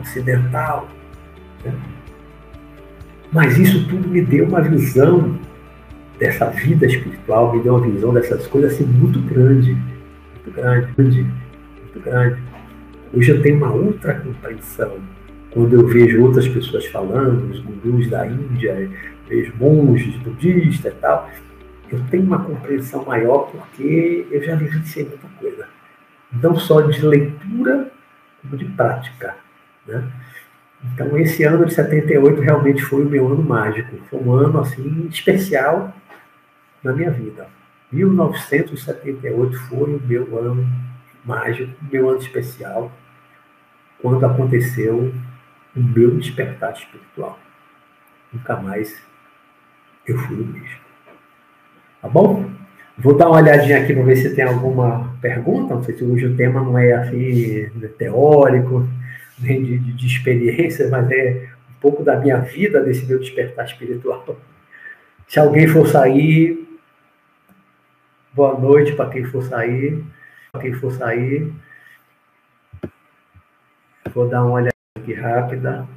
ocidental. 0.00 0.88
Né? 1.64 1.72
Mas 3.32 3.58
isso 3.58 3.86
tudo 3.88 4.08
me 4.08 4.22
deu 4.22 4.46
uma 4.46 4.62
visão 4.62 5.38
dessa 6.18 6.46
vida 6.50 6.86
espiritual, 6.86 7.54
me 7.54 7.62
deu 7.62 7.74
uma 7.74 7.86
visão 7.86 8.14
dessas 8.14 8.46
coisas 8.46 8.74
assim 8.74 8.84
muito 8.84 9.20
grande, 9.20 9.72
muito 10.34 10.50
grande, 10.54 10.94
muito 10.96 12.00
grande. 12.02 12.40
Hoje 13.12 13.30
eu 13.30 13.42
tenho 13.42 13.56
uma 13.56 13.72
outra 13.72 14.14
compreensão. 14.14 14.98
Quando 15.50 15.74
eu 15.74 15.86
vejo 15.86 16.22
outras 16.22 16.46
pessoas 16.48 16.86
falando, 16.86 17.50
os 17.50 17.60
gurus 17.60 18.08
da 18.10 18.26
Índia, 18.26 18.90
vejo 19.28 19.52
monges 19.58 20.14
budistas 20.16 20.92
e 20.92 20.96
tal, 20.96 21.30
eu 21.90 22.04
tenho 22.10 22.24
uma 22.24 22.42
compreensão 22.42 23.04
maior 23.04 23.50
porque 23.50 24.26
eu 24.30 24.42
já 24.42 24.54
vivenciei 24.56 25.06
muita 25.06 25.28
coisa. 25.38 25.68
Não 26.32 26.56
só 26.56 26.80
de 26.80 27.04
leitura, 27.04 27.90
como 28.42 28.56
de 28.56 28.64
prática. 28.64 29.36
Né? 29.86 30.10
Então, 30.92 31.16
esse 31.18 31.44
ano 31.44 31.64
de 31.64 31.74
78 31.74 32.40
realmente 32.40 32.82
foi 32.82 33.04
o 33.04 33.08
meu 33.08 33.26
ano 33.26 33.42
mágico. 33.42 33.96
Foi 34.10 34.20
um 34.20 34.32
ano, 34.32 34.60
assim, 34.60 35.06
especial 35.10 35.94
na 36.82 36.92
minha 36.92 37.10
vida. 37.10 37.48
1978 37.92 39.56
foi 39.68 39.94
o 39.94 40.00
meu 40.00 40.38
ano 40.38 40.66
mágico, 41.24 41.72
meu 41.90 42.08
ano 42.08 42.18
especial, 42.18 42.92
quando 44.00 44.26
aconteceu 44.26 45.12
o 45.74 45.80
meu 45.80 46.16
despertar 46.16 46.72
espiritual. 46.72 47.38
Nunca 48.32 48.56
mais 48.56 49.02
eu 50.06 50.18
fui 50.18 50.36
o 50.36 50.46
mesmo. 50.46 50.85
Tá 52.06 52.12
bom? 52.12 52.48
Vou 52.96 53.16
dar 53.16 53.26
uma 53.26 53.38
olhadinha 53.38 53.82
aqui 53.82 53.92
para 53.92 54.04
ver 54.04 54.14
se 54.14 54.32
tem 54.32 54.44
alguma 54.44 55.12
pergunta. 55.20 55.74
Não 55.74 55.82
sei 55.82 55.96
se 55.96 56.04
hoje 56.04 56.26
o 56.26 56.36
tema 56.36 56.60
não 56.60 56.78
é 56.78 56.92
assim 56.92 57.68
teórico, 57.98 58.88
nem 59.40 59.64
de, 59.64 59.76
de, 59.76 59.92
de 59.92 60.06
experiência, 60.06 60.88
mas 60.88 61.10
é 61.10 61.48
um 61.68 61.80
pouco 61.80 62.04
da 62.04 62.16
minha 62.16 62.38
vida, 62.38 62.80
desse 62.80 63.04
meu 63.06 63.18
despertar 63.18 63.64
espiritual. 63.64 64.24
Se 65.26 65.40
alguém 65.40 65.66
for 65.66 65.88
sair, 65.88 66.64
boa 68.32 68.56
noite 68.56 68.92
para 68.92 69.10
quem 69.10 69.24
for 69.24 69.42
sair. 69.42 70.04
Para 70.52 70.62
quem 70.62 70.72
for 70.74 70.92
sair, 70.92 71.52
vou 74.14 74.28
dar 74.28 74.44
uma 74.44 74.52
olhada 74.52 74.76
aqui 74.96 75.12
rápida 75.12 75.88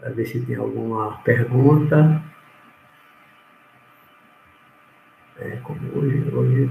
para 0.00 0.10
ver 0.10 0.26
se 0.26 0.40
tem 0.40 0.56
alguma 0.56 1.18
pergunta. 1.22 2.20
É, 5.38 5.56
como 5.62 5.80
hoje, 5.98 6.30
hoje 6.32 6.70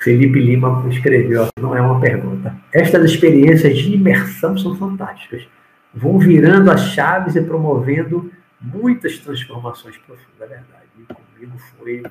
Felipe 0.00 0.40
Lima 0.40 0.86
escreveu, 0.88 1.46
não 1.60 1.76
é 1.76 1.80
uma 1.80 2.00
pergunta. 2.00 2.56
Estas 2.72 3.04
experiências 3.04 3.76
de 3.76 3.94
imersão 3.94 4.56
são 4.56 4.74
fantásticas. 4.74 5.46
Vão 5.92 6.18
virando 6.18 6.70
as 6.70 6.80
chaves 6.80 7.36
e 7.36 7.42
promovendo 7.42 8.32
muitas 8.58 9.18
transformações 9.18 9.98
profundas, 9.98 10.40
é 10.40 10.46
verdade. 10.46 10.86
E 10.98 11.14
comigo 11.14 11.58
foi, 11.58 12.02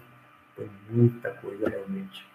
foi 0.55 0.67
muita 0.91 1.31
coisa 1.31 1.67
realmente. 1.67 2.27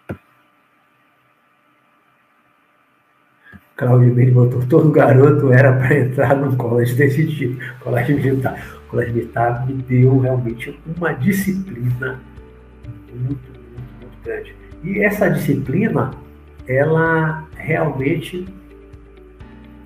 Claudio 3.77 4.13
Beni 4.13 4.31
botou, 4.31 4.65
todo 4.67 4.89
garoto 4.91 5.51
era 5.51 5.73
para 5.73 5.99
entrar 5.99 6.35
num 6.35 6.55
colégio 6.55 6.95
desse 6.95 7.27
tipo, 7.27 7.61
colégio 7.81 8.15
militar. 8.15 8.79
O 8.87 8.89
colégio 8.91 9.13
militar 9.13 9.67
me 9.67 9.73
deu 9.73 10.19
realmente 10.19 10.79
uma 10.95 11.11
disciplina 11.13 12.19
muito, 13.13 13.19
muito, 13.19 13.99
muito 13.99 14.23
grande 14.23 14.55
e 14.85 14.99
essa 14.99 15.27
disciplina, 15.31 16.11
ela 16.67 17.43
realmente 17.55 18.45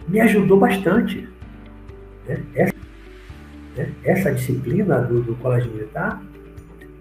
me 0.10 0.20
ajudou 0.20 0.60
bastante. 0.60 1.26
Né? 2.28 2.38
Essa, 2.54 2.76
né? 3.78 3.90
essa, 4.04 4.34
disciplina 4.34 5.00
do, 5.00 5.22
do 5.22 5.36
Colégio 5.36 5.72
Militar, 5.72 6.22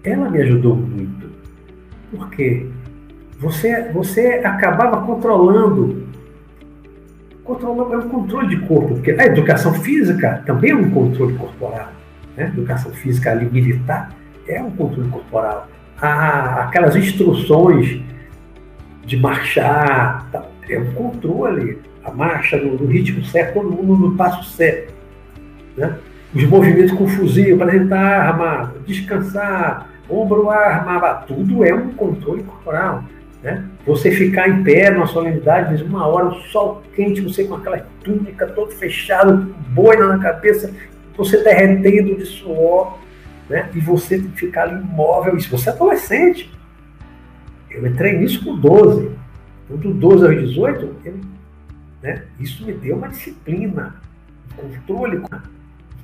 ela 0.01 0.29
me 0.29 0.41
ajudou 0.41 0.77
muito. 0.77 1.29
Porque 2.09 2.67
você, 3.37 3.91
você 3.91 4.41
acabava 4.45 5.05
controlando 5.05 6.07
é 7.53 7.97
um 7.97 8.09
controle 8.09 8.47
de 8.47 8.57
corpo, 8.67 8.95
porque 8.95 9.11
a 9.11 9.25
educação 9.25 9.73
física 9.73 10.43
também 10.45 10.71
é 10.71 10.75
um 10.75 10.89
controle 10.89 11.33
corporal. 11.35 11.91
Né? 12.35 12.45
Educação 12.45 12.91
física 12.91 13.31
ali 13.31 13.49
militar 13.49 14.11
é 14.47 14.61
um 14.61 14.71
controle 14.71 15.09
corporal 15.09 15.67
aquelas 16.01 16.95
instruções 16.95 18.01
de 19.05 19.17
marchar, 19.17 20.29
tá, 20.31 20.45
é 20.69 20.79
um 20.79 20.91
controle, 20.93 21.79
a 22.03 22.11
marcha 22.11 22.57
no, 22.57 22.75
no, 22.75 22.85
ritmo 22.85 23.23
certo, 23.25 23.61
mundo 23.61 24.09
no 24.09 24.15
passo 24.15 24.43
certo. 24.51 24.93
Né? 25.75 25.97
Os 26.33 26.43
movimentos 26.43 26.91
com 26.91 27.07
fuzil, 27.07 27.55
apresentar 27.55 27.99
arma, 27.99 28.73
descansar, 28.85 29.89
ombro 30.07 30.49
arma, 30.49 30.99
tudo 31.27 31.65
é 31.65 31.73
um 31.73 31.89
controle 31.89 32.43
corporal. 32.43 33.03
Né? 33.41 33.65
Você 33.85 34.11
ficar 34.11 34.49
em 34.49 34.63
pé 34.63 34.89
numa 34.89 35.07
solenidade, 35.07 35.81
uma 35.83 36.05
hora, 36.05 36.27
o 36.27 36.41
sol 36.43 36.83
quente, 36.93 37.21
você 37.21 37.45
com 37.45 37.55
aquela 37.55 37.85
túnica 38.03 38.47
todo 38.47 38.71
fechado, 38.71 39.55
boina 39.69 40.07
na 40.07 40.19
cabeça, 40.19 40.73
você 41.15 41.41
derretendo 41.43 42.15
de 42.17 42.25
suor, 42.25 42.97
né? 43.49 43.69
E 43.73 43.79
você 43.79 44.19
ficar 44.35 44.63
ali 44.63 44.81
imóvel. 44.81 45.37
Isso, 45.37 45.49
você 45.49 45.69
é 45.69 45.73
adolescente. 45.73 46.51
Eu 47.69 47.85
entrei 47.85 48.17
nisso 48.17 48.43
com 48.43 48.57
12. 48.57 49.11
Então, 49.65 49.77
do 49.77 49.93
12 49.93 50.25
aos 50.25 50.49
18, 50.49 50.95
eu, 51.05 51.19
né? 52.01 52.23
isso 52.39 52.65
me 52.65 52.73
deu 52.73 52.95
uma 52.95 53.09
disciplina, 53.09 53.95
um 54.57 54.69
controle, 54.69 55.17
um 55.17 55.25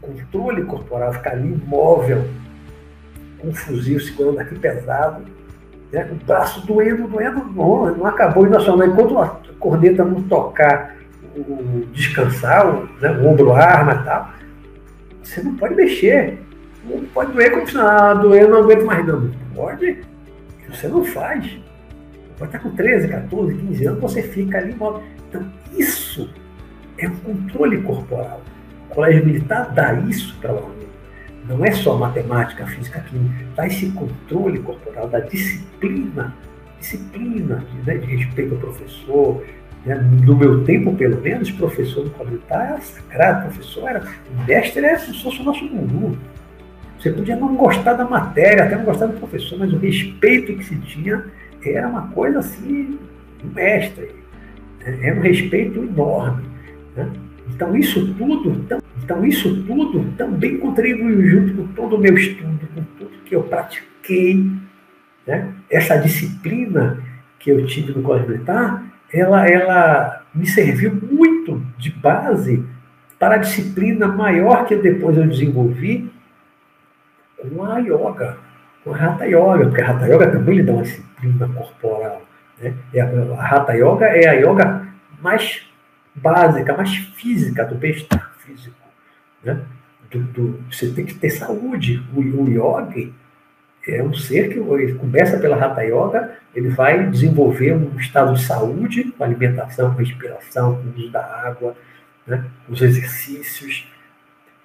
controle 0.01 0.63
corporal, 0.65 1.13
ficar 1.13 1.31
ali 1.31 1.47
imóvel, 1.47 2.29
com 3.39 3.49
um 3.49 3.53
fuzil 3.53 3.99
segurando 3.99 4.39
aqui 4.39 4.55
pesado, 4.55 5.25
né? 5.91 6.09
o 6.11 6.25
braço 6.25 6.65
doendo, 6.65 7.07
doendo, 7.07 7.45
não, 7.55 7.95
não 7.95 8.05
acabou. 8.05 8.45
E 8.45 8.49
nacional, 8.49 8.87
enquanto 8.87 9.17
a 9.19 9.39
corneta 9.59 10.03
não 10.03 10.21
tocar, 10.23 10.95
o, 11.35 11.85
descansar, 11.91 12.67
o, 12.67 12.89
né? 13.01 13.11
o 13.11 13.27
ombro 13.27 13.53
arma 13.53 13.93
e 13.93 14.05
tal, 14.05 14.29
você 15.21 15.41
não 15.41 15.55
pode 15.55 15.75
mexer 15.75 16.39
pode 17.13 17.31
doer 17.31 17.51
como 17.51 17.67
se 17.67 17.77
ah, 17.77 18.13
doer, 18.13 18.47
não 18.47 18.59
aguento 18.59 18.85
mais 18.85 19.05
não. 19.05 19.31
Pode, 19.55 20.03
você 20.69 20.87
não 20.87 21.03
faz. 21.03 21.57
Pode 22.37 22.49
estar 22.49 22.59
com 22.59 22.75
13, 22.75 23.07
14, 23.07 23.55
15 23.55 23.85
anos, 23.87 24.01
você 24.01 24.21
fica 24.21 24.57
ali 24.57 24.71
imóvel. 24.71 25.01
Então, 25.29 25.45
isso 25.77 26.29
é 26.97 27.07
um 27.07 27.15
controle 27.17 27.81
corporal. 27.81 28.41
O 28.89 28.95
colégio 28.95 29.25
militar 29.25 29.71
dá 29.73 29.93
isso 29.93 30.35
para 30.39 30.53
o 30.53 30.57
aluno. 30.57 30.74
Não 31.47 31.63
é 31.63 31.72
só 31.72 31.95
matemática, 31.95 32.65
física, 32.65 32.99
química, 33.01 33.45
dá 33.55 33.67
esse 33.67 33.91
controle 33.91 34.59
corporal, 34.59 35.07
da 35.07 35.19
disciplina, 35.19 36.34
disciplina 36.80 37.63
de, 37.72 37.77
né, 37.85 37.97
de 37.97 38.15
respeito 38.15 38.55
ao 38.55 38.59
professor. 38.59 39.43
Né? 39.85 39.95
No 40.26 40.35
meu 40.35 40.63
tempo, 40.63 40.95
pelo 40.95 41.22
menos, 41.22 41.51
professor 41.51 42.03
do 42.03 42.09
colégio 42.11 42.41
era 42.49 42.81
sagrado, 42.81 43.47
professor 43.47 43.89
era, 43.89 43.99
o 44.01 44.47
mestre 44.47 44.85
era 44.85 44.97
se 44.97 45.22
fosse 45.22 45.41
o 45.41 45.43
nosso 45.43 45.67
guru. 45.67 46.17
Você 46.99 47.11
podia 47.11 47.35
não 47.35 47.55
gostar 47.55 47.93
da 47.93 48.05
matéria, 48.05 48.63
até 48.63 48.76
não 48.76 48.85
gostar 48.85 49.05
do 49.05 49.19
professor, 49.19 49.59
mas 49.59 49.72
o 49.72 49.77
respeito 49.77 50.55
que 50.55 50.63
se 50.63 50.76
tinha 50.77 51.26
era 51.63 51.88
uma 51.88 52.07
coisa 52.07 52.39
assim, 52.39 52.97
mestre. 53.53 54.09
Né? 54.80 54.99
Era 55.01 55.19
um 55.19 55.22
respeito 55.22 55.84
enorme. 55.84 56.43
Né? 56.95 57.11
Então 57.49 57.76
isso 57.77 58.13
tudo, 58.15 58.65
então 59.06 59.23
isso 59.23 59.64
tudo 59.65 60.11
também 60.18 60.57
contribuiu 60.57 61.27
junto 61.27 61.53
com 61.53 61.68
todo 61.73 61.95
o 61.95 61.99
meu 61.99 62.15
estudo, 62.15 62.60
com 62.73 62.84
tudo 62.98 63.11
que 63.23 63.36
eu 63.36 63.44
pratiquei, 63.44 64.44
né? 65.27 65.53
Essa 65.69 65.98
disciplina 65.98 67.03
que 67.38 67.52
eu 67.52 67.64
tive 67.68 67.94
no 67.94 68.02
colégio 68.02 68.30
militar, 68.30 68.84
ela, 69.14 69.48
ela 69.48 70.23
me 70.34 70.48
serviu 70.48 70.91
muito 70.95 71.64
de 71.77 71.91
base 71.91 72.65
para 73.19 73.36
a 73.36 73.38
disciplina 73.38 74.07
maior 74.07 74.65
que 74.65 74.76
depois 74.76 75.15
eu 75.15 75.27
desenvolvi, 75.27 76.11
com 77.38 77.64
a 77.64 77.77
yoga, 77.77 78.38
com 78.84 78.91
a 78.91 78.98
Hatha 78.98 79.26
Yoga, 79.26 79.68
porque 79.68 79.82
a 79.82 79.91
Hatha 79.91 80.07
Yoga 80.07 80.32
também 80.32 80.57
lhe 80.57 80.64
dá 80.64 80.73
uma 80.73 80.82
disciplina 80.82 81.48
corporal. 81.48 82.23
Né? 82.60 82.73
A 83.38 83.56
Hatha 83.56 83.73
Yoga 83.73 84.07
é 84.07 84.27
a 84.27 84.34
yoga 84.34 84.88
mais 85.22 85.61
básica, 86.15 86.76
mais 86.76 86.95
física, 86.95 87.65
do 87.65 87.76
bem-estar 87.76 88.32
físico. 88.40 88.84
Né? 89.45 89.61
Do, 90.09 90.19
do, 90.19 90.59
você 90.72 90.89
tem 90.89 91.05
que 91.05 91.13
ter 91.13 91.30
saúde. 91.30 92.03
O, 92.13 92.19
o 92.19 92.45
é 93.88 94.01
um 94.01 94.13
ser 94.13 94.49
que 94.49 94.93
começa 94.95 95.38
pela 95.38 95.63
Hatha 95.63 95.84
Yoga, 95.84 96.31
ele 96.55 96.69
vai 96.69 97.07
desenvolver 97.07 97.73
um 97.73 97.97
estado 97.99 98.34
de 98.34 98.43
saúde, 98.43 99.13
com 99.15 99.23
alimentação, 99.23 99.91
com 99.93 99.99
respiração, 99.99 100.81
com 100.81 100.99
uso 100.99 101.11
da 101.11 101.23
água, 101.23 101.76
né? 102.26 102.45
os 102.67 102.81
exercícios, 102.81 103.88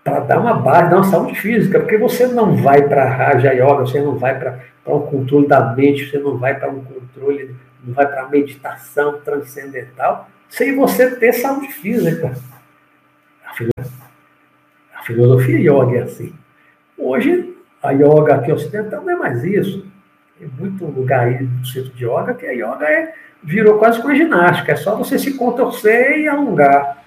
para 0.03 0.21
dar 0.21 0.41
uma 0.41 0.55
base, 0.55 0.91
dar 0.91 0.97
uma 0.97 1.05
saúde 1.05 1.39
física, 1.39 1.79
porque 1.79 1.99
você 1.99 2.27
não 2.27 2.57
vai 2.57 2.89
para 2.89 3.05
a 3.05 3.15
Raja 3.15 3.53
Yoga, 3.53 3.81
você 3.81 4.01
não 4.01 4.17
vai 4.17 4.39
para 4.39 4.59
um 4.87 5.01
controle 5.01 5.47
da 5.47 5.75
mente, 5.75 6.09
você 6.09 6.19
não 6.19 6.39
vai 6.39 6.59
para 6.59 6.71
um 6.71 6.83
controle, 6.83 7.55
não 7.85 7.93
vai 7.93 8.07
para 8.07 8.23
a 8.23 8.29
meditação 8.29 9.21
transcendental, 9.21 10.31
sem 10.49 10.75
você 10.75 11.15
ter 11.17 11.35
saúde 11.35 11.69
física. 11.69 12.35
A 15.01 15.03
filosofia 15.03 15.59
yoga 15.59 15.97
é 15.97 16.03
assim. 16.03 16.35
Hoje, 16.99 17.57
a 17.83 17.91
yoga 17.91 18.35
aqui 18.35 18.53
ocidental 18.53 19.03
não 19.03 19.11
é 19.11 19.17
mais 19.17 19.43
isso. 19.43 19.87
Tem 20.39 20.47
muito 20.59 20.85
lugar 20.85 21.27
aí 21.27 21.43
no 21.43 21.65
centro 21.65 21.91
de 21.95 22.05
yoga 22.05 22.35
que 22.35 22.45
a 22.45 22.53
yoga 22.53 22.85
é, 22.87 23.15
virou 23.43 23.79
quase 23.79 23.99
uma 24.01 24.15
ginástica. 24.15 24.73
É 24.73 24.77
só 24.77 24.95
você 24.95 25.19
se 25.19 25.33
contorcer 25.35 26.19
e 26.19 26.29
alongar. 26.29 27.03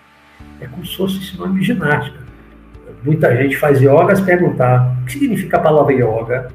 É 0.59 0.65
como 0.65 0.83
se 0.83 0.97
fosse 0.97 1.23
sinônimo 1.23 1.59
de 1.59 1.65
ginástica. 1.65 2.17
Muita 3.03 3.35
gente 3.35 3.57
faz 3.57 3.79
yoga 3.79 4.15
se 4.15 4.23
perguntar 4.23 4.97
o 4.99 5.05
que 5.05 5.11
significa 5.13 5.57
a 5.57 5.61
palavra 5.61 5.93
yoga. 5.93 6.51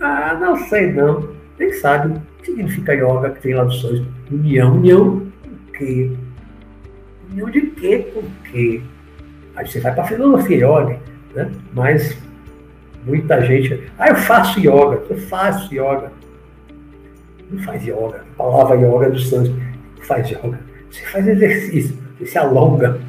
Ah, 0.00 0.38
não 0.40 0.56
sei 0.68 0.92
não. 0.92 1.28
Nem 1.58 1.72
sabe 1.72 2.14
o 2.14 2.22
que 2.40 2.46
significa 2.46 2.94
yoga, 2.94 3.30
que 3.30 3.40
tem 3.40 3.54
lá 3.54 3.64
do 3.64 3.72
sonhos. 3.72 4.06
União. 4.30 4.74
União 4.74 5.26
o 5.44 5.72
quê? 5.72 6.12
União 7.32 7.50
de 7.50 7.62
quê? 7.62 8.12
Por 8.14 8.24
quê? 8.44 8.80
Aí 9.58 9.66
você 9.66 9.80
vai 9.80 9.92
para 9.92 10.04
filosofia 10.04 10.56
yoga, 10.56 11.00
né? 11.34 11.50
Mas 11.74 12.16
muita 13.04 13.42
gente. 13.42 13.90
Ah, 13.98 14.10
eu 14.10 14.14
faço 14.14 14.60
yoga, 14.60 15.02
eu 15.10 15.18
faço 15.18 15.74
yoga. 15.74 16.12
Não 17.50 17.60
faz 17.64 17.82
yoga. 17.82 18.24
A 18.34 18.36
palavra 18.36 18.76
yoga 18.76 19.06
é 19.06 19.10
do 19.10 19.18
sânscrito. 19.18 19.60
Faz 20.02 20.30
yoga. 20.30 20.60
Você 20.88 21.04
faz 21.06 21.26
exercício, 21.26 21.98
você 22.16 22.26
se 22.26 22.38
alonga. 22.38 23.00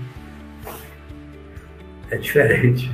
É 2.09 2.17
diferente. 2.17 2.91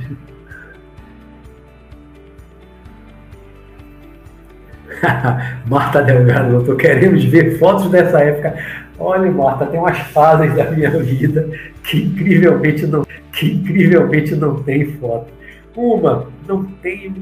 Marta 5.66 6.02
Delgado, 6.02 6.52
eu 6.52 6.60
estou 6.60 6.76
querendo 6.76 7.18
ver 7.30 7.58
fotos 7.58 7.90
dessa 7.90 8.20
época. 8.20 8.54
Olha, 8.98 9.30
Marta, 9.30 9.64
tem 9.64 9.80
umas 9.80 9.98
fases 9.98 10.54
da 10.54 10.70
minha 10.70 10.90
vida 10.90 11.48
que 11.82 12.02
incrivelmente 12.02 12.86
não, 12.86 13.06
que 13.36 13.52
incrivelmente 13.52 14.34
não 14.34 14.62
tem 14.62 14.92
foto. 14.94 15.30
Uma, 15.76 16.26
não 16.48 16.64
tenho 16.64 17.14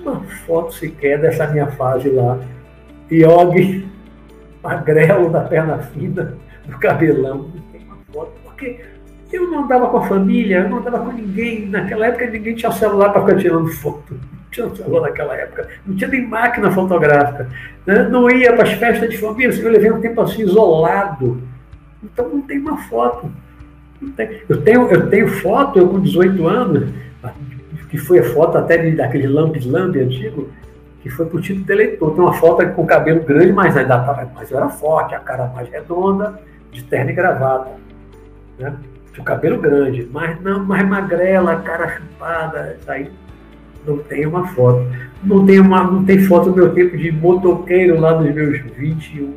uma 0.00 0.20
foto 0.46 0.72
sequer 0.72 1.20
dessa 1.20 1.48
minha 1.48 1.66
fase 1.72 2.08
lá. 2.08 2.38
Yogi, 3.10 3.86
magrelo 4.62 5.30
da 5.30 5.40
perna 5.40 5.78
fina, 5.78 6.36
do 6.64 6.78
cabelão. 6.78 7.50
Não 7.54 7.62
tem 7.72 7.80
uma 7.84 7.96
foto, 8.12 8.32
porque 8.44 8.80
eu 9.32 9.50
não 9.50 9.64
andava 9.64 9.88
com 9.88 9.96
a 9.96 10.06
família, 10.06 10.60
eu 10.60 10.68
não 10.68 10.78
andava 10.78 11.00
com 11.00 11.12
ninguém. 11.12 11.66
Naquela 11.66 12.06
época 12.06 12.30
ninguém 12.30 12.54
tinha 12.54 12.70
celular 12.70 13.10
para 13.12 13.22
ficar 13.22 13.38
tirando 13.38 13.68
foto. 13.68 14.14
Não 14.14 14.50
tinha 14.52 14.76
celular 14.76 15.08
naquela 15.08 15.34
época. 15.34 15.68
Não 15.84 15.96
tinha 15.96 16.08
nem 16.08 16.24
máquina 16.24 16.70
fotográfica. 16.70 17.48
Né? 17.84 18.04
Não 18.04 18.30
ia 18.30 18.52
para 18.52 18.62
as 18.62 18.72
festas 18.74 19.10
de 19.10 19.18
família. 19.18 19.52
Eu 19.60 19.72
levei 19.72 19.90
um 19.90 20.00
tempo 20.00 20.20
assim 20.20 20.42
isolado. 20.42 21.42
Então 22.02 22.28
não 22.28 22.42
tem 22.42 22.60
uma 22.60 22.76
foto. 22.82 23.28
Eu 24.48 24.62
tenho, 24.62 24.88
eu 24.88 25.10
tenho 25.10 25.28
foto, 25.28 25.78
eu 25.78 25.88
com 25.88 26.00
18 26.00 26.46
anos, 26.46 26.90
que 27.90 27.98
foi 27.98 28.20
a 28.20 28.24
foto 28.24 28.58
até 28.58 28.76
de, 28.76 28.92
daquele 28.92 29.26
lambe 29.26 29.60
lambe 29.66 30.00
antigo, 30.00 30.48
que 31.02 31.08
foi 31.08 31.26
para 31.26 31.38
o 31.38 31.40
título 31.40 31.64
de 31.64 31.72
eleitor. 31.72 32.12
Tem 32.12 32.20
uma 32.20 32.34
foto 32.34 32.66
com 32.74 32.82
o 32.82 32.86
cabelo 32.86 33.20
grande, 33.24 33.52
mas 33.52 33.76
ainda 33.76 34.28
mas 34.34 34.50
eu 34.50 34.58
era 34.58 34.68
forte, 34.68 35.14
a 35.14 35.20
cara 35.20 35.46
mais 35.48 35.68
redonda, 35.68 36.40
de 36.70 36.84
terno 36.84 37.10
e 37.10 37.14
gravata. 37.14 37.70
Né? 38.58 38.74
o 39.18 39.24
cabelo 39.24 39.58
grande, 39.58 40.08
mas 40.12 40.40
não, 40.42 40.64
mais 40.64 40.86
magrela, 40.88 41.56
cara 41.56 41.88
chupada, 41.88 42.76
isso 42.78 42.90
aí 42.90 43.10
não 43.86 43.98
tem 43.98 44.26
uma 44.26 44.46
foto. 44.48 44.86
Não 45.22 45.44
tem, 45.44 45.58
uma, 45.58 45.82
não 45.82 46.04
tem 46.04 46.20
foto 46.20 46.50
do 46.50 46.56
meu 46.56 46.72
tempo 46.72 46.96
de 46.96 47.10
motoqueiro 47.10 47.98
lá 47.98 48.12
dos 48.12 48.32
meus 48.32 48.60
21, 48.76 49.34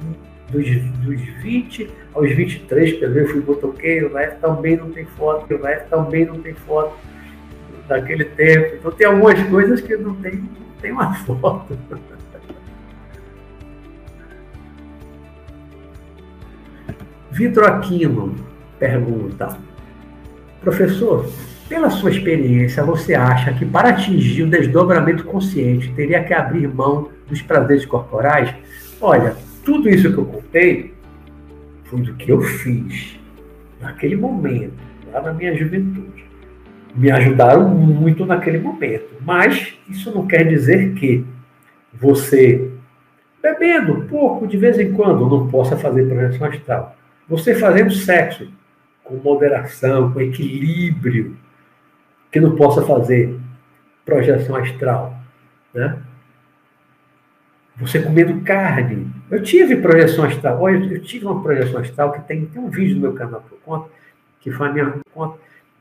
dos, 0.52 0.66
dos 1.04 1.22
20 1.42 1.90
aos 2.14 2.30
23, 2.32 2.94
pelo 3.00 3.14
menos 3.14 3.32
fui 3.32 3.42
motoqueiro, 3.42 4.12
lá 4.12 4.28
também 4.28 4.76
não 4.76 4.90
tem 4.92 5.06
foto, 5.06 5.58
lá 5.58 5.72
também 5.90 6.26
não 6.26 6.40
tem 6.42 6.54
foto 6.54 6.94
daquele 7.88 8.26
tempo. 8.26 8.76
Então 8.76 8.92
tem 8.92 9.08
algumas 9.08 9.42
coisas 9.44 9.82
que 9.82 9.96
não 9.96 10.16
tem, 10.16 10.36
não 10.36 10.76
tem 10.82 10.92
uma 10.92 11.14
foto. 11.26 11.78
Vitor 17.32 17.64
Aquino 17.66 18.36
pergunta: 18.78 19.58
Professor, 20.62 21.26
pela 21.70 21.90
sua 21.90 22.12
experiência, 22.12 22.84
você 22.84 23.16
acha 23.16 23.54
que 23.54 23.66
para 23.66 23.90
atingir 23.90 24.44
o 24.44 24.50
desdobramento 24.50 25.24
consciente 25.24 25.94
teria 25.94 26.22
que 26.24 26.34
abrir 26.34 26.68
mão 26.68 27.10
dos 27.30 27.42
prazeres 27.42 27.86
corporais? 27.86 28.54
Olha, 29.00 29.36
tudo 29.64 29.90
isso 29.90 30.12
que 30.12 30.18
eu 30.18 30.26
contei 30.26 30.94
foi 31.92 32.02
do 32.02 32.14
que 32.14 32.32
eu 32.32 32.42
fiz 32.42 33.20
naquele 33.82 34.16
momento, 34.16 34.74
lá 35.12 35.22
na 35.22 35.34
minha 35.34 35.56
juventude. 35.56 36.26
Me 36.96 37.12
ajudaram 37.12 37.68
muito 37.70 38.26
naquele 38.26 38.60
momento, 38.60 39.18
mas 39.22 39.78
isso 39.90 40.14
não 40.14 40.26
quer 40.26 40.48
dizer 40.48 40.94
que 40.94 41.26
você, 41.94 42.72
bebendo 43.42 44.06
pouco 44.10 44.48
de 44.48 44.58
vez 44.58 44.80
em 44.80 44.94
quando, 44.94 45.30
não 45.30 45.50
possa 45.50 45.76
fazer 45.76 46.08
projeção 46.08 46.48
astral. 46.48 46.96
Você 47.28 47.56
fazendo 47.56 47.92
sexo 47.92 48.50
com 49.04 49.16
moderação, 49.18 50.12
com 50.12 50.22
equilíbrio, 50.22 51.38
que 52.32 52.40
não 52.40 52.56
possa 52.56 52.86
fazer 52.86 53.38
projeção 54.06 54.56
astral, 54.56 55.18
né? 55.74 55.98
Você 57.78 58.00
comendo 58.02 58.42
carne. 58.42 59.21
Eu 59.32 59.42
tive 59.42 59.78
projeção 59.78 60.26
astral. 60.26 60.62
Olha, 60.62 60.94
eu 60.94 61.02
tive 61.02 61.26
uma 61.26 61.42
projeção 61.42 61.80
astral 61.80 62.12
que 62.12 62.22
tem, 62.28 62.46
tem 62.46 62.62
um 62.62 62.70
vídeo 62.70 62.96
no 62.96 63.02
meu 63.02 63.14
canal 63.14 63.42
que 63.48 63.54
eu 63.54 63.60
conto, 63.64 63.90
que 64.42 64.52
foi 64.52 64.68
a 64.68 64.72
minha, 64.74 64.94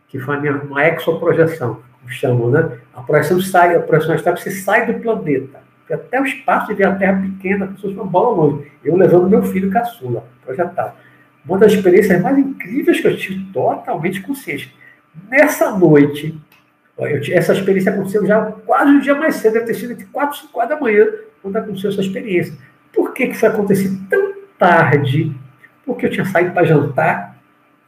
que 0.08 0.18
foi 0.20 0.36
a 0.36 0.40
minha 0.40 0.52
uma 0.54 0.86
exoprojeção, 0.86 1.82
como 1.98 2.08
chamam, 2.08 2.50
né? 2.50 2.78
A 2.94 3.02
projeção 3.02 3.40
sai, 3.40 3.74
a 3.74 3.80
projeção 3.80 4.14
astral 4.14 4.36
você 4.36 4.52
sai 4.52 4.86
do 4.86 5.00
planeta. 5.00 5.60
Até 5.90 6.20
o 6.20 6.24
espaço 6.24 6.72
de 6.72 6.84
a 6.84 6.94
Terra 6.94 7.20
pequena, 7.20 7.66
como 7.66 7.76
se 7.76 7.82
fosse 7.82 7.94
uma 7.94 8.06
bola 8.06 8.36
longe. 8.36 8.70
Eu 8.84 8.94
levando 8.94 9.28
meu 9.28 9.42
filho 9.42 9.72
caçula, 9.72 10.24
projetado 10.44 10.94
uma 11.44 11.58
das 11.58 11.72
experiências 11.72 12.20
mais 12.22 12.38
incríveis 12.38 13.00
que 13.00 13.06
eu 13.06 13.16
tive 13.16 13.44
totalmente 13.52 14.20
consciente. 14.22 14.74
Nessa 15.28 15.76
noite, 15.76 16.38
eu, 16.98 17.20
essa 17.32 17.52
experiência 17.52 17.92
aconteceu 17.92 18.26
já 18.26 18.52
quase 18.64 18.90
um 18.92 19.00
dia 19.00 19.14
mais 19.14 19.36
cedo, 19.36 19.54
deve 19.54 19.66
ter 19.66 19.74
sido 19.74 19.92
entre 19.92 20.06
4 20.06 20.36
e 20.36 20.40
5 20.42 20.58
horas 20.58 20.70
da 20.70 20.80
manhã, 20.80 21.06
quando 21.42 21.56
aconteceu 21.56 21.90
essa 21.90 22.00
experiência. 22.00 22.54
Por 23.00 23.14
que, 23.14 23.28
que 23.28 23.34
foi 23.34 23.48
acontecer 23.48 23.90
tão 24.10 24.34
tarde? 24.58 25.34
Porque 25.86 26.04
eu 26.04 26.10
tinha 26.10 26.26
saído 26.26 26.52
para 26.52 26.66
jantar 26.66 27.34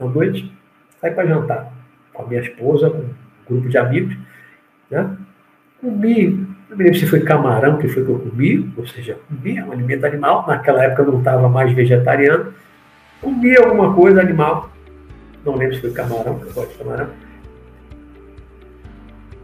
à 0.01 0.05
noite, 0.07 0.51
saí 0.99 1.11
para 1.11 1.27
jantar 1.27 1.71
com 2.15 2.23
a 2.23 2.27
minha 2.27 2.41
esposa, 2.41 2.89
com 2.89 2.97
um 2.97 3.05
grupo 3.47 3.69
de 3.69 3.77
amigos, 3.77 4.17
né? 4.91 5.15
Comi, 5.79 6.49
não 6.71 6.79
me 6.79 6.85
lembro 6.85 6.99
se 6.99 7.07
foi 7.07 7.21
camarão 7.21 7.77
que 7.77 7.89
foi 7.89 8.07
que 8.07 8.11
eu 8.11 8.21
comi, 8.21 8.73
ou 8.75 8.87
seja, 8.87 9.19
comi 9.29 9.63
um 9.63 9.71
alimento 9.71 10.07
animal, 10.07 10.47
naquela 10.47 10.83
época 10.83 11.03
eu 11.03 11.13
não 11.13 11.19
estava 11.19 11.47
mais 11.47 11.71
vegetariano, 11.73 12.55
comi 13.21 13.55
alguma 13.55 13.95
coisa 13.95 14.19
animal, 14.19 14.71
não 15.45 15.57
lembro 15.57 15.75
se 15.75 15.83
foi 15.83 15.93
camarão, 15.93 16.41
eu 16.41 16.55
gosto 16.55 16.73
de 16.73 16.79
camarão. 16.79 17.11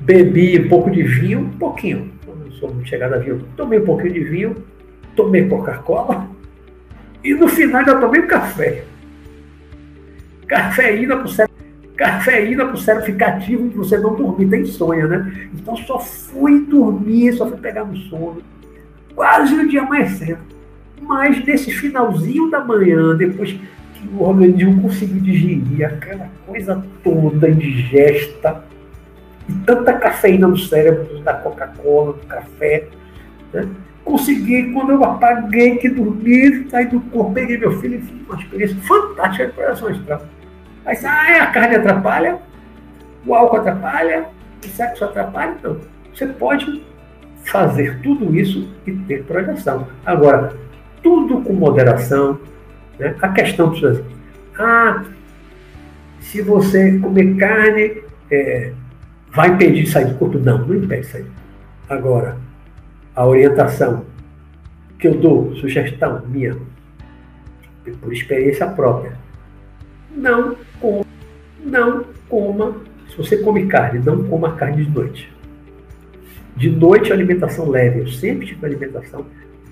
Bebi 0.01 0.65
um 0.65 0.69
pouco 0.71 0.91
de 0.91 1.03
vinho, 1.03 1.41
um 1.41 1.59
pouquinho, 1.59 2.11
não 2.27 2.51
sou 2.53 2.73
muito 2.73 2.89
chegado 2.89 3.13
a 3.13 3.19
vinho, 3.19 3.47
tomei 3.55 3.79
um 3.79 3.85
pouquinho 3.85 4.15
de 4.15 4.25
vinho, 4.25 4.57
tomei 5.19 5.49
Coca-Cola 5.49 6.29
e 7.23 7.35
no 7.35 7.49
final 7.49 7.81
ainda 7.81 7.97
tomei 7.97 8.21
um 8.21 8.27
café. 8.27 8.85
Cafeína 10.47 11.17
para 11.17 11.27
o 11.27 11.29
cérebro, 11.29 11.57
cafeína 11.97 12.77
cérebro 12.77 13.07
ficar 13.07 13.29
ativo 13.37 13.67
e 13.67 13.71
você 13.71 13.99
não 13.99 14.15
dormir, 14.15 14.49
tem 14.49 14.65
sonho, 14.65 15.09
né? 15.09 15.51
Então 15.53 15.77
só 15.77 15.99
fui 15.99 16.65
dormir, 16.65 17.33
só 17.33 17.47
fui 17.47 17.59
pegar 17.59 17.85
no 17.85 17.97
sono, 17.97 18.43
quase 19.15 19.55
o 19.55 19.69
dia 19.69 19.83
mais 19.83 20.13
cedo 20.13 20.59
mas 21.01 21.45
nesse 21.45 21.71
finalzinho 21.71 22.51
da 22.51 22.61
manhã, 22.61 23.17
depois 23.17 23.53
que 23.53 24.09
o 24.15 24.23
organismo 24.23 24.83
conseguiu 24.83 25.21
digerir 25.21 25.87
aquela 25.87 26.29
coisa 26.47 26.85
toda 27.03 27.49
indigesta, 27.49 28.63
e 29.49 29.53
tanta 29.65 29.95
cafeína 29.95 30.47
no 30.47 30.59
cérebro, 30.59 31.21
da 31.21 31.35
Coca-Cola, 31.35 32.13
do 32.13 32.27
café, 32.27 32.89
né? 33.53 33.67
Consegui, 34.09 34.73
quando 34.73 34.93
eu 34.93 35.05
apaguei 35.05 35.77
que 35.77 35.89
dormi, 35.89 36.69
saí 36.71 36.87
do 36.87 37.01
corpo, 37.01 37.35
peguei 37.35 37.59
meu 37.59 37.79
filho 37.81 38.01
fiz 38.01 38.27
uma 38.27 38.39
experiência 38.41 38.77
fantástica 38.83 39.47
de 39.47 39.53
coração 39.53 39.89
astral. 39.89 40.23
Aí, 40.87 40.97
ah, 41.05 41.43
a 41.43 41.47
carne 41.49 41.77
atrapalha, 41.77 42.39
o 43.27 43.35
álcool 43.35 43.59
atrapalha, 43.59 44.27
o 44.65 44.69
sexo 44.69 45.05
atrapalha, 45.05 45.55
então 45.59 45.77
você 46.15 46.27
pode 46.27 46.83
fazer 47.45 48.01
tudo 48.03 48.35
isso 48.35 48.69
e 48.87 48.93
ter 48.93 49.25
projeção. 49.25 49.87
Agora, 50.05 50.55
tudo 51.03 51.43
com 51.43 51.53
moderação. 51.53 52.41
Né? 52.99 53.15
A 53.21 53.29
questão 53.29 53.71
precisa 53.71 54.05
ah, 54.59 55.05
se 56.21 56.43
você 56.43 56.99
comer 56.99 57.37
carne, 57.37 58.03
é, 58.31 58.73
vai 59.33 59.51
impedir 59.51 59.85
de 59.85 59.91
sair 59.91 60.07
do 60.07 60.15
corpo? 60.17 60.39
Não, 60.39 60.59
não 60.59 60.75
impede 60.75 61.03
de 61.03 61.13
sair. 61.13 61.27
Agora, 61.89 62.37
a 63.19 63.27
orientação 63.27 64.05
que 64.97 65.09
eu 65.09 65.15
dou, 65.15 65.53
sugestão 65.57 66.23
minha, 66.29 66.57
por 68.01 68.13
experiência 68.13 68.65
própria, 68.69 69.13
não 70.15 70.55
coma, 70.81 71.05
não 71.65 72.05
coma. 72.29 72.77
Se 73.11 73.17
você 73.17 73.39
come 73.39 73.67
carne, 73.67 73.99
não 73.99 74.23
coma 74.23 74.55
carne 74.55 74.85
de 74.85 74.91
noite. 74.93 75.37
De 76.55 76.71
noite, 76.71 77.13
alimentação 77.13 77.69
leve. 77.69 78.03
Eu 78.03 78.07
sempre 78.07 78.47
tive 78.47 78.65
alimentação 78.65 79.27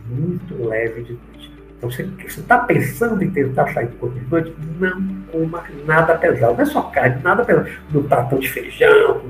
muito 0.09 0.67
leve 0.67 1.05
de 1.05 1.13
noite. 1.13 1.53
Então, 1.79 1.89
você 1.89 2.03
está 2.27 2.59
pensando 2.59 3.23
em 3.23 3.31
tentar 3.31 3.73
sair 3.73 3.87
do 3.87 3.97
corpo 3.97 4.19
de 4.19 4.29
noite, 4.29 4.53
não 4.81 5.23
coma 5.31 5.63
nada 5.87 6.17
pesado. 6.17 6.55
Não 6.55 6.63
é 6.63 6.67
só 6.67 6.83
carne, 6.83 7.23
nada 7.23 7.45
pesado. 7.45 7.69
No 7.93 8.03
pratão 8.03 8.41
de 8.41 8.51
feijão, 8.51 9.23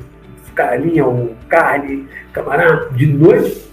galinha 0.55 1.05
ou 1.05 1.37
carne, 1.51 2.09
camarão, 2.33 2.91
de 2.93 3.07
noite, 3.07 3.66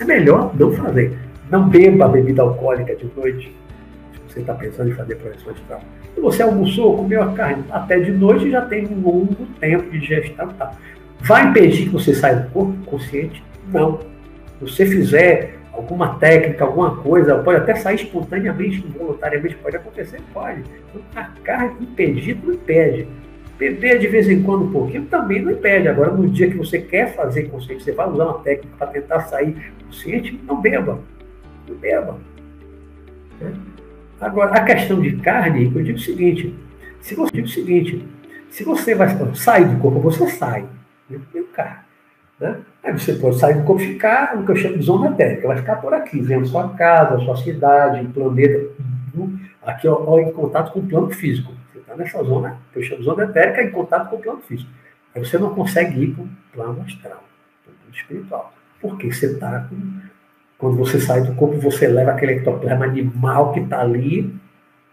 é 0.00 0.04
melhor 0.04 0.54
não 0.54 0.72
fazer. 0.72 1.18
Não 1.50 1.68
beba 1.68 2.08
bebida 2.08 2.42
alcoólica 2.42 2.94
de 2.94 3.10
noite, 3.16 3.54
se 4.12 4.34
você 4.34 4.40
está 4.40 4.54
pensando 4.54 4.90
em 4.90 4.94
fazer 4.94 5.16
projeção 5.16 5.52
astral. 5.52 5.80
Se 6.14 6.20
você 6.20 6.42
almoçou, 6.42 6.96
comeu 6.96 7.22
a 7.22 7.32
carne, 7.32 7.64
até 7.70 7.98
de 7.98 8.10
noite 8.10 8.50
já 8.50 8.62
tem 8.62 8.86
um 8.86 9.00
longo 9.00 9.46
tempo 9.58 9.90
de 9.90 9.98
digestão. 9.98 10.48
Tá? 10.48 10.72
Vai 11.20 11.48
impedir 11.48 11.84
que 11.84 11.90
você 11.90 12.14
saia 12.14 12.36
do 12.36 12.50
corpo 12.50 12.74
consciente? 12.84 13.42
Não. 13.72 13.98
Se 14.58 14.60
você 14.60 14.86
fizer 14.86 15.58
alguma 15.72 16.16
técnica, 16.16 16.64
alguma 16.64 16.96
coisa, 16.96 17.36
pode 17.36 17.58
até 17.58 17.74
sair 17.76 17.96
espontaneamente, 17.96 18.84
involuntariamente, 18.86 19.54
pode 19.56 19.76
acontecer, 19.76 20.20
pode. 20.34 20.60
Então, 20.60 21.02
a 21.14 21.24
carne 21.44 21.76
impedido 21.80 22.46
não 22.48 22.54
impede. 22.54 23.08
Beber 23.58 23.98
de 23.98 24.06
vez 24.06 24.28
em 24.28 24.40
quando 24.42 24.66
um 24.66 24.72
pouquinho 24.72 25.06
também 25.06 25.42
não 25.42 25.50
impede. 25.50 25.88
Agora, 25.88 26.12
no 26.12 26.28
dia 26.28 26.48
que 26.48 26.56
você 26.56 26.80
quer 26.80 27.14
fazer 27.16 27.44
consciente, 27.44 27.82
você 27.82 27.90
vai 27.90 28.08
usar 28.08 28.24
uma 28.24 28.38
técnica 28.38 28.76
para 28.78 28.86
tentar 28.86 29.20
sair 29.22 29.72
consciente, 29.84 30.40
não 30.46 30.60
beba. 30.60 31.00
Não 31.68 31.74
beba. 31.74 32.18
Né? 33.40 33.52
Agora, 34.20 34.52
a 34.52 34.64
questão 34.64 35.00
de 35.00 35.16
carne, 35.16 35.72
eu 35.74 35.82
digo 35.82 35.98
o 35.98 36.00
seguinte: 36.00 36.54
se 37.00 37.16
você 37.16 37.32
digo 37.32 37.48
o 37.48 37.50
seguinte, 37.50 38.08
se 38.48 38.62
você 38.62 38.94
vai 38.94 39.08
sair 39.34 39.66
do 39.66 39.80
corpo, 39.80 39.98
você 39.98 40.28
sai. 40.28 40.64
Né? 41.10 41.18
carne. 41.52 41.80
Né? 42.38 42.58
Aí 42.84 42.92
você 42.92 43.14
pode 43.14 43.40
sair 43.40 43.54
do 43.54 43.64
corpo 43.64 43.82
e 43.82 43.88
ficar 43.88 44.36
no 44.36 44.44
que 44.44 44.52
eu 44.52 44.56
chamo 44.56 44.78
de 44.78 44.84
zona 44.84 45.10
etérica, 45.10 45.48
vai 45.48 45.56
ficar 45.56 45.76
por 45.76 45.92
aqui, 45.92 46.20
vendo 46.20 46.46
sua 46.46 46.68
casa, 46.74 47.18
sua 47.24 47.36
cidade, 47.36 48.06
planeta, 48.14 48.68
aqui 49.66 49.88
ó, 49.88 50.20
em 50.20 50.32
contato 50.32 50.72
com 50.72 50.78
o 50.78 50.86
plano 50.86 51.10
físico 51.10 51.58
está 51.88 51.96
nessa 51.96 52.22
zona, 52.22 52.58
que 52.72 52.78
eu 52.78 52.82
chamo 52.82 53.02
zona 53.02 53.24
etérica, 53.24 53.62
em 53.62 53.70
contato 53.70 54.10
com 54.10 54.16
o 54.16 54.20
plano 54.20 54.40
físico. 54.42 54.70
Aí 55.14 55.24
você 55.24 55.38
não 55.38 55.54
consegue 55.54 56.02
ir 56.02 56.14
para 56.14 56.24
o 56.24 56.28
plano 56.52 56.82
astral, 56.82 57.24
para 57.64 57.72
o 57.72 57.76
plano 57.76 57.94
espiritual. 57.94 58.54
Porque 58.80 59.10
você 59.10 59.26
está 59.32 59.60
com. 59.60 59.76
Quando 60.58 60.76
você 60.76 61.00
sai 61.00 61.22
do 61.22 61.34
corpo, 61.34 61.56
você 61.58 61.86
leva 61.86 62.10
aquele 62.10 62.32
ectoplasma 62.32 62.84
animal 62.84 63.52
que 63.52 63.60
está 63.60 63.80
ali. 63.80 64.34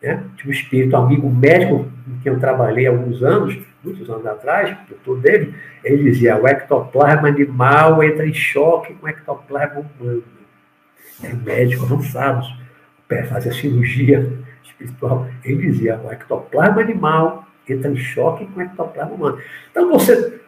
Né? 0.02 0.24
Tinha 0.38 0.48
um 0.48 0.52
espírito, 0.52 0.96
amigo 0.96 1.30
médico 1.30 1.92
com 2.06 2.20
quem 2.22 2.32
eu 2.32 2.40
trabalhei 2.40 2.86
há 2.86 2.92
alguns 2.92 3.24
anos, 3.24 3.58
muitos 3.84 4.08
anos 4.08 4.26
atrás, 4.28 4.78
doutor 4.88 5.20
dele, 5.20 5.56
ele 5.84 6.04
dizia: 6.04 6.38
o 6.38 6.48
ectoplasma 6.48 7.28
animal 7.28 8.04
entra 8.04 8.28
em 8.28 8.34
choque 8.34 8.94
com 8.94 9.06
o 9.06 9.10
ectoplasma 9.10 9.84
humano. 10.00 10.24
É 11.24 11.34
médico 11.34 11.86
avançado, 11.86 12.46
fazia 13.30 13.52
cirurgia 13.52 14.45
espiritual, 14.68 15.28
ele 15.44 15.68
dizia, 15.68 16.00
o 16.04 16.12
ectoplasma 16.12 16.82
animal 16.82 17.46
entra 17.68 17.90
em 17.90 17.96
choque 17.96 18.46
com 18.48 18.60
o 18.60 18.64
ectoplasma 18.64 19.14
humano. 19.14 19.40
Então 19.72 19.90
você 19.92 20.40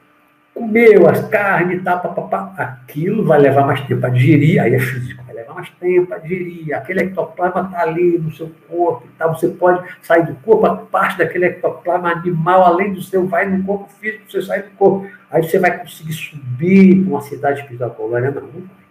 comeu 0.54 1.08
as 1.08 1.28
carnes, 1.28 1.84
tá, 1.84 1.98
pá, 1.98 2.10
pá, 2.10 2.22
pá, 2.24 2.54
aquilo 2.58 3.24
vai 3.24 3.40
levar 3.40 3.66
mais 3.66 3.80
tempo 3.82 4.06
a 4.06 4.10
digerir, 4.10 4.62
aí 4.62 4.74
é 4.74 4.80
físico, 4.80 5.24
vai 5.24 5.36
levar 5.36 5.54
mais 5.54 5.70
tempo 5.80 6.12
a 6.14 6.18
digerir, 6.18 6.76
aquele 6.76 7.02
ectoplasma 7.02 7.62
está 7.62 7.82
ali 7.82 8.18
no 8.18 8.32
seu 8.32 8.52
corpo 8.68 9.06
e 9.06 9.18
tal, 9.18 9.38
você 9.38 9.50
pode 9.50 9.88
sair 10.02 10.26
do 10.26 10.34
corpo, 10.36 10.66
a 10.66 10.76
parte 10.76 11.20
daquele 11.20 11.46
ectoplasma 11.46 12.12
animal, 12.12 12.64
além 12.64 12.94
do 12.94 13.02
seu, 13.02 13.28
vai 13.28 13.46
no 13.46 13.64
corpo 13.64 13.88
físico, 14.00 14.24
você 14.30 14.42
sai 14.42 14.64
do 14.64 14.72
corpo, 14.72 15.08
aí 15.30 15.44
você 15.44 15.60
vai 15.60 15.78
conseguir 15.78 16.14
subir 16.14 17.04
para 17.04 17.12
uma 17.12 17.22
cidade 17.22 17.62
espiritual, 17.62 17.92
agora 17.92 18.32
não, 18.32 18.42
não. 18.42 18.88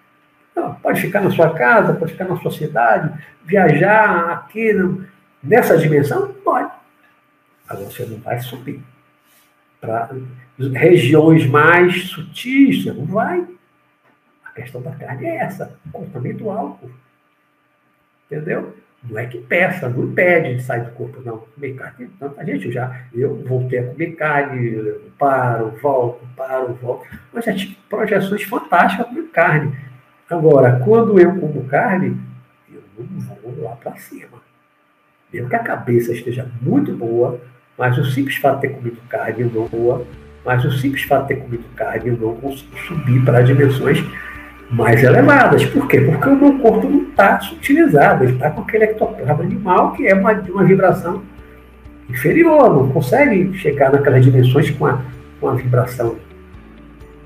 Não, 0.54 0.74
pode 0.76 1.02
ficar 1.02 1.20
na 1.20 1.30
sua 1.30 1.52
casa, 1.52 1.92
pode 1.92 2.12
ficar 2.12 2.24
na 2.24 2.36
sua 2.38 2.50
cidade, 2.50 3.12
viajar 3.44 4.30
aqui, 4.30 4.72
não, 4.72 5.04
Nessa 5.42 5.76
dimensão, 5.78 6.32
pode. 6.44 6.70
Agora 7.68 7.90
você 7.90 8.04
não 8.06 8.18
vai 8.18 8.40
subir. 8.40 8.82
Para 9.80 10.10
regiões 10.74 11.46
mais 11.46 12.08
sutis, 12.08 12.82
você 12.82 12.92
não 12.92 13.04
vai. 13.04 13.46
A 14.44 14.50
questão 14.50 14.80
da 14.80 14.92
carne 14.92 15.26
é 15.26 15.36
essa, 15.36 15.78
o 15.86 15.90
comportamento 15.92 16.50
álcool. 16.50 16.90
Entendeu? 18.26 18.74
Não 19.08 19.18
é 19.18 19.26
que 19.26 19.38
peça, 19.38 19.88
não 19.88 20.04
impede 20.04 20.56
de 20.56 20.62
sair 20.62 20.84
do 20.84 20.90
corpo, 20.92 21.20
não. 21.24 21.38
Comer 21.38 21.74
carne, 21.74 22.10
tanta 22.18 22.44
gente 22.44 22.72
já. 22.72 23.04
Eu 23.12 23.36
voltei 23.44 23.78
a 23.78 23.86
comer 23.86 24.12
carne, 24.12 24.94
paro, 25.18 25.76
volto, 25.80 26.26
paro, 26.34 26.74
volto. 26.74 27.06
Mas 27.32 27.44
já 27.44 27.54
tive 27.54 27.76
projeções 27.88 28.42
fantásticas 28.42 29.06
comer 29.06 29.28
carne. 29.28 29.76
Agora, 30.28 30.80
quando 30.84 31.20
eu 31.20 31.38
como 31.38 31.64
carne, 31.66 32.20
eu 32.68 32.82
não 32.98 33.36
vou 33.42 33.62
lá 33.62 33.76
para 33.76 33.96
cima. 33.96 34.45
Mesmo 35.32 35.48
que 35.48 35.56
a 35.56 35.60
cabeça 35.60 36.12
esteja 36.12 36.46
muito 36.60 36.92
boa, 36.92 37.40
mas 37.76 37.98
o 37.98 38.04
simples 38.04 38.36
fato 38.36 38.56
de 38.56 38.68
ter 38.68 38.74
comido 38.74 38.96
carne 39.08 39.44
não 39.44 39.66
boa, 39.66 40.06
mas 40.44 40.64
o 40.64 40.72
simples 40.72 41.02
fato 41.02 41.22
de 41.22 41.28
ter 41.28 41.40
comido 41.42 41.64
carne 41.74 42.08
eu 42.08 42.16
não 42.16 42.36
consigo 42.36 42.76
subir 42.86 43.24
para 43.24 43.42
dimensões 43.42 44.02
mais 44.70 45.02
elevadas. 45.02 45.64
Por 45.66 45.86
quê? 45.86 46.00
Porque 46.00 46.28
o 46.28 46.36
meu 46.36 46.58
corpo 46.58 46.88
não 46.88 47.02
está 47.02 47.40
sutilizado, 47.40 48.24
ele 48.24 48.34
está 48.34 48.50
com 48.50 48.62
aquele 48.62 48.84
ectoplasma 48.84 49.42
animal 49.42 49.92
que 49.92 50.06
é 50.06 50.14
uma, 50.14 50.32
uma 50.32 50.64
vibração 50.64 51.22
inferior, 52.08 52.72
não 52.72 52.90
consegue 52.90 53.56
chegar 53.58 53.92
naquelas 53.92 54.24
dimensões 54.24 54.70
com 54.70 54.86
a, 54.86 55.00
com 55.40 55.48
a 55.48 55.54
vibração 55.54 56.16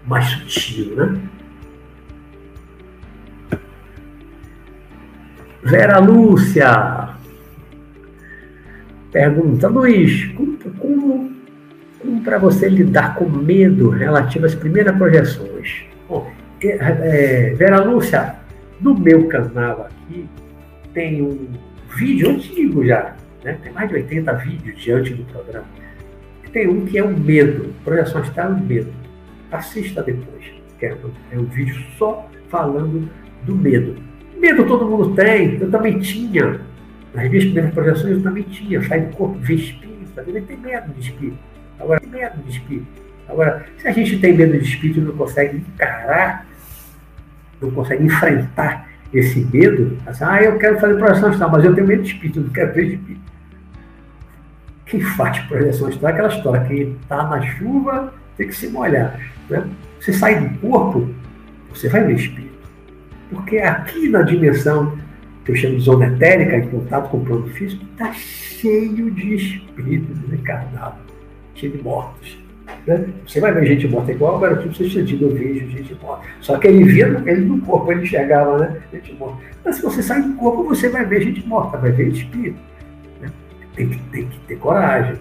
mais 0.06 0.26
sutil, 0.26 0.96
né? 0.96 1.20
Vera 5.62 5.98
Lúcia, 5.98 7.10
pergunta, 9.10 9.68
Luiz, 9.68 10.26
como, 10.32 10.56
como, 10.78 11.32
como 11.98 12.22
para 12.22 12.38
você 12.38 12.68
lidar 12.68 13.14
com 13.16 13.28
medo 13.28 13.90
relativo 13.90 14.46
às 14.46 14.54
primeiras 14.54 14.96
projeções? 14.96 15.84
Bom, 16.08 16.30
é, 16.62 16.68
é, 16.70 17.54
Vera 17.54 17.82
Lúcia, 17.82 18.36
no 18.80 18.98
meu 18.98 19.28
canal 19.28 19.82
aqui 19.82 20.26
tem 20.92 21.22
um 21.22 21.48
vídeo 21.96 22.30
antigo 22.30 22.84
já, 22.84 23.14
né? 23.44 23.58
tem 23.62 23.72
mais 23.72 23.88
de 23.88 23.96
80 23.96 24.32
vídeos 24.34 24.80
diante 24.80 25.14
do 25.14 25.24
programa. 25.24 25.66
Tem 26.52 26.68
um 26.68 26.84
que 26.84 26.98
é 26.98 27.04
o 27.04 27.16
medo, 27.16 27.72
projeção 27.84 28.20
astral 28.22 28.56
e 28.58 28.60
medo. 28.60 28.92
Assista 29.52 30.02
depois, 30.02 30.44
que 30.78 30.86
é 30.86 30.96
é 31.30 31.38
um 31.38 31.44
vídeo 31.44 31.76
só 31.96 32.28
falando 32.48 33.08
do 33.44 33.54
medo. 33.54 33.96
Medo 34.36 34.66
todo 34.66 34.86
mundo 34.86 35.14
tem, 35.14 35.58
eu 35.60 35.70
também 35.70 35.98
tinha. 35.98 36.60
Nas 37.14 37.28
minhas 37.28 37.44
primeiras 37.44 37.74
projeções 37.74 38.16
eu 38.16 38.22
também 38.22 38.42
tinha, 38.44 38.82
sair 38.86 39.06
do 39.06 39.16
corpo, 39.16 39.38
ver 39.38 39.54
espírito, 39.54 40.12
também 40.14 40.42
tem 40.42 40.56
medo 40.56 40.92
de 40.92 41.00
espírito. 41.00 41.38
Agora, 41.78 42.00
tem 42.00 42.10
medo 42.10 42.42
de 42.42 42.50
espírito. 42.50 42.86
Agora, 43.28 43.66
se 43.78 43.88
a 43.88 43.92
gente 43.92 44.18
tem 44.18 44.36
medo 44.36 44.58
de 44.58 44.64
espírito 44.64 45.00
e 45.00 45.02
não 45.02 45.16
consegue 45.16 45.56
encarar, 45.56 46.46
não 47.60 47.70
consegue 47.70 48.04
enfrentar 48.04 48.88
esse 49.12 49.40
medo, 49.52 49.98
assim, 50.06 50.24
ah, 50.24 50.42
eu 50.42 50.56
quero 50.58 50.78
fazer 50.78 50.94
projeção 50.96 51.30
astral, 51.30 51.50
mas 51.50 51.64
eu 51.64 51.74
tenho 51.74 51.86
medo 51.86 52.02
de 52.02 52.12
espírito, 52.12 52.40
não 52.40 52.50
quero 52.50 52.72
ver 52.72 52.84
espírito. 52.84 53.20
Quem 54.86 55.00
faz 55.00 55.38
projeção 55.40 55.88
astral 55.88 56.10
é 56.10 56.14
aquela 56.14 56.28
história, 56.28 56.64
quem 56.66 56.96
está 57.00 57.24
na 57.28 57.42
chuva 57.42 58.14
tem 58.36 58.48
que 58.48 58.54
se 58.54 58.68
molhar. 58.68 59.20
Né? 59.48 59.68
Você 60.00 60.12
sai 60.12 60.40
do 60.40 60.58
corpo, 60.58 61.12
você 61.70 61.88
vai 61.88 62.04
ver 62.04 62.14
espírito. 62.14 62.50
Porque 63.30 63.58
aqui 63.58 64.08
na 64.08 64.22
dimensão 64.22 64.96
que 65.50 65.56
eu 65.56 65.56
chamo 65.56 65.76
de 65.76 65.82
zona 65.82 66.06
etérica, 66.06 66.56
em 66.56 66.68
contato 66.68 67.10
com 67.10 67.18
o 67.18 67.24
plano 67.24 67.48
físico, 67.48 67.84
está 67.92 68.12
cheio 68.12 69.10
de 69.10 69.34
espíritos 69.34 70.16
desencarnados, 70.18 71.00
cheio 71.54 71.72
de 71.72 71.82
mortos. 71.82 72.38
Né? 72.86 73.08
Você 73.26 73.40
vai 73.40 73.52
ver 73.52 73.66
gente 73.66 73.88
morta 73.88 74.12
igual 74.12 74.36
agora, 74.36 74.56
tipo, 74.56 74.74
você 74.74 74.88
sentido, 74.88 75.26
eu 75.26 75.34
vejo 75.34 75.68
gente 75.70 75.96
morta. 76.00 76.24
Só 76.40 76.56
que 76.56 76.68
ele 76.68 76.84
via 76.84 77.06
ele 77.26 77.44
no 77.44 77.60
corpo, 77.62 77.90
ele 77.90 78.02
enxergava, 78.02 78.58
né? 78.58 78.80
Gente 78.92 79.14
morta. 79.14 79.38
Mas 79.64 79.76
se 79.76 79.82
você 79.82 80.02
sai 80.02 80.22
do 80.22 80.34
corpo, 80.34 80.64
você 80.64 80.88
vai 80.88 81.04
ver 81.04 81.22
gente 81.22 81.46
morta, 81.46 81.78
vai 81.78 81.90
ver 81.90 82.08
espírito. 82.08 82.58
Né? 83.20 83.28
Tem, 83.74 83.88
que, 83.88 83.98
tem 84.10 84.26
que 84.28 84.38
ter 84.46 84.56
coragem, 84.56 85.16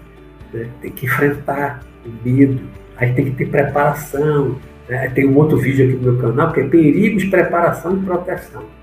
né? 0.54 0.68
tem 0.82 0.92
que 0.92 1.06
enfrentar 1.06 1.84
o 2.06 2.28
medo, 2.28 2.62
aí 2.98 3.14
tem 3.14 3.26
que 3.26 3.32
ter 3.32 3.50
preparação. 3.50 4.58
Né? 4.88 5.10
Tem 5.10 5.28
um 5.28 5.36
outro 5.36 5.58
vídeo 5.58 5.88
aqui 5.88 5.96
no 5.96 6.14
meu 6.14 6.22
canal 6.22 6.54
que 6.54 6.62
é 6.62 6.68
perigos, 6.68 7.26
preparação 7.26 7.98
e 7.98 8.06
proteção 8.06 8.79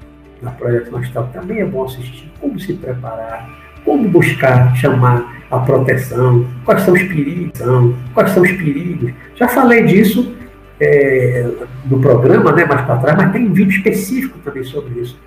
no 0.47 0.56
projeto 0.56 0.97
Astral 0.97 1.31
também 1.32 1.60
é 1.60 1.64
bom 1.64 1.85
assistir. 1.85 2.31
Como 2.40 2.59
se 2.59 2.74
preparar, 2.74 3.48
como 3.85 4.09
buscar 4.09 4.74
chamar 4.77 5.44
a 5.51 5.59
proteção, 5.59 6.47
quais 6.64 6.82
são 6.82 6.94
os 6.94 7.02
perigos, 7.02 7.60
quais 8.14 8.31
são 8.31 8.43
os 8.43 8.52
perigos. 8.52 9.12
Já 9.35 9.48
falei 9.48 9.85
disso 9.85 10.35
é, 10.81 11.48
no 11.86 12.01
programa, 12.01 12.52
né, 12.52 12.64
mais 12.64 12.82
para 12.82 12.97
trás, 12.98 13.16
mas 13.16 13.32
tem 13.32 13.47
um 13.47 13.52
vídeo 13.52 13.77
específico 13.77 14.39
também 14.44 14.64
sobre 14.64 15.01
isso 15.01 15.18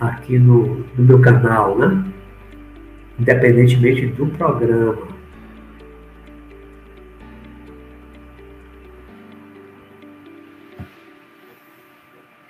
aqui 0.00 0.38
no, 0.38 0.84
no 0.96 1.04
meu 1.04 1.20
canal, 1.20 1.78
né? 1.78 2.04
Independentemente 3.18 4.06
do 4.06 4.26
programa. 4.26 5.10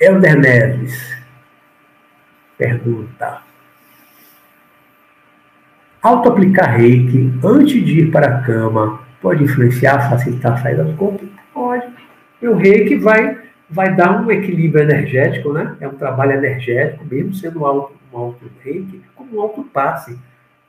Elder 0.01 0.39
Neves, 0.39 1.20
pergunta. 2.61 3.41
Auto-aplicar 6.03 6.77
reiki 6.77 7.33
antes 7.43 7.85
de 7.85 8.01
ir 8.01 8.11
para 8.11 8.27
a 8.27 8.43
cama 8.43 9.01
pode 9.23 9.45
influenciar, 9.45 10.11
facilitar 10.11 10.53
a 10.53 10.57
saída 10.59 10.85
do 10.85 10.95
corpo? 10.95 11.27
Pode. 11.55 11.87
E 12.41 12.47
o 12.47 12.55
reiki 12.55 12.97
vai, 12.97 13.39
vai 13.69 13.95
dar 13.95 14.21
um 14.21 14.31
equilíbrio 14.31 14.85
energético, 14.85 15.53
né? 15.53 15.75
É 15.81 15.89
um 15.89 15.95
trabalho 15.95 16.33
energético, 16.33 17.05
mesmo 17.05 17.35
sendo 17.35 17.65
auto, 17.65 17.95
um 18.13 18.19
auto 18.19 18.51
reiki, 18.63 19.03
como 19.15 19.39
um 19.39 19.41
auto 19.41 19.63
passe. 19.65 20.19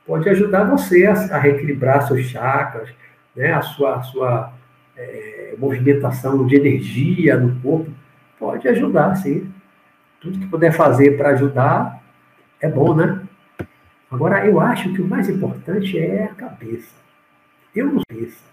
Pode 0.06 0.28
ajudar 0.30 0.64
você 0.64 1.06
a, 1.06 1.12
a 1.12 1.38
reequilibrar 1.38 2.06
seus 2.06 2.24
chakras, 2.24 2.88
né? 3.36 3.52
a 3.52 3.62
sua, 3.62 3.96
a 3.96 4.02
sua 4.02 4.52
é, 4.96 5.54
movimentação 5.58 6.46
de 6.46 6.56
energia 6.56 7.36
no 7.36 7.54
corpo. 7.60 7.90
Pode 8.38 8.66
ajudar, 8.68 9.14
sim. 9.16 9.51
Tudo 10.22 10.38
que 10.38 10.46
puder 10.46 10.72
fazer 10.72 11.16
para 11.16 11.30
ajudar 11.30 12.00
é 12.60 12.68
bom, 12.68 12.94
né? 12.94 13.20
Agora, 14.08 14.46
eu 14.46 14.60
acho 14.60 14.92
que 14.92 15.02
o 15.02 15.06
mais 15.06 15.28
importante 15.28 15.98
é 15.98 16.24
a 16.24 16.34
cabeça. 16.34 16.94
Eu 17.74 17.86
não 17.86 18.02
penso. 18.06 18.44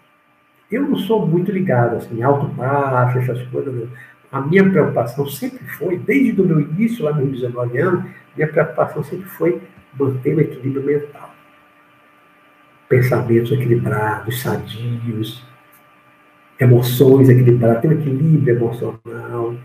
Eu 0.71 0.81
não 0.83 0.97
sou 0.97 1.27
muito 1.27 1.51
ligado 1.51 1.97
assim, 1.97 2.23
alto 2.23 2.47
passo, 2.55 3.19
essas 3.19 3.41
coisas. 3.49 3.87
A 4.31 4.41
minha 4.41 4.67
preocupação 4.67 5.27
sempre 5.27 5.65
foi, 5.67 5.97
desde 5.97 6.41
o 6.41 6.45
meu 6.45 6.59
início, 6.59 7.05
lá 7.05 7.13
nos 7.13 7.29
19 7.31 7.77
anos, 7.77 8.05
minha 8.35 8.47
preocupação 8.47 9.03
sempre 9.03 9.27
foi 9.27 9.61
manter 9.97 10.35
o 10.35 10.41
equilíbrio 10.41 10.83
mental. 10.83 11.33
Pensamentos 12.87 13.51
equilibrados, 13.51 14.41
sadios, 14.41 15.43
emoções 16.59 17.29
equilibradas, 17.29 17.81
ter 17.81 17.89
um 17.89 17.99
equilíbrio 17.99 18.55
emocional, 18.55 19.55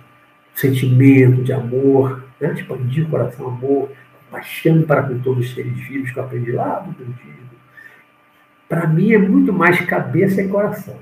sentimento 0.54 1.42
de 1.42 1.52
amor, 1.52 2.24
né? 2.40 2.52
expandir 2.54 3.06
o 3.06 3.10
coração, 3.10 3.48
amor, 3.48 3.90
paixão 4.30 4.82
para 4.82 5.02
com 5.02 5.18
todos 5.18 5.46
os 5.46 5.54
seres 5.54 5.72
vivos 5.72 6.10
que 6.10 6.18
eu 6.18 6.24
aprendi 6.24 6.52
lá 6.52 6.80
do 6.80 6.92
budismo. 6.92 7.34
Para 8.68 8.86
mim 8.86 9.12
é 9.12 9.18
muito 9.18 9.52
mais 9.52 9.80
cabeça 9.80 10.42
e 10.42 10.48
coração. 10.48 10.96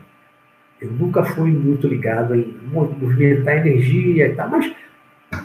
Eu 0.80 0.90
nunca 0.90 1.22
fui 1.22 1.50
muito 1.50 1.86
ligado 1.86 2.34
em 2.34 2.56
movimentar 2.72 3.58
energia 3.58 4.26
e 4.26 4.34
tal, 4.34 4.48
mas 4.48 4.72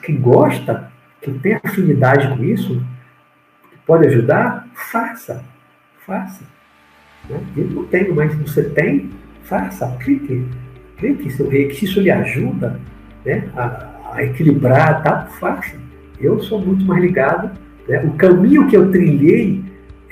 quem 0.01 0.19
gosta, 0.19 0.91
quem 1.21 1.37
tem 1.37 1.59
afinidade 1.63 2.27
com 2.35 2.43
isso, 2.43 2.83
pode 3.85 4.07
ajudar, 4.07 4.67
faça. 4.73 5.43
Faça. 6.05 6.43
Né? 7.29 7.39
Eu 7.55 7.67
não 7.67 7.85
tenho, 7.85 8.15
mas 8.15 8.33
você 8.35 8.63
tem, 8.63 9.11
faça, 9.43 9.95
clique. 9.99 10.45
Clique 10.97 11.29
seu 11.31 11.47
rei, 11.47 11.71
se 11.71 11.85
isso 11.85 12.01
lhe 12.01 12.09
ajuda 12.09 12.79
né, 13.23 13.47
a, 13.55 13.96
a 14.13 14.23
equilibrar, 14.23 15.03
tal, 15.03 15.27
faça. 15.39 15.75
Eu 16.19 16.39
sou 16.41 16.59
muito 16.59 16.85
mais 16.85 17.01
ligado 17.01 17.51
né? 17.87 18.03
O 18.03 18.11
caminho 18.11 18.67
que 18.67 18.75
eu 18.75 18.91
trilhei 18.91 19.63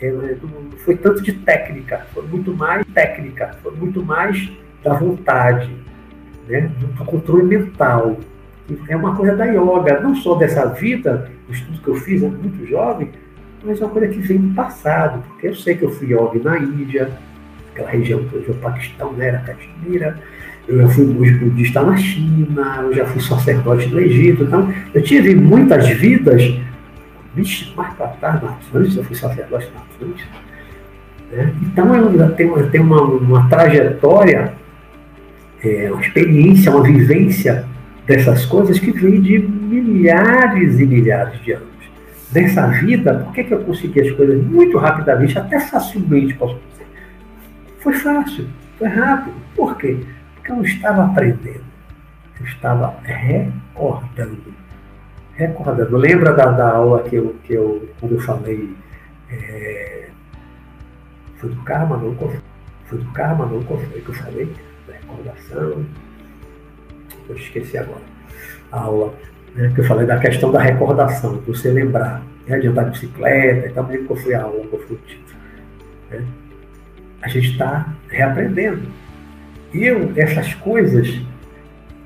é, 0.01 0.11
não 0.11 0.71
foi 0.77 0.95
tanto 0.95 1.21
de 1.21 1.33
técnica, 1.33 2.05
foi 2.13 2.23
muito 2.27 2.55
mais 2.55 2.85
técnica, 2.93 3.51
foi 3.61 3.73
muito 3.75 4.03
mais 4.03 4.51
da 4.83 4.93
vontade, 4.93 5.69
né? 6.47 6.71
do 6.79 7.05
controle 7.05 7.43
mental. 7.43 8.17
É 8.87 8.95
uma 8.95 9.15
coisa 9.15 9.35
da 9.35 9.45
yoga, 9.45 9.99
não 9.99 10.15
só 10.15 10.35
dessa 10.35 10.65
vida, 10.67 11.29
do 11.47 11.53
estudo 11.53 11.79
que 11.81 11.87
eu 11.87 11.95
fiz 11.95 12.21
muito 12.21 12.65
jovem, 12.65 13.11
mas 13.63 13.81
é 13.81 13.85
uma 13.85 13.91
coisa 13.91 14.07
que 14.07 14.19
vem 14.19 14.37
do 14.37 14.55
passado, 14.55 15.23
porque 15.27 15.47
eu 15.47 15.55
sei 15.55 15.75
que 15.75 15.83
eu 15.83 15.91
fui 15.91 16.07
yoga 16.07 16.39
na 16.43 16.57
Índia, 16.57 17.11
aquela 17.71 17.89
região 17.89 18.23
que 18.25 18.37
hoje 18.37 18.49
é 18.49 18.51
o 18.51 18.55
Paquistão, 18.55 19.13
né, 19.13 19.27
era 19.27 19.39
Caxemira, 19.39 20.19
eu 20.67 20.81
já 20.81 20.87
fui 20.89 21.05
budista 21.05 21.81
na 21.81 21.95
China, 21.95 22.83
eu 22.83 22.93
já 22.93 23.05
fui 23.05 23.21
sacerdote 23.21 23.87
no 23.87 23.99
Egito, 23.99 24.43
então 24.43 24.73
eu 24.93 25.01
tive 25.01 25.35
muitas 25.35 25.87
vidas 25.89 26.55
Vixe, 27.35 27.73
mais 27.75 27.93
para 27.95 28.07
trás 28.07 28.41
na 28.41 28.51
Atlântida, 28.51 29.01
eu 29.01 29.03
fui 29.03 29.15
sacerdote 29.15 29.69
na 29.75 29.81
Atlântida. 29.81 30.29
Né? 31.31 31.53
Então 31.63 31.93
ela 31.93 32.29
tem, 32.29 32.47
uma, 32.47 32.63
tem 32.63 32.79
uma, 32.79 33.01
uma 33.01 33.49
trajetória, 33.49 34.53
é, 35.61 35.91
uma 35.91 36.01
experiência, 36.01 36.71
uma 36.71 36.83
vivência 36.83 37.65
dessas 38.07 38.45
coisas 38.45 38.79
que 38.79 38.91
vem 38.91 39.19
de 39.19 39.39
milhares 39.39 40.79
e 40.79 40.85
milhares 40.85 41.41
de 41.41 41.51
anos. 41.51 41.67
Nessa 42.33 42.67
vida, 42.67 43.15
por 43.15 43.33
que, 43.33 43.43
que 43.43 43.53
eu 43.53 43.59
consegui 43.59 44.01
as 44.01 44.11
coisas 44.11 44.41
muito 44.45 44.77
rapidamente, 44.77 45.37
até 45.37 45.59
facilmente 45.59 46.33
posso 46.35 46.57
dizer? 46.71 46.87
Foi 47.81 47.93
fácil, 47.93 48.47
foi 48.79 48.87
rápido. 48.87 49.35
Por 49.55 49.75
quê? 49.77 49.97
Eu 50.47 50.55
não 50.55 50.63
estava 50.63 51.05
aprendendo, 51.05 51.63
eu 52.39 52.45
estava 52.45 52.95
recordando 53.03 54.65
recordando. 55.35 55.97
Lembra 55.97 56.33
da, 56.33 56.45
da 56.51 56.71
aula 56.71 57.03
que 57.03 57.15
eu, 57.15 57.35
que 57.43 57.53
eu, 57.53 57.87
quando 57.99 58.15
eu 58.15 58.21
falei, 58.21 58.75
é, 59.29 60.09
foi 61.37 61.49
do 61.49 61.61
karma, 61.63 61.97
não 61.97 62.15
foi 62.85 62.99
do 62.99 63.11
karma, 63.11 63.45
não 63.45 63.61
foi 63.61 64.01
que 64.01 64.09
eu 64.09 64.15
falei, 64.15 64.53
da 64.87 64.93
recordação, 64.93 65.85
eu 67.27 67.35
esqueci 67.35 67.77
agora, 67.77 68.01
a 68.71 68.79
aula, 68.79 69.13
né, 69.55 69.71
que 69.73 69.81
eu 69.81 69.85
falei 69.85 70.05
da 70.05 70.19
questão 70.19 70.51
da 70.51 70.61
recordação, 70.61 71.37
de 71.37 71.45
você 71.45 71.69
lembrar, 71.69 72.21
né, 72.47 72.59
de 72.59 72.67
andar 72.67 72.85
de 72.85 72.91
bicicleta, 72.91 73.67
então 73.67 73.87
lembro 73.87 74.07
qual 74.07 74.19
foi 74.19 74.33
a 74.33 74.43
aula, 74.43 74.65
qual 74.67 74.81
foi 74.83 74.95
o 74.95 74.99
título. 74.99 75.39
Né? 76.11 76.25
A 77.21 77.27
gente 77.27 77.51
está 77.51 77.93
reaprendendo. 78.07 78.87
E 79.75 79.83
eu, 79.83 80.13
essas 80.15 80.53
coisas 80.53 81.21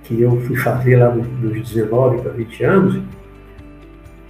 que 0.03 0.19
eu 0.19 0.41
fui 0.41 0.55
fazer 0.55 0.95
lá 0.95 1.13
nos 1.13 1.69
19 1.69 2.23
para 2.23 2.31
20 2.31 2.63
anos, 2.63 2.99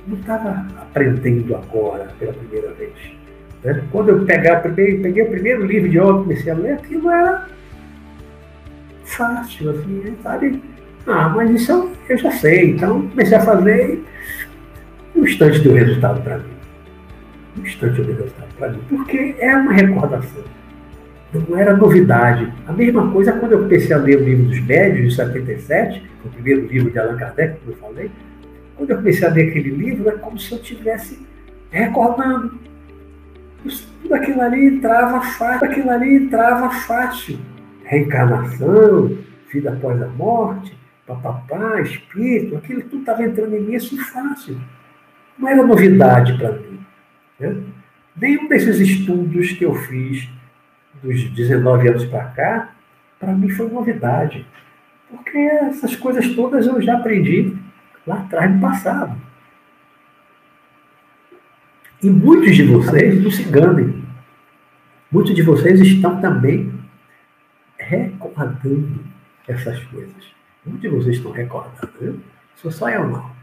não 0.06 0.18
estava 0.18 0.68
aprendendo 0.78 1.56
agora 1.56 2.10
pela 2.20 2.34
primeira 2.34 2.74
vez. 2.74 2.91
Né? 3.64 3.82
Quando 3.94 4.10
eu 4.10 4.26
peguei, 4.26 4.98
peguei 4.98 5.24
o 5.24 5.30
primeiro 5.30 5.66
livro 5.66 5.90
de 5.90 5.98
yoga, 5.98 6.24
comecei 6.24 6.52
a 6.52 6.56
ler, 6.56 6.74
aquilo 6.74 7.10
era 7.10 7.48
fácil, 9.06 9.70
assim, 9.70 10.18
sabe? 10.22 10.61
Ah, 11.07 11.30
mas 11.30 11.49
isso 11.52 11.72
eu, 11.72 11.91
eu 12.10 12.18
já 12.18 12.32
sei. 12.32 12.72
Então 12.72 13.07
comecei 13.07 13.38
a 13.38 13.41
fazer 13.41 14.03
e 15.16 15.20
um 15.20 15.24
instante 15.24 15.60
deu 15.60 15.76
resultado 15.76 16.22
para 16.24 16.40
mim. 16.40 16.53
Um 17.57 17.61
instante 17.61 18.02
deu 18.02 18.18
resultado 18.18 18.53
para 18.57 18.70
mim. 18.70 18.82
Porque 18.90 19.36
é 19.40 19.56
uma 19.56 19.72
recordação. 19.72 20.59
Não 21.34 21.58
era 21.58 21.78
novidade. 21.78 22.52
A 22.68 22.74
mesma 22.74 23.12
coisa 23.12 23.34
quando 23.34 23.52
eu 23.52 23.60
comecei 23.60 23.96
a 23.96 24.00
ler 24.00 24.18
o 24.18 24.24
livro 24.24 24.46
dos 24.46 24.60
médios, 24.62 25.10
de 25.10 25.16
77, 25.16 26.04
o 26.26 26.30
primeiro 26.30 26.66
livro 26.66 26.90
de 26.90 26.98
Allan 26.98 27.18
Kardec, 27.18 27.60
como 27.60 27.72
eu 27.72 27.78
falei, 27.78 28.12
quando 28.76 28.90
eu 28.90 28.98
comecei 28.98 29.28
a 29.28 29.32
ler 29.32 29.50
aquele 29.50 29.70
livro, 29.70 30.10
é 30.10 30.14
como 30.14 30.40
se 30.40 30.52
eu 30.52 30.58
estivesse 30.58 31.20
recordando. 31.70 32.60
Tudo 34.02 34.16
aquilo 34.16 34.42
ali 34.42 34.66
entrava 34.66 35.22
fácil, 35.22 35.68
aquilo 35.68 35.90
ali 35.92 36.16
entrava 36.16 36.70
fácil. 36.72 37.38
Reencarnação, 37.84 39.18
vida 39.52 39.72
após 39.72 40.02
a 40.02 40.08
morte, 40.08 40.76
papapá, 41.06 41.82
espírito, 41.82 42.56
aquilo 42.56 42.82
tudo 42.84 43.00
estava 43.00 43.24
entrando 43.24 43.56
em 43.56 43.62
mim 43.62 43.76
assim 43.76 43.98
fácil. 43.98 44.60
Não 45.38 45.48
era 45.48 45.66
novidade 45.66 46.38
para 46.38 46.54
mim. 46.54 46.80
Né? 47.40 47.56
Nenhum 48.20 48.48
desses 48.48 48.80
estudos 48.80 49.52
que 49.54 49.66
eu 49.66 49.76
fiz 49.76 50.30
dos 51.02 51.30
19 51.32 51.88
anos 51.88 52.06
para 52.06 52.26
cá, 52.26 52.74
para 53.20 53.34
mim 53.34 53.49
foi 53.49 53.70
novidade. 53.70 54.45
Porque 55.10 55.38
essas 55.38 55.95
coisas 55.95 56.36
todas 56.36 56.68
eu 56.68 56.82
já 56.82 56.98
aprendi 56.98 57.56
lá 58.06 58.20
atrás 58.20 58.52
no 58.52 58.61
passado. 58.61 59.16
E 62.02 62.10
muitos 62.10 62.56
de 62.56 62.64
vocês 62.64 63.22
não 63.22 63.32
se 63.32 63.44
enganem. 63.44 64.03
Muitos 65.11 65.34
de 65.34 65.41
vocês 65.41 65.82
estão 65.82 66.22
também 66.22 66.72
recordando 67.78 69.03
essas 69.48 69.84
coisas. 69.86 70.34
Muitos 70.66 70.82
de 70.82 70.90
vocês 70.90 71.18
estão 71.18 71.32
recordando, 71.32 71.90
viu? 71.99 72.20
Sou 72.56 72.72
só 72.72 72.90
eu 72.90 73.07
não. 73.07 73.39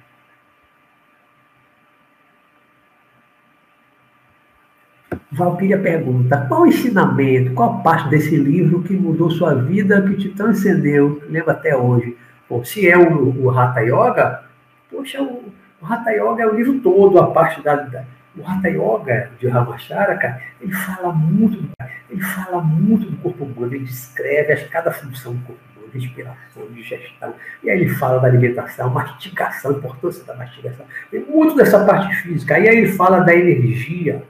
Valquíria 5.31 5.78
pergunta: 5.78 6.47
qual 6.49 6.66
ensinamento, 6.66 7.53
qual 7.55 7.83
parte 7.83 8.09
desse 8.09 8.37
livro 8.37 8.83
que 8.83 8.93
mudou 8.93 9.31
sua 9.31 9.55
vida, 9.55 10.03
que 10.03 10.16
te 10.16 10.28
transcendeu, 10.31 11.23
lembra 11.28 11.53
até 11.53 11.77
hoje? 11.77 12.16
Bom, 12.49 12.65
se 12.65 12.89
é 12.89 12.97
o, 12.97 13.45
o 13.45 13.51
Hatha 13.51 13.81
Yoga, 13.81 14.47
Poxa, 14.91 15.20
o, 15.20 15.53
o 15.81 15.87
Hatha 15.87 16.11
Yoga 16.11 16.43
é 16.43 16.47
o 16.47 16.55
livro 16.55 16.81
todo, 16.81 17.19
a 17.19 17.31
parte 17.31 17.62
da, 17.62 17.77
da 17.77 18.05
o 18.37 18.47
Hatha 18.47 18.69
Yoga 18.69 19.31
de 19.41 19.49
Ramacharaka, 19.49 20.41
ele 20.61 20.73
fala 20.73 21.12
muito, 21.12 21.69
ele 22.11 22.23
fala 22.23 22.61
muito 22.61 23.11
do 23.11 23.16
corpo 23.16 23.45
humano, 23.45 23.74
ele 23.74 23.85
descreve 23.85 24.57
cada 24.66 24.91
função 24.91 25.33
do 25.33 25.43
corpo 25.45 25.61
humano, 25.74 25.91
respiração, 25.93 26.66
digestão, 26.74 27.35
e 27.65 27.70
aí 27.70 27.81
ele 27.81 27.89
fala 27.89 28.20
da 28.20 28.28
alimentação, 28.28 28.91
mastigação, 28.91 29.73
importância 29.73 30.23
da 30.24 30.35
mastigação, 30.35 30.85
tem 31.11 31.20
muito 31.20 31.57
dessa 31.57 31.85
parte 31.85 32.15
física, 32.16 32.57
aí 32.57 32.66
ele 32.66 32.93
fala 32.93 33.20
da 33.20 33.35
energia, 33.35 34.23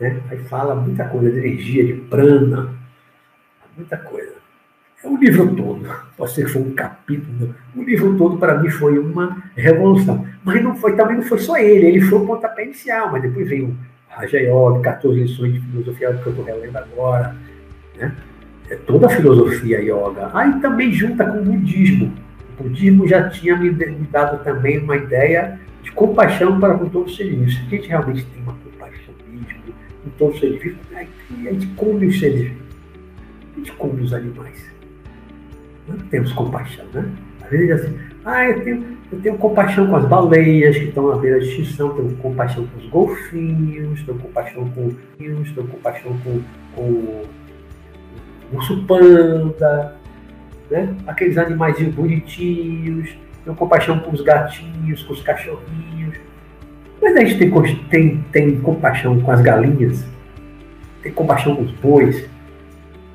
né? 0.00 0.20
aí 0.30 0.38
fala 0.38 0.74
muita 0.74 1.04
coisa 1.04 1.30
de 1.30 1.38
energia, 1.38 1.84
de 1.84 1.92
prana, 1.92 2.74
muita 3.76 3.96
coisa. 3.96 4.34
o 5.04 5.16
livro 5.16 5.54
todo, 5.54 5.88
pode 6.16 6.32
ser 6.32 6.46
que 6.46 6.52
foi 6.52 6.62
um 6.62 6.74
capítulo, 6.74 7.54
o 7.76 7.82
livro 7.82 8.16
todo 8.16 8.38
para 8.38 8.58
mim 8.58 8.70
foi 8.70 8.98
uma 8.98 9.42
revolução. 9.56 10.26
Mas 10.42 10.62
não 10.62 10.74
foi, 10.74 10.96
também 10.96 11.16
não 11.16 11.22
foi 11.22 11.38
só 11.38 11.56
ele, 11.56 11.86
ele 11.86 12.00
foi 12.00 12.18
o 12.18 12.26
pontapé 12.26 12.64
inicial, 12.64 13.12
mas 13.12 13.22
depois 13.22 13.48
veio 13.48 13.76
Raja 14.08 14.38
Yoga, 14.38 14.80
14 14.80 15.20
lições 15.20 15.52
de 15.54 15.60
filosofia 15.60 16.14
que 16.14 16.26
eu 16.26 16.30
estou 16.30 16.44
relendo 16.44 16.76
agora, 16.76 17.36
né? 17.96 18.12
É 18.70 18.76
toda 18.76 19.08
a 19.08 19.10
filosofia 19.10 19.80
yoga. 19.80 20.30
Aí 20.32 20.60
também 20.60 20.92
junta 20.92 21.26
com 21.26 21.38
o 21.38 21.44
budismo. 21.44 22.12
O 22.56 22.62
budismo 22.62 23.06
já 23.06 23.28
tinha 23.28 23.56
me, 23.56 23.68
dado 24.12 24.44
também 24.44 24.78
uma 24.78 24.96
ideia 24.96 25.58
de 25.82 25.90
compaixão 25.90 26.60
para 26.60 26.74
com 26.74 26.88
todos 26.88 27.10
os 27.10 27.16
seres 27.16 27.58
a 27.66 27.68
gente 27.68 27.88
realmente 27.88 28.24
tem 28.26 28.42
uma 28.44 28.52
com 30.02 30.10
todos 30.10 30.34
os 30.34 30.40
seres 30.40 30.62
vivos, 30.62 30.78
a 30.94 31.52
gente 31.52 31.66
come 31.68 32.06
os 32.06 32.18
seres 32.18 32.40
vivos. 32.42 32.62
A 33.52 33.58
gente 33.58 33.72
come 33.72 34.02
os 34.02 34.12
animais. 34.12 34.70
Não 35.88 35.96
temos 35.96 36.32
compaixão, 36.32 36.86
né? 36.92 37.10
Às 37.42 37.50
vezes 37.50 37.70
assim, 37.70 37.98
ah, 38.24 38.48
eu 38.48 38.62
tenho, 38.62 38.98
eu 39.10 39.20
tenho 39.20 39.38
compaixão 39.38 39.86
com 39.88 39.96
as 39.96 40.06
baleias 40.06 40.76
que 40.76 40.84
estão 40.84 41.10
à 41.10 41.16
beira 41.16 41.40
de 41.40 41.48
extinção, 41.48 41.94
tenho 41.94 42.14
compaixão 42.16 42.66
com 42.66 42.78
os 42.78 42.86
golfinhos, 42.86 44.02
tenho 44.02 44.18
compaixão 44.18 44.68
com 44.70 44.86
os 44.86 44.94
tenho 45.18 45.66
compaixão 45.68 46.16
com, 46.18 46.40
com 46.74 46.82
o 46.82 47.26
urso 48.52 48.84
panda, 48.84 49.96
né? 50.70 50.94
aqueles 51.06 51.38
animais 51.38 51.80
bonitinhos, 51.94 53.16
tenho 53.44 53.56
compaixão 53.56 53.98
com 54.00 54.12
os 54.12 54.20
gatinhos, 54.20 55.02
com 55.02 55.12
os 55.12 55.22
cachorrinhos. 55.22 55.99
Mas 57.00 57.16
a 57.16 57.24
gente 57.24 57.38
tem, 57.38 57.76
tem, 57.88 58.24
tem 58.30 58.60
compaixão 58.60 59.20
com 59.20 59.30
as 59.30 59.40
galinhas, 59.40 60.04
tem 61.02 61.12
compaixão 61.12 61.56
com 61.56 61.62
os 61.62 61.72
bois, 61.72 62.28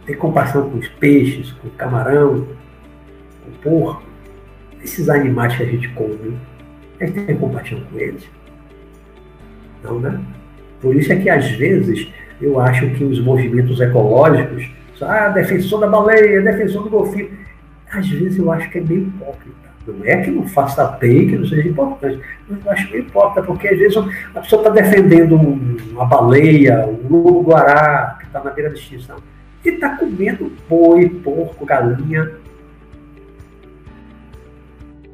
tem 0.05 0.15
compaixão 0.15 0.69
com 0.69 0.77
os 0.77 0.87
peixes, 0.87 1.51
com 1.53 1.67
o 1.67 1.71
camarão, 1.71 2.47
com 3.43 3.51
o 3.51 3.53
porco, 3.61 4.03
esses 4.83 5.09
animais 5.09 5.55
que 5.55 5.63
a 5.63 5.65
gente 5.65 5.87
come, 5.89 6.37
a 6.99 7.05
gente 7.05 7.21
tem 7.21 7.37
compaixão 7.37 7.79
com 7.91 7.99
eles? 7.99 8.27
Não, 9.83 9.99
né? 9.99 10.19
Por 10.81 10.95
isso 10.95 11.11
é 11.13 11.15
que 11.15 11.29
às 11.29 11.49
vezes 11.51 12.07
eu 12.41 12.59
acho 12.59 12.89
que 12.91 13.03
os 13.03 13.19
movimentos 13.19 13.79
ecológicos, 13.79 14.69
ah, 15.01 15.29
defensor 15.29 15.79
da 15.79 15.87
baleia, 15.87 16.41
defensor 16.41 16.83
do 16.83 16.89
golfinho, 16.89 17.29
às 17.91 18.07
vezes 18.07 18.37
eu 18.37 18.51
acho 18.51 18.69
que 18.69 18.79
é 18.79 18.81
meio 18.81 19.07
hipócrita. 19.07 19.64
Não 19.87 20.03
é 20.03 20.17
que 20.17 20.31
não 20.31 20.47
faça 20.47 20.83
bem, 20.99 21.27
que 21.27 21.37
não 21.37 21.45
seja 21.45 21.67
importante, 21.67 22.19
mas 22.49 22.65
eu 22.65 22.71
acho 22.71 22.89
meio 22.91 23.03
hipócrita, 23.03 23.43
porque 23.43 23.67
às 23.67 23.77
vezes 23.77 23.97
a 24.33 24.41
pessoa 24.41 24.61
está 24.61 24.71
defendendo 24.71 25.35
uma 25.35 26.05
baleia, 26.05 26.87
um 26.87 27.07
lobo-guará, 27.07 28.17
que 28.19 28.25
está 28.25 28.43
na 28.43 28.49
beira 28.49 28.69
da 28.71 28.75
extinção 28.75 29.17
que 29.65 29.71
está 29.71 29.97
comendo 29.97 30.51
boi, 30.69 31.09
porco, 31.09 31.65
galinha, 31.65 32.31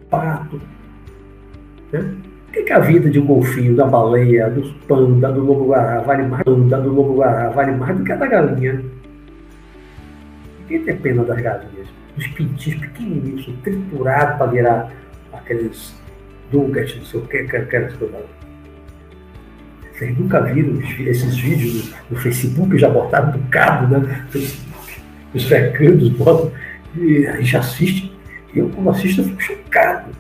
pato. 0.10 0.62
Né? 1.94 2.16
Por 2.48 2.52
que, 2.52 2.64
que, 2.64 2.74
a 2.74 2.80
vida 2.80 3.10
de 3.10 3.18
um 3.18 3.26
golfinho, 3.26 3.78
da 3.78 3.88
baleia, 3.88 4.50
dos 4.50 4.70
panda, 4.90 5.32
do 5.32 5.42
lobo-guará 5.42 6.02
vale 6.02 6.24
mais 6.24 6.44
panda, 6.44 6.82
do 6.82 6.92
lobo-guará 6.92 7.48
vale 7.52 7.72
mais 7.72 7.98
do 7.98 8.04
que 8.04 8.12
a 8.12 8.18
da 8.18 8.28
galinha? 8.28 8.84
Quem 10.68 10.84
tem 10.84 10.98
pena 10.98 11.24
das 11.24 11.40
galinhas? 11.40 11.88
Dos 12.16 12.28
pintinhos 12.28 12.82
pequenininhos, 12.82 13.50
triturados 13.64 14.38
para 14.38 14.46
virar 14.48 14.92
aqueles 15.34 15.96
nuggets, 16.52 16.98
não 16.98 17.06
sei 17.06 17.20
o 17.20 17.28
que, 17.28 17.38
aquelas 17.38 17.94
coisas. 17.94 18.22
Vocês 19.94 20.18
nunca 20.18 20.42
viram 20.42 20.82
esses 20.82 21.38
vídeos 21.38 21.94
no, 22.10 22.18
Facebook, 22.18 22.78
já 22.78 22.90
botaram 22.90 23.32
do 23.32 23.40
cabo, 23.50 23.98
né? 23.98 24.28
Os 25.34 25.44
veganos 25.46 26.10
botam, 26.10 26.52
e 26.98 27.28
a 27.28 27.38
gente 27.38 27.58
assiste. 27.58 28.12
Eu, 28.54 28.70
quando 28.70 28.90
assisto, 28.90 29.22
eu 29.22 29.26
fico 29.26 29.42
chocado. 29.42 30.12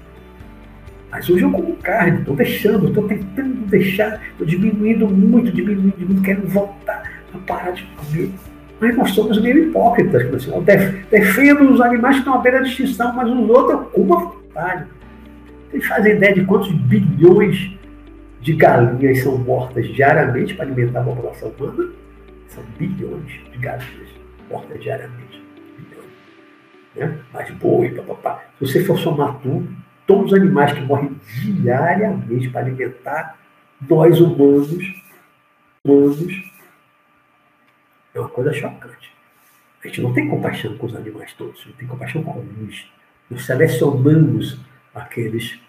Mas 1.09 1.29
hoje 1.29 1.43
eu 1.43 1.51
como 1.51 1.75
carne, 1.77 2.19
estou 2.19 2.35
deixando, 2.35 2.87
estou 2.87 3.07
tentando 3.07 3.65
deixar, 3.67 4.21
estou 4.31 4.47
diminuindo 4.47 5.09
muito, 5.09 5.51
diminuindo, 5.51 5.93
diminuindo, 5.97 6.21
quero 6.21 6.47
voltar 6.47 7.11
a 7.33 7.37
parar 7.39 7.71
de 7.71 7.83
comer. 7.83 8.29
Mas 8.81 8.97
nós 8.97 9.11
somos 9.11 9.39
meio 9.39 9.69
hipócritas, 9.69 10.33
assim, 10.33 10.51
eu 10.51 10.61
defendo 10.63 11.71
os 11.71 11.79
animais 11.79 12.15
que 12.15 12.21
estão 12.21 12.33
à 12.33 12.37
beira 12.39 12.63
de 12.63 12.69
extinção, 12.69 13.13
mas 13.13 13.29
os 13.29 13.47
outros 13.47 13.87
como 13.93 14.15
à 14.15 14.19
vontade. 14.21 14.87
Vocês 15.69 15.85
fazem 15.85 16.13
ideia 16.13 16.33
de 16.33 16.45
quantos 16.45 16.71
bilhões 16.71 17.77
de 18.41 18.53
galinhas 18.53 19.21
são 19.21 19.37
mortas 19.37 19.87
diariamente 19.87 20.55
para 20.55 20.65
alimentar 20.65 21.01
a 21.01 21.03
população 21.03 21.49
humana? 21.49 21.91
São 22.47 22.63
bilhões 22.79 23.31
de 23.51 23.57
galinhas 23.59 24.09
mortas 24.49 24.81
diariamente. 24.81 25.43
Bilhões. 25.77 26.09
Né? 26.95 27.19
Mas 27.31 27.51
boi, 27.51 27.89
papapá. 27.89 28.43
Se 28.57 28.65
você 28.65 28.83
for 28.83 28.97
somar 28.97 29.39
tudo, 29.41 29.69
todos 30.07 30.31
os 30.31 30.39
animais 30.39 30.73
que 30.73 30.81
morrem 30.81 31.11
diariamente 31.61 32.49
para 32.49 32.61
alimentar 32.61 33.37
nós 33.87 34.19
humanos, 34.19 34.75
humanos, 35.85 36.51
é 38.13 38.19
uma 38.19 38.29
coisa 38.29 38.53
chocante. 38.53 39.13
A 39.83 39.87
gente 39.87 40.01
não 40.01 40.13
tem 40.13 40.29
compaixão 40.29 40.77
com 40.77 40.85
os 40.85 40.95
animais 40.95 41.33
todos, 41.33 41.65
não 41.65 41.73
tem 41.73 41.87
compaixão 41.87 42.23
com 42.23 42.31
alguns. 42.31 42.91
Nós 43.29 43.45
selecionamos 43.45 44.59
aqueles 44.93 45.59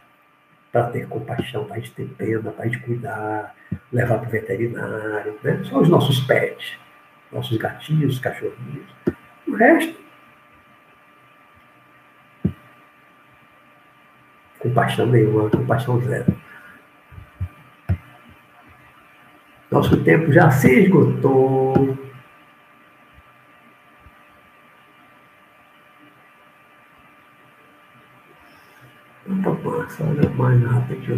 para 0.70 0.88
ter 0.88 1.06
compaixão, 1.06 1.64
para 1.64 1.76
a 1.76 1.78
gente 1.78 1.92
ter 1.92 2.06
pena, 2.16 2.50
para 2.50 2.64
a 2.64 2.68
gente 2.68 2.80
cuidar, 2.80 3.54
levar 3.92 4.18
para 4.18 4.28
o 4.28 4.30
veterinário. 4.30 5.38
Né? 5.42 5.62
São 5.68 5.80
os 5.80 5.88
nossos 5.88 6.20
pets, 6.20 6.78
nossos 7.30 7.56
gatinhos, 7.56 8.18
cachorrinhos. 8.18 8.86
O 9.46 9.54
resto, 9.54 10.00
compaixão 14.58 15.06
nenhuma, 15.06 15.50
compaixão 15.50 16.00
zero. 16.00 16.40
Nosso 19.70 20.02
tempo 20.04 20.30
já 20.32 20.50
se 20.50 20.70
esgotou. 20.84 21.98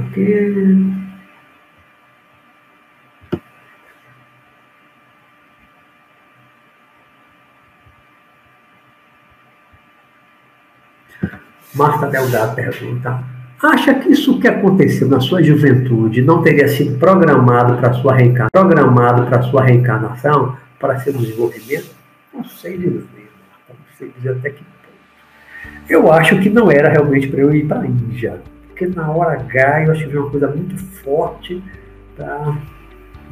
Aqui. 0.08 1.04
Marta 11.74 12.06
Delgado 12.06 12.54
pergunta: 12.54 13.24
Acha 13.62 13.94
que 13.94 14.10
isso 14.10 14.38
que 14.38 14.46
aconteceu 14.46 15.08
na 15.08 15.20
sua 15.20 15.42
juventude 15.42 16.22
não 16.22 16.42
teria 16.42 16.68
sido 16.68 16.98
programado 16.98 17.76
para 17.78 17.92
sua 17.94 18.14
reencarnação, 18.14 18.68
programado 18.68 19.26
para 19.26 19.42
sua 19.42 19.64
reencarnação, 19.64 20.56
para 20.78 21.00
seu 21.00 21.12
desenvolvimento? 21.12 21.90
Não 22.32 22.44
sei 22.44 22.78
dizer, 22.78 23.04
Marta, 23.50 23.70
não 23.70 23.96
sei 23.98 24.12
dizer 24.16 24.30
até 24.30 24.50
que 24.50 24.62
ponto. 24.62 24.74
Eu 25.88 26.12
acho 26.12 26.38
que 26.40 26.48
não 26.48 26.70
era 26.70 26.88
realmente 26.88 27.26
para 27.28 27.40
eu 27.40 27.54
ir 27.54 27.66
para 27.66 27.80
a 27.80 27.86
Índia 27.86 28.40
porque 28.74 28.88
na 28.88 29.08
hora 29.08 29.40
H 29.40 29.84
eu 29.84 29.92
acho 29.92 30.08
que 30.08 30.16
uma 30.16 30.30
coisa 30.30 30.48
muito 30.48 30.76
forte 30.76 31.62
para 32.16 32.58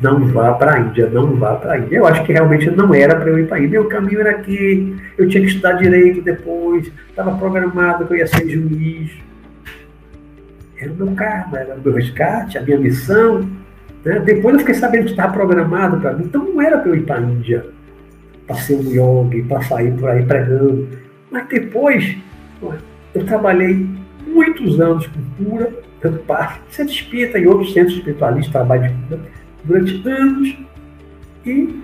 não 0.00 0.24
vá 0.26 0.52
para 0.54 0.74
a 0.74 0.80
Índia, 0.80 1.08
não 1.10 1.36
vá 1.36 1.54
para 1.56 1.72
a 1.72 1.78
Índia. 1.78 1.98
Eu 1.98 2.06
acho 2.06 2.24
que 2.24 2.32
realmente 2.32 2.70
não 2.70 2.94
era 2.94 3.14
para 3.16 3.28
eu 3.28 3.38
ir 3.38 3.46
para 3.46 3.56
a 3.56 3.60
Índia. 3.60 3.80
Meu 3.80 3.88
caminho 3.88 4.20
era 4.20 4.30
aqui, 4.30 4.96
eu 5.18 5.28
tinha 5.28 5.42
que 5.42 5.48
estudar 5.48 5.74
direito 5.74 6.22
depois, 6.22 6.90
estava 7.08 7.36
programado 7.36 8.06
que 8.06 8.14
eu 8.14 8.16
ia 8.18 8.26
ser 8.26 8.48
juiz. 8.48 9.10
Era 10.76 10.92
o 10.92 10.96
meu 10.96 11.14
karma, 11.14 11.58
era 11.58 11.74
o 11.74 11.80
meu 11.80 11.94
resgate, 11.94 12.58
a 12.58 12.62
minha 12.62 12.78
missão. 12.78 13.48
Né? 14.04 14.18
Depois 14.20 14.54
eu 14.54 14.60
fiquei 14.60 14.74
sabendo 14.74 15.04
que 15.04 15.10
estava 15.10 15.32
programado 15.32 16.00
para 16.00 16.14
mim, 16.14 16.24
então 16.24 16.44
não 16.44 16.60
era 16.60 16.78
para 16.78 16.88
eu 16.88 16.96
ir 16.96 17.02
para 17.02 17.16
a 17.16 17.20
Índia, 17.20 17.66
para 18.46 18.56
ser 18.56 18.74
um 18.74 18.90
yogi, 18.90 19.42
para 19.42 19.62
sair 19.62 19.92
por 19.92 20.08
aí 20.08 20.24
pregando. 20.24 20.88
Mas 21.30 21.46
depois 21.48 22.16
eu 23.14 23.24
trabalhei 23.24 24.01
muitos 24.32 24.80
anos 24.80 25.06
com 25.06 25.44
cura, 25.44 25.72
tanto 26.00 26.18
parte, 26.20 26.60
centro 26.70 26.92
espírita 26.92 27.38
e 27.38 27.46
outros 27.46 27.72
centros 27.72 27.96
espiritualistas 27.96 28.52
trabalham 28.52 28.88
de 28.88 28.94
cura 29.06 29.20
durante 29.64 30.08
anos. 30.08 30.56
E 31.44 31.82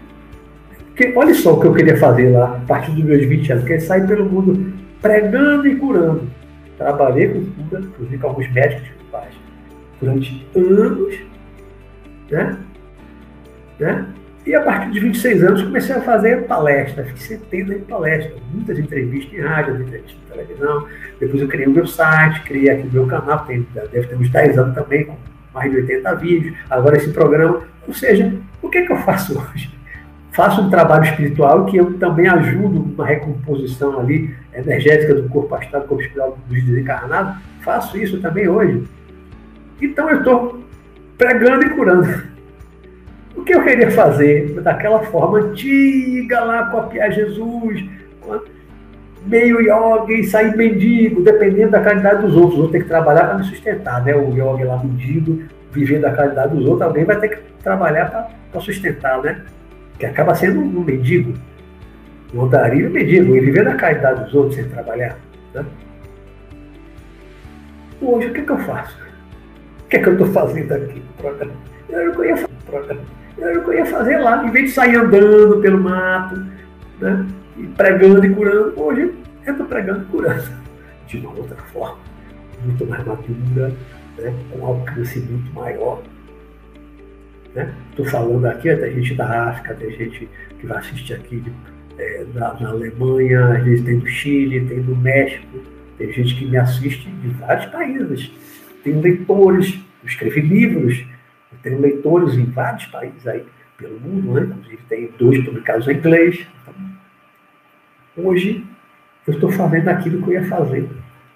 que, 0.97 1.13
olha 1.15 1.33
só 1.33 1.55
o 1.55 1.61
que 1.61 1.67
eu 1.67 1.75
queria 1.75 1.97
fazer 1.97 2.31
lá, 2.31 2.57
a 2.57 2.67
partir 2.67 2.91
dos 2.91 3.05
meus 3.05 3.25
20 3.25 3.53
anos, 3.53 3.65
que 3.65 3.73
é 3.75 3.79
sair 3.79 4.07
pelo 4.07 4.25
mundo 4.25 4.73
pregando 5.01 5.69
e 5.69 5.77
curando. 5.77 6.23
Trabalhei 6.77 7.29
com 7.29 7.45
cura, 7.45 7.81
inclusive 7.81 8.19
com 8.19 8.27
alguns 8.27 8.53
médicos 8.53 8.83
espirituais, 8.83 9.35
durante 10.01 10.47
anos, 10.57 11.15
né? 12.31 12.59
né? 13.79 14.07
E 14.49 14.55
a 14.55 14.63
partir 14.63 14.93
de 14.93 15.01
26 15.01 15.45
anos 15.45 15.63
comecei 15.63 15.95
a 15.95 16.01
fazer 16.01 16.47
palestras, 16.47 17.07
fiquei 17.09 17.23
centenas 17.23 17.77
de 17.77 17.85
palestras, 17.85 18.33
muitas 18.51 18.79
entrevistas 18.79 19.39
em 19.39 19.43
rádio, 19.43 19.75
entrevistas 19.75 20.17
em 20.17 20.33
televisão. 20.33 20.89
Depois 21.21 21.43
eu 21.43 21.49
criei 21.49 21.67
o 21.67 21.71
meu 21.71 21.87
site, 21.87 22.41
criei 22.45 22.71
aqui 22.71 22.89
o 22.89 22.91
meu 22.91 23.07
canal, 23.07 23.45
tem, 23.45 23.69
deve 23.75 24.07
ter 24.07 24.17
uns 24.17 24.31
10 24.31 24.59
anos 24.59 24.75
também, 24.75 25.05
com 25.05 25.17
mais 25.53 25.71
de 25.71 25.77
80 25.77 26.15
vídeos. 26.15 26.57
Agora 26.71 26.97
esse 26.97 27.11
programa. 27.13 27.61
Ou 27.87 27.93
seja, 27.93 28.33
o 28.63 28.71
que 28.71 28.79
é 28.79 28.87
que 28.87 28.93
eu 28.93 28.97
faço 28.97 29.39
hoje? 29.39 29.71
faço 30.33 30.63
um 30.63 30.71
trabalho 30.71 31.05
espiritual 31.05 31.67
que 31.67 31.77
eu 31.77 31.99
também 31.99 32.27
ajudo 32.29 32.95
na 32.97 33.05
recomposição 33.05 34.01
ali 34.01 34.35
energética 34.55 35.13
do 35.13 35.29
corpo 35.29 35.55
astral, 35.57 35.83
do 35.83 35.89
corpo 35.89 36.03
espiritual 36.03 36.39
dos 36.49 36.65
desencarnados. 36.65 37.37
Faço 37.61 37.99
isso 37.99 38.19
também 38.23 38.49
hoje. 38.49 38.83
Então 39.83 40.09
eu 40.09 40.19
estou 40.19 40.65
pregando 41.19 41.67
e 41.67 41.71
curando. 41.71 42.38
O 43.39 43.45
que 43.45 43.55
eu 43.55 43.63
queria 43.63 43.89
fazer 43.93 44.61
daquela 44.63 44.99
forma 45.05 45.39
antiga 45.39 46.41
lá, 46.41 46.71
copiar 46.71 47.13
Jesus, 47.13 47.85
meio 49.25 49.61
yoga 49.61 50.13
e 50.13 50.25
sair 50.25 50.57
mendigo, 50.57 51.23
dependendo 51.23 51.71
da 51.71 51.81
qualidade 51.81 52.23
dos 52.23 52.35
outros. 52.35 52.59
Vou 52.59 52.69
ter 52.69 52.83
que 52.83 52.89
trabalhar 52.89 53.27
para 53.27 53.39
me 53.39 53.45
sustentar, 53.45 54.05
né? 54.05 54.15
O 54.17 54.33
yoga 54.33 54.67
lá 54.67 54.83
mendigo, 54.83 55.45
viver 55.71 56.01
da 56.01 56.13
qualidade 56.13 56.53
dos 56.53 56.67
outros, 56.67 56.83
alguém 56.83 57.05
vai 57.05 57.21
ter 57.21 57.29
que 57.29 57.39
trabalhar 57.63 58.29
para 58.51 58.61
sustentar, 58.61 59.23
né? 59.23 59.41
Que 60.01 60.07
acaba 60.07 60.35
sendo 60.35 60.59
um 60.59 60.83
mendigo. 60.83 61.33
Um 62.35 62.43
andarilho 62.43 62.91
mendigo, 62.91 63.37
e 63.37 63.41
viver 63.41 63.65
da 63.65 63.77
qualidade 63.77 64.25
dos 64.25 64.35
outros 64.35 64.57
sem 64.57 64.69
trabalhar. 64.69 65.17
Né? 65.55 65.65
Hoje, 68.03 68.27
o 68.27 68.33
que, 68.33 68.41
é 68.41 68.45
que 68.45 68.51
eu 68.51 68.59
faço? 68.59 68.99
O 69.85 69.89
que, 69.89 69.97
é 69.97 70.01
que 70.01 70.09
eu 70.09 70.13
estou 70.15 70.27
fazendo 70.27 70.73
aqui 70.73 70.99
no 70.99 71.23
programa? 71.23 71.53
Não 73.39 73.51
ia 73.51 73.61
fazer 73.61 73.67
Eu 73.67 73.73
ia 73.73 73.87
fazer 73.87 74.19
lá, 74.19 74.45
em 74.45 74.51
vez 74.51 74.67
de 74.67 74.71
sair 74.73 74.97
andando 74.97 75.61
pelo 75.61 75.81
mato, 75.81 76.37
né? 77.01 77.27
E 77.57 77.67
pregando 77.67 78.25
e 78.25 78.35
curando, 78.35 78.73
hoje 78.77 79.15
eu 79.47 79.53
estou 79.53 79.67
pregando 79.67 80.03
e 80.03 80.07
curando 80.07 80.59
de 81.07 81.17
uma 81.19 81.31
outra 81.31 81.57
forma, 81.73 81.99
muito 82.65 82.87
mais 82.87 83.05
madura, 83.05 83.73
né? 84.19 84.35
com 84.51 84.67
alcance 84.67 85.19
muito 85.21 85.53
maior. 85.55 86.03
Estou 87.91 88.05
né? 88.05 88.11
falando 88.11 88.45
aqui, 88.47 88.75
tem 88.77 88.95
gente 88.95 89.15
da 89.15 89.49
África, 89.49 89.75
tem 89.75 89.91
gente 89.91 90.29
que 90.61 90.67
vai 90.67 90.79
assistir 90.79 91.15
aqui 91.15 91.43
é, 91.99 92.25
na, 92.35 92.49
Alemanha, 92.69 93.57
às 93.57 93.65
vezes 93.65 93.85
tem 93.85 93.99
do 93.99 94.07
Chile, 94.07 94.67
tem 94.67 94.83
do 94.83 94.95
México, 94.95 95.59
tem 95.97 96.13
gente 96.13 96.37
que 96.37 96.47
me 96.47 96.57
assiste 96.57 97.09
de 97.09 97.29
vários 97.31 97.67
países. 97.67 98.31
Tenho 98.85 99.01
leitores, 99.01 99.75
eu 100.03 100.09
escrevi 100.09 100.41
livros, 100.41 101.05
tenho 101.63 101.81
leitores 101.81 102.35
em 102.35 102.45
vários 102.45 102.87
países 102.87 103.27
aí 103.27 103.45
pelo 103.77 103.99
mundo, 104.01 104.35
né? 104.35 104.43
inclusive 104.43 104.83
tem 104.89 105.11
dois 105.19 105.45
publicados 105.45 105.87
em 105.89 105.93
inglês. 105.93 106.47
Então, 106.63 108.27
hoje 108.27 108.67
eu 109.27 109.35
estou 109.35 109.51
fazendo 109.51 109.89
aquilo 109.89 110.23
que 110.23 110.31
eu 110.31 110.35
ia 110.35 110.47
fazer 110.47 110.89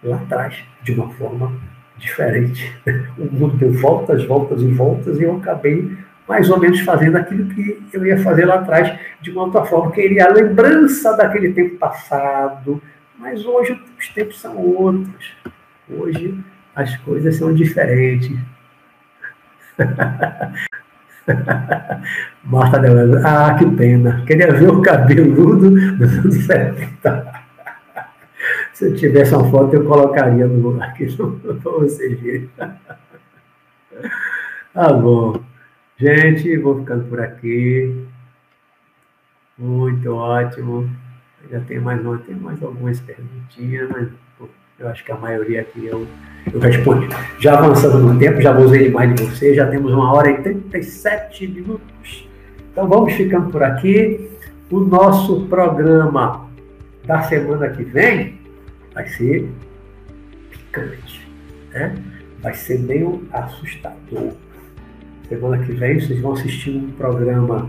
lá 0.02 0.16
atrás, 0.16 0.64
de 0.82 0.92
uma 0.92 1.08
forma 1.10 1.52
diferente. 1.96 2.74
O 3.16 3.32
mundo 3.32 3.56
deu 3.56 3.72
voltas, 3.72 4.24
voltas 4.24 4.62
e 4.62 4.68
voltas 4.68 5.18
e 5.20 5.22
eu 5.22 5.36
acabei 5.36 5.96
mais 6.26 6.48
ou 6.50 6.58
menos 6.58 6.80
fazendo 6.80 7.16
aquilo 7.16 7.46
que 7.46 7.84
eu 7.92 8.06
ia 8.06 8.18
fazer 8.18 8.46
lá 8.46 8.56
atrás, 8.56 8.98
de 9.20 9.30
uma 9.30 9.44
outra 9.44 9.64
forma, 9.64 9.92
que 9.92 10.02
iria 10.02 10.26
a 10.26 10.32
lembrança 10.32 11.16
daquele 11.16 11.52
tempo 11.52 11.76
passado. 11.76 12.82
Mas 13.18 13.44
hoje 13.44 13.78
os 13.98 14.08
tempos 14.08 14.40
são 14.40 14.56
outros. 14.56 15.36
Hoje 15.88 16.38
as 16.74 16.96
coisas 16.98 17.36
são 17.36 17.54
diferentes. 17.54 18.36
Marta 22.44 22.78
Delano, 22.78 23.18
ah, 23.24 23.56
que 23.58 23.64
pena. 23.76 24.24
Queria 24.26 24.52
ver 24.52 24.70
o 24.70 24.82
cabeludo 24.82 25.70
dos 25.70 26.18
anos 26.18 26.34
70. 26.44 27.32
Se 28.74 28.86
eu 28.86 28.96
tivesse 28.96 29.34
uma 29.34 29.50
foto, 29.50 29.74
eu 29.74 29.84
colocaria 29.84 30.46
no 30.46 30.82
aqui 30.82 31.06
para 31.16 31.72
vocês 31.72 32.20
verem. 32.20 32.50
Tá 34.74 34.92
bom. 34.92 35.42
Gente, 35.96 36.56
vou 36.58 36.80
ficando 36.80 37.04
por 37.04 37.20
aqui. 37.20 38.04
Muito 39.56 40.14
ótimo. 40.14 40.90
Já 41.50 41.60
tem 41.60 41.78
mais 41.78 42.04
uma, 42.04 42.18
tem 42.18 42.34
mais 42.34 42.62
algumas 42.62 43.00
perguntinhas, 43.00 43.88
mas 43.90 44.08
eu 44.78 44.88
acho 44.88 45.04
que 45.04 45.12
a 45.12 45.16
maioria 45.16 45.60
aqui 45.60 45.86
eu, 45.86 46.06
eu 46.52 46.60
respondi. 46.60 47.08
Já 47.38 47.58
avançando 47.58 47.98
no 47.98 48.18
tempo, 48.18 48.40
já 48.40 48.56
usei 48.58 48.84
demais 48.84 49.14
de 49.14 49.24
você, 49.24 49.54
já 49.54 49.66
temos 49.66 49.92
uma 49.92 50.12
hora 50.12 50.30
e 50.30 50.42
37 50.42 51.46
minutos. 51.46 52.28
Então 52.72 52.88
vamos 52.88 53.12
ficando 53.12 53.50
por 53.50 53.62
aqui. 53.62 54.30
O 54.70 54.80
nosso 54.80 55.46
programa 55.46 56.46
da 57.04 57.22
semana 57.22 57.68
que 57.68 57.84
vem 57.84 58.38
vai 58.94 59.06
ser 59.06 59.50
picante, 60.50 61.28
né? 61.72 61.94
Vai 62.40 62.54
ser 62.54 62.78
meio 62.78 63.22
assustador. 63.32 64.32
Semana 65.28 65.58
que 65.58 65.72
vem 65.72 66.00
vocês 66.00 66.20
vão 66.20 66.32
assistir 66.32 66.70
um 66.76 66.90
programa 66.92 67.68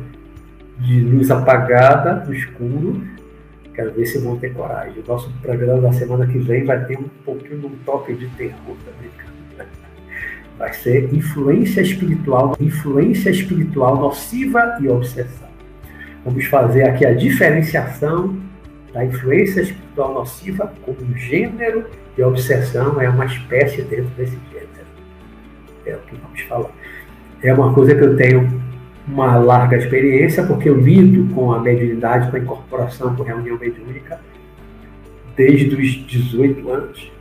de 0.79 1.01
luz 1.01 1.29
apagada, 1.29 2.25
no 2.25 2.33
escuro. 2.33 3.01
Quero 3.73 3.91
ver 3.93 4.05
se 4.05 4.19
vão 4.19 4.37
ter 4.37 4.53
coragem. 4.53 5.01
O 5.03 5.07
nosso 5.07 5.31
programa 5.41 5.81
da 5.81 5.93
semana 5.93 6.27
que 6.27 6.37
vem 6.37 6.63
vai 6.63 6.85
ter 6.85 6.97
um 6.97 7.09
pouquinho 7.25 7.59
de 7.59 7.65
um 7.65 7.75
toque 7.85 8.13
de 8.13 8.27
terror 8.29 8.75
também. 8.85 9.11
Vai 10.57 10.71
ser 10.71 11.13
influência 11.13 11.81
espiritual, 11.81 12.55
influência 12.59 13.31
espiritual 13.31 13.97
nociva 13.97 14.77
e 14.79 14.87
obsessão. 14.87 15.49
Vamos 16.23 16.45
fazer 16.45 16.87
aqui 16.87 17.05
a 17.05 17.13
diferenciação 17.13 18.37
da 18.93 19.03
influência 19.03 19.61
espiritual 19.61 20.13
nociva 20.13 20.71
como 20.83 21.17
gênero 21.17 21.85
e 22.17 22.21
obsessão 22.21 23.01
é 23.01 23.09
uma 23.09 23.25
espécie 23.25 23.81
dentro 23.81 24.11
desse 24.15 24.37
gênero. 24.51 24.69
É 25.85 25.95
o 25.95 25.99
que 25.99 26.15
vamos 26.15 26.41
falar. 26.41 26.71
É 27.41 27.53
uma 27.53 27.73
coisa 27.73 27.95
que 27.95 28.01
eu 28.01 28.15
tenho 28.15 28.62
uma 29.07 29.37
larga 29.37 29.77
experiência, 29.77 30.45
porque 30.45 30.69
eu 30.69 30.79
lido 30.79 31.33
com 31.33 31.51
a 31.51 31.59
mediunidade, 31.59 32.29
com 32.29 32.37
a 32.37 32.39
incorporação, 32.39 33.09
a 33.09 33.23
reunião 33.23 33.57
mediúnica, 33.57 34.19
desde 35.35 35.75
os 35.75 36.07
18 36.07 36.69
anos, 36.69 37.11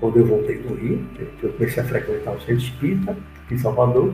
quando 0.00 0.18
eu 0.18 0.26
voltei 0.26 0.58
do 0.58 0.74
Rio, 0.74 1.04
eu 1.42 1.50
comecei 1.50 1.82
a 1.82 1.86
frequentar 1.86 2.32
o 2.32 2.40
Centro 2.40 2.56
Espírita, 2.56 3.16
em 3.50 3.58
Salvador. 3.58 4.12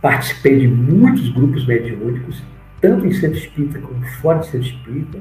Participei 0.00 0.60
de 0.60 0.68
muitos 0.68 1.28
grupos 1.30 1.66
mediúnicos, 1.66 2.42
tanto 2.80 3.06
em 3.06 3.12
Centro 3.12 3.38
Espírita 3.38 3.80
como 3.80 4.04
fora 4.20 4.38
do 4.38 4.44
Centro 4.44 4.68
Espírita. 4.68 5.18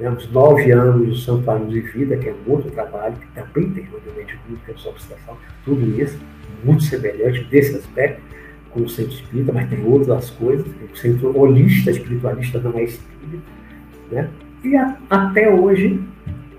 Uns 0.00 0.32
nove 0.32 0.72
anos 0.72 1.08
do 1.08 1.14
Santuário 1.14 1.66
de 1.68 1.80
Vida, 1.80 2.16
que 2.16 2.30
é 2.30 2.32
um 2.32 2.50
outro 2.50 2.70
trabalho, 2.70 3.16
que 3.16 3.26
também 3.34 3.70
tem 3.70 3.84
reunião 3.84 4.14
mediúnica, 4.16 4.72
observação, 4.72 5.36
tudo 5.62 6.00
isso, 6.00 6.18
muito 6.64 6.82
semelhante 6.84 7.44
desse 7.44 7.76
aspecto 7.76 8.22
com 8.72 8.80
o 8.80 8.88
centro 8.88 9.12
espírita, 9.12 9.52
mas 9.52 9.68
tem 9.68 9.84
outras 9.84 10.30
coisas. 10.30 10.66
O 10.66 10.96
centro 10.96 11.36
holista 11.38 11.90
espiritualista 11.90 12.58
não 12.58 12.76
é 12.78 12.84
espírita. 12.84 13.42
Né? 14.10 14.28
E 14.64 14.76
a, 14.76 14.96
até 15.08 15.48
hoje, 15.48 16.00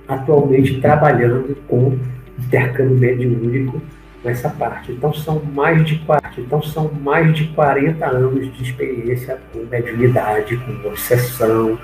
atualmente, 0.07 0.79
trabalhando 0.81 1.55
com 1.67 1.97
intercâmbio 2.39 2.97
mediúnico 2.97 3.81
nessa 4.23 4.49
parte. 4.49 4.91
Então 4.91 5.13
são 5.13 5.41
mais 5.53 5.85
de 5.85 5.97
40, 5.99 6.41
então 6.41 6.61
são 6.61 6.91
mais 7.01 7.33
de 7.35 7.47
40 7.47 8.05
anos 8.05 8.53
de 8.55 8.63
experiência 8.63 9.39
com 9.51 9.65
mediunidade, 9.65 10.57
com 10.57 10.88
obsessão. 10.88 11.79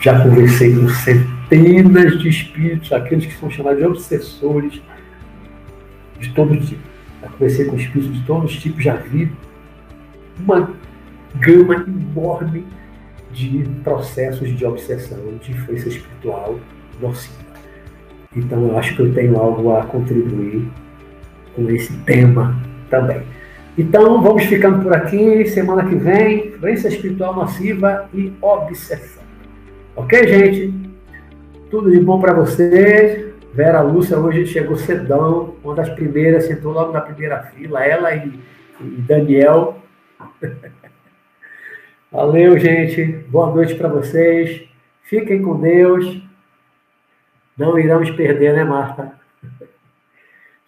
Já 0.00 0.20
conversei 0.22 0.74
com 0.74 0.88
centenas 0.88 2.18
de 2.18 2.28
espíritos, 2.28 2.92
aqueles 2.92 3.26
que 3.26 3.34
são 3.34 3.50
chamados 3.50 3.78
de 3.78 3.86
obsessores 3.86 4.80
de 6.18 6.30
todo 6.30 6.56
tipo. 6.58 6.82
Já 7.20 7.28
conversei 7.28 7.64
com 7.66 7.76
espíritos 7.76 8.14
de 8.14 8.26
todos 8.26 8.52
os 8.52 8.60
tipos, 8.60 8.82
já 8.82 8.96
vi 8.96 9.30
uma 10.42 10.70
gama 11.36 11.86
enorme 11.86 12.66
de 13.32 13.66
processos 13.82 14.50
de 14.56 14.64
obsessão, 14.64 15.18
de 15.40 15.52
influência 15.52 15.88
espiritual 15.88 16.58
nociva. 17.00 17.42
Então, 18.36 18.68
eu 18.68 18.78
acho 18.78 18.94
que 18.94 19.02
eu 19.02 19.14
tenho 19.14 19.38
algo 19.38 19.74
a 19.74 19.84
contribuir 19.84 20.68
com 21.54 21.68
esse 21.70 21.92
tema 22.04 22.60
também. 22.88 23.22
Então, 23.76 24.22
vamos 24.22 24.44
ficando 24.44 24.82
por 24.82 24.94
aqui. 24.94 25.46
Semana 25.46 25.88
que 25.88 25.94
vem, 25.94 26.48
influência 26.48 26.88
espiritual 26.88 27.34
nociva 27.34 28.08
e 28.12 28.32
obsessão. 28.40 29.22
Ok, 29.96 30.26
gente? 30.26 30.74
Tudo 31.70 31.90
de 31.90 32.00
bom 32.00 32.20
para 32.20 32.34
vocês. 32.34 33.32
Vera 33.54 33.82
Lúcia 33.82 34.18
hoje 34.18 34.46
chegou 34.46 34.76
cedão, 34.76 35.54
uma 35.62 35.74
das 35.74 35.90
primeiras, 35.90 36.44
sentou 36.44 36.72
logo 36.72 36.90
na 36.90 37.02
primeira 37.02 37.42
fila, 37.42 37.84
ela 37.84 38.14
e, 38.14 38.32
e 38.80 38.84
Daniel 39.02 39.81
Valeu, 42.10 42.58
gente. 42.58 43.04
Boa 43.28 43.52
noite 43.52 43.74
para 43.74 43.88
vocês. 43.88 44.68
Fiquem 45.02 45.42
com 45.42 45.60
Deus. 45.60 46.22
Não 47.56 47.78
iremos 47.78 48.10
perder, 48.10 48.54
né, 48.54 48.64
Marta? 48.64 49.12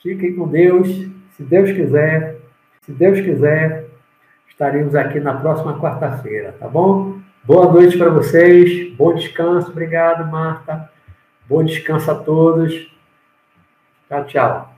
Fiquem 0.03 0.35
com 0.35 0.49
Deus. 0.49 0.89
Se 1.37 1.43
Deus 1.43 1.73
quiser, 1.73 2.37
se 2.83 2.93
Deus 2.93 3.21
quiser, 3.21 3.87
estaremos 4.49 4.95
aqui 4.95 5.19
na 5.19 5.35
próxima 5.35 5.81
quarta-feira, 5.81 6.55
tá 6.59 6.69
bom? 6.69 7.19
Boa 7.43 7.73
noite 7.73 7.99
para 7.99 8.11
vocês. 8.11 8.95
Bom 8.95 9.15
descanso. 9.15 9.71
Obrigado, 9.71 10.31
Marta. 10.31 10.91
Bom 11.49 11.65
descanso 11.65 12.11
a 12.11 12.15
todos. 12.15 12.91
Tchau, 14.09 14.25
tchau. 14.27 14.74